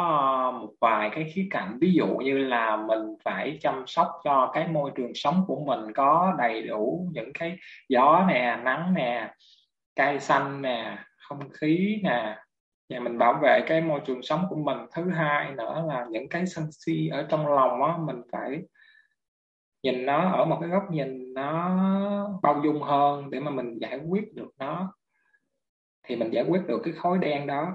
ờ, 0.52 0.58
một 0.58 0.72
vài 0.80 1.10
cái 1.14 1.32
khía 1.34 1.46
cạnh. 1.50 1.78
Ví 1.80 1.92
dụ 1.92 2.06
như 2.06 2.38
là 2.38 2.76
mình 2.76 3.16
phải 3.24 3.58
chăm 3.60 3.84
sóc 3.86 4.08
cho 4.24 4.50
cái 4.54 4.68
môi 4.68 4.90
trường 4.94 5.14
sống 5.14 5.44
của 5.46 5.64
mình 5.66 5.92
có 5.94 6.34
đầy 6.38 6.62
đủ 6.62 7.08
những 7.12 7.32
cái 7.32 7.56
gió 7.88 8.24
nè, 8.28 8.58
nắng 8.64 8.94
nè, 8.94 9.34
cây 9.96 10.20
xanh 10.20 10.62
nè, 10.62 10.98
không 11.16 11.50
khí 11.52 12.00
nè. 12.04 12.36
Và 12.90 12.98
mình 12.98 13.18
bảo 13.18 13.38
vệ 13.42 13.60
cái 13.66 13.80
môi 13.80 14.00
trường 14.06 14.22
sống 14.22 14.46
của 14.50 14.56
mình. 14.56 14.78
Thứ 14.94 15.10
hai 15.10 15.50
nữa 15.50 15.84
là 15.88 16.06
những 16.10 16.28
cái 16.28 16.46
sân 16.46 16.64
si 16.72 17.08
ở 17.08 17.26
trong 17.28 17.46
lòng 17.46 17.82
á, 17.82 17.96
mình 17.98 18.22
phải 18.32 18.58
nhìn 19.84 20.06
nó 20.06 20.30
ở 20.30 20.44
một 20.44 20.58
cái 20.60 20.70
góc 20.70 20.90
nhìn 20.90 21.34
nó 21.34 22.38
bao 22.42 22.60
dung 22.64 22.82
hơn 22.82 23.30
để 23.30 23.40
mà 23.40 23.50
mình 23.50 23.78
giải 23.80 23.98
quyết 24.08 24.34
được 24.34 24.50
nó. 24.58 24.94
Thì 26.02 26.16
mình 26.16 26.30
giải 26.30 26.44
quyết 26.48 26.66
được 26.66 26.80
cái 26.84 26.94
khối 26.94 27.18
đen 27.18 27.46
đó. 27.46 27.72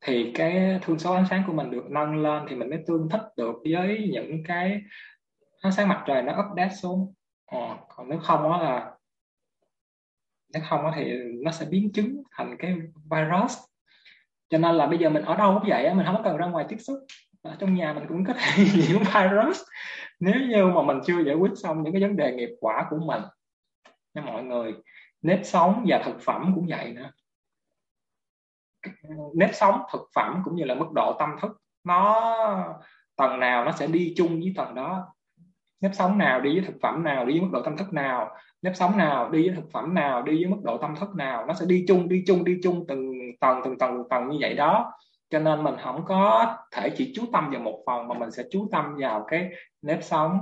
Thì 0.00 0.32
cái 0.34 0.78
thương 0.82 0.98
số 0.98 1.14
ánh 1.14 1.26
sáng 1.30 1.42
của 1.46 1.52
mình 1.52 1.70
được 1.70 1.90
nâng 1.90 2.16
lên 2.16 2.42
thì 2.48 2.56
mình 2.56 2.70
mới 2.70 2.78
tương 2.86 3.08
thích 3.08 3.22
được 3.36 3.54
với 3.70 4.10
những 4.12 4.42
cái 4.48 4.80
ánh 5.62 5.72
sáng 5.72 5.88
mặt 5.88 6.04
trời 6.06 6.22
nó 6.22 6.32
update 6.32 6.74
xuống. 6.82 7.14
À, 7.46 7.78
còn 7.88 8.08
nếu 8.08 8.18
không 8.18 8.42
đó 8.42 8.62
là 8.62 8.90
nếu 10.52 10.62
không 10.68 10.90
thì 10.96 11.12
nó 11.44 11.50
sẽ 11.50 11.66
biến 11.70 11.92
chứng 11.92 12.22
thành 12.32 12.56
cái 12.58 12.76
virus. 13.10 13.58
Cho 14.48 14.58
nên 14.58 14.74
là 14.74 14.86
bây 14.86 14.98
giờ 14.98 15.10
mình 15.10 15.24
ở 15.24 15.36
đâu 15.36 15.58
cũng 15.60 15.70
vậy 15.70 15.94
mình 15.94 16.06
không 16.06 16.22
cần 16.24 16.36
ra 16.36 16.46
ngoài 16.46 16.64
tiếp 16.68 16.78
xúc. 16.78 16.98
Ở 17.42 17.56
trong 17.58 17.74
nhà 17.74 17.92
mình 17.92 18.04
cũng 18.08 18.24
có 18.24 18.32
thể 18.32 18.64
nhiễm 18.74 18.98
virus 18.98 19.62
nếu 20.20 20.40
như 20.48 20.66
mà 20.66 20.82
mình 20.82 21.00
chưa 21.06 21.22
giải 21.24 21.34
quyết 21.34 21.52
xong 21.56 21.82
những 21.82 21.92
cái 21.92 22.02
vấn 22.02 22.16
đề 22.16 22.32
nghiệp 22.32 22.50
quả 22.60 22.86
của 22.90 22.98
mình, 22.98 23.22
nha 24.14 24.22
mọi 24.22 24.42
người, 24.42 24.74
nếp 25.22 25.40
sống 25.44 25.84
và 25.88 26.02
thực 26.04 26.20
phẩm 26.20 26.52
cũng 26.54 26.66
vậy 26.68 26.92
nữa. 26.92 27.10
Nếp 29.34 29.50
sống, 29.54 29.82
thực 29.92 30.00
phẩm 30.14 30.42
cũng 30.44 30.56
như 30.56 30.64
là 30.64 30.74
mức 30.74 30.92
độ 30.94 31.16
tâm 31.18 31.30
thức, 31.40 31.56
nó 31.84 32.30
tầng 33.16 33.40
nào 33.40 33.64
nó 33.64 33.72
sẽ 33.72 33.86
đi 33.86 34.14
chung 34.16 34.40
với 34.40 34.52
tầng 34.56 34.74
đó. 34.74 35.14
Nếp 35.80 35.94
sống 35.94 36.18
nào 36.18 36.40
đi 36.40 36.54
với 36.54 36.64
thực 36.66 36.80
phẩm 36.82 37.04
nào, 37.04 37.24
đi 37.26 37.32
với 37.32 37.40
mức 37.40 37.48
độ 37.52 37.62
tâm 37.62 37.76
thức 37.76 37.92
nào. 37.92 38.36
Nếp 38.62 38.76
sống 38.76 38.96
nào 38.96 39.30
đi 39.30 39.48
với 39.48 39.56
thực 39.56 39.72
phẩm 39.72 39.94
nào, 39.94 40.22
đi 40.22 40.44
với 40.44 40.46
mức 40.46 40.60
độ 40.64 40.78
tâm 40.78 40.96
thức 40.96 41.14
nào, 41.14 41.46
nó 41.46 41.54
sẽ 41.54 41.66
đi 41.66 41.84
chung 41.88 42.08
đi 42.08 42.24
chung 42.26 42.44
đi 42.44 42.60
chung 42.62 42.84
từng 42.88 43.12
tầng 43.40 43.60
từng 43.64 43.78
tầng 43.78 43.92
từng 43.96 44.08
tầng 44.08 44.28
như 44.28 44.38
vậy 44.40 44.54
đó 44.54 44.92
cho 45.30 45.38
nên 45.38 45.64
mình 45.64 45.74
không 45.82 46.04
có 46.04 46.56
thể 46.72 46.90
chỉ 46.90 47.12
chú 47.16 47.22
tâm 47.32 47.50
vào 47.50 47.60
một 47.60 47.82
phần 47.86 48.08
mà 48.08 48.14
mình 48.18 48.30
sẽ 48.30 48.42
chú 48.50 48.68
tâm 48.72 48.96
vào 48.98 49.24
cái 49.28 49.50
nếp 49.82 50.02
sống, 50.02 50.38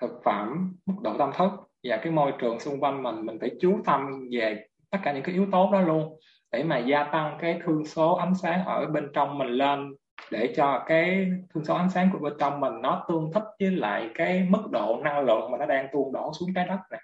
thực 0.00 0.20
phẩm, 0.24 0.76
mức 0.86 0.94
độ 1.02 1.18
tâm 1.18 1.30
thức 1.36 1.50
và 1.84 1.96
cái 1.96 2.12
môi 2.12 2.32
trường 2.38 2.60
xung 2.60 2.80
quanh 2.80 3.02
mình. 3.02 3.26
Mình 3.26 3.38
phải 3.40 3.50
chú 3.60 3.80
tâm 3.84 4.28
về 4.32 4.66
tất 4.90 4.98
cả 5.02 5.12
những 5.12 5.22
cái 5.22 5.34
yếu 5.34 5.46
tố 5.52 5.70
đó 5.72 5.80
luôn, 5.80 6.18
để 6.52 6.62
mà 6.62 6.78
gia 6.78 7.04
tăng 7.04 7.38
cái 7.40 7.60
thương 7.64 7.86
số 7.86 8.14
ánh 8.14 8.34
sáng 8.34 8.64
ở 8.64 8.86
bên 8.86 9.10
trong 9.14 9.38
mình 9.38 9.48
lên, 9.48 9.94
để 10.30 10.52
cho 10.56 10.82
cái 10.86 11.26
thương 11.54 11.64
số 11.64 11.74
ánh 11.74 11.90
sáng 11.90 12.10
của 12.12 12.18
bên 12.18 12.32
trong 12.38 12.60
mình 12.60 12.72
nó 12.82 13.04
tương 13.08 13.30
thích 13.34 13.44
với 13.60 13.70
lại 13.70 14.10
cái 14.14 14.46
mức 14.50 14.62
độ 14.70 15.00
năng 15.04 15.20
lượng 15.24 15.50
mà 15.50 15.58
nó 15.58 15.66
đang 15.66 15.86
tuôn 15.92 16.12
đổ 16.12 16.32
xuống 16.40 16.48
trái 16.54 16.66
đất 16.66 16.78
này 16.90 17.00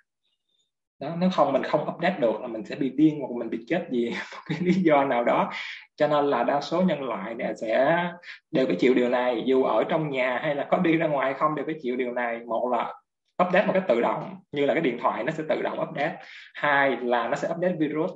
đó, 1.00 1.16
nếu 1.18 1.30
không 1.32 1.52
mình 1.52 1.62
không 1.62 1.88
update 1.88 2.18
được 2.18 2.40
là 2.40 2.46
mình 2.46 2.64
sẽ 2.64 2.74
bị 2.74 2.90
điên 2.90 3.20
hoặc 3.20 3.30
mình 3.38 3.50
bị 3.50 3.64
chết 3.66 3.86
gì 3.90 4.10
một 4.32 4.38
cái 4.46 4.58
lý 4.60 4.72
do 4.72 5.04
nào 5.04 5.24
đó. 5.24 5.50
Cho 5.96 6.08
nên 6.08 6.26
là 6.26 6.44
đa 6.44 6.60
số 6.60 6.82
nhân 6.82 7.02
loại 7.02 7.34
này 7.34 7.54
sẽ 7.56 8.04
đều 8.50 8.66
phải 8.66 8.76
chịu 8.76 8.94
điều 8.94 9.08
này, 9.08 9.42
dù 9.46 9.62
ở 9.62 9.84
trong 9.84 10.10
nhà 10.10 10.38
hay 10.42 10.54
là 10.54 10.66
có 10.70 10.78
đi 10.78 10.96
ra 10.96 11.06
ngoài 11.06 11.34
không 11.34 11.54
đều 11.54 11.64
phải 11.64 11.74
chịu 11.82 11.96
điều 11.96 12.12
này. 12.12 12.38
Một 12.38 12.68
là 12.72 12.94
update 13.42 13.66
một 13.66 13.72
cái 13.72 13.82
tự 13.88 14.00
động, 14.00 14.36
như 14.52 14.66
là 14.66 14.74
cái 14.74 14.82
điện 14.82 14.98
thoại 15.00 15.24
nó 15.24 15.32
sẽ 15.32 15.44
tự 15.48 15.62
động 15.62 15.80
update. 15.80 16.16
Hai 16.54 16.96
là 16.96 17.28
nó 17.28 17.36
sẽ 17.36 17.48
update 17.50 17.76
virus. 17.78 18.10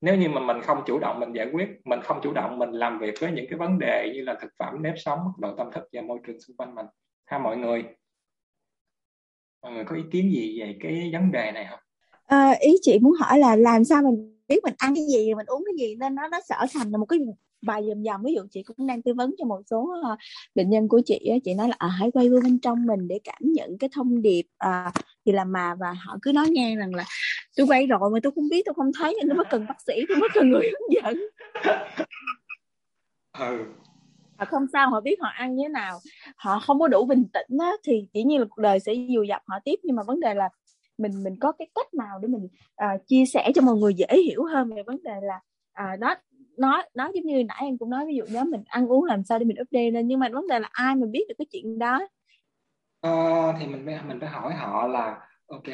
Nếu 0.00 0.16
như 0.16 0.28
mà 0.28 0.40
mình 0.40 0.62
không 0.62 0.82
chủ 0.86 0.98
động 0.98 1.20
mình 1.20 1.32
giải 1.32 1.48
quyết, 1.52 1.68
mình 1.84 2.00
không 2.02 2.20
chủ 2.22 2.32
động 2.32 2.58
mình 2.58 2.70
làm 2.70 2.98
việc 2.98 3.14
với 3.20 3.32
những 3.32 3.46
cái 3.50 3.58
vấn 3.58 3.78
đề 3.78 4.12
như 4.14 4.22
là 4.22 4.34
thực 4.40 4.50
phẩm, 4.58 4.82
nếp 4.82 4.94
sống 4.96 5.18
độ 5.38 5.56
tâm 5.56 5.72
thức 5.72 5.88
và 5.92 6.02
môi 6.02 6.18
trường 6.26 6.40
xung 6.40 6.56
quanh 6.56 6.74
mình. 6.74 6.86
Ha, 7.26 7.38
mọi 7.38 7.56
người. 7.56 7.84
Mọi 9.62 9.72
người 9.72 9.84
có 9.84 9.96
ý 9.96 10.02
kiến 10.10 10.30
gì 10.30 10.60
về 10.60 10.76
cái 10.80 11.10
vấn 11.12 11.32
đề 11.32 11.52
này 11.52 11.66
không? 11.70 11.80
À, 12.30 12.56
ý 12.60 12.76
chị 12.82 12.98
muốn 12.98 13.12
hỏi 13.12 13.38
là 13.38 13.56
làm 13.56 13.84
sao 13.84 14.02
mình 14.02 14.36
biết 14.48 14.64
mình 14.64 14.74
ăn 14.78 14.94
cái 14.94 15.04
gì 15.06 15.34
mình 15.34 15.46
uống 15.46 15.64
cái 15.66 15.74
gì 15.78 15.94
nên 15.94 16.14
nó 16.14 16.28
nó 16.28 16.38
trở 16.48 16.56
thành 16.72 16.90
là 16.90 16.98
một 16.98 17.06
cái 17.06 17.18
bài 17.62 17.82
dầm 17.88 18.04
dầm. 18.04 18.22
Ví 18.22 18.34
dụ 18.34 18.42
chị 18.50 18.62
cũng 18.62 18.86
đang 18.86 19.02
tư 19.02 19.14
vấn 19.14 19.34
cho 19.38 19.44
một 19.44 19.60
số 19.70 19.78
uh, 20.12 20.18
bệnh 20.54 20.70
nhân 20.70 20.88
của 20.88 21.00
chị 21.06 21.30
chị 21.44 21.54
nói 21.54 21.68
là 21.68 21.74
à, 21.78 21.88
hãy 21.88 22.10
quay 22.10 22.28
vô 22.28 22.40
bên 22.44 22.58
trong 22.58 22.86
mình 22.86 23.08
để 23.08 23.20
cảm 23.24 23.42
nhận 23.42 23.78
cái 23.78 23.90
thông 23.92 24.22
điệp 24.22 24.44
uh, 24.66 24.94
thì 25.26 25.32
là 25.32 25.44
mà. 25.44 25.74
Và 25.74 25.92
họ 25.92 26.18
cứ 26.22 26.32
nói 26.32 26.46
nghe 26.50 26.76
rằng 26.76 26.94
là 26.94 27.04
tôi 27.56 27.66
quay 27.66 27.86
rồi 27.86 28.10
mà 28.12 28.18
tôi 28.22 28.32
không 28.34 28.48
biết 28.48 28.62
tôi 28.66 28.74
không 28.74 28.90
thấy 28.98 29.14
nên 29.18 29.28
tôi 29.28 29.36
mới 29.36 29.46
cần 29.50 29.66
bác 29.68 29.80
sĩ 29.86 29.94
tôi 30.08 30.16
mới 30.16 30.28
cần 30.34 30.50
người 30.50 30.70
hướng 30.70 31.02
dẫn. 31.02 31.20
Ừ. 33.38 33.64
họ 34.36 34.44
không 34.44 34.66
sao 34.72 34.90
họ 34.90 35.00
biết 35.00 35.20
họ 35.20 35.28
ăn 35.28 35.56
như 35.56 35.64
thế 35.64 35.68
nào. 35.68 35.98
Họ 36.36 36.58
không 36.58 36.80
có 36.80 36.88
đủ 36.88 37.04
bình 37.04 37.24
tĩnh 37.32 37.58
á, 37.58 37.72
thì 37.84 38.06
chỉ 38.12 38.24
như 38.24 38.38
là 38.38 38.44
cuộc 38.50 38.62
đời 38.62 38.80
sẽ 38.80 38.92
dìu 38.92 39.22
dập 39.22 39.42
họ 39.46 39.58
tiếp. 39.64 39.80
Nhưng 39.82 39.96
mà 39.96 40.02
vấn 40.02 40.20
đề 40.20 40.34
là 40.34 40.48
mình 41.00 41.24
mình 41.24 41.36
có 41.40 41.52
cái 41.52 41.68
cách 41.74 41.94
nào 41.94 42.18
để 42.18 42.28
mình 42.28 42.48
uh, 42.84 43.06
chia 43.06 43.24
sẻ 43.26 43.50
cho 43.54 43.62
mọi 43.62 43.76
người 43.76 43.94
dễ 43.94 44.06
hiểu 44.26 44.44
hơn 44.44 44.74
về 44.74 44.82
vấn 44.82 45.02
đề 45.02 45.20
là 45.22 45.40
uh, 45.82 46.00
nó 46.00 46.14
nói 46.56 46.82
nói 46.94 47.12
giống 47.14 47.24
như 47.24 47.44
nãy 47.44 47.58
em 47.60 47.78
cũng 47.78 47.90
nói 47.90 48.06
ví 48.06 48.14
dụ 48.14 48.24
nếu 48.32 48.44
mình 48.44 48.62
ăn 48.66 48.88
uống 48.88 49.04
làm 49.04 49.24
sao 49.24 49.38
để 49.38 49.44
mình 49.44 49.56
update 49.60 49.90
lên 49.90 50.06
nhưng 50.06 50.20
mà 50.20 50.28
vấn 50.32 50.46
đề 50.46 50.58
là 50.58 50.68
ai 50.72 50.94
mà 50.94 51.06
biết 51.10 51.24
được 51.28 51.34
cái 51.38 51.46
chuyện 51.52 51.78
đó? 51.78 52.00
Ờ, 53.00 53.10
thì 53.58 53.66
mình 53.66 53.86
mình 54.08 54.20
phải 54.20 54.28
hỏi 54.28 54.54
họ 54.54 54.86
là 54.86 55.20
ok 55.46 55.66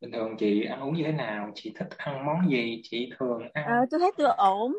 bình 0.00 0.12
thường 0.12 0.36
chị 0.38 0.64
ăn 0.64 0.80
uống 0.80 0.94
như 0.94 1.02
thế 1.02 1.12
nào? 1.12 1.50
Chị 1.54 1.72
thích 1.78 1.88
ăn 1.96 2.26
món 2.26 2.50
gì? 2.50 2.80
Chị 2.84 3.10
thường 3.18 3.42
ăn 3.52 3.64
ờ, 3.66 3.86
tôi 3.90 4.00
thấy 4.00 4.12
tôi 4.16 4.28
ổn 4.36 4.78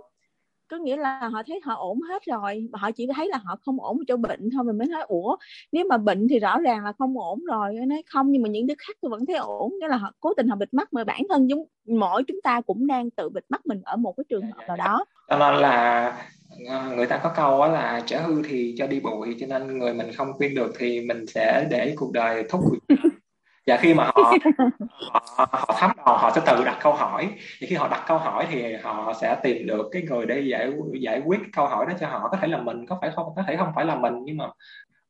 có 0.69 0.77
nghĩa 0.77 0.97
là 0.97 1.27
họ 1.27 1.41
thấy 1.47 1.59
họ 1.63 1.75
ổn 1.75 2.01
hết 2.01 2.23
rồi 2.25 2.67
họ 2.73 2.91
chỉ 2.91 3.07
thấy 3.15 3.29
là 3.29 3.37
họ 3.43 3.57
không 3.61 3.81
ổn 3.81 3.99
cho 4.07 4.17
bệnh 4.17 4.49
thôi, 4.53 4.63
mình 4.63 4.77
mới 4.77 4.87
nói, 4.87 5.01
ủa, 5.07 5.37
nếu 5.71 5.85
mà 5.89 5.97
bệnh 5.97 6.27
thì 6.27 6.39
rõ 6.39 6.59
ràng 6.59 6.83
là 6.83 6.93
không 6.99 7.19
ổn 7.19 7.43
rồi. 7.45 7.73
Nói, 7.87 8.03
không, 8.07 8.31
nhưng 8.31 8.41
mà 8.41 8.49
những 8.49 8.67
đứa 8.67 8.73
khác 8.77 8.97
tôi 9.01 9.09
vẫn 9.09 9.25
thấy 9.25 9.35
ổn. 9.35 9.73
Nghĩa 9.79 9.87
là 9.87 9.97
họ 9.97 10.11
cố 10.19 10.33
tình 10.37 10.47
họ 10.47 10.55
bịt 10.55 10.73
mắt, 10.73 10.93
mà 10.93 11.03
bản 11.03 11.21
thân 11.29 11.47
chúng, 11.49 11.67
mỗi 11.85 12.23
chúng 12.27 12.41
ta 12.43 12.61
cũng 12.61 12.87
đang 12.87 13.11
tự 13.11 13.29
bịt 13.29 13.43
mắt 13.49 13.65
mình 13.65 13.81
ở 13.83 13.95
một 13.95 14.13
cái 14.17 14.23
trường 14.29 14.41
hợp 14.41 14.67
nào 14.67 14.77
đó. 14.77 15.05
Cho 15.29 15.37
nên 15.37 15.55
là 15.55 16.05
ờ, 16.69 16.91
người 16.95 17.05
ta 17.05 17.17
có 17.23 17.31
câu 17.35 17.65
là 17.65 18.03
trở 18.05 18.21
hư 18.21 18.43
thì 18.43 18.75
cho 18.77 18.87
đi 18.87 18.99
bụi 18.99 19.35
cho 19.39 19.47
nên 19.47 19.79
người 19.79 19.93
mình 19.93 20.11
không 20.11 20.33
khuyên 20.33 20.55
được 20.55 20.73
thì 20.79 21.01
mình 21.01 21.25
sẽ 21.27 21.67
để 21.71 21.93
cuộc 21.97 22.11
đời 22.11 22.43
thúc 22.49 22.61
và 23.67 23.77
khi 23.77 23.93
mà 23.93 24.03
họ 24.03 24.13
họ, 25.37 25.47
họ 25.51 25.75
thấm 25.79 25.91
đòn 25.97 26.19
họ 26.19 26.31
sẽ 26.35 26.41
tự 26.45 26.63
đặt 26.63 26.77
câu 26.81 26.93
hỏi. 26.93 27.29
Và 27.61 27.67
khi 27.69 27.75
họ 27.75 27.87
đặt 27.87 28.03
câu 28.07 28.17
hỏi 28.17 28.47
thì 28.49 28.73
họ 28.83 29.13
sẽ 29.21 29.35
tìm 29.43 29.67
được 29.67 29.89
cái 29.91 30.01
người 30.01 30.25
để 30.25 30.39
giải 30.39 30.71
giải 31.01 31.21
quyết 31.25 31.39
câu 31.53 31.67
hỏi 31.67 31.85
đó 31.85 31.93
cho 31.99 32.07
họ. 32.07 32.29
Có 32.31 32.37
thể 32.41 32.47
là 32.47 32.57
mình 32.57 32.85
có 32.85 32.97
phải 33.01 33.11
không? 33.15 33.33
Có 33.35 33.43
thể 33.47 33.57
không 33.57 33.71
phải 33.75 33.85
là 33.85 33.95
mình 33.95 34.13
nhưng 34.23 34.37
mà 34.37 34.45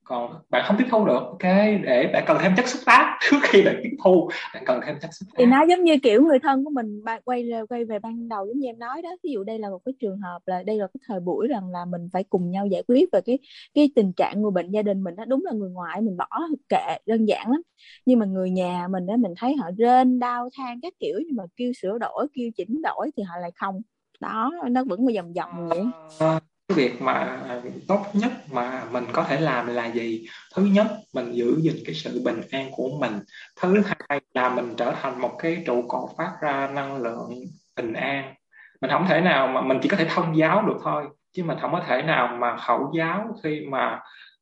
còn 0.05 0.33
bạn 0.49 0.63
không 0.65 0.75
tiếp 0.79 0.85
thu 0.91 1.05
được 1.05 1.19
ok 1.19 1.43
để 1.83 2.09
bạn 2.13 2.23
cần 2.27 2.37
thêm 2.41 2.51
chất 2.57 2.67
xúc 2.67 2.81
tác. 2.85 3.17
Trước 3.31 3.37
khi 3.43 3.61
bạn 3.65 3.75
tiếp 3.83 3.89
thu 4.03 4.29
bạn 4.53 4.63
cần 4.65 4.79
thêm 4.85 4.95
chất 5.01 5.09
xúc 5.13 5.29
tác. 5.31 5.35
thì 5.37 5.45
nó 5.45 5.65
giống 5.69 5.83
như 5.83 5.97
kiểu 6.03 6.23
người 6.23 6.39
thân 6.39 6.63
của 6.63 6.69
mình 6.69 7.03
bạn 7.03 7.21
quay 7.25 7.49
quay 7.69 7.85
về 7.85 7.99
ban 7.99 8.29
đầu 8.29 8.47
giống 8.47 8.59
như 8.59 8.69
em 8.69 8.79
nói 8.79 9.01
đó. 9.01 9.09
Ví 9.23 9.31
dụ 9.31 9.43
đây 9.43 9.59
là 9.59 9.69
một 9.69 9.79
cái 9.85 9.93
trường 9.99 10.17
hợp 10.19 10.39
là 10.45 10.63
đây 10.63 10.77
là 10.77 10.87
cái 10.87 11.01
thời 11.07 11.19
buổi 11.19 11.47
rằng 11.47 11.69
là 11.69 11.85
mình 11.85 12.09
phải 12.13 12.23
cùng 12.23 12.51
nhau 12.51 12.67
giải 12.67 12.83
quyết 12.87 13.09
về 13.11 13.21
cái 13.25 13.39
cái 13.73 13.89
tình 13.95 14.13
trạng 14.13 14.41
người 14.41 14.51
bệnh 14.51 14.71
gia 14.71 14.81
đình 14.81 15.03
mình 15.03 15.15
đó 15.15 15.25
đúng 15.25 15.45
là 15.45 15.51
người 15.51 15.69
ngoại 15.69 16.01
mình 16.01 16.17
bỏ 16.17 16.27
kệ 16.69 16.97
đơn 17.05 17.25
giản 17.25 17.51
lắm. 17.51 17.61
Nhưng 18.05 18.19
mà 18.19 18.25
người 18.25 18.49
nhà 18.49 18.87
mình 18.91 19.05
đó 19.05 19.17
mình 19.17 19.33
thấy 19.37 19.55
họ 19.55 19.69
rên 19.77 20.19
đau 20.19 20.49
than 20.57 20.81
các 20.81 20.93
kiểu 20.99 21.19
nhưng 21.27 21.35
mà 21.35 21.43
kêu 21.55 21.71
sửa 21.81 21.97
đổi 21.97 22.27
kêu 22.33 22.49
chỉnh 22.57 22.81
đổi 22.81 23.11
thì 23.17 23.23
họ 23.23 23.35
lại 23.41 23.51
không. 23.55 23.81
Đó 24.19 24.51
nó 24.71 24.83
vẫn 24.83 25.05
một 25.05 25.11
vòng 25.15 25.33
vòng 25.33 25.69
vậy. 25.69 25.83
À, 26.19 26.39
cái 26.67 26.75
việc 26.77 27.01
mà 27.01 27.39
tốt 27.87 28.05
nhất 28.13 28.31
mà 28.51 28.83
mình 28.91 29.05
có 29.13 29.23
thể 29.23 29.39
làm 29.39 29.67
là 29.67 29.85
gì? 29.85 30.25
Thứ 30.55 30.65
nhất, 30.65 30.87
mình 31.13 31.31
giữ 31.31 31.59
gìn 31.61 31.75
cái 31.85 31.95
sự 31.95 32.21
bình 32.25 32.41
an 32.51 32.69
của 32.71 32.89
mình. 32.99 33.13
Thứ 33.61 33.81
hai 33.85 34.21
là 34.33 34.49
mình 34.49 34.73
trở 34.77 34.93
thành 35.01 35.21
một 35.21 35.35
cái 35.39 35.63
trụ 35.65 35.83
cột 35.87 36.09
phát 36.17 36.31
ra 36.41 36.67
năng 36.67 37.01
lượng 37.01 37.29
bình 37.75 37.93
an. 37.93 38.33
Mình 38.81 38.91
không 38.91 39.05
thể 39.09 39.21
nào 39.21 39.47
mà, 39.47 39.61
mình 39.61 39.79
chỉ 39.81 39.89
có 39.89 39.97
thể 39.97 40.05
thông 40.09 40.37
giáo 40.37 40.61
được 40.67 40.77
thôi, 40.83 41.05
chứ 41.33 41.43
mình 41.43 41.57
không 41.61 41.71
có 41.71 41.83
thể 41.87 42.01
nào 42.01 42.37
mà 42.39 42.57
khẩu 42.57 42.91
giáo 42.97 43.35
khi 43.43 43.61
mà 43.69 43.99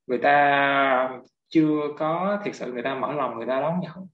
người 0.07 0.17
ta 0.17 1.09
chưa 1.49 1.79
có 1.99 2.39
thiệt 2.43 2.55
sự 2.55 2.73
người 2.73 2.83
ta 2.83 2.95
mở 2.95 3.13
lòng, 3.13 3.37
người 3.37 3.47
ta 3.47 3.61
đón 3.61 3.79
nhận. 3.81 4.07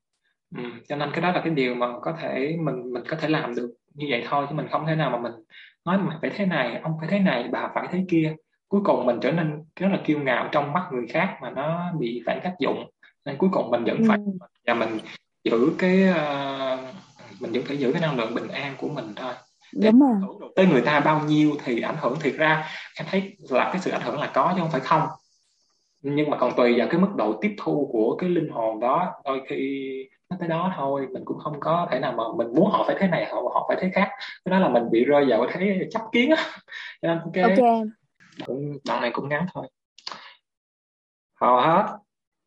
Ừ. 0.55 0.63
cho 0.89 0.95
nên 0.95 1.11
cái 1.11 1.21
đó 1.21 1.31
là 1.31 1.41
cái 1.43 1.53
điều 1.53 1.75
mà 1.75 1.87
có 2.01 2.13
thể 2.21 2.57
mình 2.61 2.93
mình 2.93 3.03
có 3.07 3.17
thể 3.21 3.29
làm 3.29 3.55
được 3.55 3.69
như 3.93 4.07
vậy 4.09 4.25
thôi, 4.29 4.45
chứ 4.49 4.55
mình 4.55 4.67
không 4.71 4.87
thể 4.87 4.95
nào 4.95 5.09
mà 5.09 5.17
mình 5.17 5.31
nói 5.89 5.97
mà 5.97 6.17
phải 6.21 6.31
thế 6.35 6.45
này 6.45 6.79
ông 6.83 6.93
phải 6.99 7.09
thế 7.11 7.19
này 7.19 7.49
bà 7.51 7.69
phải 7.75 7.87
thế 7.91 8.05
kia. 8.09 8.35
Cuối 8.67 8.81
cùng 8.83 9.05
mình 9.05 9.19
trở 9.21 9.31
nên 9.31 9.63
rất 9.75 9.87
là 9.91 9.99
kiêu 10.05 10.19
ngạo 10.19 10.49
trong 10.51 10.73
mắt 10.73 10.87
người 10.91 11.07
khác 11.07 11.37
mà 11.41 11.49
nó 11.49 11.93
bị 11.99 12.23
phản 12.25 12.39
tác 12.43 12.53
dụng. 12.59 12.89
Nên 13.25 13.37
cuối 13.37 13.49
cùng 13.53 13.71
mình 13.71 13.83
vẫn 13.83 14.01
phải 14.07 14.17
ừ. 14.17 14.31
và 14.67 14.73
mình 14.73 14.89
giữ 15.43 15.71
cái 15.77 16.03
uh, 16.09 16.79
mình 17.39 17.51
vẫn 17.51 17.63
phải 17.65 17.77
giữ 17.77 17.91
cái 17.91 18.01
năng 18.01 18.17
lượng 18.17 18.35
bình 18.35 18.47
an 18.47 18.73
của 18.77 18.89
mình 18.89 19.13
thôi. 19.15 19.33
Đúng 19.73 19.99
rồi. 19.99 20.51
tới 20.55 20.65
người 20.65 20.81
ta 20.81 20.99
bao 20.99 21.25
nhiêu 21.25 21.55
thì 21.63 21.81
ảnh 21.81 21.95
hưởng 22.01 22.19
thiệt 22.19 22.33
ra. 22.37 22.67
Em 22.97 23.07
thấy 23.11 23.37
là 23.49 23.69
cái 23.73 23.81
sự 23.81 23.91
ảnh 23.91 24.01
hưởng 24.01 24.19
là 24.19 24.31
có 24.33 24.53
chứ 24.55 24.61
không 24.61 24.71
phải 24.71 24.81
không. 24.81 25.07
Nhưng 26.01 26.29
mà 26.29 26.37
còn 26.37 26.55
tùy 26.57 26.79
vào 26.79 26.87
cái 26.91 26.99
mức 27.01 27.15
độ 27.15 27.39
tiếp 27.41 27.55
thu 27.57 27.89
của 27.91 28.15
cái 28.15 28.29
linh 28.29 28.49
hồn 28.49 28.79
đó. 28.79 29.13
Đôi 29.25 29.41
khi 29.49 29.89
nó 30.29 30.37
tới 30.39 30.49
đó 30.49 30.73
thôi 30.75 31.07
mình 31.11 31.25
cũng 31.25 31.37
không 31.37 31.59
có 31.59 31.87
thể 31.91 31.99
nào 31.99 32.11
mà 32.11 32.23
mình 32.37 32.47
muốn 32.55 32.71
họ 32.71 32.83
phải 32.87 32.95
thế 32.99 33.07
này 33.07 33.25
họ 33.25 33.41
họ 33.53 33.65
phải 33.67 33.77
thế 33.81 33.89
khác. 33.93 34.09
Cái 34.45 34.51
đó 34.51 34.59
là 34.59 34.69
mình 34.69 34.83
bị 34.91 35.05
rơi 35.05 35.25
vào 35.25 35.47
cái 35.47 35.57
thế 35.59 35.87
chấp 35.91 36.01
kiến 36.11 36.31
á. 36.31 36.45
Nên 37.01 37.19
cái 37.33 37.43
okay. 37.43 37.81
cũng 38.45 38.77
đoạn 38.87 39.01
này 39.01 39.11
cũng 39.13 39.29
ngắn 39.29 39.45
thôi. 39.53 39.67
Hầu 41.41 41.57
hết 41.57 41.97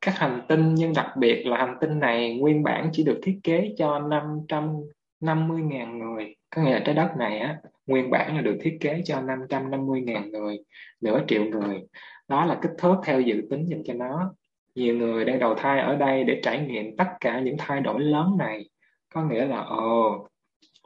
các 0.00 0.18
hành 0.18 0.40
tinh 0.48 0.74
nhưng 0.74 0.92
đặc 0.94 1.16
biệt 1.16 1.46
là 1.46 1.56
hành 1.56 1.76
tinh 1.80 2.00
này 2.00 2.38
nguyên 2.38 2.62
bản 2.62 2.90
chỉ 2.92 3.04
được 3.04 3.20
thiết 3.22 3.40
kế 3.42 3.74
cho 3.78 3.98
550.000 3.98 5.98
người. 5.98 6.36
Có 6.56 6.62
nghĩa 6.62 6.72
là 6.72 6.82
trái 6.84 6.94
đất 6.94 7.16
này 7.16 7.38
á 7.38 7.58
nguyên 7.86 8.10
bản 8.10 8.36
là 8.36 8.42
được 8.42 8.58
thiết 8.62 8.78
kế 8.80 9.02
cho 9.04 9.20
550.000 9.20 10.30
người 10.30 10.58
nửa 11.00 11.20
triệu 11.28 11.44
người. 11.44 11.82
Đó 12.28 12.44
là 12.44 12.58
kích 12.62 12.72
thước 12.78 12.96
theo 13.04 13.20
dự 13.20 13.42
tính 13.50 13.66
dành 13.68 13.82
cho 13.84 13.94
nó 13.94 14.34
nhiều 14.74 14.94
người 14.94 15.24
đang 15.24 15.38
đầu 15.38 15.54
thai 15.54 15.80
ở 15.80 15.96
đây 15.96 16.24
để 16.24 16.40
trải 16.44 16.58
nghiệm 16.66 16.96
tất 16.96 17.08
cả 17.20 17.40
những 17.40 17.56
thay 17.58 17.80
đổi 17.80 18.00
lớn 18.00 18.36
này. 18.38 18.68
Có 19.14 19.22
nghĩa 19.22 19.46
là, 19.46 19.64
ồ, 19.64 20.28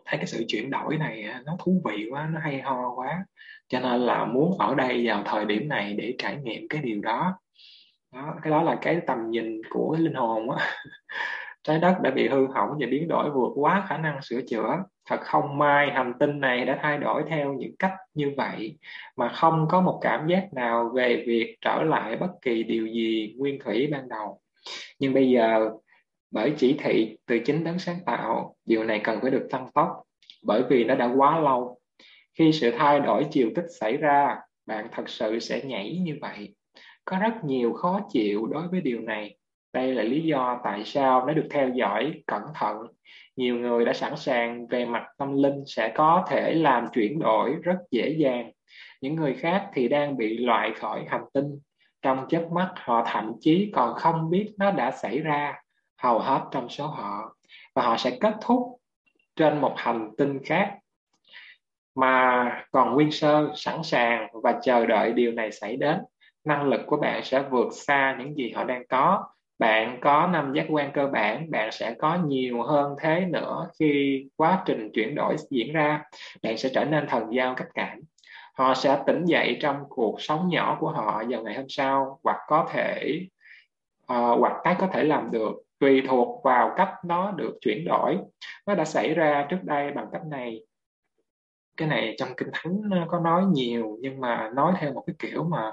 thấy 0.05 0.19
cái 0.19 0.27
sự 0.27 0.45
chuyển 0.49 0.71
đổi 0.71 0.97
này 0.99 1.25
nó 1.45 1.57
thú 1.59 1.83
vị 1.85 2.07
quá, 2.11 2.29
nó 2.33 2.41
hay 2.41 2.61
ho 2.61 2.95
quá. 2.95 3.25
Cho 3.69 3.81
nên 3.81 4.01
là 4.01 4.25
muốn 4.25 4.59
ở 4.59 4.75
đây 4.75 5.07
vào 5.07 5.23
thời 5.27 5.45
điểm 5.45 5.69
này 5.69 5.95
để 5.99 6.15
trải 6.19 6.37
nghiệm 6.43 6.69
cái 6.69 6.83
điều 6.83 7.01
đó. 7.01 7.39
Đó, 8.13 8.35
cái 8.43 8.51
đó 8.51 8.63
là 8.63 8.79
cái 8.83 9.01
tầm 9.07 9.31
nhìn 9.31 9.61
của 9.71 9.93
cái 9.93 10.03
linh 10.03 10.15
hồn 10.15 10.51
á. 10.51 10.67
Trái 11.63 11.79
đất 11.79 11.97
đã 12.03 12.11
bị 12.11 12.29
hư 12.29 12.47
hỏng 12.47 12.71
và 12.81 12.87
biến 12.91 13.09
đổi 13.09 13.31
vượt 13.31 13.53
quá 13.55 13.87
khả 13.89 13.99
năng 13.99 14.23
sửa 14.23 14.41
chữa 14.49 14.77
thật 15.07 15.21
không 15.21 15.59
may, 15.59 15.91
hành 15.91 16.13
tinh 16.21 16.41
này 16.41 16.65
đã 16.65 16.79
thay 16.83 16.99
đổi 16.99 17.23
theo 17.29 17.53
những 17.53 17.77
cách 17.77 17.95
như 18.15 18.33
vậy 18.37 18.79
mà 19.17 19.29
không 19.29 19.67
có 19.71 19.81
một 19.81 19.99
cảm 20.03 20.27
giác 20.27 20.49
nào 20.53 20.91
về 20.95 21.25
việc 21.27 21.57
trở 21.61 21.83
lại 21.83 22.17
bất 22.17 22.31
kỳ 22.43 22.63
điều 22.63 22.87
gì 22.87 23.35
nguyên 23.39 23.59
thủy 23.65 23.89
ban 23.93 24.09
đầu. 24.09 24.41
Nhưng 24.99 25.15
bây 25.15 25.31
giờ, 25.31 25.71
bởi 26.31 26.53
chỉ 26.59 26.77
thị 26.79 27.17
từ 27.27 27.39
chính 27.39 27.65
đấng 27.65 27.79
sáng 27.79 27.99
tạo, 28.07 28.55
điều 28.65 28.85
này 28.85 29.01
cần 29.05 29.19
phải 29.23 29.31
được 29.31 29.49
tăng 29.51 29.71
tốc, 29.75 30.03
bởi 30.43 30.63
vì 30.69 30.85
nó 30.85 30.95
đã 30.95 31.13
quá 31.17 31.41
lâu. 31.41 31.79
Khi 32.39 32.53
sự 32.53 32.71
thay 32.79 33.01
đổi 33.01 33.27
chiều 33.31 33.51
tích 33.55 33.67
xảy 33.81 33.97
ra, 33.97 34.37
bạn 34.67 34.89
thật 34.93 35.09
sự 35.09 35.39
sẽ 35.39 35.63
nhảy 35.65 35.99
như 35.99 36.19
vậy. 36.21 36.55
Có 37.05 37.19
rất 37.19 37.45
nhiều 37.45 37.73
khó 37.73 38.01
chịu 38.11 38.47
đối 38.47 38.69
với 38.69 38.81
điều 38.81 39.01
này. 39.01 39.37
Đây 39.73 39.95
là 39.95 40.03
lý 40.03 40.23
do 40.23 40.61
tại 40.65 40.85
sao 40.85 41.27
nó 41.27 41.33
được 41.33 41.47
theo 41.51 41.69
dõi 41.69 42.23
cẩn 42.27 42.43
thận 42.55 42.77
nhiều 43.37 43.57
người 43.57 43.85
đã 43.85 43.93
sẵn 43.93 44.17
sàng 44.17 44.67
về 44.67 44.85
mặt 44.85 45.07
tâm 45.19 45.43
linh 45.43 45.65
sẽ 45.67 45.93
có 45.95 46.25
thể 46.29 46.55
làm 46.55 46.87
chuyển 46.93 47.19
đổi 47.19 47.55
rất 47.63 47.77
dễ 47.91 48.09
dàng. 48.09 48.53
Những 49.01 49.15
người 49.15 49.35
khác 49.35 49.71
thì 49.75 49.89
đang 49.89 50.17
bị 50.17 50.37
loại 50.39 50.73
khỏi 50.77 51.05
hành 51.09 51.25
tinh. 51.35 51.61
Trong 52.03 52.27
chớp 52.29 52.49
mắt, 52.53 52.73
họ 52.77 53.05
thậm 53.07 53.33
chí 53.41 53.71
còn 53.75 53.95
không 53.95 54.31
biết 54.31 54.53
nó 54.59 54.71
đã 54.71 54.91
xảy 54.91 55.19
ra, 55.19 55.55
hầu 56.03 56.19
hết 56.19 56.45
trong 56.51 56.69
số 56.69 56.87
họ, 56.87 57.37
và 57.75 57.83
họ 57.83 57.97
sẽ 57.97 58.17
kết 58.21 58.35
thúc 58.41 58.81
trên 59.37 59.61
một 59.61 59.75
hành 59.77 60.11
tinh 60.19 60.39
khác. 60.45 60.79
Mà 61.95 62.65
còn 62.71 62.95
nguyên 62.95 63.11
sơ 63.11 63.53
sẵn 63.55 63.83
sàng 63.83 64.29
và 64.43 64.59
chờ 64.63 64.87
đợi 64.87 65.13
điều 65.13 65.33
này 65.33 65.53
xảy 65.53 65.77
đến. 65.77 65.99
Năng 66.45 66.63
lực 66.63 66.81
của 66.87 66.97
bạn 66.97 67.25
sẽ 67.25 67.43
vượt 67.51 67.69
xa 67.73 68.17
những 68.19 68.35
gì 68.35 68.51
họ 68.51 68.65
đang 68.65 68.87
có 68.87 69.25
bạn 69.59 69.99
có 70.01 70.29
năm 70.33 70.53
giác 70.53 70.67
quan 70.69 70.93
cơ 70.93 71.07
bản 71.07 71.51
bạn 71.51 71.73
sẽ 71.73 71.95
có 71.99 72.19
nhiều 72.27 72.63
hơn 72.63 72.95
thế 73.01 73.21
nữa 73.21 73.69
khi 73.79 74.25
quá 74.37 74.63
trình 74.67 74.91
chuyển 74.95 75.15
đổi 75.15 75.37
diễn 75.51 75.73
ra. 75.73 76.03
Bạn 76.43 76.57
sẽ 76.57 76.69
trở 76.75 76.85
nên 76.85 77.07
thần 77.07 77.35
giao 77.35 77.55
cách 77.55 77.69
cảm. 77.75 78.01
Họ 78.55 78.75
sẽ 78.75 79.03
tỉnh 79.07 79.25
dậy 79.25 79.59
trong 79.61 79.77
cuộc 79.89 80.21
sống 80.21 80.49
nhỏ 80.49 80.77
của 80.81 80.91
họ 80.91 81.23
vào 81.29 81.43
ngày 81.43 81.55
hôm 81.55 81.69
sau 81.69 82.21
hoặc 82.25 82.37
có 82.49 82.69
thể 82.73 83.21
uh, 84.13 84.41
hoặc 84.41 84.53
cái 84.65 84.77
có 84.79 84.87
thể 84.93 85.05
làm 85.05 85.31
được 85.31 85.53
tùy 85.79 86.03
thuộc 86.09 86.45
vào 86.45 86.73
cách 86.77 86.95
nó 87.05 87.31
được 87.31 87.59
chuyển 87.61 87.85
đổi. 87.85 88.19
Nó 88.67 88.75
đã 88.75 88.85
xảy 88.85 89.15
ra 89.15 89.47
trước 89.51 89.59
đây 89.63 89.93
bằng 89.93 90.07
cách 90.13 90.23
này. 90.31 90.61
Cái 91.77 91.89
này 91.89 92.15
trong 92.19 92.29
kinh 92.37 92.49
thánh 92.53 92.81
có 93.09 93.21
nói 93.21 93.43
nhiều 93.53 93.99
nhưng 94.01 94.21
mà 94.21 94.51
nói 94.55 94.73
theo 94.79 94.93
một 94.93 95.03
cái 95.07 95.17
kiểu 95.19 95.45
mà 95.45 95.73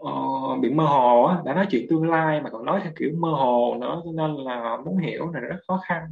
uh, 0.00 0.60
bị 0.60 0.70
mơ 0.70 0.84
hồ 0.84 1.22
á, 1.24 1.36
đã 1.44 1.54
nói 1.54 1.66
chuyện 1.70 1.86
tương 1.90 2.10
lai 2.10 2.40
mà 2.40 2.50
còn 2.50 2.64
nói 2.64 2.80
theo 2.82 2.92
kiểu 2.96 3.10
mơ 3.18 3.28
hồ 3.28 3.76
nữa 3.80 4.02
cho 4.04 4.10
nên 4.14 4.34
là 4.34 4.76
muốn 4.84 4.98
hiểu 4.98 5.30
là 5.34 5.40
rất 5.40 5.56
khó 5.68 5.80
khăn. 5.88 6.02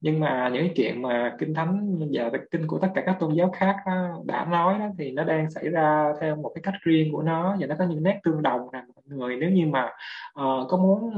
Nhưng 0.00 0.20
mà 0.20 0.50
những 0.52 0.62
cái 0.62 0.72
chuyện 0.76 1.02
mà 1.02 1.36
kinh 1.38 1.54
thánh 1.54 1.98
và 2.12 2.30
kinh 2.50 2.66
của 2.66 2.78
tất 2.78 2.88
cả 2.94 3.02
các 3.06 3.16
tôn 3.20 3.34
giáo 3.34 3.50
khác 3.50 3.76
đó, 3.86 3.92
đã 4.24 4.44
nói 4.44 4.78
đó 4.78 4.86
thì 4.98 5.10
nó 5.10 5.24
đang 5.24 5.50
xảy 5.50 5.68
ra 5.68 6.12
theo 6.20 6.36
một 6.36 6.52
cái 6.54 6.62
cách 6.62 6.74
riêng 6.82 7.12
của 7.12 7.22
nó. 7.22 7.56
Và 7.60 7.66
nó 7.66 7.74
có 7.78 7.84
những 7.84 8.02
nét 8.02 8.20
tương 8.24 8.42
đồng 8.42 8.60
nè 8.72 8.82
mọi 8.94 9.04
người. 9.06 9.36
Nếu 9.36 9.50
như 9.50 9.66
mà 9.66 9.84
uh, 10.40 10.68
có 10.68 10.76
muốn 10.76 11.12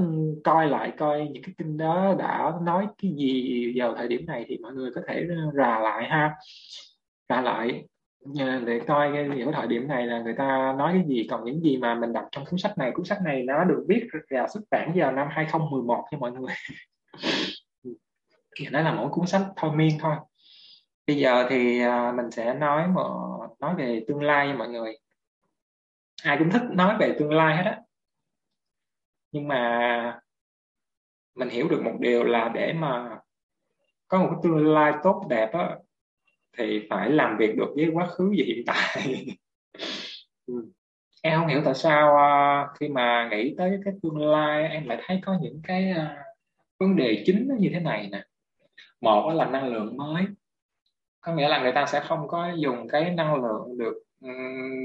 coi 0.44 0.68
lại 0.68 0.92
coi 0.98 1.28
những 1.32 1.42
cái 1.42 1.54
kinh 1.58 1.76
đó 1.76 2.14
đã 2.18 2.52
nói 2.62 2.86
cái 3.02 3.12
gì 3.16 3.72
vào 3.76 3.94
thời 3.94 4.08
điểm 4.08 4.26
này 4.26 4.44
thì 4.48 4.58
mọi 4.62 4.72
người 4.72 4.90
có 4.94 5.00
thể 5.08 5.26
ờ, 5.28 5.50
rà 5.54 5.78
lại 5.78 6.04
ha. 6.08 6.34
Rà 7.28 7.40
lại. 7.40 7.84
Dạ, 8.24 8.60
để 8.66 8.80
coi 8.86 9.10
cái 9.12 9.28
những 9.28 9.52
thời 9.52 9.66
điểm 9.66 9.88
này 9.88 10.06
là 10.06 10.22
người 10.22 10.34
ta 10.38 10.74
nói 10.78 10.92
cái 10.92 11.04
gì 11.08 11.26
còn 11.30 11.44
những 11.44 11.60
gì 11.60 11.76
mà 11.76 11.94
mình 11.94 12.12
đọc 12.12 12.28
trong 12.32 12.44
cuốn 12.44 12.58
sách 12.58 12.78
này. 12.78 12.92
Cuốn 12.94 13.04
sách 13.04 13.18
này 13.24 13.42
nó 13.42 13.64
được 13.64 13.84
viết 13.88 14.06
và 14.30 14.48
xuất 14.48 14.60
bản 14.70 14.92
vào 14.94 15.12
năm 15.12 15.28
2011 15.30 16.04
cho 16.10 16.18
mọi 16.18 16.32
người. 16.32 16.54
Nó 18.70 18.80
là 18.80 18.94
mỗi 18.94 19.08
cuốn 19.10 19.26
sách 19.26 19.42
thôi 19.56 19.70
miên 19.76 19.98
thôi. 20.00 20.16
Bây 21.06 21.16
giờ 21.16 21.46
thì 21.50 21.80
à, 21.80 22.12
mình 22.12 22.30
sẽ 22.30 22.54
nói 22.54 22.88
một 22.88 23.48
nói 23.60 23.74
về 23.74 24.04
tương 24.08 24.22
lai 24.22 24.46
nha 24.46 24.54
mọi 24.54 24.68
người. 24.68 24.98
Ai 26.22 26.36
cũng 26.38 26.50
thích 26.50 26.62
nói 26.70 26.96
về 27.00 27.16
tương 27.18 27.34
lai 27.34 27.56
hết 27.56 27.62
á. 27.64 27.80
Nhưng 29.32 29.48
mà 29.48 30.20
mình 31.34 31.48
hiểu 31.48 31.68
được 31.68 31.82
một 31.84 31.96
điều 32.00 32.24
là 32.24 32.50
để 32.54 32.72
mà 32.72 33.18
có 34.08 34.18
một 34.18 34.28
cái 34.30 34.38
tương 34.42 34.74
lai 34.74 34.92
tốt 35.02 35.26
đẹp 35.28 35.50
á 35.52 35.76
thì 36.56 36.86
phải 36.90 37.10
làm 37.10 37.36
việc 37.38 37.56
được 37.56 37.72
với 37.76 37.90
quá 37.92 38.06
khứ 38.06 38.28
và 38.28 38.44
hiện 38.46 38.64
tại. 38.66 39.06
Ừ. 40.46 40.54
em 41.22 41.38
không 41.38 41.48
hiểu 41.48 41.60
tại 41.64 41.74
sao 41.74 42.14
uh, 42.14 42.78
khi 42.78 42.88
mà 42.88 43.28
nghĩ 43.30 43.54
tới 43.58 43.78
cái 43.84 43.94
tương 44.02 44.18
lai 44.18 44.68
em 44.68 44.88
lại 44.88 45.02
thấy 45.06 45.20
có 45.22 45.38
những 45.42 45.60
cái 45.64 45.92
uh, 45.96 46.18
vấn 46.78 46.96
đề 46.96 47.22
chính 47.26 47.48
nó 47.48 47.54
như 47.58 47.70
thế 47.72 47.80
này 47.80 48.08
nè. 48.12 48.22
Một 49.00 49.32
là 49.32 49.44
năng 49.44 49.72
lượng 49.72 49.96
mới. 49.96 50.24
Có 51.20 51.34
nghĩa 51.34 51.48
là 51.48 51.62
người 51.62 51.72
ta 51.72 51.86
sẽ 51.86 52.00
không 52.00 52.28
có 52.28 52.52
dùng 52.56 52.88
cái 52.88 53.10
năng 53.10 53.42
lượng 53.42 53.78
được 53.78 54.02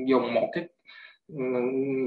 dùng 0.07 0.33
một 0.33 0.49
cái 0.53 0.67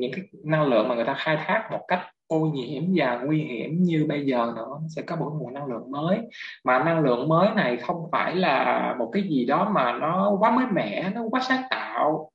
những 0.01 0.12
cái 0.12 0.24
năng 0.44 0.68
lượng 0.68 0.89
mà 0.89 0.94
người 0.94 1.05
ta 1.05 1.14
khai 1.14 1.36
thác 1.36 1.68
một 1.70 1.84
cách 1.89 2.06
ô 2.32 2.38
nhiễm 2.40 2.82
và 2.94 3.20
nguy 3.24 3.42
hiểm 3.42 3.82
như 3.82 4.06
bây 4.09 4.26
giờ 4.26 4.52
nữa 4.56 4.78
sẽ 4.88 5.02
có 5.02 5.16
một 5.16 5.32
nguồn 5.38 5.54
năng 5.54 5.66
lượng 5.66 5.90
mới. 5.90 6.18
Mà 6.64 6.84
năng 6.84 7.00
lượng 7.00 7.28
mới 7.28 7.48
này 7.54 7.76
không 7.76 8.09
phải 8.12 8.36
là 8.36 8.94
một 8.98 9.10
cái 9.12 9.22
gì 9.22 9.44
đó 9.44 9.70
mà 9.74 9.92
nó 9.92 10.36
quá 10.40 10.50
mới 10.50 10.66
mẻ 10.66 11.12
nó 11.14 11.22
quá 11.30 11.40
sáng 11.48 11.62
tạo. 11.70 12.30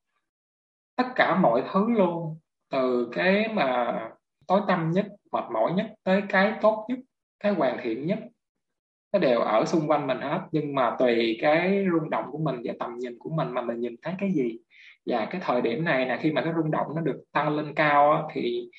Tất 0.96 1.08
cả 1.16 1.36
mọi 1.36 1.64
thứ 1.72 1.90
luôn 1.90 2.38
từ 2.72 3.10
cái 3.12 3.48
mà 3.54 4.00
tối 4.48 4.62
tâm 4.68 4.92
nhất 4.92 5.06
mệt 5.32 5.44
mỏi 5.54 5.72
nhất 5.72 5.86
tới 6.04 6.22
cái 6.30 6.54
tốt 6.62 6.86
nhất 6.90 7.00
cái 7.40 7.52
hoàn 7.52 7.78
thiện 7.82 8.06
nhất 8.06 8.20
nó 9.14 9.20
đều 9.20 9.40
ở 9.40 9.66
xung 9.66 9.88
quanh 9.88 10.08
mình 10.08 10.22
hết. 10.22 10.42
Nhưng 10.52 10.76
mà 10.76 10.96
tùy 11.00 11.38
cái 11.42 11.86
rung 11.92 12.10
động 12.10 12.26
của 12.32 12.38
mình 12.38 12.62
và 12.64 12.74
tầm 12.80 12.98
nhìn 12.98 13.16
của 13.20 13.30
mình 13.30 13.52
mà 13.52 13.62
mình 13.62 13.80
nhìn 13.80 13.96
thấy 14.02 14.14
cái 14.20 14.32
gì. 14.32 14.58
Và 15.06 15.28
cái 15.32 15.42
thời 15.44 15.62
điểm 15.62 15.84
này 15.84 16.06
là 16.06 16.18
khi 16.18 16.32
mà 16.32 16.42
cái 16.42 16.54
rung 16.58 16.72
động 16.72 16.88
nó 16.96 17.02
được 17.02 17.24
tăng 17.32 17.56
lên 17.56 17.74
cao 17.76 18.12
á, 18.12 18.22
thì 18.34 18.70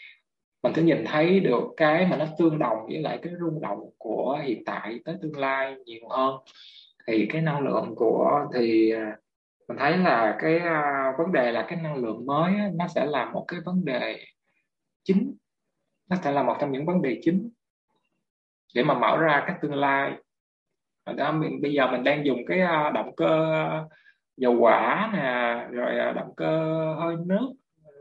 mình 0.62 0.72
cứ 0.74 0.82
nhìn 0.82 1.04
thấy 1.06 1.40
được 1.40 1.64
cái 1.76 2.06
mà 2.06 2.16
nó 2.16 2.26
tương 2.38 2.58
đồng 2.58 2.78
với 2.86 2.98
lại 2.98 3.18
cái 3.22 3.32
rung 3.40 3.60
động 3.60 3.80
của 3.98 4.38
hiện 4.42 4.62
tại 4.66 5.00
tới 5.04 5.16
tương 5.22 5.36
lai 5.36 5.76
nhiều 5.84 6.08
hơn. 6.10 6.34
Thì 7.06 7.26
cái 7.30 7.42
năng 7.42 7.60
lượng 7.60 7.94
của 7.96 8.46
thì 8.54 8.90
à, 8.90 9.16
mình 9.68 9.76
thấy 9.78 9.96
là 9.96 10.36
cái 10.40 10.56
uh, 10.56 11.18
vấn 11.18 11.32
đề 11.32 11.52
là 11.52 11.66
cái 11.68 11.80
năng 11.82 11.96
lượng 11.96 12.26
mới 12.26 12.54
á, 12.54 12.70
nó 12.74 12.88
sẽ 12.88 13.06
là 13.06 13.24
một 13.24 13.44
cái 13.48 13.60
vấn 13.64 13.84
đề 13.84 14.24
chính. 15.04 15.36
Nó 16.10 16.16
sẽ 16.16 16.32
là 16.32 16.42
một 16.42 16.56
trong 16.60 16.72
những 16.72 16.86
vấn 16.86 17.02
đề 17.02 17.20
chính 17.22 17.50
để 18.74 18.82
mà 18.82 18.94
mở 18.94 19.16
ra 19.16 19.44
cái 19.46 19.56
tương 19.62 19.74
lai. 19.74 20.12
Đó 21.16 21.32
mình 21.32 21.60
bây 21.62 21.72
giờ 21.72 21.90
mình 21.90 22.04
đang 22.04 22.26
dùng 22.26 22.38
cái 22.46 22.60
uh, 22.62 22.94
động 22.94 23.16
cơ 23.16 23.64
dầu 24.36 24.56
hỏa 24.56 25.10
nè 25.12 25.66
rồi 25.70 26.10
uh, 26.10 26.16
động 26.16 26.34
cơ 26.36 26.94
hơi 26.98 27.16
nước 27.26 27.52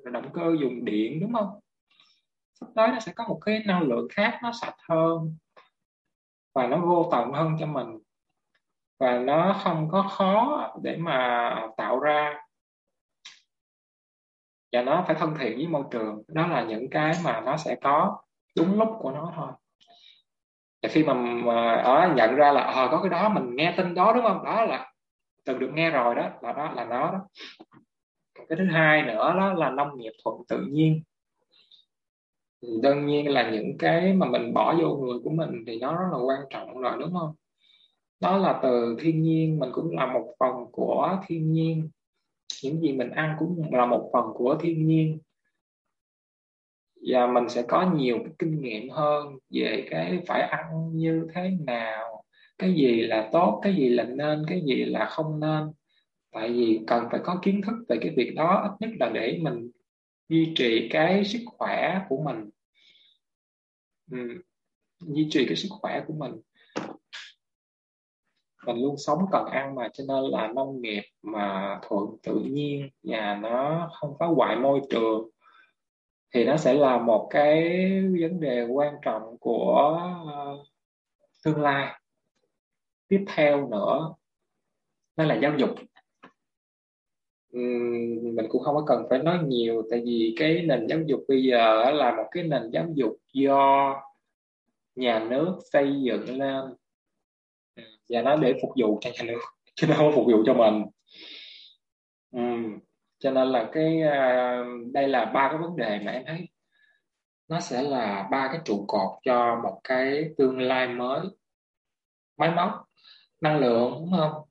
rồi 0.04 0.12
động 0.12 0.30
cơ 0.34 0.56
dùng 0.62 0.86
điện 0.86 1.20
đúng 1.20 1.34
không? 1.34 1.60
Sắp 2.60 2.68
tới 2.76 2.88
nó 2.88 3.00
sẽ 3.00 3.12
có 3.16 3.28
một 3.28 3.40
cái 3.46 3.64
năng 3.66 3.82
lượng 3.82 4.08
khác 4.12 4.40
nó 4.44 4.52
sạch 4.52 4.76
hơn. 4.90 5.36
Và 6.56 6.68
nó 6.68 6.78
vô 6.78 7.10
tận 7.12 7.34
hơn 7.34 7.56
cho 7.60 7.66
mình. 7.66 8.00
Và 9.00 9.20
nó 9.20 9.60
không 9.64 9.90
có 9.92 10.02
khó 10.02 10.68
để 10.82 10.98
mà 10.98 11.56
tạo 11.78 12.00
ra. 12.00 12.42
Và 14.72 14.82
nó 14.82 15.04
phải 15.08 15.16
thân 15.16 15.36
thiện 15.40 15.58
với 15.58 15.68
môi 15.68 15.84
trường. 15.92 16.24
Đó 16.28 16.48
là 16.48 16.64
những 16.64 16.90
cái 16.90 17.14
mà 17.24 17.42
nó 17.42 17.58
sẽ 17.58 17.76
có 17.82 18.22
đúng 18.58 18.80
lúc 18.80 18.90
của 19.00 19.12
nó 19.12 19.34
thôi. 19.36 19.52
Và 20.84 20.90
khi 20.90 21.04
mà, 21.04 21.14
mà 21.14 21.76
ở 21.76 22.14
nhận 22.16 22.36
ra 22.36 22.52
là 22.52 22.62
à, 22.62 22.88
có 22.92 23.02
cái 23.02 23.10
đó 23.10 23.30
mình 23.30 23.56
nghe 23.56 23.74
tin 23.78 23.94
đó 23.94 24.14
đúng 24.14 24.24
không? 24.24 24.44
Đó 24.44 24.66
là 24.66 24.92
từng 25.46 25.60
được 25.60 25.72
nghe 25.74 25.90
rồi 25.90 26.16
đó 26.16 26.30
là 26.42 26.54
đó 26.54 26.72
là 26.72 26.86
nó 26.86 27.12
đó. 27.12 27.20
Cái 28.36 28.58
thứ 28.58 28.66
hai 28.72 29.02
nữa 29.02 29.34
đó 29.38 29.54
là 29.54 29.70
nông 29.70 29.98
nghiệp 29.98 30.14
thuận 30.24 30.36
tự 30.48 30.66
nhiên 30.70 31.04
thì 32.62 32.68
đương 32.84 33.06
nhiên 33.06 33.30
là 33.30 33.52
những 33.52 33.78
cái 33.78 34.14
mà 34.14 34.30
mình 34.30 34.54
bỏ 34.54 34.76
vô 34.82 34.96
người 34.96 35.20
của 35.24 35.30
mình 35.30 35.64
thì 35.68 35.80
nó 35.80 35.94
rất 35.94 36.08
là 36.12 36.18
quan 36.18 36.40
trọng 36.50 36.82
rồi, 36.82 36.98
đúng 37.00 37.14
không? 37.14 37.36
Đó 38.20 38.38
là 38.38 38.60
từ 38.64 38.98
thiên 39.00 39.22
nhiên, 39.22 39.60
mình 39.60 39.70
cũng 39.74 39.98
là 39.98 40.14
một 40.14 40.34
phần 40.40 40.66
của 40.72 41.18
thiên 41.28 41.52
nhiên. 41.52 41.90
Những 42.64 42.82
gì 42.82 42.94
mình 42.94 43.10
ăn 43.10 43.36
cũng 43.40 43.62
là 43.72 43.86
một 43.86 44.10
phần 44.14 44.26
của 44.34 44.58
thiên 44.60 44.88
nhiên. 44.88 45.20
Và 47.10 47.28
mình 47.28 47.50
sẽ 47.50 47.62
có 47.62 47.92
nhiều 47.96 48.18
cái 48.20 48.34
kinh 48.40 48.62
nghiệm 48.62 48.90
hơn 48.90 49.38
về 49.50 49.88
cái 49.90 50.20
phải 50.28 50.42
ăn 50.42 50.90
như 50.94 51.28
thế 51.34 51.52
nào, 51.66 52.24
cái 52.58 52.74
gì 52.74 53.02
là 53.02 53.30
tốt, 53.32 53.60
cái 53.64 53.76
gì 53.76 53.90
là 53.90 54.04
nên, 54.04 54.44
cái 54.48 54.62
gì 54.66 54.86
là 54.86 55.06
không 55.06 55.40
nên. 55.40 55.64
Tại 56.32 56.50
vì 56.50 56.80
cần 56.88 57.04
phải 57.12 57.20
có 57.24 57.40
kiến 57.42 57.62
thức 57.62 57.76
về 57.90 57.98
cái 58.02 58.14
việc 58.18 58.34
đó, 58.36 58.62
ít 58.64 58.72
nhất 58.80 58.90
là 59.00 59.10
để 59.14 59.40
mình 59.42 59.72
duy 60.30 60.54
trì 60.56 60.90
cái 60.91 61.26
sức 61.26 61.40
khỏe 61.45 62.06
của 62.10 62.24
mình. 62.26 62.49
Ừ. 64.12 64.41
duy 64.99 65.28
trì 65.32 65.45
cái 65.45 65.56
sức 65.56 65.70
khỏe 65.72 66.04
của 66.08 66.14
mình. 66.14 66.32
Mình 68.66 68.82
luôn 68.82 68.95
sống 68.98 69.20
cần 69.32 69.45
ăn 69.45 69.76
mà, 69.76 69.90
cho 69.94 70.04
nên 70.08 70.24
là 70.32 70.48
nông 70.48 70.82
nghiệp 70.82 71.04
mà 71.22 71.80
thuận 71.82 72.06
tự 72.24 72.40
nhiên 72.40 72.90
và 73.04 73.36
nó 73.36 73.90
không 73.94 74.16
phá 74.20 74.26
hoại 74.26 74.56
môi 74.56 74.82
trường, 74.90 75.30
thì 76.34 76.45
nó 76.45 76.58
sẽ 76.58 76.74
là 76.74 76.98
một 76.98 77.28
cái 77.30 77.80
vấn 78.22 78.40
đề 78.40 78.64
quan 78.64 78.95
trọng 79.02 79.38
của 79.40 79.99
ờ, 80.34 80.64
tương 81.44 81.62
lai. 81.62 82.02
Tiếp 83.08 83.26
theo 83.28 83.68
nữa, 83.70 84.14
đó 85.16 85.24
là 85.26 85.36
giáo 85.36 85.54
dục 85.58 85.70
mình 88.36 88.46
cũng 88.50 88.64
không 88.64 88.76
có 88.76 88.84
cần 88.88 89.06
phải 89.10 89.20
nói 89.20 89.40
nhiều, 89.48 89.84
tại 89.92 90.02
vì 90.06 90.36
cái 90.40 90.62
nền 90.62 90.88
giáo 90.88 91.00
dục 91.06 91.20
bây 91.28 91.44
giờ 91.44 91.92
là 91.92 92.16
một 92.16 92.26
cái 92.32 92.44
nền 92.44 92.70
giáo 92.72 92.86
dục 92.96 93.18
do 93.34 93.94
nhà 94.96 95.20
nước 95.30 95.60
xây 95.72 96.02
dựng 96.02 96.38
lên. 96.38 96.74
Và 98.10 98.22
nó 98.22 98.36
để 98.36 98.54
phục 98.62 98.72
vụ 98.82 98.98
cho 99.02 99.10
nhà 99.14 99.24
nước, 99.24 99.40
chứ 99.76 99.88
nó 99.88 99.96
không 99.96 100.12
phục 100.16 100.26
vụ 100.26 100.44
cho 100.46 100.54
mình. 100.54 100.84
Ừ. 102.32 102.42
cho 103.20 103.32
nên 103.32 103.48
là 103.48 103.70
cái 103.72 104.02
à, 104.02 104.64
đây 104.94 105.08
là 105.08 105.26
ba 105.26 105.48
cái 105.50 105.58
vấn 105.58 105.78
đề 105.78 106.00
mà 106.06 106.12
em 106.12 106.24
thấy 106.28 106.48
nó 107.48 107.60
sẽ 107.60 107.82
là 107.82 108.28
ba 108.32 108.50
cái 108.52 108.62
trụ 108.66 108.86
cột 108.88 109.20
cho 109.26 109.60
một 109.64 109.82
cái 109.84 110.30
tương 110.38 110.60
lai 110.60 110.88
mới. 110.88 111.20
Máy 112.38 112.52
móc, 112.56 112.72
năng 113.42 113.60
lượng, 113.60 113.92
đúng 114.00 114.12
không? 114.18 114.42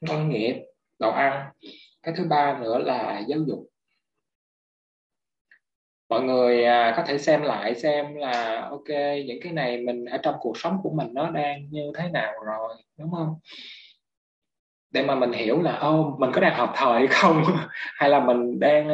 Nông 0.00 0.28
nghiệp, 0.28 0.64
đồ 0.98 1.10
ăn 1.10 1.52
cái 2.02 2.14
thứ 2.18 2.24
ba 2.24 2.58
nữa 2.58 2.78
là 2.78 3.24
giáo 3.28 3.38
dục. 3.46 3.66
Mọi 6.08 6.22
người 6.22 6.64
à, 6.64 6.94
có 6.96 7.02
thể 7.06 7.18
xem 7.18 7.42
lại 7.42 7.74
xem 7.74 8.14
là 8.14 8.66
ok 8.70 8.88
những 9.26 9.38
cái 9.42 9.52
này 9.52 9.78
mình 9.78 10.04
ở 10.04 10.18
trong 10.18 10.34
cuộc 10.40 10.58
sống 10.58 10.78
của 10.82 10.90
mình 10.90 11.08
nó 11.14 11.30
đang 11.30 11.70
như 11.70 11.92
thế 11.98 12.08
nào 12.08 12.32
rồi 12.46 12.74
đúng 12.98 13.10
không? 13.10 13.38
Để 14.90 15.02
mà 15.02 15.14
mình 15.14 15.32
hiểu 15.32 15.62
là 15.62 15.76
ô 15.76 16.16
mình 16.18 16.30
có 16.34 16.40
đang 16.40 16.54
hợp 16.56 16.72
thời 16.76 17.06
không? 17.10 17.42
Hay 17.94 18.10
là 18.10 18.20
mình 18.20 18.60
đang 18.60 18.88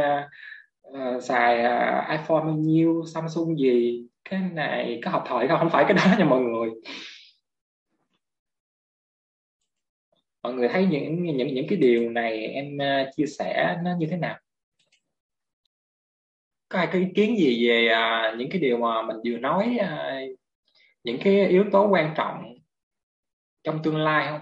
uh, 0.88 1.22
xài 1.22 1.58
uh, 1.58 2.10
iPhone 2.10 2.44
bao 2.44 2.54
nhiêu 2.54 3.02
Samsung 3.14 3.58
gì? 3.58 4.06
Cái 4.30 4.40
này 4.52 5.00
có 5.04 5.10
hợp 5.10 5.24
thời 5.26 5.48
không? 5.48 5.58
Không 5.58 5.70
phải 5.70 5.84
cái 5.84 5.94
đó 5.94 6.18
nha 6.18 6.24
mọi 6.24 6.40
người. 6.40 6.70
Mọi 10.46 10.54
người 10.54 10.68
thấy 10.68 10.86
những 10.86 11.24
những 11.24 11.54
những 11.54 11.66
cái 11.68 11.78
điều 11.78 12.10
này 12.10 12.46
em 12.46 12.76
uh, 12.76 13.14
chia 13.16 13.26
sẻ 13.26 13.78
nó 13.84 13.96
như 13.98 14.06
thế 14.10 14.16
nào 14.16 14.38
có 16.68 16.78
ai 16.78 16.86
có 16.92 16.98
ý 16.98 17.06
kiến 17.14 17.38
gì 17.38 17.68
về 17.68 17.88
à, 17.88 18.34
những 18.38 18.50
cái 18.50 18.60
điều 18.60 18.78
mà 18.78 19.02
mình 19.02 19.16
vừa 19.26 19.38
nói 19.38 19.76
à, 19.80 20.20
những 21.04 21.18
cái 21.24 21.46
yếu 21.46 21.64
tố 21.72 21.88
quan 21.88 22.14
trọng 22.16 22.54
trong 23.64 23.82
tương 23.82 23.96
lai 23.96 24.26
không? 24.30 24.40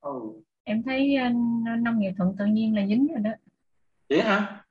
Ừ. 0.00 0.40
Em 0.64 0.82
thấy 0.82 1.16
uh, 1.26 1.32
nông 1.82 1.98
nghiệp 1.98 2.12
thuận 2.18 2.36
tự 2.38 2.44
nhiên 2.46 2.76
là 2.76 2.86
dính 2.86 3.06
rồi 3.06 3.18
đó. 3.18 3.30
Vậy 4.08 4.22
hả? 4.22 4.64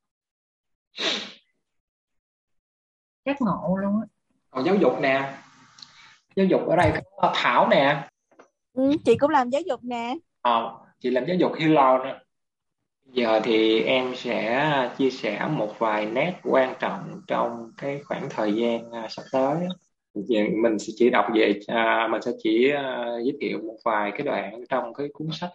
Giác 3.25 3.41
ngộ 3.41 3.77
luôn 3.81 4.01
á. 4.01 4.07
Còn 4.49 4.65
giáo 4.65 4.75
dục 4.75 4.93
nè. 5.01 5.33
Giáo 6.35 6.45
dục 6.45 6.61
ở 6.67 6.75
đây 6.75 6.91
có 7.17 7.33
Thảo 7.35 7.67
nè. 7.69 8.09
Ừ, 8.73 8.91
chị 9.05 9.17
cũng 9.17 9.29
làm 9.29 9.49
giáo 9.49 9.61
dục 9.61 9.83
nè. 9.83 10.15
Ờ, 10.43 10.77
chị 10.99 11.09
làm 11.09 11.25
giáo 11.25 11.35
dục 11.35 11.51
Hello 11.59 12.03
nè. 12.03 12.15
Giờ 13.05 13.39
thì 13.43 13.83
em 13.83 14.15
sẽ 14.15 14.89
chia 14.97 15.09
sẻ 15.09 15.47
một 15.51 15.79
vài 15.79 16.05
nét 16.05 16.33
quan 16.43 16.73
trọng 16.79 17.21
trong 17.27 17.71
cái 17.77 18.01
khoảng 18.03 18.27
thời 18.29 18.53
gian 18.53 18.91
à, 18.91 19.07
sắp 19.09 19.23
tới. 19.31 19.57
Mình 20.61 20.79
sẽ 20.79 20.93
chỉ 20.95 21.09
đọc 21.09 21.25
về 21.33 21.59
à, 21.67 22.07
mình 22.11 22.21
sẽ 22.21 22.31
chỉ 22.43 22.71
à, 22.71 23.05
giới 23.23 23.37
thiệu 23.41 23.59
một 23.67 23.77
vài 23.85 24.11
cái 24.11 24.21
đoạn 24.21 24.63
trong 24.69 24.93
cái 24.93 25.07
cuốn 25.13 25.27
sách 25.31 25.51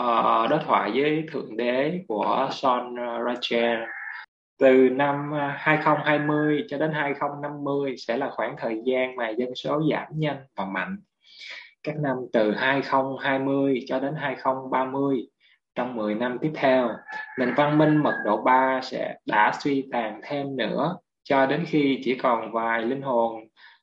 uh, 0.00 0.50
đối 0.50 0.60
thoại 0.64 0.90
với 0.94 1.26
thượng 1.32 1.56
đế 1.56 2.00
của 2.08 2.48
Son 2.52 2.98
à, 2.98 3.22
Rachel 3.26 3.80
từ 4.58 4.88
năm 4.92 5.34
à, 5.34 5.56
2020 5.58 6.64
cho 6.68 6.78
đến 6.78 6.90
2050 6.92 7.94
sẽ 7.98 8.16
là 8.16 8.30
khoảng 8.30 8.54
thời 8.58 8.80
gian 8.84 9.16
mà 9.16 9.28
dân 9.28 9.54
số 9.54 9.82
giảm 9.90 10.06
nhanh 10.10 10.36
và 10.56 10.64
mạnh. 10.64 10.96
Các 11.82 11.96
năm 12.00 12.16
từ 12.32 12.52
2020 12.52 13.84
cho 13.86 14.00
đến 14.00 14.14
2030 14.16 15.26
trong 15.74 15.96
10 15.96 16.14
năm 16.14 16.38
tiếp 16.40 16.50
theo, 16.54 16.90
nền 17.38 17.54
văn 17.56 17.78
minh 17.78 18.02
mật 18.02 18.14
độ 18.24 18.42
3 18.42 18.80
sẽ 18.82 19.16
đã 19.26 19.52
suy 19.60 19.88
tàn 19.92 20.20
thêm 20.22 20.56
nữa 20.56 20.96
cho 21.22 21.46
đến 21.46 21.64
khi 21.66 22.00
chỉ 22.04 22.14
còn 22.14 22.52
vài 22.52 22.82
linh 22.82 23.02
hồn 23.02 23.40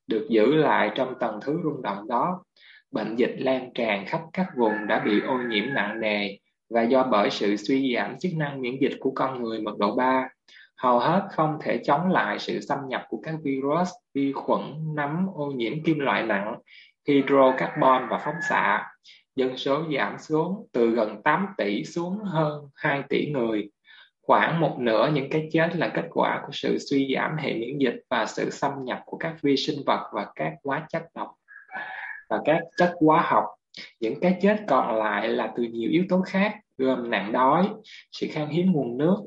được 0.08 0.28
giữ 0.30 0.56
lại 0.56 0.92
trong 0.96 1.14
tầng 1.20 1.40
thứ 1.46 1.60
rung 1.64 1.82
động 1.82 2.08
đó. 2.08 2.44
Bệnh 2.92 3.16
dịch 3.16 3.36
lan 3.38 3.74
tràn 3.74 4.06
khắp 4.06 4.22
các 4.34 4.48
vùng 4.58 4.88
đã 4.88 5.00
bị 5.06 5.22
ô 5.22 5.38
nhiễm 5.38 5.74
nặng 5.74 6.00
nề 6.00 6.38
và 6.70 6.84
do 6.84 7.04
bởi 7.12 7.30
sự 7.30 7.56
suy 7.56 7.96
giảm 7.96 8.20
chức 8.20 8.32
năng 8.36 8.62
miễn 8.62 8.78
dịch 8.82 8.98
của 9.00 9.12
con 9.16 9.44
người 9.44 9.62
mật 9.62 9.78
độ 9.78 9.96
3, 9.96 10.30
hầu 10.78 11.00
hết 11.00 11.28
không 11.32 11.58
thể 11.62 11.78
chống 11.84 12.12
lại 12.12 12.40
sự 12.40 12.60
xâm 12.60 12.80
nhập 12.88 13.04
của 13.10 13.22
các 13.24 13.36
virus, 13.44 13.90
vi 14.14 14.32
khuẩn, 14.32 14.62
nấm, 14.96 15.28
ô 15.34 15.46
nhiễm 15.46 15.84
kim 15.84 16.00
loại 16.00 16.24
nặng, 16.24 16.56
hydrocarbon 17.08 18.08
và 18.10 18.22
phóng 18.26 18.36
xạ 18.50 18.92
dân 19.36 19.58
số 19.58 19.84
giảm 19.98 20.18
xuống 20.20 20.68
từ 20.72 20.90
gần 20.90 21.24
8 21.24 21.48
tỷ 21.58 21.84
xuống 21.84 22.18
hơn 22.18 22.70
2 22.76 23.04
tỷ 23.10 23.32
người. 23.32 23.70
Khoảng 24.22 24.60
một 24.60 24.78
nửa 24.80 25.12
những 25.14 25.30
cái 25.30 25.50
chết 25.52 25.76
là 25.76 25.88
kết 25.88 26.06
quả 26.10 26.42
của 26.46 26.52
sự 26.52 26.78
suy 26.80 27.16
giảm 27.16 27.38
hệ 27.38 27.54
miễn 27.54 27.78
dịch 27.78 28.02
và 28.10 28.26
sự 28.26 28.50
xâm 28.50 28.72
nhập 28.84 29.00
của 29.06 29.18
các 29.18 29.36
vi 29.42 29.58
sinh 29.58 29.80
vật 29.86 30.10
và 30.14 30.28
các 30.36 30.54
hóa 30.64 30.86
chất 30.90 31.04
độc 31.16 31.32
và 32.30 32.40
các 32.46 32.62
chất 32.78 32.94
hóa 33.02 33.22
học. 33.22 33.46
Những 34.00 34.20
cái 34.22 34.38
chết 34.42 34.58
còn 34.68 34.96
lại 34.96 35.28
là 35.30 35.54
từ 35.56 35.64
nhiều 35.64 35.90
yếu 35.92 36.04
tố 36.10 36.22
khác 36.22 36.56
gồm 36.78 37.10
nạn 37.10 37.32
đói, 37.32 37.70
sự 38.12 38.28
khan 38.32 38.48
hiếm 38.48 38.72
nguồn 38.72 38.98
nước, 38.98 39.18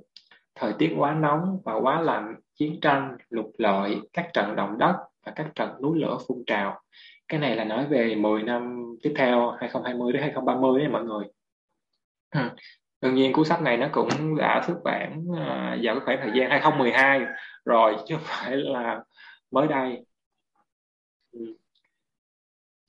thời 0.55 0.72
tiết 0.78 0.94
quá 0.98 1.14
nóng 1.14 1.60
và 1.64 1.74
quá 1.74 2.00
lạnh, 2.00 2.34
chiến 2.55 2.78
tranh, 2.80 3.16
lục 3.30 3.52
lội, 3.59 4.00
các 4.12 4.28
trận 4.32 4.56
động 4.56 4.78
đất 4.78 4.96
và 5.26 5.32
các 5.36 5.46
trận 5.55 5.70
núi 5.82 5.98
lửa 5.98 6.18
phun 6.28 6.42
trào 6.46 6.80
cái 7.28 7.40
này 7.40 7.56
là 7.56 7.64
nói 7.64 7.86
về 7.86 8.14
10 8.14 8.42
năm 8.42 8.84
tiếp 9.02 9.12
theo 9.16 9.50
2020 9.50 10.12
đến 10.12 10.22
2030 10.22 10.80
đấy 10.80 10.88
mọi 10.88 11.05
người. 11.05 11.24
Ừ. 12.30 12.40
Đương 13.00 13.14
nhiên 13.14 13.32
cuốn 13.32 13.44
sách 13.44 13.62
này 13.62 13.76
nó 13.76 13.88
cũng 13.92 14.36
đã 14.36 14.62
xuất 14.66 14.78
bản 14.84 15.24
uh, 15.30 15.38
vào 15.82 15.94
cái 15.94 16.00
khoảng 16.05 16.18
thời 16.22 16.30
gian 16.34 16.50
2012 16.50 17.20
rồi 17.64 17.96
chứ 18.06 18.14
không 18.14 18.24
phải 18.26 18.56
là 18.56 19.00
mới 19.50 19.66
đây. 19.66 20.05
Ừ. 21.32 21.56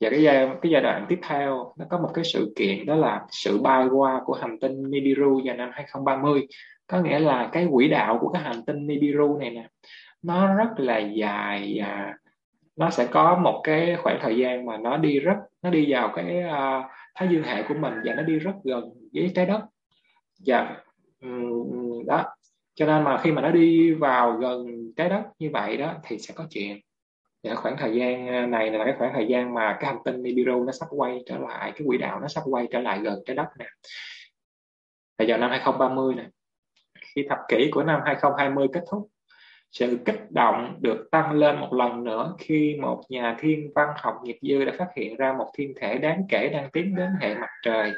Và 0.00 0.10
cái 0.10 0.22
giai 0.22 0.48
cái 0.62 0.72
giai 0.72 0.82
đoạn 0.82 1.06
tiếp 1.08 1.18
theo 1.22 1.74
nó 1.78 1.84
có 1.90 1.98
một 1.98 2.10
cái 2.14 2.24
sự 2.24 2.52
kiện 2.56 2.86
đó 2.86 2.94
là 2.94 3.26
sự 3.30 3.58
bay 3.58 3.86
qua 3.92 4.20
của 4.24 4.34
hành 4.34 4.60
tinh 4.60 4.90
Nibiru 4.90 5.40
vào 5.44 5.56
năm 5.56 5.70
2030 5.72 6.46
có 6.86 7.00
nghĩa 7.00 7.18
là 7.18 7.48
cái 7.52 7.68
quỹ 7.72 7.88
đạo 7.88 8.18
của 8.20 8.28
cái 8.28 8.42
hành 8.42 8.64
tinh 8.66 8.86
Nibiru 8.86 9.38
này 9.38 9.50
nè 9.50 9.68
nó 10.22 10.54
rất 10.54 10.68
là 10.76 10.98
dài 10.98 11.74
và 11.76 12.14
nó 12.80 12.90
sẽ 12.90 13.08
có 13.10 13.36
một 13.36 13.60
cái 13.64 13.96
khoảng 13.96 14.18
thời 14.20 14.36
gian 14.36 14.66
mà 14.66 14.76
nó 14.76 14.96
đi 14.96 15.18
rất 15.18 15.36
nó 15.62 15.70
đi 15.70 15.92
vào 15.92 16.12
cái 16.16 16.42
uh, 16.46 16.84
thái 17.14 17.28
dương 17.30 17.42
hệ 17.42 17.62
của 17.62 17.74
mình 17.74 17.94
và 18.04 18.14
nó 18.14 18.22
đi 18.22 18.38
rất 18.38 18.52
gần 18.64 18.84
với 19.12 19.32
trái 19.34 19.46
đất. 19.46 19.60
Dạ, 20.38 20.76
và 21.20 21.28
um, 21.30 22.06
đó. 22.06 22.24
Cho 22.74 22.86
nên 22.86 23.04
mà 23.04 23.18
khi 23.18 23.32
mà 23.32 23.42
nó 23.42 23.50
đi 23.50 23.92
vào 23.92 24.32
gần 24.32 24.66
trái 24.96 25.08
đất 25.08 25.22
như 25.38 25.50
vậy 25.52 25.76
đó 25.76 25.94
thì 26.04 26.18
sẽ 26.18 26.34
có 26.36 26.46
chuyện. 26.50 26.80
Và 27.44 27.54
khoảng 27.54 27.76
thời 27.76 27.96
gian 27.96 28.28
à, 28.28 28.46
này 28.46 28.70
là 28.70 28.84
cái 28.84 28.94
khoảng 28.98 29.12
thời 29.14 29.26
gian 29.26 29.54
mà 29.54 29.76
cái 29.80 29.90
hành 29.90 30.02
tinh 30.04 30.22
Nibiru 30.22 30.64
nó 30.64 30.72
sắp 30.72 30.86
quay 30.90 31.22
trở 31.26 31.38
lại 31.38 31.72
cái 31.72 31.82
quỹ 31.86 31.98
đạo 31.98 32.20
nó 32.20 32.28
sắp 32.28 32.42
quay 32.46 32.68
trở 32.70 32.80
lại 32.80 32.98
gần 32.98 33.22
trái 33.26 33.36
đất 33.36 33.46
nè. 33.58 33.66
Và 35.18 35.24
vào 35.28 35.38
năm 35.38 35.50
2030 35.50 36.14
nè. 36.14 36.28
Khi 37.14 37.26
thập 37.28 37.38
kỷ 37.48 37.70
của 37.72 37.82
năm 37.82 38.00
2020 38.04 38.68
kết 38.72 38.82
thúc 38.90 39.08
sự 39.70 39.98
kích 40.04 40.30
động 40.30 40.76
được 40.80 41.08
tăng 41.10 41.32
lên 41.32 41.60
một 41.60 41.72
lần 41.72 42.04
nữa 42.04 42.34
khi 42.38 42.76
một 42.80 43.02
nhà 43.08 43.36
thiên 43.40 43.70
văn 43.74 43.88
học 43.96 44.14
nghiệp 44.24 44.38
dư 44.42 44.64
đã 44.64 44.72
phát 44.78 44.88
hiện 44.96 45.16
ra 45.16 45.34
một 45.38 45.46
thiên 45.56 45.72
thể 45.80 45.98
đáng 45.98 46.22
kể 46.28 46.48
đang 46.48 46.70
tiến 46.72 46.94
đến 46.94 47.08
hệ 47.20 47.34
mặt 47.34 47.50
trời. 47.62 47.92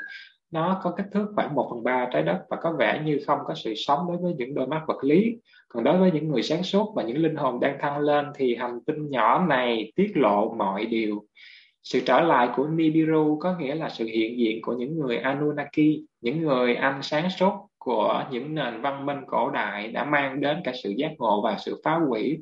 Nó 0.51 0.81
có 0.83 0.95
kích 0.97 1.07
thước 1.13 1.27
khoảng 1.35 1.55
1 1.55 1.69
phần 1.71 1.85
3 1.85 2.09
trái 2.13 2.23
đất 2.23 2.39
và 2.49 2.57
có 2.57 2.73
vẻ 2.73 3.03
như 3.05 3.19
không 3.27 3.39
có 3.47 3.55
sự 3.55 3.75
sống 3.75 4.07
đối 4.09 4.17
với 4.17 4.35
những 4.39 4.55
đôi 4.55 4.67
mắt 4.67 4.83
vật 4.87 5.05
lý. 5.05 5.37
Còn 5.69 5.85
đối 5.85 5.99
với 5.99 6.11
những 6.11 6.29
người 6.29 6.43
sáng 6.43 6.63
suốt 6.63 6.93
và 6.97 7.03
những 7.03 7.19
linh 7.19 7.37
hồn 7.37 7.61
đang 7.61 7.79
thăng 7.81 7.99
lên 7.99 8.27
thì 8.35 8.55
hành 8.55 8.79
tinh 8.87 9.11
nhỏ 9.11 9.47
này 9.47 9.93
tiết 9.97 10.13
lộ 10.15 10.55
mọi 10.59 10.87
điều. 10.87 11.25
Sự 11.83 12.01
trở 12.07 12.21
lại 12.21 12.49
của 12.57 12.67
Nibiru 12.67 13.39
có 13.41 13.57
nghĩa 13.59 13.75
là 13.75 13.89
sự 13.89 14.05
hiện 14.05 14.39
diện 14.39 14.63
của 14.63 14.73
những 14.73 14.99
người 14.99 15.17
Anunnaki, 15.17 16.07
những 16.21 16.43
người 16.43 16.75
anh 16.75 17.03
sáng 17.03 17.31
suốt 17.31 17.53
của 17.85 18.25
những 18.31 18.55
nền 18.55 18.81
văn 18.81 19.07
minh 19.07 19.19
cổ 19.27 19.51
đại 19.51 19.89
đã 19.89 20.05
mang 20.05 20.41
đến 20.41 20.61
cả 20.65 20.73
sự 20.83 20.91
giác 20.97 21.13
ngộ 21.19 21.43
và 21.45 21.57
sự 21.59 21.81
phá 21.85 21.95
hủy 22.09 22.39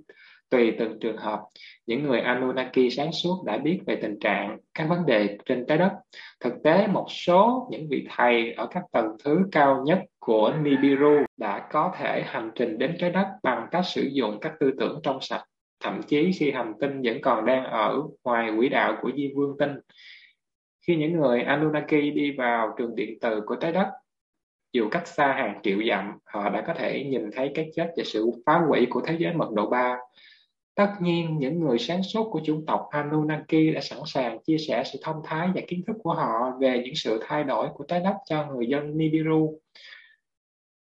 tùy 0.51 0.73
từng 0.79 0.99
trường 1.01 1.17
hợp. 1.17 1.41
Những 1.87 2.03
người 2.03 2.21
Anunnaki 2.21 2.91
sáng 2.97 3.13
suốt 3.13 3.45
đã 3.47 3.59
biết 3.59 3.81
về 3.87 3.97
tình 3.97 4.19
trạng, 4.21 4.59
các 4.75 4.89
vấn 4.89 5.07
đề 5.07 5.39
trên 5.45 5.65
trái 5.69 5.79
đất. 5.79 5.93
Thực 6.41 6.53
tế, 6.65 6.87
một 6.87 7.07
số 7.09 7.69
những 7.71 7.89
vị 7.91 8.07
thầy 8.17 8.53
ở 8.53 8.67
các 8.71 8.83
tầng 8.93 9.07
thứ 9.25 9.39
cao 9.53 9.83
nhất 9.87 9.99
của 10.19 10.53
Nibiru 10.63 11.25
đã 11.37 11.69
có 11.73 11.93
thể 11.99 12.23
hành 12.27 12.51
trình 12.55 12.79
đến 12.79 12.97
trái 12.99 13.11
đất 13.11 13.27
bằng 13.43 13.67
cách 13.71 13.85
sử 13.87 14.09
dụng 14.13 14.39
các 14.41 14.53
tư 14.61 14.71
tưởng 14.79 15.01
trong 15.03 15.19
sạch. 15.21 15.45
Thậm 15.85 16.03
chí, 16.03 16.31
khi 16.39 16.51
hành 16.51 16.73
tinh 16.81 17.01
vẫn 17.05 17.21
còn 17.23 17.45
đang 17.45 17.65
ở 17.65 18.03
ngoài 18.25 18.51
quỹ 18.57 18.69
đạo 18.69 18.97
của 19.03 19.11
di 19.17 19.33
vương 19.37 19.57
tinh, 19.59 19.73
khi 20.87 20.97
những 20.97 21.13
người 21.13 21.43
Anunnaki 21.43 22.15
đi 22.15 22.35
vào 22.39 22.75
trường 22.79 22.95
điện 22.95 23.19
từ 23.21 23.41
của 23.47 23.55
trái 23.55 23.73
đất 23.73 23.87
dù 24.73 24.89
cách 24.91 25.09
xa 25.09 25.27
hàng 25.27 25.61
triệu 25.63 25.79
dặm, 25.89 26.19
họ 26.25 26.51
đã 26.51 26.65
có 26.67 26.75
thể 26.75 27.05
nhìn 27.05 27.31
thấy 27.33 27.51
cái 27.55 27.71
chết 27.75 27.93
và 27.97 28.03
sự 28.07 28.31
phá 28.47 28.61
hủy 28.69 28.87
của 28.91 29.01
thế 29.07 29.17
giới 29.19 29.33
mật 29.33 29.53
độ 29.53 29.67
3. 29.67 29.97
Tất 30.75 30.91
nhiên, 31.01 31.39
những 31.39 31.61
người 31.61 31.79
sáng 31.79 32.03
suốt 32.03 32.31
của 32.31 32.41
chủng 32.45 32.67
tộc 32.67 32.87
Anunnaki 32.91 33.75
đã 33.75 33.81
sẵn 33.81 33.99
sàng 34.07 34.39
chia 34.43 34.59
sẻ 34.59 34.83
sự 34.93 34.99
thông 35.03 35.21
thái 35.25 35.49
và 35.55 35.61
kiến 35.69 35.83
thức 35.87 35.97
của 36.03 36.15
họ 36.15 36.53
về 36.61 36.83
những 36.85 36.95
sự 36.95 37.21
thay 37.27 37.45
đổi 37.45 37.69
của 37.75 37.85
trái 37.85 38.01
đất 38.01 38.15
cho 38.27 38.47
người 38.47 38.67
dân 38.67 38.99
Nibiru. 38.99 39.59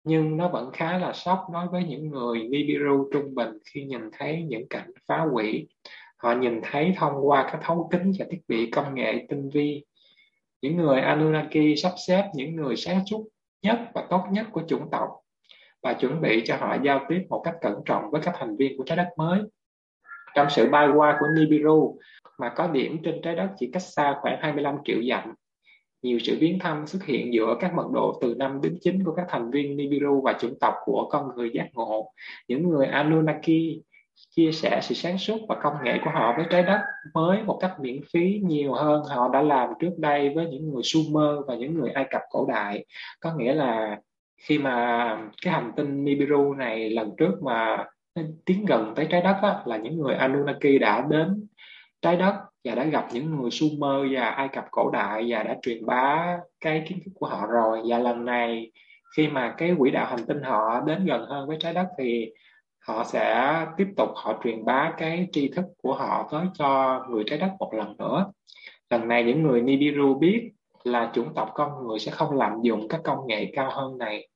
Nhưng 0.03 0.37
nó 0.37 0.47
vẫn 0.47 0.71
khá 0.73 0.97
là 0.97 1.13
sốc 1.13 1.45
đối 1.53 1.67
với 1.67 1.83
những 1.83 2.09
người 2.09 2.43
Nibiru 2.43 3.09
trung 3.13 3.35
bình 3.35 3.49
khi 3.65 3.83
nhìn 3.83 4.01
thấy 4.17 4.43
những 4.43 4.67
cảnh 4.69 4.91
phá 5.07 5.19
hủy. 5.31 5.67
Họ 6.17 6.33
nhìn 6.35 6.59
thấy 6.63 6.93
thông 6.97 7.13
qua 7.27 7.49
các 7.51 7.59
thấu 7.63 7.89
kính 7.91 8.11
và 8.19 8.25
thiết 8.29 8.41
bị 8.47 8.71
công 8.71 8.95
nghệ 8.95 9.25
tinh 9.29 9.49
vi. 9.49 9.83
Những 10.61 10.77
người 10.77 11.01
Anunnaki 11.01 11.75
sắp 11.77 11.91
xếp 12.07 12.29
những 12.35 12.55
người 12.55 12.75
sáng 12.75 13.05
suốt 13.05 13.27
nhất 13.63 13.79
và 13.93 14.07
tốt 14.09 14.23
nhất 14.31 14.45
của 14.51 14.61
chủng 14.67 14.89
tộc 14.91 15.09
và 15.83 15.93
chuẩn 15.93 16.21
bị 16.21 16.43
cho 16.45 16.55
họ 16.55 16.77
giao 16.83 17.05
tiếp 17.09 17.25
một 17.29 17.41
cách 17.43 17.55
cẩn 17.61 17.81
trọng 17.85 18.11
với 18.11 18.21
các 18.21 18.35
thành 18.37 18.55
viên 18.57 18.77
của 18.77 18.83
trái 18.83 18.97
đất 18.97 19.09
mới. 19.17 19.41
Trong 20.35 20.47
sự 20.49 20.69
bay 20.69 20.87
qua 20.95 21.17
của 21.19 21.25
Nibiru 21.35 21.97
mà 22.39 22.49
có 22.49 22.67
điểm 22.67 22.97
trên 23.03 23.21
trái 23.23 23.35
đất 23.35 23.49
chỉ 23.57 23.69
cách 23.73 23.81
xa 23.81 24.15
khoảng 24.21 24.37
25 24.41 24.75
triệu 24.85 24.97
dặm, 25.09 25.33
nhiều 26.01 26.19
sự 26.19 26.37
biến 26.39 26.59
thăm 26.59 26.87
xuất 26.87 27.03
hiện 27.03 27.33
giữa 27.33 27.55
các 27.59 27.73
mật 27.73 27.87
độ 27.93 28.19
từ 28.21 28.35
5 28.37 28.59
đến 28.63 28.77
9 28.81 29.03
của 29.03 29.13
các 29.15 29.25
thành 29.29 29.51
viên 29.51 29.77
Nibiru 29.77 30.21
và 30.21 30.33
chủng 30.33 30.59
tộc 30.59 30.73
của 30.85 31.07
con 31.11 31.35
người 31.35 31.51
giác 31.53 31.67
ngộ. 31.73 32.11
Những 32.47 32.69
người 32.69 32.85
Anunnaki 32.85 33.81
chia 34.29 34.51
sẻ 34.51 34.79
sự 34.81 34.95
sáng 34.95 35.17
suốt 35.17 35.37
và 35.49 35.55
công 35.63 35.73
nghệ 35.83 35.99
của 36.05 36.11
họ 36.13 36.33
với 36.37 36.45
trái 36.49 36.63
đất 36.63 36.79
mới 37.13 37.43
một 37.43 37.57
cách 37.61 37.71
miễn 37.79 38.01
phí 38.13 38.39
nhiều 38.43 38.73
hơn 38.73 39.03
họ 39.03 39.29
đã 39.33 39.41
làm 39.41 39.69
trước 39.79 39.91
đây 39.97 40.29
với 40.35 40.45
những 40.45 40.73
người 40.73 40.83
Sumer 40.83 41.45
và 41.47 41.55
những 41.55 41.79
người 41.79 41.89
Ai 41.89 42.05
Cập 42.09 42.21
cổ 42.29 42.45
đại. 42.49 42.85
Có 43.19 43.33
nghĩa 43.37 43.53
là 43.53 43.97
khi 44.47 44.59
mà 44.59 45.17
cái 45.41 45.53
hành 45.53 45.71
tinh 45.75 46.03
Nibiru 46.03 46.53
này 46.53 46.89
lần 46.89 47.11
trước 47.17 47.43
mà 47.43 47.85
tiến 48.45 48.65
gần 48.65 48.93
tới 48.95 49.07
trái 49.09 49.21
đất 49.21 49.35
á, 49.41 49.55
là 49.65 49.77
những 49.77 49.97
người 49.97 50.15
Anunnaki 50.15 50.79
đã 50.81 51.05
đến 51.09 51.47
trái 52.01 52.15
đất 52.15 52.35
và 52.63 52.75
đã 52.75 52.83
gặp 52.83 53.07
những 53.13 53.35
người 53.35 53.51
Sumer 53.51 54.11
và 54.11 54.25
Ai 54.25 54.47
Cập 54.47 54.65
cổ 54.71 54.89
đại 54.91 55.25
và 55.27 55.43
đã 55.43 55.55
truyền 55.61 55.85
bá 55.85 56.37
cái 56.59 56.83
kiến 56.87 56.99
thức 57.05 57.11
của 57.15 57.27
họ 57.27 57.47
rồi. 57.47 57.81
Và 57.87 57.99
lần 57.99 58.25
này 58.25 58.71
khi 59.17 59.27
mà 59.27 59.53
cái 59.57 59.75
quỹ 59.79 59.91
đạo 59.91 60.05
hành 60.05 60.25
tinh 60.27 60.41
họ 60.41 60.81
đến 60.87 61.05
gần 61.05 61.25
hơn 61.25 61.47
với 61.47 61.57
trái 61.59 61.73
đất 61.73 61.87
thì 61.97 62.31
họ 62.87 63.03
sẽ 63.03 63.55
tiếp 63.77 63.87
tục 63.97 64.09
họ 64.15 64.39
truyền 64.43 64.65
bá 64.65 64.93
cái 64.97 65.27
tri 65.31 65.47
thức 65.47 65.65
của 65.83 65.93
họ 65.93 66.27
tới 66.31 66.45
cho 66.53 67.03
người 67.09 67.23
trái 67.27 67.39
đất 67.39 67.51
một 67.59 67.73
lần 67.73 67.97
nữa. 67.97 68.31
Lần 68.89 69.07
này 69.07 69.23
những 69.23 69.43
người 69.43 69.61
Nibiru 69.61 70.13
biết 70.13 70.51
là 70.83 71.11
chủng 71.13 71.33
tộc 71.33 71.51
con 71.53 71.87
người 71.87 71.99
sẽ 71.99 72.11
không 72.11 72.37
lạm 72.37 72.61
dụng 72.61 72.87
các 72.87 73.01
công 73.03 73.27
nghệ 73.27 73.51
cao 73.55 73.71
hơn 73.73 73.97
này. 73.97 74.27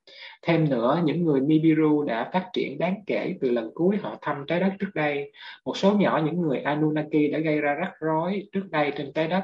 Thêm 0.42 0.70
nữa 0.70 1.02
những 1.04 1.26
người 1.26 1.40
Nibiru 1.40 2.04
đã 2.04 2.30
phát 2.34 2.50
triển 2.54 2.80
đáng 2.80 2.96
kể 3.08 3.36
từ 3.42 3.50
lần 3.50 3.72
cuối 3.74 3.98
họ 3.98 4.16
thăm 4.22 4.44
trái 4.48 4.60
đất 4.60 4.74
trước 4.80 4.90
đây. 4.96 5.32
Một 5.66 5.78
số 5.78 5.92
nhỏ 5.92 6.22
những 6.26 6.42
người 6.42 6.60
Anunnaki 6.60 7.32
đã 7.32 7.40
gây 7.40 7.62
ra 7.62 7.74
rắc 7.74 7.92
rối 8.00 8.48
trước 8.52 8.68
đây 8.72 8.94
trên 8.98 9.14
trái 9.14 9.28
đất. 9.28 9.44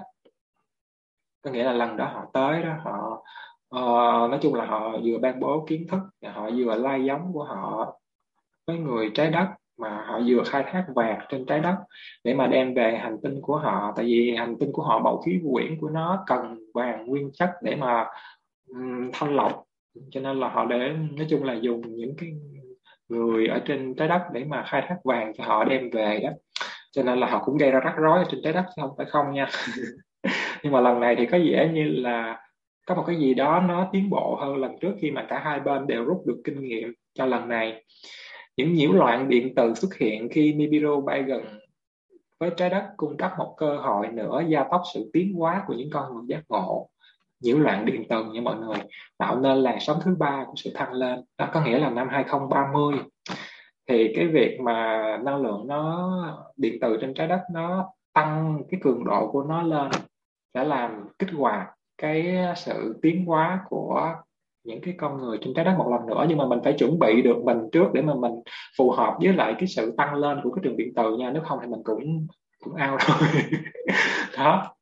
Có 1.42 1.52
nghĩa 1.52 1.64
là 1.64 1.72
lần 1.72 1.98
đó 1.98 2.06
họ 2.06 2.26
tới 2.34 2.64
đó 2.64 2.74
họ 2.84 3.24
uh, 3.76 4.30
nói 4.30 4.40
chung 4.42 4.54
là 4.54 4.66
họ 4.66 4.98
vừa 5.04 5.18
ban 5.18 5.40
bố 5.40 5.66
kiến 5.68 5.88
thức 5.88 6.00
họ 6.26 6.50
vừa 6.58 6.76
lai 6.76 7.06
giống 7.06 7.34
của 7.34 7.44
họ 7.44 7.98
với 8.68 8.78
người 8.78 9.12
trái 9.14 9.30
đất 9.30 9.48
mà 9.78 10.04
họ 10.08 10.20
vừa 10.28 10.44
khai 10.44 10.64
thác 10.72 10.86
vàng 10.96 11.20
trên 11.30 11.46
trái 11.46 11.60
đất 11.60 11.76
để 12.24 12.34
mà 12.34 12.48
đem 12.48 12.74
về 12.74 12.98
hành 12.98 13.18
tinh 13.24 13.42
của 13.42 13.58
họ. 13.58 13.94
Tại 13.96 14.06
vì 14.06 14.36
hành 14.36 14.56
tinh 14.60 14.72
của 14.72 14.84
họ 14.84 15.00
bầu 15.00 15.22
khí 15.26 15.40
quyển 15.52 15.78
của 15.82 15.90
nó 15.90 16.24
cần 16.28 16.60
vàng 16.74 17.06
nguyên 17.06 17.32
chất 17.34 17.50
để 17.64 17.76
mà 17.76 18.06
um, 18.68 19.10
thanh 19.14 19.36
lọc. 19.36 19.64
Cho 20.10 20.22
nên 20.22 20.40
là 20.40 20.50
họ 20.50 20.66
để 20.66 20.78
nói 21.18 21.28
chung 21.30 21.44
là 21.44 21.54
dùng 21.54 21.82
những 21.96 22.16
cái 22.18 22.30
người 23.10 23.48
ở 23.48 23.60
trên 23.66 23.96
trái 23.96 24.08
đất 24.08 24.22
để 24.34 24.44
mà 24.44 24.64
khai 24.68 24.86
thác 24.88 24.98
vàng 25.04 25.34
cho 25.38 25.44
họ 25.44 25.64
đem 25.64 25.90
về 25.90 26.20
đó. 26.24 26.30
Cho 26.92 27.04
nên 27.04 27.20
là 27.20 27.28
họ 27.28 27.44
cũng 27.46 27.58
gây 27.58 27.72
ra 27.72 27.80
rắc 27.80 27.94
rối 27.98 28.18
ở 28.18 28.26
trên 28.32 28.40
trái 28.44 28.54
đất 28.54 28.64
chứ 28.76 28.82
không 28.82 28.94
phải 28.98 29.06
không 29.06 29.34
nha. 29.34 29.48
Nhưng 30.64 30.74
mà 30.74 30.82
lần 30.82 31.00
này 31.00 31.16
thì 31.16 31.26
có 31.26 31.38
vẻ 31.38 31.70
như 31.74 31.84
là 31.84 32.42
có 32.88 32.96
một 32.96 33.04
cái 33.08 33.16
gì 33.16 33.34
đó 33.34 33.64
nó 33.68 33.90
tiến 33.92 34.10
bộ 34.10 34.36
hơn 34.42 34.56
lần 34.56 34.80
trước 34.82 34.94
khi 35.02 35.12
mà 35.12 35.26
cả 35.30 35.42
hai 35.44 35.60
bên 35.60 35.88
đều 35.88 36.06
rút 36.06 36.24
được 36.28 36.42
kinh 36.44 36.62
nghiệm 36.62 36.94
cho 37.14 37.26
lần 37.26 37.50
này 37.50 37.84
những 38.62 38.74
nhiễu 38.74 38.92
loạn 38.92 39.30
điện 39.30 39.54
từ 39.56 39.74
xuất 39.74 39.96
hiện 40.00 40.30
khi 40.32 40.54
Nibiru 40.54 41.02
bay 41.02 41.24
gần 41.24 41.44
với 42.40 42.50
trái 42.58 42.70
đất, 42.70 42.84
cung 42.98 43.18
cấp 43.18 43.32
một 43.38 43.54
cơ 43.58 43.78
hội 43.78 44.08
nữa 44.08 44.44
gia 44.48 44.64
tốc 44.64 44.82
sự 44.94 45.10
tiến 45.14 45.34
hóa 45.34 45.64
của 45.68 45.74
những 45.74 45.90
con 45.94 46.14
người 46.14 46.24
giác 46.28 46.44
ngộ. 46.50 46.90
Nhiễu 47.40 47.58
loạn 47.58 47.86
điện 47.86 48.06
từ 48.10 48.26
nha 48.26 48.42
mọi 48.42 48.56
người, 48.56 48.78
tạo 49.18 49.40
nên 49.40 49.58
làn 49.58 49.80
sóng 49.80 50.00
thứ 50.04 50.16
ba 50.16 50.46
của 50.48 50.54
sự 50.56 50.72
thăng 50.76 50.94
lên. 50.94 51.22
Đó 51.38 51.50
có 51.54 51.62
nghĩa 51.66 51.80
là 51.80 51.90
năm 51.90 52.08
2030 52.12 52.96
thì 53.90 54.14
cái 54.16 54.28
việc 54.28 54.60
mà 54.60 55.02
năng 55.24 55.42
lượng 55.42 55.68
nó, 55.68 56.12
điện 56.58 56.78
từ 56.82 56.98
trên 57.02 57.14
trái 57.14 57.28
đất 57.28 57.42
nó 57.54 57.90
tăng 58.14 58.64
cái 58.72 58.80
cường 58.84 59.04
độ 59.06 59.30
của 59.32 59.44
nó 59.44 59.64
lên 59.64 59.92
sẽ 60.54 60.64
làm 60.64 61.08
kích 61.20 61.30
hoạt 61.38 61.68
cái 61.98 62.38
sự 62.56 63.00
tiến 63.02 63.26
hóa 63.26 63.60
của 63.70 64.16
những 64.64 64.82
cái 64.82 64.94
con 64.98 65.18
người 65.18 65.38
trên 65.42 65.54
trái 65.54 65.66
đất 65.66 65.76
một 65.78 65.88
lần 65.92 66.06
nữa, 66.08 66.26
nhưng 66.30 66.38
mà 66.38 66.46
mình 66.46 66.60
phải 66.64 66.74
chuẩn 66.74 67.00
bị 67.00 67.22
được 67.22 67.38
mình 67.44 67.58
trước 67.72 67.94
để 67.94 68.02
mà 68.02 68.14
mình 68.16 68.32
phù 68.78 68.92
hợp 68.92 69.18
với 69.22 69.34
lại 69.34 69.56
cái 69.60 69.68
sự 69.68 69.94
tăng 69.98 70.16
lên 70.16 70.40
của 70.44 70.52
cái 70.52 70.62
trường 70.64 70.78
điện 70.78 70.94
từ 70.96 71.18
nha 71.18 71.32
nếu 71.34 71.44
không 71.44 71.60
thì 71.62 71.68
mình 71.68 71.82
cũng 71.84 72.28
cũng 72.64 72.76
ao 72.76 72.98
rồi 72.98 73.30
đó 74.38 74.76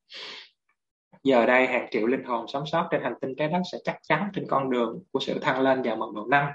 giờ 1.23 1.45
đây 1.45 1.67
hàng 1.67 1.87
triệu 1.91 2.07
linh 2.07 2.23
hồn 2.23 2.45
sống 2.47 2.65
sót 2.65 2.87
trên 2.91 3.03
hành 3.03 3.13
tinh 3.21 3.35
trái 3.37 3.47
đất 3.47 3.61
sẽ 3.71 3.77
chắc 3.83 3.97
chắn 4.07 4.29
trên 4.33 4.45
con 4.49 4.69
đường 4.69 4.99
của 5.11 5.19
sự 5.19 5.39
thăng 5.39 5.61
lên 5.61 5.81
vào 5.81 5.95
mật 5.95 6.07
độ 6.15 6.25
5. 6.25 6.47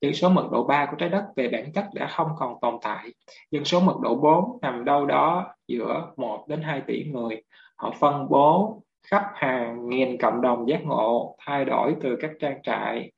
Dân 0.00 0.14
số 0.14 0.28
mật 0.28 0.48
độ 0.52 0.64
3 0.64 0.86
của 0.86 0.96
trái 0.96 1.08
đất 1.08 1.24
về 1.36 1.48
bản 1.48 1.72
chất 1.72 1.84
đã 1.94 2.06
không 2.06 2.28
còn 2.38 2.54
tồn 2.60 2.74
tại. 2.82 3.08
Dân 3.50 3.64
số 3.64 3.80
mật 3.80 4.00
độ 4.02 4.14
4 4.14 4.58
nằm 4.62 4.84
đâu 4.84 5.06
đó 5.06 5.54
giữa 5.68 6.12
1 6.16 6.44
đến 6.48 6.62
2 6.62 6.82
tỷ 6.86 7.04
người. 7.04 7.42
Họ 7.76 7.94
phân 8.00 8.28
bố 8.30 8.82
khắp 9.10 9.22
hàng 9.34 9.88
nghìn 9.88 10.18
cộng 10.18 10.40
đồng 10.40 10.68
giác 10.68 10.84
ngộ 10.84 11.36
thay 11.38 11.64
đổi 11.64 11.96
từ 12.02 12.16
các 12.20 12.30
trang 12.40 12.62
trại 12.62 13.12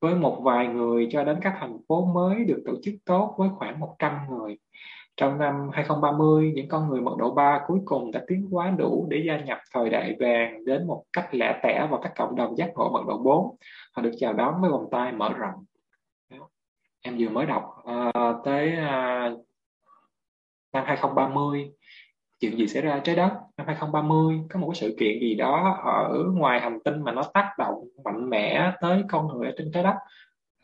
với 0.00 0.14
một 0.14 0.40
vài 0.42 0.66
người 0.66 1.08
cho 1.10 1.24
đến 1.24 1.38
các 1.42 1.54
thành 1.60 1.76
phố 1.88 2.04
mới 2.04 2.44
được 2.44 2.62
tổ 2.66 2.72
chức 2.82 2.94
tốt 3.04 3.34
với 3.38 3.48
khoảng 3.58 3.80
100 3.80 4.18
người. 4.30 4.58
trong 5.16 5.38
năm 5.38 5.70
2030, 5.72 6.52
những 6.54 6.68
con 6.68 6.88
người 6.88 7.00
mật 7.00 7.16
độ 7.18 7.34
3 7.34 7.60
cuối 7.66 7.78
cùng 7.84 8.10
đã 8.10 8.20
tiến 8.28 8.48
hóa 8.50 8.70
đủ 8.70 9.06
để 9.10 9.22
gia 9.26 9.38
nhập 9.38 9.58
thời 9.74 9.90
đại 9.90 10.16
vàng 10.20 10.64
đến 10.64 10.86
một 10.86 11.04
cách 11.12 11.28
lẻ 11.34 11.60
tẻ 11.62 11.86
vào 11.90 12.00
các 12.02 12.12
cộng 12.16 12.36
đồng 12.36 12.56
giác 12.56 12.70
ngộ 12.74 12.90
mật 12.90 13.02
độ 13.06 13.18
4. 13.18 13.56
Họ 13.92 14.02
được 14.02 14.12
chào 14.18 14.32
đón 14.32 14.60
với 14.60 14.70
vòng 14.70 14.88
tay 14.90 15.12
mở 15.12 15.32
rộng. 15.32 15.64
Em 17.02 17.16
vừa 17.18 17.28
mới 17.28 17.46
đọc 17.46 17.64
uh, 17.90 18.44
tới 18.44 18.72
uh, 18.72 19.44
năm 20.72 20.84
2030 20.86 21.72
chuyện 22.40 22.58
gì 22.58 22.68
xảy 22.68 22.82
ra 22.82 23.00
trái 23.04 23.16
đất? 23.16 23.30
Năm 23.56 23.66
2030 23.66 24.40
có 24.50 24.60
một 24.60 24.70
cái 24.72 24.80
sự 24.80 24.96
kiện 24.98 25.20
gì 25.20 25.34
đó 25.34 25.80
ở 25.84 26.24
ngoài 26.34 26.60
hành 26.60 26.78
tinh 26.84 27.04
mà 27.04 27.12
nó 27.12 27.22
tác 27.34 27.50
động 27.58 27.74
mạnh 28.04 28.30
mẽ 28.30 28.72
tới 28.80 29.02
con 29.08 29.28
người 29.28 29.46
ở 29.46 29.54
trên 29.58 29.70
trái 29.72 29.82
đất? 29.82 29.94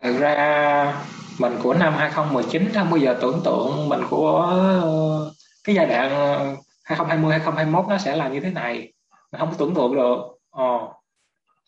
Thực 0.03 0.19
ra 0.19 1.03
mình 1.41 1.53
của 1.63 1.75
năm 1.75 1.93
2019 1.97 2.69
không 2.75 2.91
bao 2.91 2.97
giờ 2.97 3.19
tưởng 3.21 3.41
tượng 3.45 3.89
mình 3.89 4.01
của 4.11 4.37
ờ, 4.41 5.33
cái 5.65 5.75
giai 5.75 5.87
đoạn 5.87 6.11
ờ, 6.11 6.57
2020 6.85 7.33
2021 7.33 7.85
nó 7.89 7.99
sẽ 7.99 8.17
là 8.17 8.29
như 8.29 8.41
thế 8.41 8.51
này. 8.51 8.93
Mình 9.33 9.39
không 9.39 9.55
tưởng 9.59 9.75
tượng 9.75 9.95
được. 9.95 10.19
Ờ, 10.51 10.93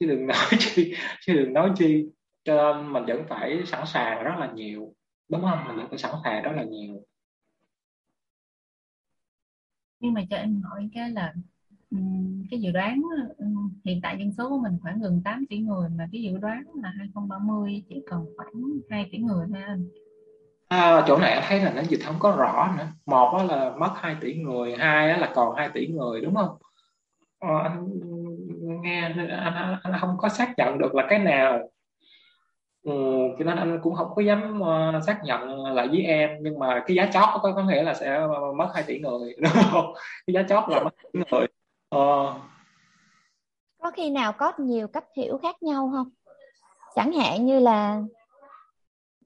chứ 0.00 0.06
đừng 0.06 0.26
nói 0.26 0.48
chi 0.58 0.94
chứ 1.26 1.32
đừng 1.32 1.52
nói 1.52 1.70
chi 1.76 2.06
cho 2.44 2.54
nên 2.54 2.92
mình 2.92 3.04
vẫn 3.04 3.24
phải 3.28 3.62
sẵn 3.66 3.86
sàng 3.86 4.22
rất 4.22 4.34
là 4.38 4.50
nhiều. 4.54 4.94
Đúng 5.28 5.42
không? 5.42 5.64
Mình 5.68 5.76
vẫn 5.76 5.88
phải 5.88 5.98
sẵn 5.98 6.12
sàng 6.24 6.42
rất 6.42 6.52
là 6.56 6.62
nhiều 6.62 6.94
nhưng 10.02 10.14
mà 10.14 10.20
cho 10.30 10.36
em 10.36 10.62
hỏi 10.62 10.88
cái 10.94 11.10
là 11.10 11.34
cái 12.50 12.60
dự 12.60 12.70
đoán 12.70 13.02
hiện 13.84 14.00
tại 14.02 14.16
dân 14.18 14.32
số 14.32 14.48
của 14.48 14.58
mình 14.58 14.78
khoảng 14.82 15.00
gần 15.00 15.22
8 15.24 15.44
tỷ 15.50 15.58
người 15.58 15.88
mà 15.88 16.08
cái 16.12 16.22
dự 16.22 16.38
đoán 16.38 16.62
là 16.82 16.92
2030 16.98 17.82
chỉ 17.88 18.02
còn 18.10 18.26
khoảng 18.36 18.52
2 18.90 19.08
tỷ 19.12 19.18
người 19.18 19.46
thôi 19.52 19.62
anh. 19.66 19.84
À, 20.68 21.04
chỗ 21.08 21.18
này 21.18 21.40
thấy 21.48 21.60
là 21.60 21.72
nó 21.74 21.82
dịch 21.82 22.00
không 22.04 22.16
có 22.18 22.36
rõ 22.38 22.74
nữa. 22.78 22.86
Một 23.06 23.44
là 23.48 23.72
mất 23.78 23.90
2 23.94 24.16
tỷ 24.20 24.34
người 24.34 24.76
hai 24.76 25.18
là 25.18 25.32
còn 25.34 25.56
2 25.56 25.70
tỷ 25.74 25.86
người 25.86 26.20
đúng 26.20 26.34
không? 26.34 26.56
À, 27.40 27.58
anh 27.62 27.88
nghe 28.82 29.00
anh, 29.00 29.28
anh, 29.28 29.76
anh 29.82 29.92
không 30.00 30.16
có 30.18 30.28
xác 30.28 30.54
nhận 30.56 30.78
được 30.78 30.94
là 30.94 31.06
cái 31.08 31.18
nào 31.18 31.70
ừ, 32.84 32.92
cho 33.38 33.44
nên 33.44 33.56
anh 33.56 33.80
cũng 33.82 33.94
không 33.94 34.14
có 34.14 34.22
dám 34.22 34.60
uh, 34.60 35.04
xác 35.04 35.20
nhận 35.24 35.64
lại 35.64 35.88
với 35.88 36.02
em 36.02 36.30
nhưng 36.40 36.58
mà 36.58 36.84
cái 36.86 36.96
giá 36.96 37.06
chót 37.12 37.28
có 37.42 37.52
có 37.56 37.62
nghĩa 37.62 37.82
là 37.82 37.94
sẽ 37.94 38.26
mất 38.56 38.68
2 38.74 38.84
tỷ 38.86 38.98
người 38.98 39.34
đúng 39.38 39.52
không? 39.70 39.94
Cái 40.26 40.34
giá 40.34 40.42
chót 40.48 40.68
là 40.68 40.82
mất 40.82 40.90
tỷ 41.12 41.20
người. 41.30 41.46
Ờ. 41.88 42.34
có 43.82 43.90
khi 43.90 44.10
nào 44.10 44.32
có 44.32 44.52
nhiều 44.58 44.88
cách 44.88 45.04
hiểu 45.16 45.38
khác 45.42 45.62
nhau 45.62 45.90
không? 45.94 46.08
Chẳng 46.94 47.12
hạn 47.12 47.46
như 47.46 47.60
là 47.60 48.02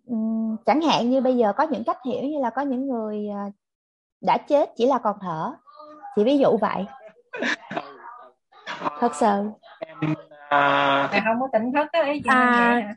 um, 0.06 0.56
chẳng 0.66 0.80
hạn 0.80 1.10
như 1.10 1.20
bây 1.20 1.36
giờ 1.36 1.52
có 1.56 1.64
những 1.64 1.84
cách 1.84 1.98
hiểu 2.06 2.22
như 2.22 2.40
là 2.40 2.50
có 2.50 2.62
những 2.62 2.88
người 2.88 3.28
uh, 3.48 3.52
đã 4.20 4.38
chết 4.48 4.70
chỉ 4.76 4.86
là 4.86 4.98
còn 4.98 5.16
thở. 5.20 5.52
Chỉ 6.16 6.24
ví 6.24 6.38
dụ 6.38 6.56
vậy. 6.60 6.86
Thật 9.00 9.14
sự. 9.14 9.50
Em 9.78 10.14
à, 10.48 11.22
không 11.24 11.40
có 11.40 11.48
tỉnh 11.52 11.72
thức 11.72 11.86
ấy 11.92 12.22
à, 12.24 12.94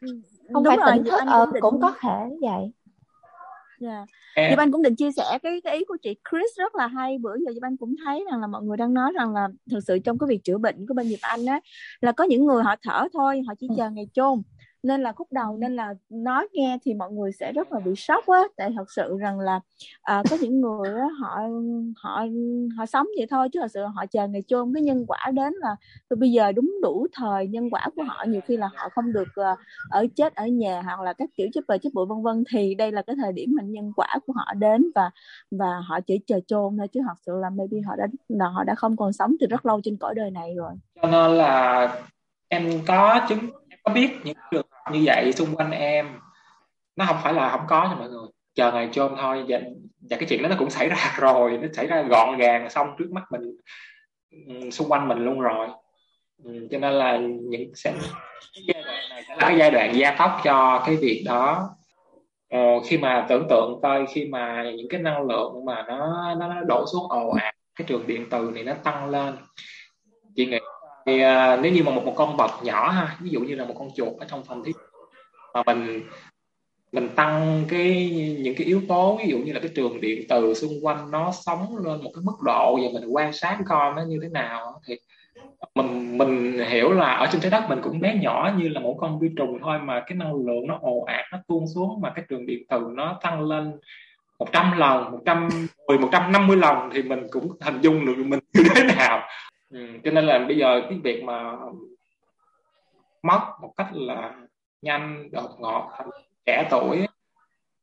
không 0.54 0.64
Đúng 0.64 0.72
phải 0.72 0.78
rồi, 0.78 0.92
tỉnh 0.96 1.04
thức 1.04 1.20
ờ, 1.28 1.46
cũng, 1.46 1.54
định... 1.54 1.62
cũng 1.62 1.82
có 1.82 1.94
thể 2.02 2.38
vậy 2.42 2.72
Yeah. 3.82 4.08
Dạ. 4.36 4.50
Diệp 4.50 4.60
Anh 4.60 4.72
cũng 4.72 4.82
định 4.82 4.96
chia 4.96 5.12
sẻ 5.12 5.40
cái 5.44 5.62
cái 5.64 5.78
ý 5.78 5.86
của 5.86 5.98
chị 6.02 6.16
Chris 6.32 6.58
rất 6.58 6.76
là 6.76 6.88
hay 6.88 7.18
bữa 7.18 7.36
giờ 7.36 7.54
Diệp 7.54 7.64
Anh 7.64 7.78
cũng 7.78 7.96
thấy 8.06 8.26
rằng 8.32 8.42
là 8.42 8.48
mọi 8.48 8.64
người 8.64 8.78
đang 8.78 8.94
nói 8.94 9.12
rằng 9.16 9.34
là 9.34 9.48
thực 9.72 9.80
sự 9.88 10.00
trong 10.00 10.20
cái 10.20 10.28
việc 10.28 10.44
chữa 10.44 10.58
bệnh 10.58 10.88
của 10.88 10.94
bên 10.94 11.10
Diệp 11.10 11.20
Anh 11.22 11.46
á 11.46 11.60
là 12.02 12.12
có 12.12 12.24
những 12.24 12.46
người 12.46 12.64
họ 12.64 12.76
thở 12.82 13.08
thôi 13.14 13.42
họ 13.48 13.54
chỉ 13.60 13.68
ừ. 13.70 13.74
chờ 13.78 13.90
ngày 13.90 14.08
chôn 14.14 14.42
nên 14.84 15.02
là 15.02 15.12
khúc 15.12 15.28
đầu 15.32 15.58
nên 15.58 15.76
là 15.76 15.94
nói 16.10 16.48
nghe 16.54 16.78
thì 16.84 16.94
mọi 16.94 17.12
người 17.12 17.32
sẽ 17.32 17.52
rất 17.52 17.72
là 17.72 17.80
bị 17.80 17.92
sốc 17.96 18.28
á. 18.28 18.40
Tại 18.56 18.72
thật 18.76 18.92
sự 18.92 19.18
rằng 19.18 19.40
là 19.40 19.60
à, 20.02 20.24
có 20.30 20.38
những 20.42 20.62
người 20.62 20.92
đó, 20.92 21.10
họ 21.20 21.40
họ 21.96 22.26
họ 22.78 22.86
sống 22.86 23.08
vậy 23.18 23.28
thôi 23.30 23.50
chứ 23.54 23.60
thật 23.62 23.72
sự 23.74 23.84
họ 23.96 24.06
chờ 24.06 24.28
ngày 24.28 24.42
chôn 24.48 24.74
cái 24.74 24.84
nhân 24.84 25.06
quả 25.08 25.32
đến 25.34 25.54
là 25.54 25.76
từ 26.10 26.16
bây 26.16 26.32
giờ 26.32 26.52
đúng 26.52 26.72
đủ 26.82 27.08
thời 27.14 27.48
nhân 27.48 27.70
quả 27.70 27.88
của 27.96 28.04
họ. 28.04 28.24
Nhiều 28.28 28.42
khi 28.48 28.58
là 28.58 28.70
họ 28.76 28.90
không 28.90 29.14
được 29.14 29.28
uh, 29.42 29.60
ở 29.90 30.08
chết 30.16 30.36
ở 30.36 30.48
nhà 30.48 30.82
hoặc 30.82 31.02
là 31.02 31.14
các 31.14 31.30
kiểu 31.38 31.48
chết 31.54 31.62
bờ 31.68 31.78
chết 31.78 31.90
bụi 31.94 32.06
vân 32.06 32.22
vân. 32.22 32.44
Thì 32.54 32.76
đây 32.76 32.92
là 32.92 33.02
cái 33.02 33.16
thời 33.22 33.34
điểm 33.34 33.50
mà 33.58 33.64
nhân 33.64 33.92
quả 33.96 34.20
của 34.28 34.34
họ 34.36 34.54
đến 34.54 34.92
và 34.96 35.12
và 35.52 35.80
họ 35.88 36.00
chỉ 36.02 36.20
chờ 36.28 36.40
chôn 36.48 36.78
thôi 36.78 36.88
chứ 36.88 37.00
thật 37.08 37.16
sự 37.26 37.34
là 37.42 37.50
maybe 37.50 37.78
họ 37.86 37.96
đã 37.96 38.08
là 38.30 38.48
họ 38.48 38.64
đã 38.64 38.76
không 38.76 38.98
còn 38.98 39.14
sống 39.14 39.36
từ 39.40 39.48
rất 39.48 39.66
lâu 39.66 39.82
trên 39.84 39.98
cõi 39.98 40.16
đời 40.16 40.32
này 40.32 40.56
rồi. 40.58 40.72
Cho 41.02 41.10
nên 41.10 41.32
là 41.32 42.02
em 42.48 42.82
có 42.88 43.26
chứng 43.30 43.40
biết 43.94 44.10
những 44.24 44.38
trường 44.52 44.66
hợp 44.72 44.92
như 44.92 45.02
vậy 45.06 45.34
xung 45.34 45.56
quanh 45.56 45.72
em. 45.72 46.20
Nó 46.96 47.06
không 47.06 47.18
phải 47.24 47.34
là 47.34 47.50
không 47.50 47.66
có 47.68 47.88
nha 47.90 47.96
mọi 47.96 48.10
người. 48.10 48.28
Chờ 48.56 48.72
ngày 48.72 48.90
chôn 48.92 49.16
thôi 49.18 49.46
và, 49.48 49.60
và 50.10 50.18
cái 50.18 50.26
chuyện 50.30 50.42
đó 50.44 50.50
nó 50.50 50.56
cũng 50.60 50.70
xảy 50.70 50.90
ra 50.90 51.14
rồi. 51.18 51.58
Nó 51.62 51.68
xảy 51.74 51.88
ra 51.88 52.02
gọn 52.02 52.38
gàng 52.38 52.70
xong 52.70 52.96
trước 53.00 53.12
mắt 53.12 53.24
mình 53.32 53.42
xung 54.72 54.92
quanh 54.92 55.08
mình 55.08 55.18
luôn 55.18 55.40
rồi. 55.40 55.68
Cho 56.72 56.80
nên 56.80 56.94
là 56.94 57.18
những 57.42 57.72
sẽ 57.76 57.94
cái 58.54 58.64
giai 58.68 58.84
đoạn 58.84 59.10
này 59.10 59.24
sẽ 59.28 59.36
là 59.36 59.42
cái 59.42 59.58
giai 59.58 59.72
đoạn 59.72 59.96
gia 59.96 60.16
tốc 60.16 60.42
cho 60.44 60.84
cái 60.86 60.96
việc 60.96 61.24
đó. 61.26 61.70
Ờ, 62.50 62.80
khi 62.86 62.98
mà 62.98 63.26
tưởng 63.30 63.48
tượng 63.50 63.80
coi 63.82 64.06
khi 64.06 64.26
mà 64.26 64.64
những 64.78 64.88
cái 64.90 65.02
năng 65.02 65.28
lượng 65.28 65.66
mà 65.66 65.86
nó 65.88 65.98
nó, 66.40 66.48
nó 66.48 66.62
đổ 66.62 66.86
xuống 66.94 67.10
ồ 67.10 67.30
ạt 67.30 67.56
cái 67.76 67.88
trường 67.88 68.08
điện 68.08 68.28
từ 68.32 68.52
này 68.54 68.64
nó 68.64 68.74
tăng 68.84 69.10
lên. 69.10 69.36
Chị 70.36 70.46
nghĩ 70.46 70.60
thì 71.10 71.22
à, 71.22 71.60
nếu 71.62 71.72
như 71.72 71.84
mà 71.84 71.92
một 71.92 72.06
một 72.06 72.14
con 72.16 72.38
vật 72.38 72.52
nhỏ 72.64 72.90
ha 72.90 73.16
ví 73.20 73.30
dụ 73.30 73.40
như 73.40 73.56
là 73.56 73.66
một 73.66 73.76
con 73.80 73.90
chuột 73.96 74.20
ở 74.20 74.26
trong 74.30 74.44
phòng 74.44 74.64
thí 74.64 74.72
mà 75.54 75.64
mình 75.66 76.04
mình 76.92 77.10
tăng 77.16 77.66
cái 77.70 78.10
những 78.40 78.56
cái 78.56 78.68
yếu 78.68 78.82
tố 78.88 79.18
ví 79.18 79.30
dụ 79.30 79.38
như 79.38 79.54
là 79.54 79.60
cái 79.60 79.72
trường 79.76 80.02
điện 80.02 80.26
từ 80.30 80.54
xung 80.54 80.72
quanh 80.82 81.12
nó 81.12 81.32
sống 81.32 81.78
lên 81.86 82.04
một 82.04 82.12
cái 82.16 82.22
mức 82.24 82.36
độ 82.46 82.80
và 82.82 83.00
mình 83.00 83.10
quan 83.10 83.34
sát 83.34 83.58
coi 83.68 83.94
nó 83.96 84.02
như 84.02 84.20
thế 84.22 84.30
nào 84.30 84.82
thì 84.88 84.96
mình 85.76 86.18
mình 86.18 86.60
hiểu 86.70 86.92
là 86.92 87.14
ở 87.14 87.28
trên 87.32 87.42
trái 87.42 87.52
đất 87.52 87.64
mình 87.70 87.80
cũng 87.84 88.00
bé 88.00 88.16
nhỏ 88.22 88.52
như 88.58 88.70
là 88.70 88.80
một 88.80 88.98
con 89.00 89.20
vi 89.20 89.30
trùng 89.38 89.60
thôi 89.62 89.80
mà 89.80 90.04
cái 90.08 90.18
năng 90.18 90.34
lượng 90.34 90.68
nó 90.68 90.80
ồ 90.82 91.04
ạt 91.08 91.26
nó 91.32 91.38
tuôn 91.48 91.66
xuống 91.76 92.02
mà 92.02 92.12
cái 92.16 92.26
trường 92.30 92.46
điện 92.46 92.64
từ 92.70 92.80
nó 92.96 93.20
tăng 93.24 93.42
lên 93.42 93.74
100 94.40 94.78
lần 94.78 95.12
110 95.12 95.98
150 95.98 96.58
lần 96.58 96.90
thì 96.94 97.04
mình 97.04 97.28
cũng 97.32 97.52
hình 97.62 97.82
dung 97.82 98.06
được 98.06 98.14
mình 98.18 98.40
như 98.54 98.64
thế 98.76 98.84
nào 98.84 99.22
ừ, 99.70 99.88
cho 100.04 100.12
nên 100.12 100.26
là 100.26 100.40
bây 100.40 100.58
giờ 100.58 100.82
cái 100.90 101.00
việc 101.04 101.24
mà 101.24 101.56
mất 103.24 103.40
một 103.62 103.74
cách 103.78 103.88
là 103.94 104.34
nhanh 104.82 105.30
đột 105.32 105.60
ngột 105.60 105.90
trẻ 106.46 106.68
tuổi 106.72 107.08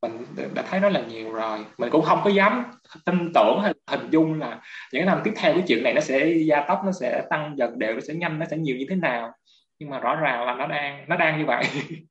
mình 0.02 0.24
đã 0.54 0.62
thấy 0.62 0.80
nó 0.80 0.88
là 0.88 1.00
nhiều 1.00 1.32
rồi. 1.32 1.64
Mình 1.78 1.90
cũng 1.90 2.02
không 2.02 2.20
có 2.24 2.30
dám 2.30 2.64
tin 3.04 3.32
tưởng 3.34 3.60
hay 3.62 3.74
hình 3.86 4.10
dung 4.10 4.40
là 4.40 4.60
những 4.92 5.06
năm 5.06 5.20
tiếp 5.24 5.32
theo 5.36 5.52
cái 5.52 5.64
chuyện 5.68 5.82
này 5.82 5.94
nó 5.94 6.00
sẽ 6.00 6.28
gia 6.46 6.64
tốc 6.68 6.82
nó 6.84 6.92
sẽ 6.92 7.26
tăng 7.30 7.54
dần 7.58 7.78
đều 7.78 7.94
nó 7.94 8.00
sẽ 8.00 8.14
nhanh 8.14 8.38
nó 8.38 8.46
sẽ 8.50 8.56
nhiều 8.56 8.76
như 8.76 8.86
thế 8.88 8.96
nào. 8.96 9.32
Nhưng 9.78 9.90
mà 9.90 9.98
rõ 9.98 10.16
ràng 10.16 10.46
là 10.46 10.54
nó 10.54 10.66
đang 10.66 11.04
nó 11.08 11.16
đang 11.16 11.38
như 11.38 11.46
vậy. 11.46 11.64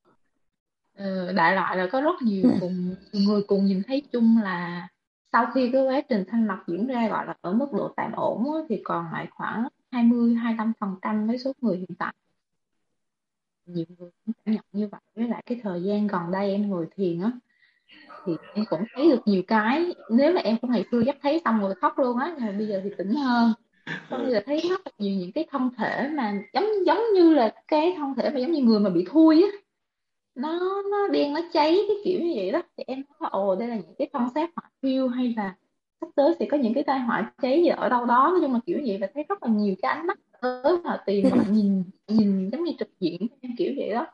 Ừ, 0.97 1.31
đại 1.35 1.55
loại 1.55 1.77
là 1.77 1.87
có 1.91 2.01
rất 2.01 2.21
nhiều 2.21 2.51
cùng 2.59 2.95
người 3.11 3.41
cùng 3.47 3.65
nhìn 3.65 3.81
thấy 3.87 4.03
chung 4.11 4.37
là 4.43 4.87
sau 5.35 5.45
khi 5.53 5.69
cái 5.73 5.81
quá 5.81 6.01
trình 6.09 6.23
thanh 6.27 6.47
lọc 6.47 6.67
diễn 6.67 6.87
ra, 6.87 7.07
gọi 7.07 7.25
là, 7.25 7.35
ở 7.41 7.53
mức 7.53 7.67
độ 7.73 7.93
tạm 7.95 8.11
ổn 8.11 8.45
thì 8.69 8.81
còn 8.83 9.05
lại 9.13 9.27
khoảng 9.31 9.67
20 9.91 10.35
25 10.35 10.73
phần 10.79 10.95
trăm 11.01 11.27
với 11.27 11.37
số 11.37 11.53
người 11.61 11.77
hiện 11.77 11.95
tại. 11.99 12.13
Nhiều 13.65 13.85
người 13.97 14.09
cũng 14.25 14.33
cảm 14.45 14.55
nhận 14.55 14.63
như 14.71 14.87
vậy. 14.87 15.01
Với 15.15 15.27
lại 15.27 15.43
cái 15.45 15.59
thời 15.63 15.83
gian 15.83 16.07
gần 16.07 16.21
đây 16.31 16.51
em 16.51 16.69
ngồi 16.69 16.87
thiền 16.95 17.21
á, 17.21 17.31
thì 18.25 18.33
em 18.53 18.65
cũng 18.69 18.83
thấy 18.95 19.09
được 19.09 19.21
nhiều 19.25 19.41
cái. 19.47 19.95
Nếu 20.09 20.33
mà 20.33 20.41
em 20.41 20.57
cũng 20.61 20.71
ngày 20.71 20.85
xưa 20.91 20.99
dắt 21.05 21.17
thấy 21.21 21.41
xong 21.45 21.61
rồi 21.61 21.75
khóc 21.75 21.99
luôn 21.99 22.17
á 22.17 22.35
bây 22.57 22.67
giờ 22.67 22.81
thì 22.83 22.89
tỉnh 22.97 23.15
hơn. 23.15 23.53
Bây 24.09 24.31
giờ 24.31 24.41
thấy 24.45 24.61
rất 24.69 24.81
là 24.85 24.91
nhiều 24.97 25.15
những 25.19 25.31
cái 25.31 25.47
thân 25.51 25.69
thể 25.77 26.09
mà 26.13 26.33
giống 26.53 26.85
giống 26.85 27.01
như 27.15 27.33
là 27.33 27.53
cái 27.67 27.93
thân 27.97 28.15
thể 28.15 28.29
mà 28.29 28.39
giống 28.39 28.51
như 28.51 28.63
người 28.63 28.79
mà 28.79 28.89
bị 28.89 29.05
thui 29.09 29.43
á 29.43 29.49
nó 30.35 30.81
nó 30.91 31.07
đen, 31.07 31.33
nó 31.33 31.41
cháy, 31.53 31.77
cái 31.87 31.97
kiểu 32.03 32.19
như 32.19 32.33
vậy 32.35 32.51
đó. 32.51 32.61
Thì 32.77 32.83
em 32.87 32.97
nói 32.97 33.15
là, 33.19 33.29
ồ, 33.29 33.55
đây 33.55 33.67
là 33.67 33.75
những 33.75 33.95
cái 33.97 34.09
concept 34.13 34.33
xác 34.35 34.49
hỏa 34.55 34.69
thiêu 34.81 35.07
hay 35.07 35.33
là 35.37 35.55
sắp 36.01 36.07
tới 36.15 36.35
sẽ 36.39 36.45
có 36.51 36.57
những 36.57 36.73
cái 36.73 36.83
tai 36.83 36.99
họa 36.99 37.33
cháy 37.41 37.61
gì 37.63 37.67
ở 37.67 37.89
đâu 37.89 38.05
đó. 38.05 38.29
Nói 38.31 38.39
chung 38.41 38.53
là 38.53 38.59
kiểu 38.65 38.79
vậy 38.85 38.97
và 39.01 39.07
thấy 39.13 39.25
rất 39.29 39.43
là 39.43 39.49
nhiều 39.49 39.75
cái 39.81 39.91
ánh 39.91 40.07
mắt 40.07 40.19
tới 40.41 40.77
mà 40.83 41.03
tìm 41.05 41.25
mà 41.31 41.43
nhìn 41.49 41.83
nhìn 42.07 42.49
giống 42.51 42.63
như 42.63 42.71
trực 42.79 42.99
diện, 42.99 43.27
kiểu 43.57 43.73
vậy 43.77 43.89
đó. 43.89 44.07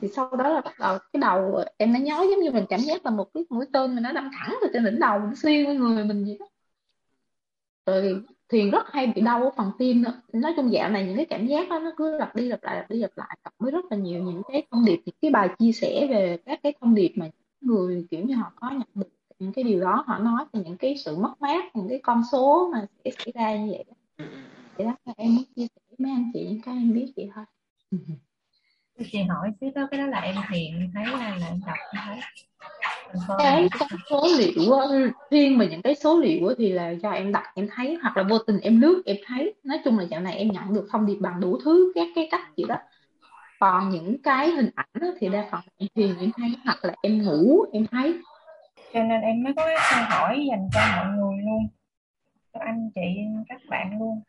Thì 0.00 0.08
sau 0.08 0.36
đó 0.36 0.48
là 0.48 0.60
bắt 0.60 0.74
đầu, 0.78 0.98
cái 1.12 1.20
đầu 1.20 1.64
em 1.76 1.92
nó 1.92 1.98
nhói 1.98 2.28
giống 2.30 2.40
như 2.40 2.50
mình 2.50 2.64
cảm 2.68 2.80
giác 2.80 3.04
là 3.04 3.10
một 3.10 3.34
cái 3.34 3.44
mũi 3.50 3.64
tên 3.72 3.94
mà 3.94 4.00
nó 4.00 4.12
đâm 4.12 4.30
thẳng 4.38 4.56
từ 4.62 4.68
trên 4.72 4.84
đỉnh 4.84 5.00
đầu 5.00 5.18
mình 5.18 5.36
xuyên 5.36 5.78
người 5.78 6.04
mình 6.04 6.24
vậy 6.24 6.36
đó. 6.40 6.46
Rồi 7.86 8.22
thì 8.48 8.70
rất 8.70 8.86
hay 8.92 9.06
bị 9.06 9.22
đau 9.22 9.42
ở 9.42 9.50
phần 9.56 9.70
tim 9.78 10.02
nữa. 10.02 10.22
Nói 10.32 10.52
chung 10.56 10.72
dạo 10.72 10.90
này 10.90 11.06
những 11.06 11.16
cái 11.16 11.26
cảm 11.26 11.46
giác 11.46 11.68
đó 11.68 11.78
nó 11.78 11.92
cứ 11.96 12.18
lặp 12.18 12.36
đi 12.36 12.48
lặp 12.48 12.64
lại, 12.64 12.76
lặp 12.76 12.90
đi 12.90 12.98
lặp 12.98 13.10
lại. 13.16 13.38
Cộng 13.42 13.52
với 13.58 13.72
rất 13.72 13.84
là 13.90 13.96
nhiều 13.96 14.22
những 14.22 14.42
cái 14.52 14.66
thông 14.70 14.84
điệp, 14.84 15.00
những 15.06 15.14
cái 15.22 15.30
bài 15.30 15.48
chia 15.58 15.72
sẻ 15.72 16.06
về 16.10 16.38
các 16.46 16.60
cái 16.62 16.74
thông 16.80 16.94
điệp 16.94 17.12
mà 17.16 17.28
người, 17.60 18.06
kiểu 18.10 18.24
như, 18.24 18.34
họ 18.34 18.52
có 18.56 18.70
nhận 18.70 18.88
được. 18.94 19.08
Những 19.38 19.52
cái 19.52 19.64
điều 19.64 19.80
đó 19.80 20.04
họ 20.06 20.18
nói 20.18 20.44
về 20.52 20.62
những 20.64 20.76
cái 20.76 20.96
sự 20.96 21.16
mất 21.16 21.34
mát, 21.40 21.76
những 21.76 21.88
cái 21.88 22.00
con 22.02 22.22
số 22.32 22.70
mà 22.72 22.86
sẽ 23.04 23.10
xảy 23.18 23.32
ra 23.34 23.56
như 23.56 23.72
vậy 23.72 23.84
đó. 23.88 23.94
vậy 24.78 24.86
đó 24.86 25.12
em 25.16 25.34
muốn 25.34 25.44
chia 25.56 25.66
sẻ 25.66 25.80
với 25.88 25.96
mấy 25.98 26.12
anh 26.12 26.30
chị 26.34 26.46
những 26.50 26.60
cái 26.62 26.74
em 26.74 26.92
biết 26.94 27.12
vậy 27.16 27.30
thôi. 27.34 27.44
Ừ, 27.90 27.98
ừ 28.08 28.14
chị 29.12 29.22
hỏi 29.22 29.52
xíu 29.60 29.70
đó 29.74 29.88
cái 29.90 30.00
đó 30.00 30.06
là 30.06 30.20
em 30.20 30.34
thiện 30.48 30.90
thấy 30.94 31.04
hay 31.04 31.40
là 31.40 31.46
em 31.46 31.60
đọc 31.66 31.76
thấy. 31.92 32.20
Cái 33.38 33.68
số 34.10 34.26
liệu 34.38 34.72
riêng 35.30 35.58
về 35.58 35.68
những 35.68 35.82
cái 35.82 35.94
số 35.94 36.18
liệu 36.18 36.54
thì 36.58 36.72
là 36.72 36.90
do 36.90 37.10
em 37.10 37.32
đọc 37.32 37.42
em 37.54 37.68
thấy 37.74 37.98
hoặc 38.02 38.16
là 38.16 38.22
vô 38.22 38.38
tình 38.38 38.60
em 38.60 38.80
lướt 38.80 39.02
em 39.06 39.16
thấy. 39.26 39.54
Nói 39.64 39.80
chung 39.84 39.98
là 39.98 40.04
dạo 40.04 40.20
này 40.20 40.36
em 40.36 40.48
nhận 40.48 40.74
được 40.74 40.88
thông 40.90 41.06
điệp 41.06 41.16
bằng 41.20 41.40
đủ 41.40 41.58
thứ 41.64 41.92
các 41.94 42.06
cái 42.14 42.28
cách 42.30 42.56
gì 42.56 42.64
đó. 42.68 42.76
Còn 43.60 43.90
những 43.90 44.22
cái 44.22 44.50
hình 44.50 44.70
ảnh 44.74 45.12
thì 45.20 45.28
đa 45.28 45.48
phần 45.50 45.60
em 45.78 45.88
thiền 45.94 46.18
em 46.20 46.30
thấy 46.36 46.56
hoặc 46.64 46.84
là 46.84 46.94
em 47.02 47.22
ngủ 47.22 47.64
em 47.72 47.86
thấy. 47.86 48.18
Cho 48.92 49.02
nên 49.02 49.20
em 49.20 49.42
mới 49.42 49.52
có 49.56 49.62
câu 49.90 50.02
hỏi 50.08 50.46
dành 50.50 50.68
cho 50.74 50.80
mọi 50.96 51.06
người 51.06 51.44
luôn 51.44 51.68
cho 52.54 52.60
anh 52.60 52.90
chị 52.94 53.00
các 53.48 53.60
bạn 53.68 53.98
luôn. 53.98 54.22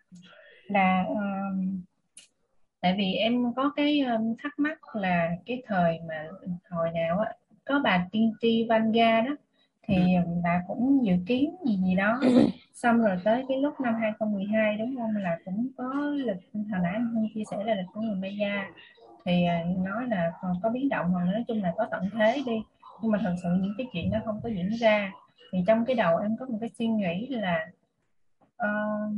Là 0.67 1.05
uh, 1.11 1.17
tại 2.81 2.95
vì 2.97 3.13
em 3.13 3.53
có 3.55 3.71
cái 3.75 4.05
thắc 4.43 4.59
mắc 4.59 4.95
là 4.95 5.29
cái 5.45 5.63
thời 5.67 5.99
mà 6.07 6.27
hồi 6.69 6.91
nào 6.91 7.19
á 7.19 7.33
có 7.65 7.79
bà 7.83 8.07
tiên 8.11 8.33
tri 8.41 8.65
Vanga 8.69 9.21
đó 9.21 9.35
thì 9.87 9.95
ừ. 9.95 10.21
bà 10.43 10.61
cũng 10.67 11.05
dự 11.05 11.13
kiến 11.27 11.55
gì 11.65 11.77
gì 11.77 11.95
đó. 11.95 12.19
Xong 12.73 12.97
rồi 12.97 13.17
tới 13.23 13.45
cái 13.49 13.57
lúc 13.57 13.81
năm 13.81 13.95
2012 14.01 14.77
đúng 14.77 14.95
không? 14.97 15.15
Là 15.15 15.37
cũng 15.45 15.67
có 15.77 15.93
lịch 16.25 16.49
hồi 16.53 16.79
nãy 16.83 16.93
anh 16.93 17.27
chia 17.33 17.43
sẻ 17.51 17.57
là 17.63 17.73
lịch 17.73 17.85
của 17.93 18.01
người 18.01 18.15
Maya. 18.15 18.69
Thì 19.25 19.43
à, 19.43 19.63
nói 19.77 20.07
là 20.07 20.31
còn 20.41 20.55
có 20.63 20.69
biến 20.69 20.89
động 20.89 21.11
hoặc 21.11 21.25
nói 21.25 21.43
chung 21.47 21.63
là 21.63 21.73
có 21.77 21.87
tận 21.91 22.09
thế 22.13 22.43
đi. 22.45 22.63
Nhưng 23.01 23.11
mà 23.11 23.19
thật 23.23 23.35
sự 23.43 23.49
những 23.61 23.73
cái 23.77 23.87
chuyện 23.93 24.11
đó 24.11 24.19
không 24.25 24.39
có 24.43 24.49
diễn 24.49 24.69
ra. 24.69 25.11
Thì 25.51 25.59
trong 25.67 25.85
cái 25.85 25.95
đầu 25.95 26.17
em 26.17 26.37
có 26.39 26.45
một 26.45 26.57
cái 26.61 26.69
suy 26.79 26.87
nghĩ 26.87 27.27
là 27.27 27.67
uh, 28.63 29.13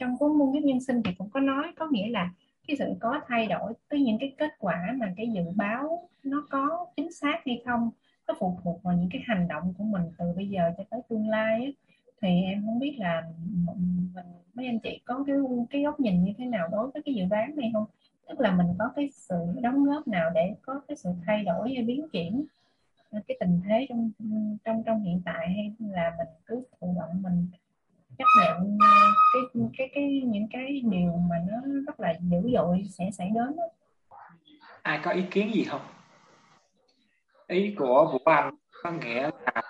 trong 0.00 0.18
cuốn 0.18 0.38
muôn 0.38 0.54
kiếp 0.54 0.62
nhân 0.62 0.80
sinh 0.80 1.02
thì 1.02 1.12
cũng 1.18 1.30
có 1.30 1.40
nói, 1.40 1.72
có 1.76 1.88
nghĩa 1.90 2.08
là 2.08 2.30
cái 2.66 2.76
sự 2.78 2.94
có 3.00 3.20
thay 3.28 3.46
đổi 3.46 3.72
tới 3.88 4.00
những 4.00 4.18
cái 4.18 4.34
kết 4.38 4.50
quả 4.58 4.94
mà 4.96 5.12
cái 5.16 5.28
dự 5.34 5.42
báo 5.56 6.08
nó 6.24 6.46
có 6.50 6.86
chính 6.96 7.12
xác 7.12 7.40
hay 7.46 7.62
không, 7.66 7.90
nó 8.28 8.34
phụ 8.38 8.58
thuộc 8.62 8.82
vào 8.82 8.96
những 8.96 9.08
cái 9.12 9.22
hành 9.24 9.48
động 9.48 9.74
của 9.78 9.84
mình 9.84 10.02
từ 10.18 10.32
bây 10.36 10.48
giờ 10.48 10.72
cho 10.78 10.84
tới 10.90 11.00
tương 11.08 11.28
lai 11.28 11.60
ấy. 11.60 11.74
thì 12.22 12.28
em 12.42 12.62
không 12.66 12.78
biết 12.78 12.96
là 12.98 13.22
mình 13.66 14.24
mấy 14.54 14.66
anh 14.66 14.78
chị 14.78 15.00
có 15.04 15.24
cái 15.26 15.36
cái 15.70 15.82
góc 15.82 16.00
nhìn 16.00 16.24
như 16.24 16.32
thế 16.38 16.46
nào 16.46 16.68
đối 16.72 16.90
với 16.90 17.02
cái 17.02 17.14
dự 17.14 17.24
đoán 17.30 17.56
này 17.56 17.70
không 17.72 17.84
tức 18.28 18.40
là 18.40 18.56
mình 18.56 18.66
có 18.78 18.90
cái 18.96 19.10
sự 19.12 19.46
đóng 19.62 19.84
góp 19.84 20.08
nào 20.08 20.30
để 20.34 20.54
có 20.62 20.80
cái 20.88 20.96
sự 20.96 21.10
thay 21.26 21.44
đổi 21.44 21.74
hay 21.74 21.84
biến 21.84 22.06
chuyển 22.12 22.44
cái 23.12 23.36
tình 23.40 23.60
thế 23.68 23.86
trong 23.88 24.10
trong 24.64 24.82
trong 24.86 25.02
hiện 25.02 25.22
tại 25.24 25.48
hay 25.48 25.72
là 25.78 26.14
mình 26.18 26.28
cứ 26.46 26.62
thụ 26.80 26.94
động 26.98 27.22
mình 27.22 27.46
chấp 28.18 28.24
nhận 28.40 28.78
cái 29.32 29.62
cái 29.78 29.90
cái 29.94 30.22
những 30.24 30.46
cái 30.52 30.82
điều 30.90 31.12
mà 31.30 31.36
nó 31.50 31.56
rất 31.86 32.00
là 32.00 32.14
dữ 32.20 32.50
dội 32.54 32.84
sẽ 32.98 33.10
xảy 33.12 33.30
đến 33.34 33.56
đó. 33.56 33.64
ai 34.82 35.00
có 35.02 35.10
ý 35.10 35.22
kiến 35.30 35.54
gì 35.54 35.64
không? 35.64 35.80
Ý 37.46 37.74
của 37.78 38.10
vũ 38.12 38.18
anh 38.24 38.54
có 38.82 38.90
nghĩa 38.90 39.30
là 39.44 39.62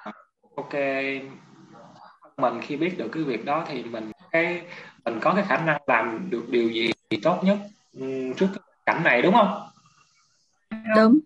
ok 0.56 0.74
mình 2.36 2.60
khi 2.62 2.76
biết 2.76 2.98
được 2.98 3.08
cái 3.12 3.22
việc 3.22 3.44
đó 3.44 3.64
thì 3.68 3.84
mình 3.84 4.12
cái 4.30 4.62
mình 5.04 5.18
có 5.20 5.32
cái 5.34 5.44
khả 5.44 5.56
năng 5.56 5.82
làm 5.86 6.30
được 6.30 6.46
điều 6.50 6.70
gì 6.70 6.90
tốt 7.22 7.40
nhất 7.42 7.58
trước 8.36 8.48
cái 8.54 8.62
cảnh 8.86 9.02
này 9.04 9.22
đúng 9.22 9.34
không? 9.34 9.68
Đúng 10.96 11.18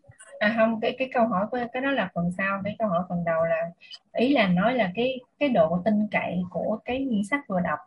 à 0.45 0.55
không 0.57 0.81
cái 0.81 0.95
cái 0.99 1.11
câu 1.15 1.27
hỏi 1.27 1.47
của 1.51 1.59
cái 1.73 1.83
đó 1.83 1.91
là 1.91 2.11
phần 2.15 2.33
sau 2.39 2.61
cái 2.65 2.77
câu 2.79 2.89
hỏi 2.89 3.03
phần 3.09 3.25
đầu 3.25 3.45
là 3.45 3.71
ý 4.13 4.33
là 4.33 4.47
nói 4.49 4.75
là 4.75 4.93
cái 4.95 5.21
cái 5.39 5.49
độ 5.49 5.83
tin 5.85 6.07
cậy 6.11 6.43
của 6.51 6.79
cái 6.85 7.09
sách 7.31 7.41
vừa 7.49 7.61
đọc. 7.61 7.79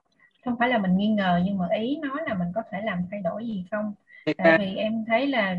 Không 0.45 0.55
phải 0.59 0.69
là 0.69 0.77
mình 0.77 0.97
nghi 0.97 1.07
ngờ 1.07 1.41
nhưng 1.45 1.57
mà 1.57 1.67
ý 1.77 1.97
nói 2.01 2.19
là 2.27 2.34
mình 2.34 2.47
có 2.55 2.63
thể 2.71 2.81
làm 2.81 3.05
thay 3.11 3.21
đổi 3.21 3.47
gì 3.47 3.65
không? 3.71 3.93
Tại 4.38 4.57
vì 4.59 4.75
em 4.75 5.05
thấy 5.07 5.27
là 5.27 5.55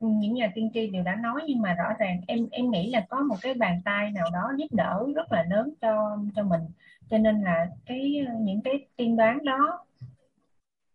những 0.00 0.34
nhà 0.34 0.52
tiên 0.54 0.70
tri 0.74 0.90
đều 0.90 1.02
đã 1.02 1.14
nói 1.14 1.40
nhưng 1.46 1.62
mà 1.62 1.74
rõ 1.74 1.92
ràng 1.98 2.20
em 2.26 2.46
em 2.50 2.70
nghĩ 2.70 2.90
là 2.90 3.06
có 3.08 3.20
một 3.20 3.36
cái 3.42 3.54
bàn 3.54 3.80
tay 3.84 4.10
nào 4.10 4.26
đó 4.32 4.52
giúp 4.56 4.66
đỡ 4.70 5.06
rất 5.14 5.32
là 5.32 5.44
lớn 5.50 5.74
cho 5.80 6.18
cho 6.36 6.42
mình. 6.42 6.62
Cho 7.10 7.18
nên 7.18 7.42
là 7.42 7.66
cái 7.86 8.26
những 8.40 8.60
cái 8.62 8.86
tiên 8.96 9.16
đoán 9.16 9.44
đó 9.44 9.84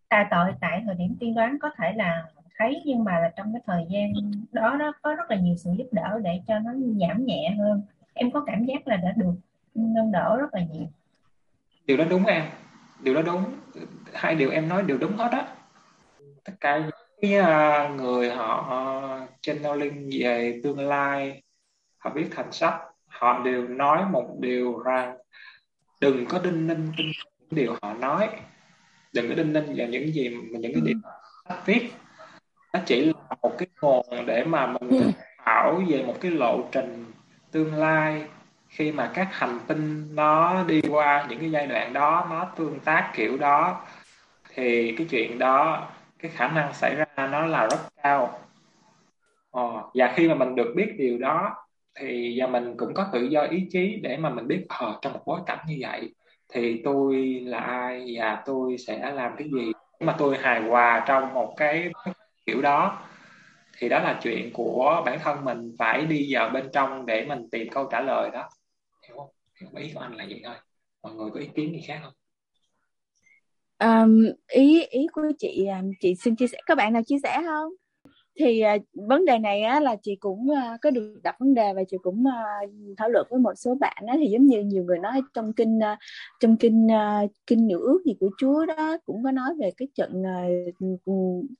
tại 0.08 0.26
tội 0.30 0.52
tại 0.60 0.82
thời 0.86 0.94
điểm 0.94 1.16
tiên 1.20 1.34
đoán 1.34 1.58
có 1.62 1.70
thể 1.78 1.92
là 1.92 2.24
thấy 2.58 2.82
nhưng 2.84 3.04
mà 3.04 3.12
là 3.12 3.32
trong 3.36 3.52
cái 3.52 3.62
thời 3.66 3.86
gian 3.90 4.12
đó 4.52 4.76
đó 4.76 4.92
có 5.02 5.14
rất 5.14 5.30
là 5.30 5.36
nhiều 5.36 5.56
sự 5.56 5.70
giúp 5.78 5.86
đỡ 5.92 6.20
để 6.22 6.40
cho 6.46 6.58
nó 6.58 6.72
giảm 6.72 7.26
nhẹ 7.26 7.54
hơn. 7.58 7.82
Em 8.14 8.30
có 8.30 8.44
cảm 8.46 8.64
giác 8.64 8.88
là 8.88 8.96
đã 8.96 9.12
được 9.16 9.34
nâng 9.74 10.12
đỡ 10.12 10.36
rất 10.40 10.54
là 10.54 10.60
nhiều. 10.72 10.86
Điều 11.86 11.96
đó 11.96 12.04
đúng 12.10 12.24
em. 12.24 12.42
Điều 13.02 13.14
đó 13.14 13.22
đúng. 13.22 13.44
Hai 14.12 14.34
điều 14.34 14.50
em 14.50 14.68
nói 14.68 14.82
đều 14.82 14.98
đúng 14.98 15.16
hết 15.16 15.32
á. 15.32 15.46
Tất 16.44 16.52
cả 16.60 16.78
những 17.20 17.40
à, 17.40 17.88
người 17.88 18.30
họ 18.30 18.80
channeling 19.40 20.10
về 20.20 20.60
tương 20.62 20.78
lai 20.78 21.42
họ 21.98 22.10
biết 22.10 22.28
thành 22.30 22.52
sách 22.52 22.74
họ 23.06 23.42
đều 23.44 23.68
nói 23.68 24.04
một 24.10 24.36
điều 24.40 24.78
rằng 24.78 25.16
đừng 26.00 26.26
có 26.26 26.38
đinh 26.38 26.66
ninh 26.66 26.92
tin 26.96 27.06
điều 27.50 27.76
họ 27.82 27.94
nói. 27.94 28.28
Đừng 29.12 29.28
có 29.28 29.34
đinh 29.34 29.52
ninh 29.52 29.74
vào 29.76 29.86
những 29.86 30.12
gì 30.12 30.28
mà 30.28 30.58
những 30.58 30.72
cái 30.74 30.82
điều 30.84 30.96
sách 31.48 31.66
viết 31.66 31.90
nó 32.72 32.80
chỉ 32.86 33.04
là 33.04 33.36
một 33.42 33.52
cái 33.58 33.68
nguồn 33.80 34.06
để 34.26 34.44
mà 34.44 34.66
mình 34.66 35.12
thảo 35.44 35.82
về 35.88 36.04
một 36.06 36.14
cái 36.20 36.30
lộ 36.30 36.60
trình 36.72 37.04
tương 37.50 37.74
lai. 37.74 38.24
Khi 38.68 38.92
mà 38.92 39.10
các 39.14 39.28
hành 39.30 39.58
tinh 39.66 40.08
nó 40.14 40.64
đi 40.64 40.80
qua 40.90 41.26
những 41.28 41.38
cái 41.38 41.50
giai 41.50 41.66
đoạn 41.66 41.92
đó 41.92 42.26
nó 42.30 42.44
tương 42.56 42.80
tác 42.80 43.10
kiểu 43.14 43.36
đó 43.36 43.80
thì 44.54 44.94
cái 44.98 45.06
chuyện 45.10 45.38
đó 45.38 45.88
cái 46.18 46.30
khả 46.34 46.48
năng 46.48 46.74
xảy 46.74 46.94
ra 46.94 47.04
nó 47.16 47.46
là 47.46 47.66
rất 47.66 47.78
cao. 48.02 48.38
Ờ, 49.50 49.82
và 49.94 50.12
khi 50.16 50.28
mà 50.28 50.34
mình 50.34 50.54
được 50.54 50.72
biết 50.76 50.94
điều 50.98 51.18
đó 51.18 51.54
thì 52.00 52.40
và 52.40 52.46
mình 52.46 52.76
cũng 52.76 52.94
có 52.94 53.06
tự 53.12 53.22
do 53.22 53.42
ý 53.42 53.66
chí 53.70 54.00
để 54.02 54.16
mà 54.16 54.30
mình 54.30 54.48
biết 54.48 54.66
ờ 54.68 54.98
trong 55.02 55.12
một 55.12 55.22
bối 55.26 55.40
cảnh 55.46 55.58
như 55.68 55.76
vậy 55.80 56.14
thì 56.54 56.80
tôi 56.84 57.16
là 57.44 57.58
ai 57.58 58.14
và 58.16 58.42
tôi 58.46 58.78
sẽ 58.78 59.12
làm 59.14 59.32
cái 59.38 59.48
gì? 59.52 59.72
Mà 60.00 60.14
tôi 60.18 60.36
hài 60.38 60.62
hòa 60.62 61.04
trong 61.06 61.34
một 61.34 61.54
cái 61.56 61.90
kiểu 62.46 62.62
đó. 62.62 63.08
Thì 63.78 63.88
đó 63.88 63.98
là 63.98 64.20
chuyện 64.22 64.50
của 64.52 65.02
bản 65.06 65.18
thân 65.22 65.44
mình 65.44 65.72
phải 65.78 66.06
đi 66.06 66.28
vào 66.34 66.50
bên 66.50 66.70
trong 66.72 67.06
để 67.06 67.24
mình 67.24 67.50
tìm 67.50 67.68
câu 67.70 67.88
trả 67.90 68.00
lời 68.00 68.30
đó. 68.32 68.48
Hiểu 69.08 69.16
không? 69.16 69.30
Hiểu 69.60 69.70
ý 69.76 69.90
của 69.94 70.00
anh 70.00 70.14
là 70.14 70.24
vậy 70.28 70.40
thôi. 70.44 70.54
Mọi 71.02 71.14
người 71.14 71.30
có 71.34 71.40
ý 71.40 71.48
kiến 71.54 71.72
gì 71.72 71.80
khác 71.86 72.00
không? 72.02 72.12
Um, 73.78 74.24
ý 74.48 74.84
ý 74.90 75.06
của 75.12 75.22
chị 75.38 75.68
chị 76.00 76.14
xin 76.14 76.36
chia 76.36 76.46
sẻ 76.46 76.58
các 76.66 76.74
bạn 76.74 76.92
nào 76.92 77.02
chia 77.06 77.18
sẻ 77.22 77.42
không? 77.46 77.72
Thì 78.38 78.62
uh, 78.76 78.82
vấn 79.08 79.24
đề 79.24 79.38
này 79.38 79.62
á, 79.62 79.80
là 79.80 79.96
chị 80.02 80.16
cũng 80.16 80.48
uh, 80.50 80.80
có 80.82 80.90
được 80.90 81.20
đặt 81.22 81.36
vấn 81.40 81.54
đề 81.54 81.72
và 81.74 81.82
chị 81.88 81.96
cũng 82.02 82.24
uh, 82.26 82.70
thảo 82.96 83.08
luận 83.08 83.26
với 83.30 83.40
một 83.40 83.54
số 83.56 83.74
bạn 83.74 84.04
á, 84.06 84.16
thì 84.18 84.26
giống 84.26 84.46
như 84.46 84.62
nhiều 84.62 84.84
người 84.84 84.98
nói 84.98 85.20
trong 85.34 85.52
kinh 85.52 85.78
uh, 85.78 85.98
trong 86.40 86.56
kinh 86.56 86.86
uh, 86.86 87.30
kinh 87.46 87.68
nữ 87.68 87.80
ước 87.80 88.02
gì 88.04 88.14
của 88.20 88.30
Chúa 88.38 88.66
đó 88.66 88.98
cũng 89.04 89.22
có 89.24 89.30
nói 89.30 89.54
về 89.58 89.70
cái 89.76 89.88
trận 89.94 90.22
uh, 90.22 91.00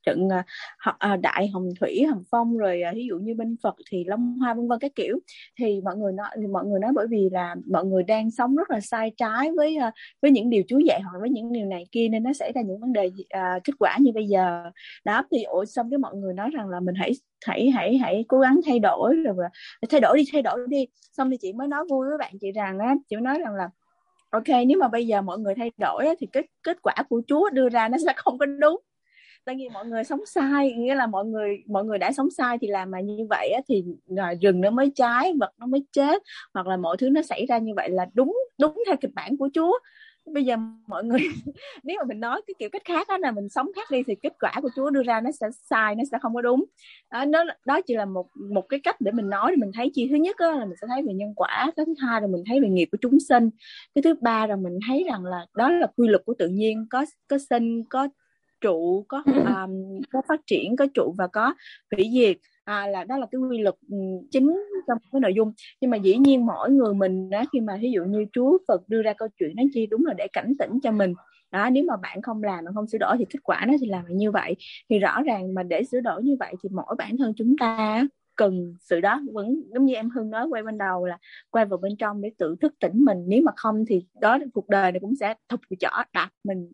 trận 0.02 0.28
uh, 0.28 1.20
đại 1.20 1.48
hồng 1.48 1.68
thủy 1.80 2.04
hồng 2.10 2.22
phong 2.30 2.58
rồi 2.58 2.82
uh, 2.90 2.96
ví 2.96 3.06
dụ 3.08 3.18
như 3.18 3.34
bên 3.34 3.56
Phật 3.62 3.74
thì 3.90 4.04
long 4.04 4.38
hoa 4.38 4.54
vân 4.54 4.68
vân 4.68 4.78
cái 4.78 4.90
kiểu. 4.94 5.18
Thì 5.58 5.80
mọi 5.80 5.96
người 5.96 6.12
nói 6.12 6.28
thì 6.40 6.46
mọi 6.46 6.64
người 6.64 6.80
nói 6.80 6.92
bởi 6.94 7.06
vì 7.10 7.28
là 7.32 7.56
mọi 7.70 7.84
người 7.84 8.02
đang 8.02 8.30
sống 8.30 8.56
rất 8.56 8.70
là 8.70 8.80
sai 8.80 9.12
trái 9.16 9.50
với 9.56 9.76
uh, 9.88 9.94
với 10.22 10.30
những 10.30 10.50
điều 10.50 10.62
Chúa 10.68 10.78
dạy 10.78 11.00
hoặc 11.00 11.18
với 11.20 11.30
những 11.30 11.52
điều 11.52 11.66
này 11.66 11.86
kia 11.92 12.08
nên 12.08 12.22
nó 12.22 12.32
xảy 12.32 12.52
ra 12.52 12.62
những 12.62 12.78
vấn 12.78 12.92
đề 12.92 13.06
uh, 13.06 13.64
kết 13.64 13.72
quả 13.78 13.96
như 14.00 14.12
bây 14.12 14.26
giờ. 14.26 14.70
Đó 15.04 15.24
thì 15.30 15.42
ủa 15.42 15.64
xong 15.64 15.90
cái 15.90 15.98
mọi 15.98 16.14
người 16.16 16.34
nói 16.34 16.50
rằng 16.50 16.61
rằng 16.62 16.70
là 16.70 16.80
mình 16.80 16.94
hãy 16.94 17.12
hãy 17.46 17.70
hãy 17.70 17.98
hãy 17.98 18.24
cố 18.28 18.38
gắng 18.38 18.60
thay 18.66 18.78
đổi 18.78 19.16
rồi 19.16 19.36
thay 19.90 20.00
đổi 20.00 20.18
đi 20.18 20.24
thay 20.32 20.42
đổi 20.42 20.58
đi. 20.68 20.86
Xong 21.12 21.30
thì 21.30 21.36
chị 21.40 21.52
mới 21.52 21.68
nói 21.68 21.84
vui 21.90 22.06
với 22.08 22.18
bạn 22.18 22.32
chị 22.40 22.52
rằng 22.52 22.78
á 22.78 22.94
chị 23.10 23.16
nói 23.16 23.38
rằng 23.38 23.54
là 23.54 23.70
ok 24.30 24.48
nếu 24.66 24.78
mà 24.78 24.88
bây 24.88 25.06
giờ 25.06 25.22
mọi 25.22 25.38
người 25.38 25.54
thay 25.54 25.70
đổi 25.78 26.06
á, 26.06 26.14
thì 26.18 26.26
kết 26.32 26.46
kết 26.62 26.82
quả 26.82 26.94
của 27.08 27.22
Chúa 27.26 27.50
đưa 27.50 27.68
ra 27.68 27.88
nó 27.88 27.98
sẽ 28.06 28.12
không 28.16 28.38
có 28.38 28.46
đúng. 28.46 28.80
Tại 29.44 29.54
vì 29.58 29.68
mọi 29.68 29.86
người 29.86 30.04
sống 30.04 30.26
sai 30.26 30.72
nghĩa 30.72 30.94
là 30.94 31.06
mọi 31.06 31.24
người 31.24 31.62
mọi 31.68 31.84
người 31.84 31.98
đã 31.98 32.12
sống 32.12 32.30
sai 32.30 32.58
thì 32.60 32.68
làm 32.68 32.90
mà 32.90 33.00
như 33.00 33.26
vậy 33.30 33.50
á, 33.50 33.60
thì 33.68 33.84
rừng 34.42 34.60
nó 34.60 34.70
mới 34.70 34.92
trái 34.94 35.32
vật 35.40 35.50
nó 35.58 35.66
mới 35.66 35.84
chết 35.92 36.22
hoặc 36.54 36.66
là 36.66 36.76
mọi 36.76 36.96
thứ 36.96 37.08
nó 37.10 37.22
xảy 37.22 37.46
ra 37.46 37.58
như 37.58 37.72
vậy 37.76 37.90
là 37.90 38.06
đúng 38.14 38.36
đúng 38.60 38.82
theo 38.86 38.96
kịch 39.00 39.10
bản 39.14 39.36
của 39.36 39.48
Chúa 39.54 39.78
bây 40.26 40.44
giờ 40.44 40.56
mọi 40.86 41.04
người 41.04 41.20
nếu 41.84 41.96
mà 41.98 42.04
mình 42.08 42.20
nói 42.20 42.42
cái 42.46 42.54
kiểu 42.58 42.68
cách 42.72 42.82
khác 42.84 43.08
đó 43.08 43.18
là 43.18 43.30
mình 43.30 43.48
sống 43.48 43.66
khác 43.76 43.90
đi 43.90 44.02
thì 44.06 44.14
kết 44.22 44.32
quả 44.40 44.52
của 44.62 44.70
Chúa 44.76 44.90
đưa 44.90 45.02
ra 45.02 45.20
nó 45.20 45.30
sẽ 45.40 45.46
sai 45.70 45.94
nó 45.94 46.02
sẽ 46.10 46.18
không 46.22 46.34
có 46.34 46.42
đúng. 46.42 46.64
Đó, 47.10 47.24
nó 47.24 47.44
đó 47.66 47.80
chỉ 47.86 47.94
là 47.94 48.04
một 48.04 48.26
một 48.52 48.68
cái 48.68 48.80
cách 48.80 49.00
để 49.00 49.12
mình 49.12 49.30
nói 49.30 49.50
để 49.50 49.56
mình 49.56 49.70
thấy 49.74 49.90
chi 49.94 50.08
thứ 50.10 50.16
nhất 50.16 50.36
đó 50.38 50.52
là 50.52 50.64
mình 50.64 50.76
sẽ 50.80 50.86
thấy 50.90 51.02
về 51.06 51.14
nhân 51.14 51.32
quả 51.36 51.72
cái 51.76 51.86
thứ 51.86 51.94
hai 51.98 52.20
là 52.20 52.26
mình 52.26 52.42
thấy 52.48 52.60
về 52.60 52.68
nghiệp 52.68 52.88
của 52.92 52.98
chúng 53.00 53.20
sinh 53.20 53.50
cái 53.94 54.02
thứ 54.02 54.14
ba 54.20 54.46
là 54.46 54.56
mình 54.56 54.78
thấy 54.86 55.04
rằng 55.08 55.24
là 55.24 55.46
đó 55.56 55.70
là 55.70 55.86
quy 55.96 56.08
luật 56.08 56.22
của 56.24 56.34
tự 56.38 56.48
nhiên 56.48 56.86
có 56.90 57.04
có 57.28 57.38
sinh 57.50 57.84
có 57.84 58.08
trụ 58.60 59.04
có 59.08 59.22
um, 59.26 60.00
có 60.12 60.22
phát 60.28 60.40
triển 60.46 60.76
có 60.76 60.86
trụ 60.94 61.14
và 61.18 61.26
có 61.26 61.54
hủy 61.96 62.10
diệt 62.14 62.36
à, 62.64 62.86
là 62.86 63.04
đó 63.04 63.18
là 63.18 63.26
cái 63.30 63.38
quy 63.40 63.58
luật 63.58 63.74
ừ, 63.90 63.96
chính 64.30 64.56
trong 64.88 64.98
cái 65.12 65.20
nội 65.20 65.34
dung. 65.34 65.52
Nhưng 65.80 65.90
mà 65.90 65.96
dĩ 65.96 66.16
nhiên 66.16 66.46
mỗi 66.46 66.70
người 66.70 66.94
mình 66.94 67.30
đó 67.30 67.44
khi 67.52 67.60
mà 67.60 67.78
ví 67.82 67.90
dụ 67.92 68.04
như 68.04 68.26
Chúa 68.32 68.58
Phật 68.68 68.88
đưa 68.88 69.02
ra 69.02 69.12
câu 69.12 69.28
chuyện 69.38 69.56
nó 69.56 69.62
chi 69.74 69.86
đúng 69.86 70.06
là 70.06 70.14
để 70.14 70.26
cảnh 70.32 70.52
tỉnh 70.58 70.80
cho 70.82 70.92
mình. 70.92 71.14
Đó 71.50 71.70
nếu 71.70 71.84
mà 71.88 71.96
bạn 71.96 72.22
không 72.22 72.42
làm 72.42 72.64
mà 72.64 72.70
không 72.74 72.86
sửa 72.86 72.98
đổi 72.98 73.16
thì 73.18 73.24
kết 73.30 73.38
quả 73.42 73.64
nó 73.68 73.74
thì 73.80 73.86
làm 73.86 74.04
như 74.08 74.30
vậy. 74.30 74.56
Thì 74.90 74.98
rõ 74.98 75.22
ràng 75.22 75.54
mà 75.54 75.62
để 75.62 75.84
sửa 75.84 76.00
đổi 76.00 76.22
như 76.22 76.36
vậy 76.40 76.54
thì 76.62 76.68
mỗi 76.72 76.94
bản 76.98 77.16
thân 77.16 77.32
chúng 77.36 77.56
ta 77.60 78.02
cần 78.36 78.74
sự 78.80 79.00
đó. 79.00 79.20
Vẫn 79.32 79.62
giống 79.74 79.84
như 79.84 79.94
em 79.94 80.10
hương 80.10 80.30
nói 80.30 80.46
quay 80.50 80.62
ban 80.62 80.78
đầu 80.78 81.06
là 81.06 81.18
quay 81.50 81.64
vào 81.64 81.78
bên 81.78 81.96
trong 81.96 82.20
để 82.20 82.30
tự 82.38 82.56
thức 82.60 82.74
tỉnh 82.80 83.04
mình. 83.04 83.18
Nếu 83.26 83.42
mà 83.44 83.52
không 83.56 83.84
thì 83.88 84.06
đó 84.20 84.38
cuộc 84.54 84.68
đời 84.68 84.92
này 84.92 85.00
cũng 85.00 85.16
sẽ 85.16 85.34
thục 85.48 85.60
chỏ 85.80 86.04
đạp 86.12 86.28
mình 86.44 86.72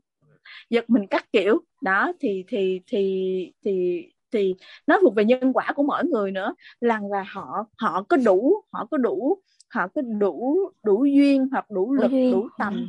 giật 0.70 0.90
mình 0.90 1.06
cắt 1.06 1.26
kiểu. 1.32 1.58
Đó 1.82 2.12
thì 2.20 2.44
thì 2.48 2.80
thì 2.86 3.52
thì 3.64 4.04
thì 4.32 4.54
nó 4.86 4.98
thuộc 5.00 5.14
về 5.14 5.24
nhân 5.24 5.52
quả 5.52 5.72
của 5.76 5.82
mỗi 5.82 6.04
người 6.04 6.30
nữa. 6.30 6.54
Là 6.80 7.00
là 7.10 7.24
họ 7.32 7.66
họ 7.78 8.02
có 8.02 8.16
đủ 8.16 8.62
họ 8.72 8.86
có 8.90 8.96
đủ 8.96 9.38
họ 9.68 9.88
có 9.88 10.02
đủ 10.02 10.58
đủ 10.84 11.04
duyên 11.04 11.48
hoặc 11.52 11.70
đủ 11.70 11.92
lực 11.94 12.10
đủ, 12.10 12.32
đủ 12.32 12.48
tầm. 12.58 12.74
Ừ. 12.74 12.86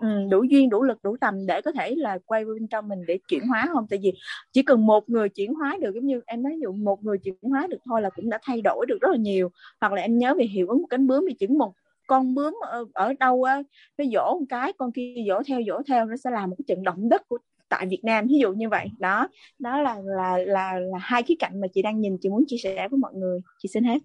Ừ, 0.00 0.08
đủ 0.30 0.42
duyên 0.42 0.70
đủ 0.70 0.82
lực 0.82 0.98
đủ 1.02 1.16
tầm 1.20 1.46
để 1.46 1.60
có 1.62 1.72
thể 1.72 1.94
là 1.94 2.18
quay 2.26 2.44
bên 2.44 2.66
trong 2.66 2.88
mình 2.88 2.98
để 3.06 3.18
chuyển 3.28 3.46
hóa 3.48 3.68
không? 3.72 3.86
Tại 3.90 3.98
vì 4.02 4.12
chỉ 4.52 4.62
cần 4.62 4.86
một 4.86 5.08
người 5.08 5.28
chuyển 5.28 5.54
hóa 5.54 5.76
được 5.80 5.94
giống 5.94 6.06
như 6.06 6.20
em 6.26 6.42
nói 6.42 6.58
dụ 6.62 6.72
một 6.72 7.04
người 7.04 7.18
chuyển 7.18 7.34
hóa 7.42 7.66
được 7.70 7.78
thôi 7.84 8.02
là 8.02 8.10
cũng 8.10 8.30
đã 8.30 8.38
thay 8.42 8.60
đổi 8.60 8.86
được 8.86 8.98
rất 9.00 9.08
là 9.10 9.16
nhiều. 9.16 9.50
Hoặc 9.80 9.92
là 9.92 10.02
em 10.02 10.18
nhớ 10.18 10.34
về 10.38 10.44
hiệu 10.44 10.68
ứng 10.68 10.78
của 10.78 10.86
cánh 10.86 11.06
bướm 11.06 11.24
thì 11.28 11.34
chỉ 11.34 11.46
một 11.46 11.74
con 12.06 12.34
bướm 12.34 12.54
ở, 12.66 12.84
ở 12.92 13.12
đâu 13.20 13.42
á 13.42 13.62
nó 13.98 14.04
dỗ 14.12 14.38
một 14.38 14.46
cái 14.48 14.72
con 14.72 14.92
kia 14.92 15.14
dỗ 15.28 15.42
theo 15.46 15.60
dỗ 15.66 15.82
theo 15.88 16.06
nó 16.06 16.16
sẽ 16.16 16.30
làm 16.30 16.50
một 16.50 16.56
cái 16.58 16.64
trận 16.68 16.82
động 16.82 17.08
đất 17.08 17.28
của 17.28 17.38
tại 17.68 17.86
Việt 17.86 18.00
Nam 18.04 18.26
ví 18.26 18.38
dụ 18.38 18.52
như 18.52 18.68
vậy. 18.68 18.88
Đó 18.98 19.28
đó 19.58 19.80
là 19.80 19.96
là 20.04 20.38
là 20.38 20.78
là 20.78 20.98
hai 21.00 21.22
khía 21.22 21.34
cạnh 21.38 21.60
mà 21.60 21.66
chị 21.72 21.82
đang 21.82 22.00
nhìn 22.00 22.18
chị 22.20 22.28
muốn 22.28 22.44
chia 22.46 22.56
sẻ 22.62 22.88
với 22.88 22.98
mọi 22.98 23.14
người. 23.14 23.40
Chị 23.58 23.68
xin 23.68 23.84
hết. 23.84 23.98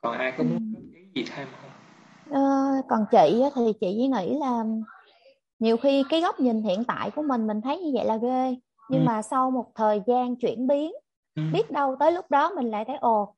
Còn 0.00 0.18
ai 0.18 0.32
có 0.38 0.44
muốn 0.44 0.74
cái 0.94 1.02
gì 1.14 1.24
thêm 1.36 1.48
không? 1.60 1.70
Ờ, 2.30 2.42
còn 2.88 3.04
chị 3.10 3.42
thì 3.54 3.72
chị 3.80 3.96
chỉ 3.98 4.08
nghĩ 4.08 4.38
là 4.40 4.64
nhiều 5.58 5.76
khi 5.76 6.04
cái 6.08 6.20
góc 6.20 6.40
nhìn 6.40 6.62
hiện 6.62 6.84
tại 6.84 7.10
của 7.10 7.22
mình 7.22 7.46
mình 7.46 7.60
thấy 7.60 7.78
như 7.78 7.90
vậy 7.94 8.04
là 8.04 8.16
ghê. 8.16 8.54
Nhưng 8.90 9.00
ừ. 9.00 9.04
mà 9.06 9.22
sau 9.22 9.50
một 9.50 9.72
thời 9.74 10.02
gian 10.06 10.36
chuyển 10.36 10.66
biến 10.66 10.92
ừ. 11.34 11.42
biết 11.52 11.70
đâu 11.70 11.96
tới 12.00 12.12
lúc 12.12 12.30
đó 12.30 12.52
mình 12.56 12.70
lại 12.70 12.84
thấy 12.84 12.96
ồ 12.96 13.34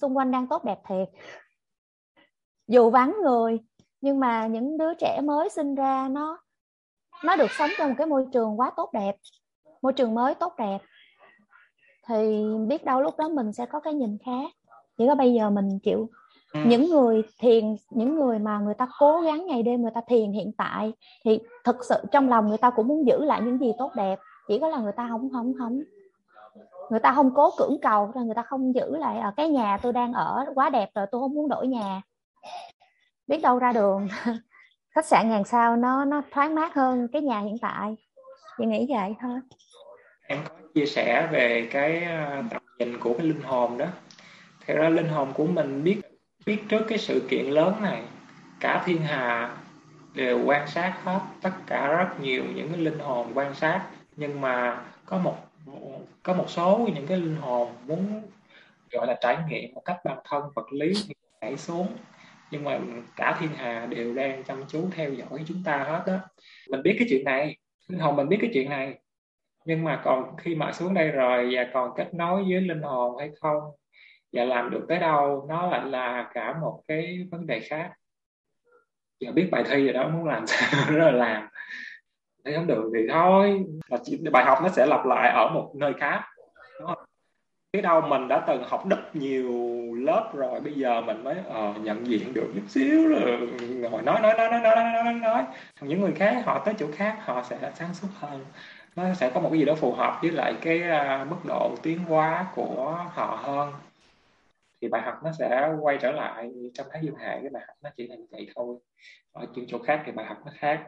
xung 0.00 0.16
quanh 0.16 0.30
đang 0.30 0.46
tốt 0.46 0.64
đẹp 0.64 0.78
thiệt. 0.88 1.08
Dù 2.68 2.90
vắng 2.90 3.16
người 3.24 3.58
nhưng 4.00 4.20
mà 4.20 4.46
những 4.46 4.78
đứa 4.78 4.94
trẻ 4.94 5.20
mới 5.24 5.48
sinh 5.48 5.74
ra 5.74 6.08
nó 6.08 6.38
nó 7.24 7.36
được 7.36 7.50
sống 7.50 7.70
trong 7.78 7.88
một 7.88 7.94
cái 7.98 8.06
môi 8.06 8.26
trường 8.32 8.60
quá 8.60 8.70
tốt 8.76 8.90
đẹp, 8.92 9.16
môi 9.82 9.92
trường 9.92 10.14
mới 10.14 10.34
tốt 10.34 10.54
đẹp. 10.58 10.78
Thì 12.08 12.44
biết 12.68 12.84
đâu 12.84 13.02
lúc 13.02 13.18
đó 13.18 13.28
mình 13.28 13.52
sẽ 13.52 13.66
có 13.66 13.80
cái 13.80 13.94
nhìn 13.94 14.18
khác. 14.24 14.50
Chỉ 14.98 15.06
có 15.08 15.14
bây 15.14 15.34
giờ 15.34 15.50
mình 15.50 15.78
chịu 15.78 16.08
những 16.66 16.90
người 16.90 17.22
thiền, 17.38 17.76
những 17.90 18.14
người 18.14 18.38
mà 18.38 18.58
người 18.58 18.74
ta 18.74 18.88
cố 18.98 19.20
gắng 19.20 19.46
ngày 19.46 19.62
đêm 19.62 19.82
người 19.82 19.90
ta 19.94 20.00
thiền 20.06 20.32
hiện 20.32 20.52
tại, 20.52 20.92
thì 21.24 21.38
thực 21.64 21.84
sự 21.84 21.94
trong 22.12 22.28
lòng 22.28 22.48
người 22.48 22.58
ta 22.58 22.70
cũng 22.70 22.88
muốn 22.88 23.06
giữ 23.06 23.24
lại 23.24 23.40
những 23.40 23.58
gì 23.58 23.72
tốt 23.78 23.92
đẹp. 23.96 24.18
Chỉ 24.48 24.58
có 24.58 24.68
là 24.68 24.78
người 24.78 24.92
ta 24.92 25.08
không 25.10 25.30
không 25.32 25.52
không. 25.58 25.82
Người 26.90 27.00
ta 27.00 27.12
không 27.12 27.34
cố 27.34 27.50
cưỡng 27.58 27.78
cầu 27.82 28.12
người 28.14 28.34
ta 28.34 28.42
không 28.42 28.74
giữ 28.74 28.96
lại 28.96 29.18
ở 29.18 29.32
cái 29.36 29.48
nhà 29.48 29.78
tôi 29.82 29.92
đang 29.92 30.12
ở 30.12 30.46
quá 30.54 30.70
đẹp 30.70 30.90
rồi, 30.94 31.06
tôi 31.10 31.20
không 31.20 31.34
muốn 31.34 31.48
đổi 31.48 31.66
nhà. 31.66 32.02
Biết 33.26 33.42
đâu 33.42 33.58
ra 33.58 33.72
đường. 33.72 34.08
khách 34.94 35.06
sạn 35.06 35.30
ngàn 35.30 35.44
sao 35.44 35.76
nó 35.76 36.04
nó 36.04 36.22
thoáng 36.30 36.54
mát 36.54 36.74
hơn 36.74 37.08
cái 37.12 37.22
nhà 37.22 37.40
hiện 37.40 37.58
tại. 37.58 37.96
Chị 38.58 38.66
nghĩ 38.66 38.86
vậy 38.88 39.14
thôi. 39.20 39.40
Em 40.26 40.38
có 40.48 40.54
chia 40.74 40.86
sẻ 40.86 41.28
về 41.32 41.68
cái 41.70 42.04
ờ, 42.04 42.42
tầm 42.50 42.62
nhìn 42.78 42.98
của 42.98 43.14
cái 43.18 43.26
linh 43.26 43.42
hồn 43.42 43.78
đó. 43.78 43.86
Thì 44.66 44.74
ra 44.74 44.88
linh 44.88 45.08
hồn 45.08 45.32
của 45.34 45.46
mình 45.46 45.84
biết 45.84 46.00
biết 46.46 46.58
trước 46.68 46.82
cái 46.88 46.98
sự 46.98 47.26
kiện 47.30 47.46
lớn 47.46 47.74
này. 47.82 48.02
Cả 48.60 48.82
thiên 48.86 49.02
hà 49.02 49.56
đều 50.14 50.44
quan 50.44 50.68
sát 50.68 50.94
hết, 51.04 51.20
tất 51.42 51.52
cả 51.66 51.86
rất 51.86 52.20
nhiều 52.20 52.44
những 52.54 52.68
cái 52.68 52.78
linh 52.78 52.98
hồn 52.98 53.32
quan 53.34 53.54
sát. 53.54 53.86
Nhưng 54.16 54.40
mà 54.40 54.82
có 55.06 55.18
một 55.18 55.36
có 56.22 56.34
một 56.34 56.44
số 56.48 56.88
những 56.94 57.06
cái 57.06 57.18
linh 57.18 57.36
hồn 57.36 57.72
muốn, 57.86 58.22
gọi 58.90 59.06
là 59.06 59.18
trải 59.20 59.36
nghiệm 59.48 59.74
một 59.74 59.82
cách 59.84 60.00
bản 60.04 60.18
thân 60.24 60.42
vật 60.54 60.72
lý 60.72 60.92
thì 61.08 61.14
nhảy 61.40 61.56
xuống 61.56 61.86
nhưng 62.52 62.64
mà 62.64 62.80
cả 63.16 63.36
thiên 63.40 63.50
hà 63.56 63.86
đều 63.86 64.14
đang 64.14 64.44
chăm 64.44 64.64
chú 64.68 64.88
theo 64.92 65.12
dõi 65.12 65.44
chúng 65.46 65.62
ta 65.64 65.78
hết 65.78 66.02
đó 66.06 66.18
mình 66.70 66.82
biết 66.82 66.96
cái 66.98 67.06
chuyện 67.10 67.24
này, 67.24 67.56
linh 67.88 68.00
hồn 68.00 68.16
mình 68.16 68.28
biết 68.28 68.38
cái 68.40 68.50
chuyện 68.54 68.70
này. 68.70 68.98
Nhưng 69.64 69.84
mà 69.84 70.00
còn 70.04 70.36
khi 70.36 70.54
mà 70.54 70.72
xuống 70.72 70.94
đây 70.94 71.08
rồi 71.08 71.50
và 71.52 71.66
còn 71.72 71.90
kết 71.96 72.14
nối 72.14 72.42
với 72.42 72.60
linh 72.60 72.82
hồn 72.82 73.18
hay 73.18 73.30
không 73.40 73.62
và 74.32 74.44
làm 74.44 74.70
được 74.70 74.84
tới 74.88 74.98
đâu, 74.98 75.46
nó 75.48 75.66
lại 75.66 75.86
là 75.86 76.30
cả 76.34 76.54
một 76.60 76.82
cái 76.88 77.18
vấn 77.30 77.46
đề 77.46 77.60
khác. 77.60 77.92
Giờ 79.20 79.32
biết 79.32 79.48
bài 79.50 79.64
thi 79.68 79.84
rồi 79.84 79.92
đó, 79.92 80.08
muốn 80.08 80.24
làm 80.24 80.46
sao 80.46 80.90
đó 80.90 80.96
là 80.98 81.10
làm. 81.10 81.48
Thấy 82.44 82.54
không 82.54 82.66
được 82.66 82.90
thì 82.94 83.06
thôi. 83.12 83.64
Là 83.88 84.30
bài 84.32 84.44
học 84.44 84.58
nó 84.62 84.68
sẽ 84.68 84.86
lặp 84.86 85.06
lại 85.06 85.32
ở 85.32 85.50
một 85.54 85.72
nơi 85.76 85.92
khác, 85.98 86.22
đúng 86.80 86.86
không? 86.86 87.04
Biết 87.72 87.82
đâu 87.82 88.00
mình 88.00 88.28
đã 88.28 88.44
từng 88.46 88.62
học 88.64 88.88
rất 88.88 89.16
nhiều 89.16 89.50
lớp 89.94 90.30
rồi 90.34 90.60
bây 90.60 90.72
giờ 90.72 91.00
mình 91.00 91.24
mới 91.24 91.36
uh, 91.48 91.80
nhận 91.80 92.06
diện 92.06 92.34
được 92.34 92.46
chút 92.54 92.62
xíu 92.68 93.08
rồi 93.08 93.48
ngồi 93.70 94.02
nói 94.02 94.20
nói 94.20 94.34
nói 94.36 94.48
nói 94.50 94.60
nói 94.60 94.74
nói 94.74 95.02
nói, 95.04 95.14
nói. 95.14 95.44
những 95.80 96.00
người 96.00 96.12
khác 96.12 96.42
họ 96.44 96.62
tới 96.64 96.74
chỗ 96.78 96.86
khác 96.94 97.18
họ 97.20 97.42
sẽ 97.42 97.72
sáng 97.74 97.94
suốt 97.94 98.08
hơn. 98.14 98.44
Nó 98.96 99.14
sẽ 99.14 99.30
có 99.30 99.40
một 99.40 99.48
cái 99.50 99.58
gì 99.58 99.64
đó 99.64 99.74
phù 99.74 99.92
hợp 99.92 100.18
với 100.22 100.30
lại 100.30 100.54
cái 100.60 100.78
uh, 100.78 101.30
mức 101.30 101.36
độ 101.44 101.76
tiến 101.82 101.98
hóa 101.98 102.46
của 102.54 103.06
họ 103.12 103.40
hơn. 103.42 103.72
Thì 104.80 104.88
bài 104.88 105.02
học 105.02 105.14
nó 105.24 105.32
sẽ 105.38 105.68
quay 105.80 105.98
trở 106.00 106.12
lại 106.12 106.50
trong 106.74 106.86
tháng 106.92 107.04
dương 107.04 107.16
hạ 107.16 107.38
cái 107.40 107.50
bài 107.52 107.62
học 107.66 107.76
nó 107.82 107.90
chỉ 107.96 108.06
là 108.06 108.16
như 108.16 108.26
vậy 108.30 108.48
thôi. 108.54 108.76
Ở 109.32 109.46
những 109.54 109.64
chỗ 109.68 109.78
khác 109.78 110.02
thì 110.06 110.12
bài 110.12 110.26
học 110.26 110.38
nó 110.46 110.52
khác. 110.58 110.82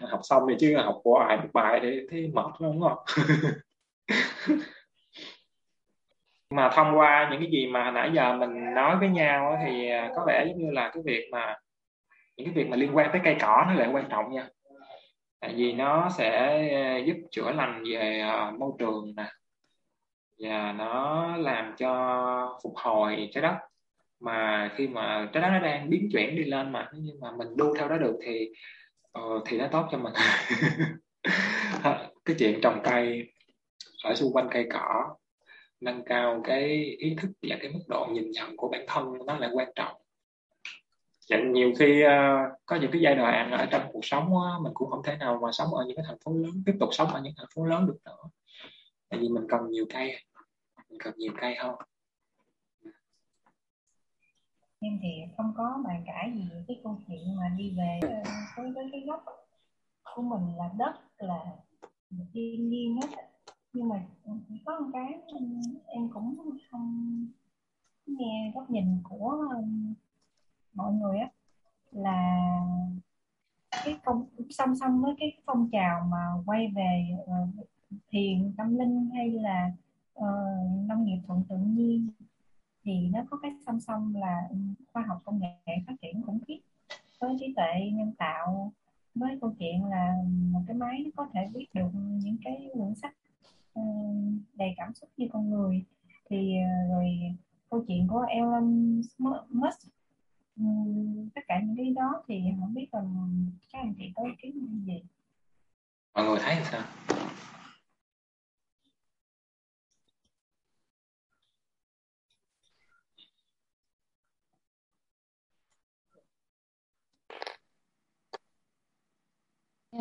Học 0.00 0.20
xong 0.22 0.42
thì 0.48 0.56
chứ 0.60 0.76
học 0.76 1.00
của 1.04 1.16
ai 1.28 1.36
được 1.36 1.48
bài 1.52 1.80
thì 1.82 2.00
thấy 2.10 2.30
mệt 2.34 2.52
đúng 2.60 2.80
không? 2.80 2.98
mà 6.54 6.70
thông 6.74 6.98
qua 6.98 7.28
những 7.30 7.40
cái 7.40 7.50
gì 7.50 7.66
mà 7.66 7.90
nãy 7.90 8.10
giờ 8.14 8.36
mình 8.36 8.74
nói 8.74 8.96
với 8.96 9.08
nhau 9.08 9.58
thì 9.66 9.88
à, 9.90 10.10
có 10.16 10.24
vẻ 10.26 10.44
giống 10.48 10.58
như 10.58 10.70
là 10.70 10.90
cái 10.94 11.02
việc 11.06 11.28
mà 11.32 11.56
những 12.36 12.46
cái 12.46 12.54
việc 12.54 12.68
mà 12.68 12.76
liên 12.76 12.96
quan 12.96 13.10
tới 13.12 13.20
cây 13.24 13.36
cỏ 13.40 13.64
nó 13.68 13.74
lại 13.74 13.88
quan 13.92 14.04
trọng 14.10 14.32
nha. 14.32 14.48
Tại 15.40 15.54
vì 15.56 15.72
nó 15.72 16.08
sẽ 16.18 16.30
à, 16.74 16.96
giúp 16.96 17.16
chữa 17.30 17.52
lành 17.52 17.82
về 17.90 18.20
à, 18.20 18.52
môi 18.58 18.72
trường 18.78 19.12
nè 19.16 19.26
và 20.38 20.72
nó 20.72 21.26
làm 21.36 21.74
cho 21.76 22.58
phục 22.62 22.72
hồi 22.76 23.28
trái 23.32 23.42
đất. 23.42 23.54
Mà 24.20 24.70
khi 24.76 24.88
mà 24.88 25.28
trái 25.32 25.42
đất 25.42 25.48
nó 25.52 25.58
đang 25.58 25.90
biến 25.90 26.08
chuyển 26.12 26.36
đi 26.36 26.44
lên 26.44 26.72
mà 26.72 26.88
nhưng 26.92 27.20
mà 27.20 27.28
mình 27.38 27.48
đu 27.56 27.74
theo 27.78 27.88
đó 27.88 27.98
được 27.98 28.16
thì 28.22 28.48
uh, 29.18 29.42
thì 29.46 29.58
nó 29.58 29.66
tốt 29.72 29.88
cho 29.90 29.98
mình. 29.98 30.12
Cái 32.24 32.36
chuyện 32.38 32.60
trồng 32.62 32.80
cây 32.84 33.32
ở 34.04 34.14
xung 34.14 34.32
quanh 34.32 34.48
cây 34.50 34.66
cỏ 34.72 35.16
nâng 35.84 36.02
cao 36.04 36.40
cái 36.44 36.68
ý 36.98 37.16
thức 37.20 37.30
và 37.42 37.56
cái 37.60 37.72
mức 37.72 37.84
độ 37.88 38.06
nhìn 38.12 38.30
nhận 38.30 38.56
của 38.56 38.68
bản 38.68 38.84
thân 38.88 39.12
nó 39.26 39.38
là 39.38 39.50
quan 39.54 39.68
trọng. 39.74 39.96
Dạ, 41.28 41.36
nhiều 41.52 41.72
khi 41.78 42.04
uh, 42.04 42.10
có 42.66 42.76
những 42.76 42.90
cái 42.90 43.00
giai 43.00 43.14
đoạn 43.14 43.50
ở 43.50 43.66
trong 43.70 43.82
cuộc 43.92 44.04
sống 44.04 44.34
uh, 44.34 44.62
mình 44.62 44.72
cũng 44.74 44.90
không 44.90 45.02
thể 45.04 45.16
nào 45.16 45.38
mà 45.42 45.52
sống 45.52 45.74
ở 45.74 45.84
những 45.86 45.96
cái 45.96 46.04
thành 46.08 46.18
phố 46.24 46.32
lớn 46.32 46.62
tiếp 46.66 46.72
tục 46.80 46.88
sống 46.92 47.08
ở 47.08 47.20
những 47.20 47.32
thành 47.36 47.48
phố 47.54 47.64
lớn 47.64 47.86
được 47.86 47.98
nữa. 48.04 48.30
Tại 49.08 49.20
vì 49.20 49.28
mình 49.28 49.44
cần 49.48 49.60
nhiều 49.70 49.86
cây 49.94 50.20
mình 50.90 51.00
cần 51.00 51.14
nhiều 51.16 51.32
cây 51.40 51.54
hơn. 51.54 51.74
Em 54.80 54.98
thì 55.02 55.08
không 55.36 55.54
có 55.56 55.82
bàn 55.84 56.02
cãi 56.06 56.32
gì 56.34 56.44
cái 56.68 56.80
câu 56.84 57.00
chuyện 57.08 57.36
mà 57.36 57.54
đi 57.56 57.74
về 57.76 58.00
ờ, 58.02 58.30
với, 58.56 58.72
với 58.72 58.88
cái 58.92 59.02
gốc 59.06 59.24
của 60.14 60.22
mình 60.22 60.56
là 60.56 60.70
đất 60.78 60.92
là 61.18 61.44
thiên 62.32 62.70
nhiên 62.70 63.00
hết 63.02 63.33
nhưng 63.74 63.88
mà 63.88 64.02
có 64.64 64.80
một 64.80 64.90
cái 64.92 65.20
em 65.86 66.08
cũng 66.08 66.36
không 66.70 67.26
nghe 68.06 68.52
góc 68.54 68.70
nhìn 68.70 68.98
của 69.02 69.46
mọi 70.74 70.92
người 70.92 71.18
á 71.18 71.30
là 71.90 72.40
cái 73.84 73.98
công 74.04 74.26
song 74.50 74.76
song 74.76 75.02
với 75.02 75.14
cái 75.18 75.36
phong 75.46 75.68
trào 75.72 76.06
mà 76.10 76.18
quay 76.46 76.72
về 76.74 77.06
uh, 77.22 77.66
thiền 78.08 78.52
tâm 78.56 78.78
linh 78.78 79.10
hay 79.14 79.30
là 79.30 79.72
uh, 80.14 80.88
nông 80.88 81.04
nghiệp 81.04 81.18
thuận 81.26 81.42
tự 81.48 81.56
nhiên 81.56 82.08
thì 82.84 83.08
nó 83.12 83.20
có 83.30 83.38
cái 83.42 83.52
song 83.66 83.80
song 83.80 84.16
là 84.16 84.48
khoa 84.92 85.02
học 85.02 85.20
công 85.24 85.40
nghệ 85.40 85.76
phát 85.86 85.94
triển 86.02 86.22
khủng 86.22 86.38
khiếp 86.46 86.58
với 87.20 87.36
trí 87.40 87.54
tuệ 87.56 87.90
nhân 87.92 88.12
tạo 88.18 88.72
với 89.14 89.38
câu 89.40 89.54
chuyện 89.58 89.84
là 89.84 90.14
một 90.52 90.60
cái 90.66 90.76
máy 90.76 91.04
có 91.16 91.28
thể 91.32 91.48
viết 91.54 91.66
được 91.74 91.88
những 91.94 92.36
cái 92.44 92.70
quyển 92.74 92.94
sách 92.94 93.14
Ờ, 93.74 93.82
đầy 94.54 94.74
cảm 94.76 94.94
xúc 94.94 95.10
như 95.16 95.26
con 95.32 95.50
người. 95.50 95.84
Thì 96.30 96.54
ờ, 96.56 96.94
rồi 96.94 97.06
câu 97.70 97.84
chuyện 97.88 98.06
của 98.08 98.20
Elon 98.28 99.00
Musk 99.50 99.88
ừ, 100.56 100.64
tất 101.34 101.40
cả 101.48 101.60
những 101.64 101.76
cái 101.76 101.90
đó 101.96 102.22
thì 102.28 102.40
không 102.60 102.74
biết 102.74 102.86
là 102.92 103.00
các 103.72 103.78
anh 103.78 103.94
chị 103.98 104.12
có 104.14 104.22
ý 104.24 104.30
kiến 104.42 104.82
gì? 104.86 105.02
Mọi 106.14 106.24
người 106.24 106.38
thấy 106.42 106.56
sao? 106.70 106.82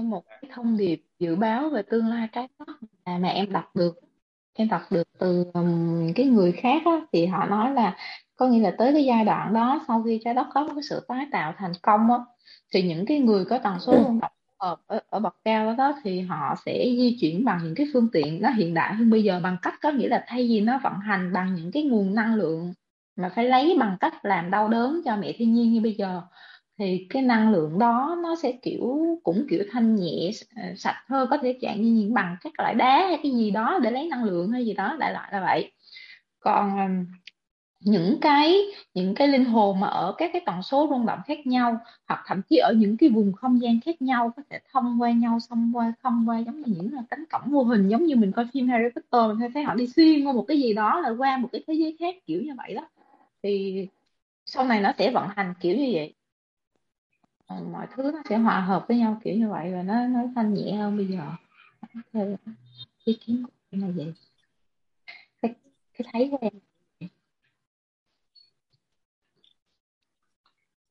Một 0.01 0.23
cái 0.29 0.51
thông 0.53 0.77
điệp 0.77 1.01
dự 1.19 1.35
báo 1.35 1.69
về 1.69 1.81
tương 1.81 2.07
lai 2.07 2.27
trái 2.31 2.47
đất 2.59 2.77
mà, 3.05 3.17
mà 3.17 3.29
em 3.29 3.51
đọc 3.51 3.75
được 3.75 3.99
em 4.53 4.67
đọc 4.67 4.81
được 4.91 5.07
từ 5.19 5.45
um, 5.53 6.13
cái 6.15 6.25
người 6.25 6.51
khác 6.51 6.81
á, 6.85 7.01
thì 7.11 7.25
họ 7.25 7.45
nói 7.45 7.73
là 7.73 7.97
có 8.35 8.47
nghĩa 8.47 8.59
là 8.59 8.71
tới 8.77 8.93
cái 8.93 9.05
giai 9.05 9.25
đoạn 9.25 9.53
đó 9.53 9.85
sau 9.87 10.03
khi 10.03 10.19
trái 10.23 10.33
đất 10.33 10.47
có 10.53 10.67
cái 10.67 10.83
sự 10.89 11.05
tái 11.07 11.27
tạo 11.31 11.53
thành 11.57 11.71
công 11.81 12.11
á, 12.11 12.17
thì 12.73 12.81
những 12.81 13.05
cái 13.05 13.19
người 13.19 13.45
có 13.45 13.57
tần 13.57 13.79
số 13.79 13.93
rung 14.03 14.19
động 14.19 14.31
ở, 14.57 14.75
ở, 14.87 14.99
ở 15.09 15.19
bậc 15.19 15.35
cao 15.45 15.65
đó, 15.65 15.73
đó 15.77 15.93
thì 16.03 16.21
họ 16.21 16.55
sẽ 16.65 16.83
di 16.85 17.17
chuyển 17.21 17.45
bằng 17.45 17.59
những 17.63 17.75
cái 17.75 17.87
phương 17.93 18.07
tiện 18.11 18.41
nó 18.41 18.49
hiện 18.49 18.73
đại 18.73 18.93
hơn. 18.93 19.09
Bây 19.09 19.23
giờ 19.23 19.39
bằng 19.43 19.57
cách 19.61 19.73
có 19.81 19.91
nghĩa 19.91 20.07
là 20.07 20.23
thay 20.27 20.47
vì 20.47 20.61
nó 20.61 20.79
vận 20.83 20.93
hành 20.93 21.33
bằng 21.33 21.55
những 21.55 21.71
cái 21.71 21.83
nguồn 21.83 22.15
năng 22.15 22.35
lượng 22.35 22.73
mà 23.15 23.31
phải 23.35 23.45
lấy 23.45 23.75
bằng 23.79 23.97
cách 23.99 24.25
làm 24.25 24.51
đau 24.51 24.67
đớn 24.67 25.01
cho 25.05 25.15
mẹ 25.15 25.33
thiên 25.37 25.53
nhiên 25.53 25.73
như 25.73 25.81
bây 25.81 25.93
giờ 25.93 26.21
thì 26.77 27.07
cái 27.09 27.21
năng 27.21 27.51
lượng 27.51 27.79
đó 27.79 28.17
nó 28.23 28.35
sẽ, 28.35 28.51
kiểu, 28.51 29.19
cũng, 29.23 29.45
kiểu, 29.49 29.63
thanh 29.71 29.95
nhẹ 29.95 30.31
ờ, 30.55 30.63
sạch 30.77 31.03
hơn, 31.07 31.27
có 31.31 31.37
thể 31.37 31.59
dạng 31.61 31.81
như 31.81 31.91
những 31.91 32.13
bằng 32.13 32.35
các 32.41 32.53
loại 32.57 32.73
đá 32.75 33.07
hay 33.07 33.19
cái 33.23 33.31
gì 33.31 33.51
đó 33.51 33.79
để 33.83 33.91
lấy 33.91 34.07
năng 34.07 34.23
lượng 34.23 34.51
hay 34.51 34.65
gì 34.65 34.73
đó, 34.73 34.95
đại 34.99 35.13
loại 35.13 35.29
là 35.31 35.41
vậy. 35.41 35.71
Còn 36.39 36.77
ờ, 36.77 36.85
những 37.79 38.17
cái 38.21 38.57
những 38.93 39.15
cái 39.15 39.27
linh 39.27 39.45
hồn 39.45 39.79
mà 39.79 39.87
ở 39.87 40.15
các 40.17 40.29
cái 40.33 40.41
tần 40.45 40.61
số 40.61 40.87
rung 40.89 41.05
động 41.05 41.19
khác 41.25 41.47
nhau, 41.47 41.77
hoặc 42.07 42.23
thậm 42.27 42.41
chí 42.49 42.57
ở 42.57 42.73
những 42.77 42.97
cái 42.97 43.09
vùng 43.09 43.33
không 43.33 43.61
gian 43.61 43.79
khác 43.85 44.01
nhau, 44.01 44.31
có 44.37 44.43
thể 44.49 44.59
thông 44.71 45.01
qua 45.01 45.11
nhau 45.11 45.39
xong 45.39 45.71
qua, 45.73 45.93
không 46.03 46.25
qua, 46.27 46.39
giống 46.39 46.61
như 46.61 46.73
những 46.77 46.93
là 46.93 47.03
cánh 47.09 47.23
cổng 47.31 47.51
vô 47.51 47.63
hình, 47.63 47.89
giống 47.89 48.05
như 48.05 48.15
mình 48.15 48.31
coi 48.31 48.47
phim 48.53 48.67
Harry 48.67 48.89
Potter, 48.95 49.39
mình 49.39 49.51
thấy 49.53 49.63
họ 49.63 49.75
đi 49.75 49.87
xuyên 49.87 50.25
qua 50.25 50.33
một 50.33 50.45
cái 50.47 50.61
gì 50.61 50.73
đó 50.73 50.99
là 50.99 51.09
qua 51.17 51.37
một 51.37 51.49
cái 51.51 51.63
thế 51.67 51.73
giới 51.73 51.97
khác, 51.99 52.15
kiểu 52.25 52.41
như 52.41 52.51
vậy 52.57 52.73
đó. 52.73 52.87
Thì 53.43 53.87
sau 54.45 54.65
này 54.65 54.81
nó 54.81 54.91
sẽ 54.97 55.11
vận 55.11 55.27
hành 55.35 55.53
kiểu 55.61 55.77
như 55.77 55.89
vậy. 55.93 56.13
Ờ, 57.47 57.55
mọi 57.71 57.87
thứ 57.95 58.03
nó 58.03 58.21
sẽ 58.29 58.37
hòa 58.37 58.59
hợp 58.59 58.85
với 58.87 58.97
nhau 58.97 59.21
kiểu 59.23 59.35
như 59.35 59.49
vậy 59.49 59.71
và 59.73 59.83
nó 59.83 60.07
nó 60.07 60.19
thanh 60.35 60.53
nhẹ 60.53 60.73
hơn 60.75 60.97
bây 60.97 61.05
giờ. 61.05 61.23
Ờ, 62.13 62.35
ý 63.03 63.17
kiến 63.25 63.43
của 63.43 63.51
em 63.71 63.81
là 63.81 63.87
vậy. 63.95 64.13
Cái, 65.41 65.53
cái 65.93 66.07
thấy 66.13 66.29
của 66.31 66.37
em 66.41 66.53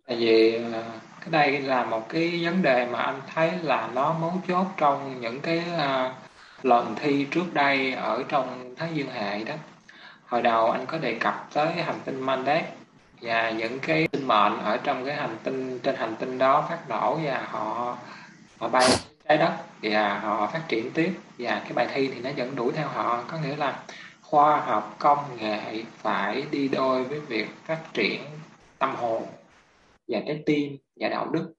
tại 0.07 0.17
vì 0.17 0.55
ờ, 0.73 0.85
cái 1.21 1.31
đây 1.31 1.61
là 1.61 1.85
một 1.85 2.09
cái 2.09 2.45
vấn 2.45 2.63
đề 2.63 2.87
mà 2.87 2.99
anh 3.03 3.21
thấy 3.35 3.51
là 3.63 3.91
nó 3.95 4.13
mấu 4.21 4.33
chốt 4.49 4.67
trong 4.77 5.21
những 5.21 5.41
cái 5.41 5.65
lần 6.63 6.95
thi 6.97 7.27
trước 7.31 7.55
đây 7.55 7.93
ở 7.93 8.25
trong 8.29 8.75
Thái 8.77 8.91
Dương 8.95 9.11
hệ 9.11 9.45
đó. 9.45 9.55
Hồi 10.27 10.43
đầu 10.43 10.71
anh 10.71 10.87
có 10.87 10.99
đề 10.99 11.15
cập 11.21 11.49
tới 11.55 11.73
hành 11.73 12.01
tinh 12.05 12.21
Mandate 12.21 12.73
và 13.23 13.51
những 13.51 13.79
cái 13.81 14.09
sinh 14.13 14.29
mệnh 14.29 14.59
ở 14.59 14.77
trong 14.77 15.05
cái 15.05 15.17
hành 15.17 15.37
tinh 15.43 15.79
trên 15.83 15.97
hành 15.97 16.17
tinh 16.19 16.39
đó 16.39 16.67
phát 16.69 16.79
nổ 16.89 17.19
và 17.25 17.47
họ 17.51 17.97
họ 18.59 18.69
bay 18.69 18.89
trái 19.29 19.39
đất 19.39 19.53
và 19.83 20.19
họ 20.19 20.47
phát 20.47 20.63
triển 20.69 20.91
tiếp. 20.91 21.13
Và 21.39 21.61
cái 21.65 21.73
bài 21.75 21.87
thi 21.95 22.11
thì 22.15 22.21
nó 22.21 22.31
vẫn 22.37 22.57
đuổi 22.57 22.73
theo 22.73 22.89
họ. 22.89 23.25
Có 23.29 23.39
nghĩa 23.39 23.57
là 23.57 23.83
khoa 24.23 24.61
học 24.61 24.97
công 24.99 25.19
nghệ 25.41 25.85
phải 25.97 26.47
đi 26.51 26.69
đôi 26.69 27.05
với 27.05 27.21
việc 27.21 27.49
phát 27.65 27.79
triển 27.95 28.23
tâm 28.79 28.95
hồn 28.97 29.23
và 30.09 30.21
trái 30.27 30.43
tim 30.47 30.77
và 30.97 31.09
đạo 31.09 31.29
đức. 31.33 31.53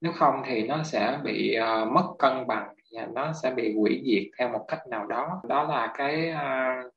Nếu 0.00 0.12
không 0.12 0.42
thì 0.46 0.62
nó 0.62 0.82
sẽ 0.82 1.18
bị 1.22 1.56
uh, 1.58 1.88
mất 1.88 2.04
cân 2.18 2.46
bằng 2.46 2.74
và 2.92 3.06
nó 3.14 3.32
sẽ 3.42 3.50
bị 3.50 3.74
hủy 3.76 4.02
diệt 4.06 4.22
theo 4.38 4.48
một 4.48 4.64
cách 4.68 4.86
nào 4.86 5.06
đó. 5.06 5.40
Đó 5.48 5.62
là 5.62 5.92
cái 5.96 6.32
uh, 6.32 6.92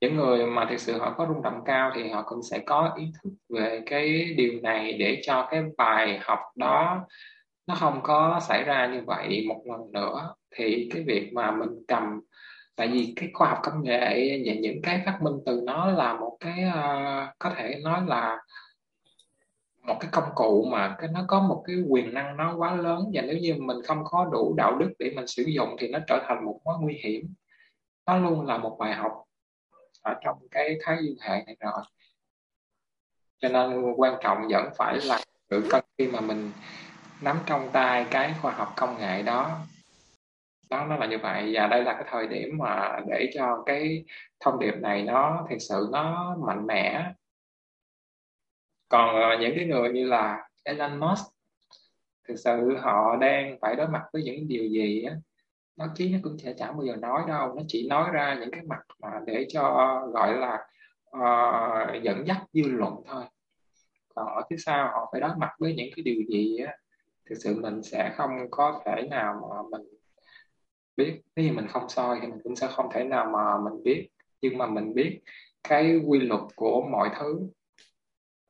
những 0.00 0.16
người 0.16 0.46
mà 0.46 0.66
thực 0.70 0.80
sự 0.80 0.98
họ 0.98 1.14
có 1.18 1.26
rung 1.28 1.42
động 1.42 1.60
cao 1.64 1.92
thì 1.94 2.08
họ 2.08 2.22
cũng 2.26 2.42
sẽ 2.42 2.58
có 2.58 2.92
ý 2.96 3.04
thức 3.22 3.30
về 3.48 3.82
cái 3.86 4.34
điều 4.36 4.60
này 4.62 4.92
để 4.92 5.20
cho 5.22 5.48
cái 5.50 5.62
bài 5.76 6.18
học 6.22 6.38
đó 6.56 7.06
nó 7.66 7.74
không 7.74 8.00
có 8.02 8.40
xảy 8.48 8.64
ra 8.64 8.86
như 8.86 9.02
vậy 9.06 9.44
một 9.48 9.62
lần 9.64 9.92
nữa. 9.92 10.34
Thì 10.56 10.88
cái 10.92 11.02
việc 11.02 11.32
mà 11.32 11.50
mình 11.50 11.70
cầm 11.88 12.20
tại 12.76 12.88
vì 12.88 13.12
cái 13.16 13.30
khoa 13.34 13.48
học 13.48 13.58
công 13.62 13.82
nghệ 13.82 14.42
và 14.46 14.52
những 14.54 14.82
cái 14.82 15.02
phát 15.06 15.18
minh 15.22 15.34
từ 15.46 15.62
nó 15.66 15.86
là 15.86 16.14
một 16.14 16.36
cái 16.40 16.64
uh, 16.68 17.28
có 17.38 17.50
thể 17.56 17.80
nói 17.84 18.02
là 18.06 18.38
một 19.86 19.96
cái 20.00 20.08
công 20.12 20.24
cụ 20.34 20.68
mà 20.70 20.96
cái 20.98 21.08
nó 21.12 21.24
có 21.28 21.40
một 21.40 21.64
cái 21.66 21.76
quyền 21.88 22.14
năng 22.14 22.36
nó 22.36 22.56
quá 22.56 22.74
lớn 22.74 23.10
và 23.14 23.22
nếu 23.22 23.36
như 23.38 23.54
mình 23.58 23.76
không 23.84 24.04
có 24.04 24.28
đủ 24.32 24.54
đạo 24.56 24.76
đức 24.78 24.92
để 24.98 25.12
mình 25.16 25.26
sử 25.26 25.42
dụng 25.42 25.76
thì 25.78 25.88
nó 25.88 25.98
trở 26.06 26.24
thành 26.28 26.44
một 26.44 26.60
mối 26.64 26.74
nguy 26.80 27.00
hiểm. 27.04 27.34
Nó 28.06 28.18
luôn 28.18 28.46
là 28.46 28.58
một 28.58 28.76
bài 28.80 28.92
học 28.92 29.12
ở 30.04 30.14
trong 30.24 30.38
cái 30.50 30.78
thái 30.82 30.96
dương 31.02 31.16
hệ 31.20 31.42
này 31.46 31.56
rồi. 31.60 31.82
Cho 33.38 33.48
nên 33.48 33.92
quan 33.96 34.14
trọng 34.22 34.48
vẫn 34.50 34.70
phải 34.76 34.98
là 35.04 35.20
sự 35.50 35.66
cân 35.70 35.84
khi 35.98 36.06
mà 36.06 36.20
mình 36.20 36.50
nắm 37.22 37.38
trong 37.46 37.68
tay 37.72 38.06
cái 38.10 38.34
khoa 38.42 38.52
học 38.52 38.72
công 38.76 38.98
nghệ 38.98 39.22
đó. 39.22 39.58
Đó, 40.70 40.86
nó 40.86 40.96
là 40.96 41.06
như 41.06 41.18
vậy. 41.18 41.52
Và 41.54 41.66
đây 41.66 41.84
là 41.84 41.92
cái 41.92 42.04
thời 42.06 42.26
điểm 42.26 42.58
mà 42.58 43.00
để 43.06 43.30
cho 43.34 43.62
cái 43.66 44.04
thông 44.40 44.58
điệp 44.60 44.74
này 44.80 45.02
nó 45.02 45.46
thực 45.50 45.58
sự 45.60 45.88
nó 45.92 46.36
mạnh 46.46 46.66
mẽ. 46.66 47.12
Còn 48.88 49.14
ờ, 49.22 49.38
những 49.40 49.52
cái 49.56 49.64
người 49.66 49.92
như 49.92 50.04
là 50.04 50.48
Elon 50.62 51.00
Musk 51.00 51.34
thực 52.28 52.36
sự 52.36 52.76
họ 52.82 53.16
đang 53.16 53.58
phải 53.60 53.76
đối 53.76 53.88
mặt 53.88 54.02
với 54.12 54.22
những 54.22 54.48
điều 54.48 54.64
gì 54.64 55.04
á? 55.04 55.14
Báo 55.76 55.88
chí 55.94 56.12
nó 56.12 56.18
cũng 56.22 56.38
sẽ 56.38 56.54
chẳng 56.58 56.76
bao 56.76 56.86
giờ 56.86 56.96
nói 56.96 57.22
đâu 57.28 57.54
nó 57.54 57.62
chỉ 57.68 57.88
nói 57.88 58.10
ra 58.12 58.36
những 58.40 58.50
cái 58.50 58.62
mặt 58.62 58.80
mà 58.98 59.08
để 59.26 59.46
cho 59.48 59.62
gọi 60.12 60.34
là 60.36 60.66
uh, 61.16 62.02
dẫn 62.02 62.26
dắt 62.26 62.42
dư 62.52 62.62
luận 62.62 62.94
thôi. 63.06 63.24
Còn 64.14 64.26
ở 64.26 64.42
phía 64.50 64.56
sau 64.58 64.88
họ 64.88 65.08
phải 65.12 65.20
đối 65.20 65.30
mặt 65.36 65.50
với 65.58 65.74
những 65.74 65.88
cái 65.96 66.02
điều 66.02 66.22
gì 66.28 66.58
á 66.58 66.76
thực 67.30 67.34
sự 67.34 67.60
mình 67.60 67.82
sẽ 67.82 68.14
không 68.16 68.30
có 68.50 68.82
thể 68.86 69.08
nào 69.10 69.34
mà 69.42 69.62
mình 69.70 69.88
biết. 70.96 71.20
Nếu 71.36 71.46
như 71.46 71.52
mình 71.52 71.68
không 71.68 71.88
soi 71.88 72.18
thì 72.20 72.26
mình 72.26 72.40
cũng 72.44 72.56
sẽ 72.56 72.68
không 72.70 72.88
thể 72.92 73.04
nào 73.04 73.26
mà 73.32 73.58
mình 73.58 73.82
biết. 73.82 74.08
Nhưng 74.40 74.58
mà 74.58 74.66
mình 74.66 74.94
biết 74.94 75.20
cái 75.68 75.96
quy 76.06 76.20
luật 76.20 76.40
của 76.56 76.82
mọi 76.90 77.10
thứ. 77.18 77.40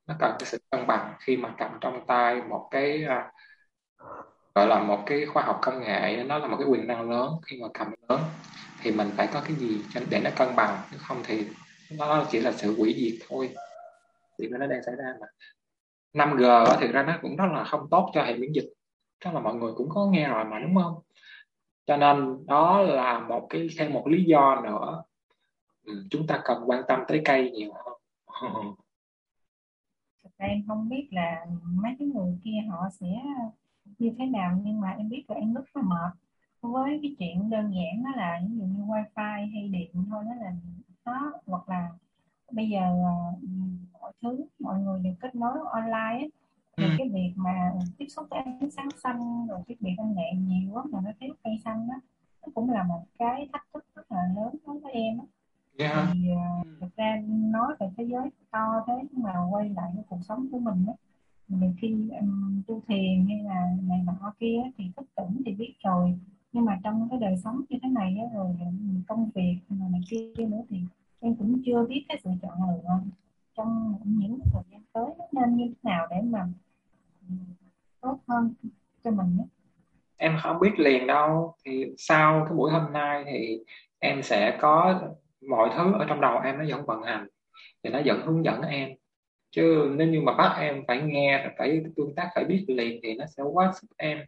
Nó 0.06 0.14
cần 0.20 0.36
cái 0.38 0.46
sự 0.46 0.58
cân 0.70 0.86
bằng 0.86 1.14
khi 1.20 1.36
mà 1.36 1.54
cầm 1.58 1.70
trong 1.80 2.06
tay 2.06 2.42
một 2.42 2.68
cái 2.70 3.04
uh, 3.04 3.34
gọi 4.54 4.66
là 4.66 4.82
một 4.82 5.02
cái 5.06 5.26
khoa 5.26 5.42
học 5.42 5.58
công 5.62 5.80
nghệ 5.80 6.24
nó 6.26 6.38
là 6.38 6.46
một 6.46 6.56
cái 6.58 6.68
quyền 6.68 6.86
năng 6.86 7.10
lớn. 7.10 7.28
Khi 7.46 7.60
mà 7.62 7.68
cầm 7.74 7.94
lớn 8.08 8.20
thì 8.80 8.90
mình 8.92 9.10
phải 9.16 9.28
có 9.32 9.42
cái 9.46 9.56
gì 9.56 9.82
để 10.10 10.20
nó 10.24 10.30
cân 10.36 10.56
bằng. 10.56 10.78
Nếu 10.90 11.00
không 11.02 11.22
thì 11.24 11.46
nó 11.98 12.26
chỉ 12.30 12.40
là 12.40 12.52
sự 12.52 12.76
hủy 12.76 12.94
diệt 12.98 13.26
thôi. 13.28 13.54
Thì 14.38 14.48
nó 14.48 14.66
đang 14.66 14.82
xảy 14.86 14.94
ra 14.96 15.14
mà. 15.20 15.26
5G 16.12 16.76
thực 16.80 16.92
ra 16.92 17.02
nó 17.02 17.18
cũng 17.22 17.36
rất 17.36 17.46
là 17.52 17.64
không 17.64 17.86
tốt 17.90 18.10
cho 18.14 18.22
hệ 18.22 18.36
miễn 18.36 18.52
dịch. 18.52 18.72
Chắc 19.20 19.34
là 19.34 19.40
mọi 19.40 19.54
người 19.54 19.72
cũng 19.76 19.88
có 19.88 20.06
nghe 20.06 20.28
rồi 20.28 20.44
mà 20.44 20.58
đúng 20.58 20.74
không? 20.74 21.00
Cho 21.86 21.96
nên 21.96 22.46
đó 22.46 22.82
là 22.82 23.18
một 23.18 23.46
cái 23.50 23.68
thêm 23.78 23.92
một 23.92 24.06
lý 24.06 24.24
do 24.24 24.60
nữa. 24.64 25.02
Ừ, 25.84 26.04
chúng 26.10 26.26
ta 26.26 26.40
cần 26.44 26.62
quan 26.66 26.82
tâm 26.88 27.00
tới 27.08 27.22
cây 27.24 27.50
nhiều 27.50 27.72
hơn. 28.26 28.74
Em 30.36 30.64
không 30.68 30.88
biết 30.88 31.08
là 31.10 31.46
mấy 31.64 31.92
cái 31.98 32.08
người 32.08 32.38
kia 32.44 32.58
họ 32.70 32.88
sẽ 33.00 33.06
như 33.98 34.14
thế 34.18 34.26
nào 34.26 34.60
nhưng 34.64 34.80
mà 34.80 34.90
em 34.90 35.08
biết 35.08 35.24
là 35.28 35.36
em 35.36 35.54
rất 35.54 35.76
là 35.76 35.82
mệt 35.82 36.12
với 36.60 36.98
cái 37.02 37.16
chuyện 37.18 37.50
đơn 37.50 37.74
giản 37.74 38.04
đó 38.04 38.10
là 38.16 38.40
ví 38.42 38.58
dụ 38.58 38.64
như 38.64 38.82
wifi 38.84 39.52
hay 39.52 39.68
điện 39.68 39.90
thôi 40.10 40.24
đó 40.24 40.34
là 40.40 40.52
nó 41.04 41.32
hoặc 41.46 41.68
là 41.68 41.88
bây 42.52 42.68
giờ 42.68 42.80
uh, 43.00 43.38
mọi 44.00 44.12
thứ 44.22 44.44
mọi 44.58 44.78
người 44.78 45.00
đều 45.00 45.14
kết 45.20 45.34
nối 45.34 45.58
online 45.72 46.18
ấy, 46.20 46.30
thì 46.76 46.84
ừ. 46.84 46.90
cái 46.98 47.08
việc 47.08 47.32
mà 47.36 47.72
tiếp 47.98 48.06
xúc 48.08 48.26
với 48.30 48.40
ánh 48.40 48.70
sáng 48.70 48.88
xanh 48.96 49.46
rồi 49.46 49.60
cái 49.66 49.76
việc 49.80 49.94
công 49.98 50.14
nghệ 50.14 50.32
nhiều 50.36 50.70
quá 50.72 50.82
mà 50.90 51.00
nó 51.04 51.10
thiếu 51.20 51.34
cây 51.44 51.60
xanh 51.64 51.88
đó 51.88 51.94
nó 52.42 52.48
cũng 52.54 52.70
là 52.70 52.82
một 52.82 53.04
cái 53.18 53.48
thách 53.52 53.66
thức 53.74 53.84
rất 53.94 54.12
là 54.12 54.22
lớn 54.36 54.54
đối 54.66 54.80
với 54.80 54.92
em 54.92 55.18
đó. 55.18 55.24
Yeah. 55.78 55.94
Dạ. 55.96 56.10
thì 56.12 56.28
uh, 56.32 56.80
thực 56.80 56.96
ra 56.96 57.16
nói 57.26 57.74
về 57.80 57.86
thế 57.96 58.04
giới 58.04 58.30
to 58.50 58.84
thế 58.86 58.94
mà 59.12 59.32
quay 59.50 59.68
lại 59.68 59.90
cái 59.94 60.04
cuộc 60.08 60.20
sống 60.22 60.48
của 60.52 60.58
mình 60.58 60.86
đó 60.86 60.92
nhiều 61.48 61.72
khi 61.80 62.10
um, 62.20 62.62
tu 62.66 62.82
thiền 62.88 63.26
hay 63.28 63.38
là 63.44 63.70
này 63.82 64.00
nọ 64.06 64.32
kia 64.40 64.62
thì 64.78 64.84
thức 64.96 65.06
tỉnh 65.16 65.42
thì 65.46 65.54
biết 65.54 65.74
rồi. 65.84 66.14
Nhưng 66.52 66.64
mà 66.64 66.80
trong 66.84 67.08
cái 67.10 67.18
đời 67.20 67.36
sống 67.44 67.60
như 67.68 67.78
thế 67.82 67.88
này 67.88 68.16
á, 68.18 68.38
rồi 68.38 68.56
công 69.08 69.30
việc 69.34 69.58
mà 69.68 69.86
này 69.90 70.00
kia 70.10 70.32
nữa 70.36 70.62
thì 70.70 70.78
em 71.20 71.34
cũng 71.36 71.62
chưa 71.66 71.86
biết 71.88 72.04
cái 72.08 72.20
sự 72.24 72.30
chọn 72.42 72.58
lựa 72.68 73.00
trong 73.56 73.94
những 74.04 74.38
thời 74.52 74.62
gian 74.72 74.82
tới 74.92 75.06
nên 75.32 75.56
như 75.56 75.64
thế 75.66 75.90
nào 75.90 76.06
để 76.10 76.16
mà 76.24 76.48
ừ, 77.28 77.34
tốt 78.00 78.18
hơn 78.28 78.54
cho 79.04 79.10
mình 79.10 79.38
ấy. 79.38 79.46
em 80.16 80.36
không 80.42 80.60
biết 80.60 80.78
liền 80.78 81.06
đâu. 81.06 81.54
Thì 81.64 81.86
sau 81.98 82.44
cái 82.48 82.54
buổi 82.56 82.72
hôm 82.72 82.92
nay 82.92 83.24
thì 83.26 83.58
em 83.98 84.22
sẽ 84.22 84.58
có 84.60 85.00
mọi 85.48 85.70
thứ 85.76 85.92
ở 85.92 86.04
trong 86.08 86.20
đầu 86.20 86.38
em 86.38 86.58
nó 86.58 86.64
vẫn 86.68 86.86
vận 86.86 87.02
hành 87.02 87.26
thì 87.82 87.90
nó 87.90 88.00
vẫn 88.04 88.20
hướng 88.26 88.44
dẫn 88.44 88.62
em 88.62 88.90
chứ 89.54 89.92
nếu 89.96 90.08
như 90.08 90.20
mà 90.20 90.32
bắt 90.32 90.56
em 90.60 90.84
phải 90.88 91.00
nghe, 91.00 91.48
phải 91.58 91.82
tương 91.96 92.14
tác, 92.14 92.30
phải 92.34 92.44
biết 92.44 92.64
liền 92.68 93.00
thì 93.02 93.14
nó 93.14 93.24
sẽ 93.26 93.42
quá 93.42 93.72
sức 93.74 93.86
em. 93.96 94.24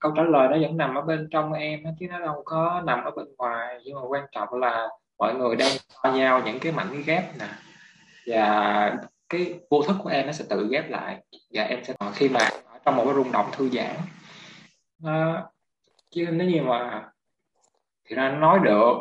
Câu 0.00 0.12
trả 0.16 0.22
lời 0.22 0.48
nó 0.48 0.58
vẫn 0.60 0.76
nằm 0.76 0.94
ở 0.94 1.00
bên 1.00 1.28
trong 1.30 1.52
em 1.52 1.82
chứ 2.00 2.06
nó 2.10 2.18
đâu 2.18 2.42
có 2.44 2.82
nằm 2.86 3.04
ở 3.04 3.10
bên 3.10 3.26
ngoài. 3.38 3.80
Nhưng 3.84 3.94
mà 3.94 4.00
quan 4.08 4.24
trọng 4.32 4.54
là 4.54 4.88
mọi 5.18 5.34
người 5.34 5.56
đang 5.56 5.72
cho 6.02 6.12
nhau 6.12 6.42
những 6.44 6.58
cái 6.60 6.72
mảnh 6.72 7.02
ghép 7.06 7.24
nè. 7.38 7.46
Và 8.26 8.96
cái 9.28 9.60
vô 9.70 9.82
thức 9.82 9.96
của 10.02 10.10
em 10.10 10.26
nó 10.26 10.32
sẽ 10.32 10.44
tự 10.50 10.68
ghép 10.70 10.90
lại. 10.90 11.22
Và 11.50 11.62
em 11.62 11.84
sẽ 11.84 11.94
khi 12.14 12.28
mà 12.28 12.40
ở 12.72 12.78
trong 12.84 12.96
một 12.96 13.04
cái 13.04 13.14
rung 13.14 13.32
động 13.32 13.46
thư 13.52 13.68
giãn. 13.68 13.96
Nó, 14.98 15.50
chứ 16.10 16.26
nếu 16.32 16.48
như 16.48 16.62
mà 16.62 17.08
thì 18.04 18.16
ra 18.16 18.30
nói 18.30 18.58
được, 18.64 18.94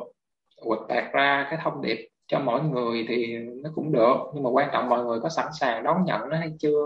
quật 0.56 0.80
tạc 0.89 1.14
ra 1.14 1.48
cái 1.49 1.60
thông 1.64 1.81
điệp 1.81 2.10
cho 2.28 2.40
mỗi 2.40 2.64
người 2.64 3.06
thì 3.08 3.38
nó 3.38 3.70
cũng 3.76 3.91
được. 3.91 4.18
Nhưng 4.34 4.44
mà 4.44 4.49
quan 4.49 4.70
trọng 4.74 4.90
mọi 4.90 5.06
người 5.06 5.20
có 5.20 5.30
sẵn 5.30 5.48
sàng 5.60 5.84
đón 5.84 6.06
nhận 6.06 6.30
nó 6.30 6.38
hay 6.38 6.52
chưa? 6.60 6.86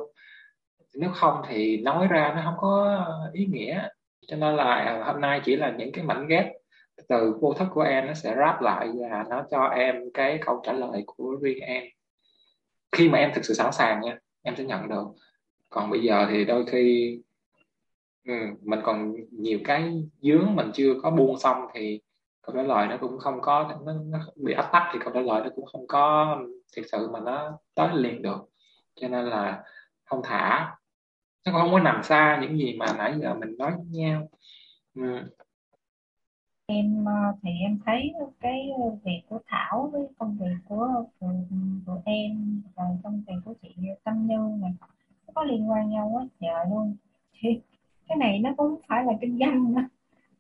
Nếu 0.95 1.09
không 1.13 1.41
thì 1.47 1.77
nói 1.77 2.07
ra 2.07 2.33
nó 2.35 2.41
không 2.45 2.55
có 2.57 3.05
ý 3.33 3.45
nghĩa. 3.45 3.87
Cho 4.27 4.35
nên 4.35 4.55
là 4.55 5.03
hôm 5.05 5.21
nay 5.21 5.41
chỉ 5.43 5.55
là 5.55 5.73
những 5.77 5.91
cái 5.91 6.05
mảnh 6.05 6.27
ghép 6.27 6.45
từ 7.07 7.37
vô 7.41 7.53
thức 7.53 7.67
của 7.73 7.81
em 7.81 8.07
nó 8.07 8.13
sẽ 8.13 8.35
ráp 8.35 8.61
lại 8.61 8.89
và 8.99 9.25
nó 9.29 9.45
cho 9.51 9.63
em 9.63 9.95
cái 10.13 10.39
câu 10.45 10.61
trả 10.65 10.73
lời 10.73 11.03
của 11.05 11.35
riêng 11.41 11.59
em. 11.59 11.83
Khi 12.91 13.09
mà 13.09 13.17
em 13.17 13.31
thực 13.35 13.45
sự 13.45 13.53
sẵn 13.53 13.71
sàng 13.71 14.01
nha 14.01 14.17
em 14.41 14.55
sẽ 14.55 14.63
nhận 14.63 14.89
được. 14.89 15.05
Còn 15.69 15.89
bây 15.89 16.01
giờ 16.01 16.27
thì 16.29 16.45
đôi 16.45 16.65
khi 16.65 17.19
ừ, 18.27 18.33
mình 18.61 18.79
còn 18.83 19.15
nhiều 19.31 19.59
cái 19.65 20.03
dướng 20.21 20.55
mình 20.55 20.71
chưa 20.73 20.93
có 21.03 21.09
buông 21.09 21.39
xong 21.39 21.65
thì 21.73 22.01
câu 22.41 22.55
trả 22.55 22.61
lời 22.61 22.87
nó 22.87 22.97
cũng 22.97 23.19
không 23.19 23.41
có 23.41 23.77
nó, 23.85 23.93
nó 23.93 24.19
bị 24.35 24.53
ách 24.53 24.69
tắc 24.71 24.83
thì 24.93 24.99
câu 25.03 25.13
trả 25.13 25.19
lời 25.19 25.41
nó 25.43 25.49
cũng 25.55 25.65
không 25.65 25.87
có 25.87 26.37
thực 26.75 26.83
sự 26.91 27.09
mà 27.11 27.19
nó 27.19 27.59
tới 27.75 27.89
liền 27.93 28.21
được. 28.21 28.49
Cho 28.95 29.07
nên 29.07 29.25
là 29.25 29.63
không 30.05 30.21
thả. 30.23 30.75
Nó 31.45 31.51
không 31.51 31.71
có 31.71 31.79
nằm 31.79 32.03
xa 32.03 32.39
những 32.41 32.57
gì 32.57 32.75
mà 32.77 32.85
nãy 32.97 33.15
giờ 33.21 33.33
mình 33.33 33.57
nói 33.57 33.71
với 33.71 33.85
nhau. 33.85 34.27
Ừ. 34.95 35.01
em 36.67 37.05
ờ, 37.05 37.33
thì 37.43 37.49
em 37.61 37.79
thấy 37.85 38.13
cái 38.39 38.69
việc 39.03 39.21
của 39.29 39.39
Thảo 39.47 39.89
với 39.93 40.07
công 40.19 40.37
việc 40.37 40.55
của 40.69 41.05
của, 41.19 41.27
của 41.85 42.01
em 42.05 42.61
và 42.75 42.83
công 43.03 43.23
việc 43.27 43.35
của 43.45 43.53
chị 43.61 43.75
Tâm 44.03 44.27
Như 44.27 44.37
này 44.61 44.71
nó 45.27 45.33
có 45.35 45.43
liên 45.43 45.69
quan 45.69 45.89
nhau 45.89 46.09
quá 46.13 46.25
trời 46.39 46.65
luôn. 46.69 46.95
Thì 47.39 47.49
cái 48.07 48.17
này 48.17 48.39
nó 48.39 48.49
cũng 48.57 48.79
phải 48.87 49.03
là 49.05 49.13
kinh 49.21 49.39
doanh 49.39 49.73
nữa 49.73 49.81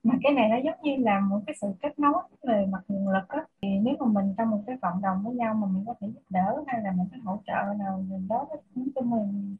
mà 0.03 0.15
cái 0.23 0.33
này 0.33 0.49
nó 0.49 0.57
giống 0.65 0.81
như 0.81 1.03
là 1.03 1.19
một 1.19 1.39
cái 1.47 1.55
sự 1.61 1.67
kết 1.81 1.99
nối 1.99 2.23
về 2.43 2.65
mặt 2.71 2.81
nguồn 2.87 3.09
lực 3.09 3.27
á 3.27 3.39
thì 3.61 3.67
nếu 3.81 3.95
mà 3.99 4.05
mình 4.05 4.33
trong 4.37 4.49
một 4.49 4.63
cái 4.67 4.77
cộng 4.81 5.01
đồng 5.01 5.23
với 5.23 5.35
nhau 5.35 5.53
mà 5.53 5.67
mình 5.67 5.83
có 5.85 5.93
thể 6.01 6.07
giúp 6.07 6.23
đỡ 6.29 6.63
hay 6.67 6.81
là 6.83 6.91
một 6.91 7.05
cái 7.11 7.19
hỗ 7.19 7.41
trợ 7.47 7.73
nào 7.79 8.05
mình 8.09 8.27
đó 8.27 8.45
với 8.49 8.85
cho 8.95 9.01
mình 9.01 9.55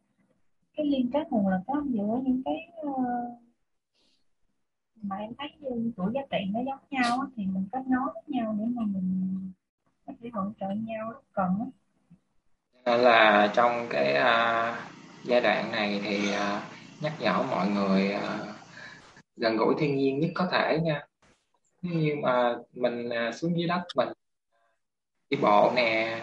cái 0.77 0.85
liên 0.85 1.09
kết 1.13 1.31
nguồn 1.31 1.47
lực 1.47 1.61
đó 1.67 1.83
giữa 1.85 2.19
những 2.23 2.41
cái 2.45 2.55
uh, 2.87 3.41
mà 5.01 5.15
em 5.15 5.31
thấy 5.37 5.47
như 5.59 5.91
tuổi 5.97 6.11
giá 6.13 6.21
trị 6.31 6.37
nó 6.53 6.59
giống 6.65 6.79
nhau 6.89 7.19
á, 7.19 7.27
thì 7.35 7.45
mình 7.45 7.67
kết 7.71 7.87
nối 7.87 8.13
với 8.13 8.23
nhau 8.27 8.55
để 8.59 8.65
mà 8.75 8.81
mình 8.85 9.51
có 10.05 10.13
thể 10.21 10.29
hỗ 10.33 10.41
trợ 10.59 10.67
nhau 10.69 11.11
lúc 11.11 11.23
cần 11.33 11.59
á. 12.85 12.97
Là 12.97 13.51
trong 13.53 13.87
cái 13.89 14.13
uh, 14.13 14.77
giai 15.23 15.41
đoạn 15.41 15.71
này 15.71 16.01
thì 16.03 16.29
uh, 16.29 16.61
nhắc 17.01 17.13
nhở 17.19 17.43
mọi 17.51 17.67
người 17.69 18.15
uh, 18.15 18.60
gần 19.41 19.57
gũi 19.57 19.75
thiên 19.79 19.97
nhiên 19.97 20.19
nhất 20.19 20.31
có 20.35 20.47
thể 20.51 20.79
nha 20.83 21.05
nhưng 21.81 22.21
mà 22.21 22.55
mình 22.73 23.09
uh, 23.09 23.35
xuống 23.35 23.57
dưới 23.59 23.67
đất 23.67 23.83
mình 23.95 24.09
đi 25.29 25.37
bộ 25.41 25.71
nè 25.75 26.19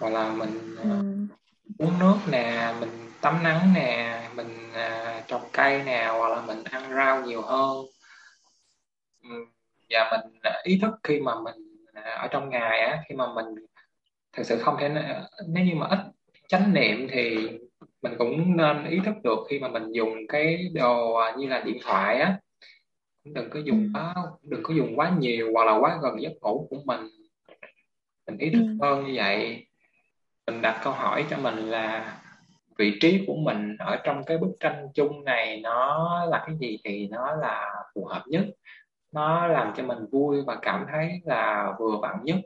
hoặc 0.00 0.10
là 0.10 0.32
mình 0.32 0.76
uh, 0.80 0.82
ừ. 0.82 1.26
uống 1.78 1.98
nước 1.98 2.16
nè 2.30 2.74
mình 2.80 2.90
tắm 3.20 3.42
nắng 3.42 3.72
nè 3.74 4.20
mình 4.36 4.72
à, 4.74 5.22
trồng 5.26 5.42
cây 5.52 5.82
nè 5.84 6.08
hoặc 6.10 6.28
là 6.28 6.42
mình 6.46 6.64
ăn 6.64 6.94
rau 6.94 7.22
nhiều 7.22 7.42
hơn 7.42 7.86
và 9.90 10.10
mình 10.10 10.38
à, 10.42 10.60
ý 10.62 10.78
thức 10.82 10.94
khi 11.02 11.20
mà 11.20 11.40
mình 11.40 11.54
à, 11.92 12.02
ở 12.02 12.28
trong 12.30 12.50
ngày 12.50 12.80
á 12.80 13.02
khi 13.08 13.14
mà 13.14 13.34
mình 13.34 13.46
thực 14.32 14.46
sự 14.46 14.58
không 14.62 14.76
thể 14.80 15.12
nếu 15.48 15.64
như 15.64 15.74
mà 15.74 15.86
ít 15.86 15.98
chánh 16.48 16.74
niệm 16.74 17.08
thì 17.10 17.48
mình 18.02 18.12
cũng 18.18 18.56
nên 18.56 18.84
ý 18.84 19.00
thức 19.04 19.14
được 19.24 19.38
khi 19.48 19.58
mà 19.58 19.68
mình 19.68 19.92
dùng 19.92 20.26
cái 20.28 20.70
đồ 20.74 21.14
à, 21.14 21.34
như 21.38 21.48
là 21.48 21.60
điện 21.60 21.78
thoại 21.82 22.18
á 22.18 22.38
đừng 23.24 23.50
có 23.50 23.60
dùng 23.60 23.78
ừ. 23.78 23.90
quá 23.94 24.14
đừng 24.42 24.62
có 24.62 24.74
dùng 24.74 24.98
quá 24.98 25.12
nhiều 25.18 25.50
hoặc 25.54 25.64
là 25.64 25.78
quá 25.78 25.98
gần 26.02 26.22
giấc 26.22 26.32
ngủ 26.40 26.66
của 26.70 26.78
mình. 26.84 27.00
Mình 28.26 28.38
ý 28.38 28.50
thức 28.50 28.62
ừ. 28.62 28.76
hơn 28.80 29.06
như 29.06 29.12
vậy. 29.16 29.66
Mình 30.46 30.62
đặt 30.62 30.80
câu 30.84 30.92
hỏi 30.92 31.24
cho 31.30 31.36
mình 31.38 31.56
là 31.56 32.18
vị 32.78 32.98
trí 33.00 33.24
của 33.26 33.36
mình 33.36 33.76
ở 33.78 33.96
trong 34.04 34.24
cái 34.24 34.38
bức 34.38 34.52
tranh 34.60 34.88
chung 34.94 35.24
này 35.24 35.60
nó 35.60 36.24
là 36.30 36.44
cái 36.46 36.56
gì 36.60 36.78
thì 36.84 37.08
nó 37.08 37.34
là 37.34 37.74
phù 37.94 38.04
hợp 38.04 38.22
nhất. 38.26 38.44
Nó 39.12 39.46
làm 39.46 39.72
cho 39.76 39.82
mình 39.82 39.98
vui 40.12 40.42
và 40.46 40.58
cảm 40.62 40.86
thấy 40.92 41.20
là 41.24 41.72
vừa 41.78 41.96
vặn 42.02 42.16
nhất. 42.24 42.36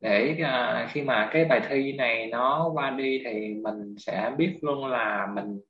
Để 0.00 0.36
uh, 0.42 0.90
khi 0.90 1.02
mà 1.02 1.30
cái 1.32 1.44
bài 1.44 1.60
thi 1.68 1.92
này 1.92 2.26
nó 2.26 2.70
qua 2.74 2.90
đi 2.90 3.22
thì 3.24 3.54
mình 3.54 3.94
sẽ 3.98 4.32
biết 4.38 4.58
luôn 4.62 4.86
là 4.86 5.28
mình 5.34 5.60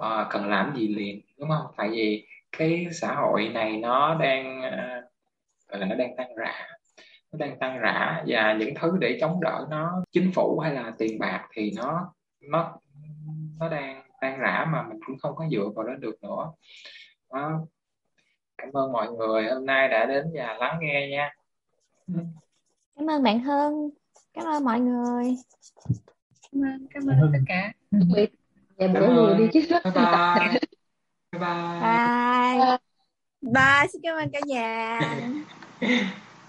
uh, 0.00 0.26
cần 0.30 0.48
làm 0.48 0.76
gì 0.76 0.88
liền 0.88 1.20
đúng 1.38 1.48
không? 1.48 1.66
Tại 1.76 1.88
vì 1.88 2.26
cái 2.52 2.86
xã 2.92 3.14
hội 3.14 3.48
này 3.48 3.76
nó 3.76 4.14
đang 4.14 4.60
gọi 5.68 5.80
là 5.80 5.86
nó 5.86 5.94
đang 5.94 6.16
tăng 6.16 6.34
rã. 6.36 6.66
Nó 7.32 7.38
đang 7.38 7.58
tăng 7.58 7.78
rã 7.78 8.24
và 8.26 8.56
những 8.58 8.74
thứ 8.80 8.96
để 9.00 9.18
chống 9.20 9.40
đỡ 9.40 9.66
nó 9.70 10.02
chính 10.12 10.32
phủ 10.34 10.58
hay 10.58 10.74
là 10.74 10.92
tiền 10.98 11.18
bạc 11.18 11.48
thì 11.52 11.72
nó 11.76 12.14
nó 12.40 12.78
nó 13.58 13.68
đang 13.68 14.02
tan 14.20 14.38
rã 14.38 14.66
mà 14.72 14.82
mình 14.88 14.98
cũng 15.06 15.18
không 15.18 15.36
có 15.36 15.48
dựa 15.50 15.68
vào 15.76 15.86
đó 15.86 15.94
được 15.94 16.22
nữa. 16.22 16.52
Đó. 17.32 17.60
cảm 18.58 18.72
ơn 18.72 18.92
mọi 18.92 19.08
người 19.12 19.44
hôm 19.44 19.66
nay 19.66 19.88
đã 19.88 20.06
đến 20.06 20.26
và 20.34 20.56
lắng 20.60 20.78
nghe 20.80 21.08
nha. 21.10 21.34
Cảm 22.96 23.10
ơn 23.10 23.22
bạn 23.22 23.40
Hân. 23.40 23.72
Cảm 24.34 24.44
ơn 24.44 24.64
mọi 24.64 24.80
người. 24.80 25.36
Cảm 26.52 26.62
ơn 26.62 26.86
cảm 26.90 27.02
ơn 27.06 27.30
tất 27.32 27.38
cả. 27.46 27.72
Dạ 28.78 28.86
bữa 28.94 29.12
người 29.14 29.38
đi 29.38 29.48
chứ. 29.52 29.60
Bye 29.84 29.92
bye 29.94 30.60
bye 31.32 31.38
bye. 31.40 31.78
Bye. 31.80 32.78
Bye. 33.42 33.88
Xin 33.92 34.00
cảm 34.02 34.16
ơn 34.16 34.30
cả 34.32 34.40
nhà 34.46 34.98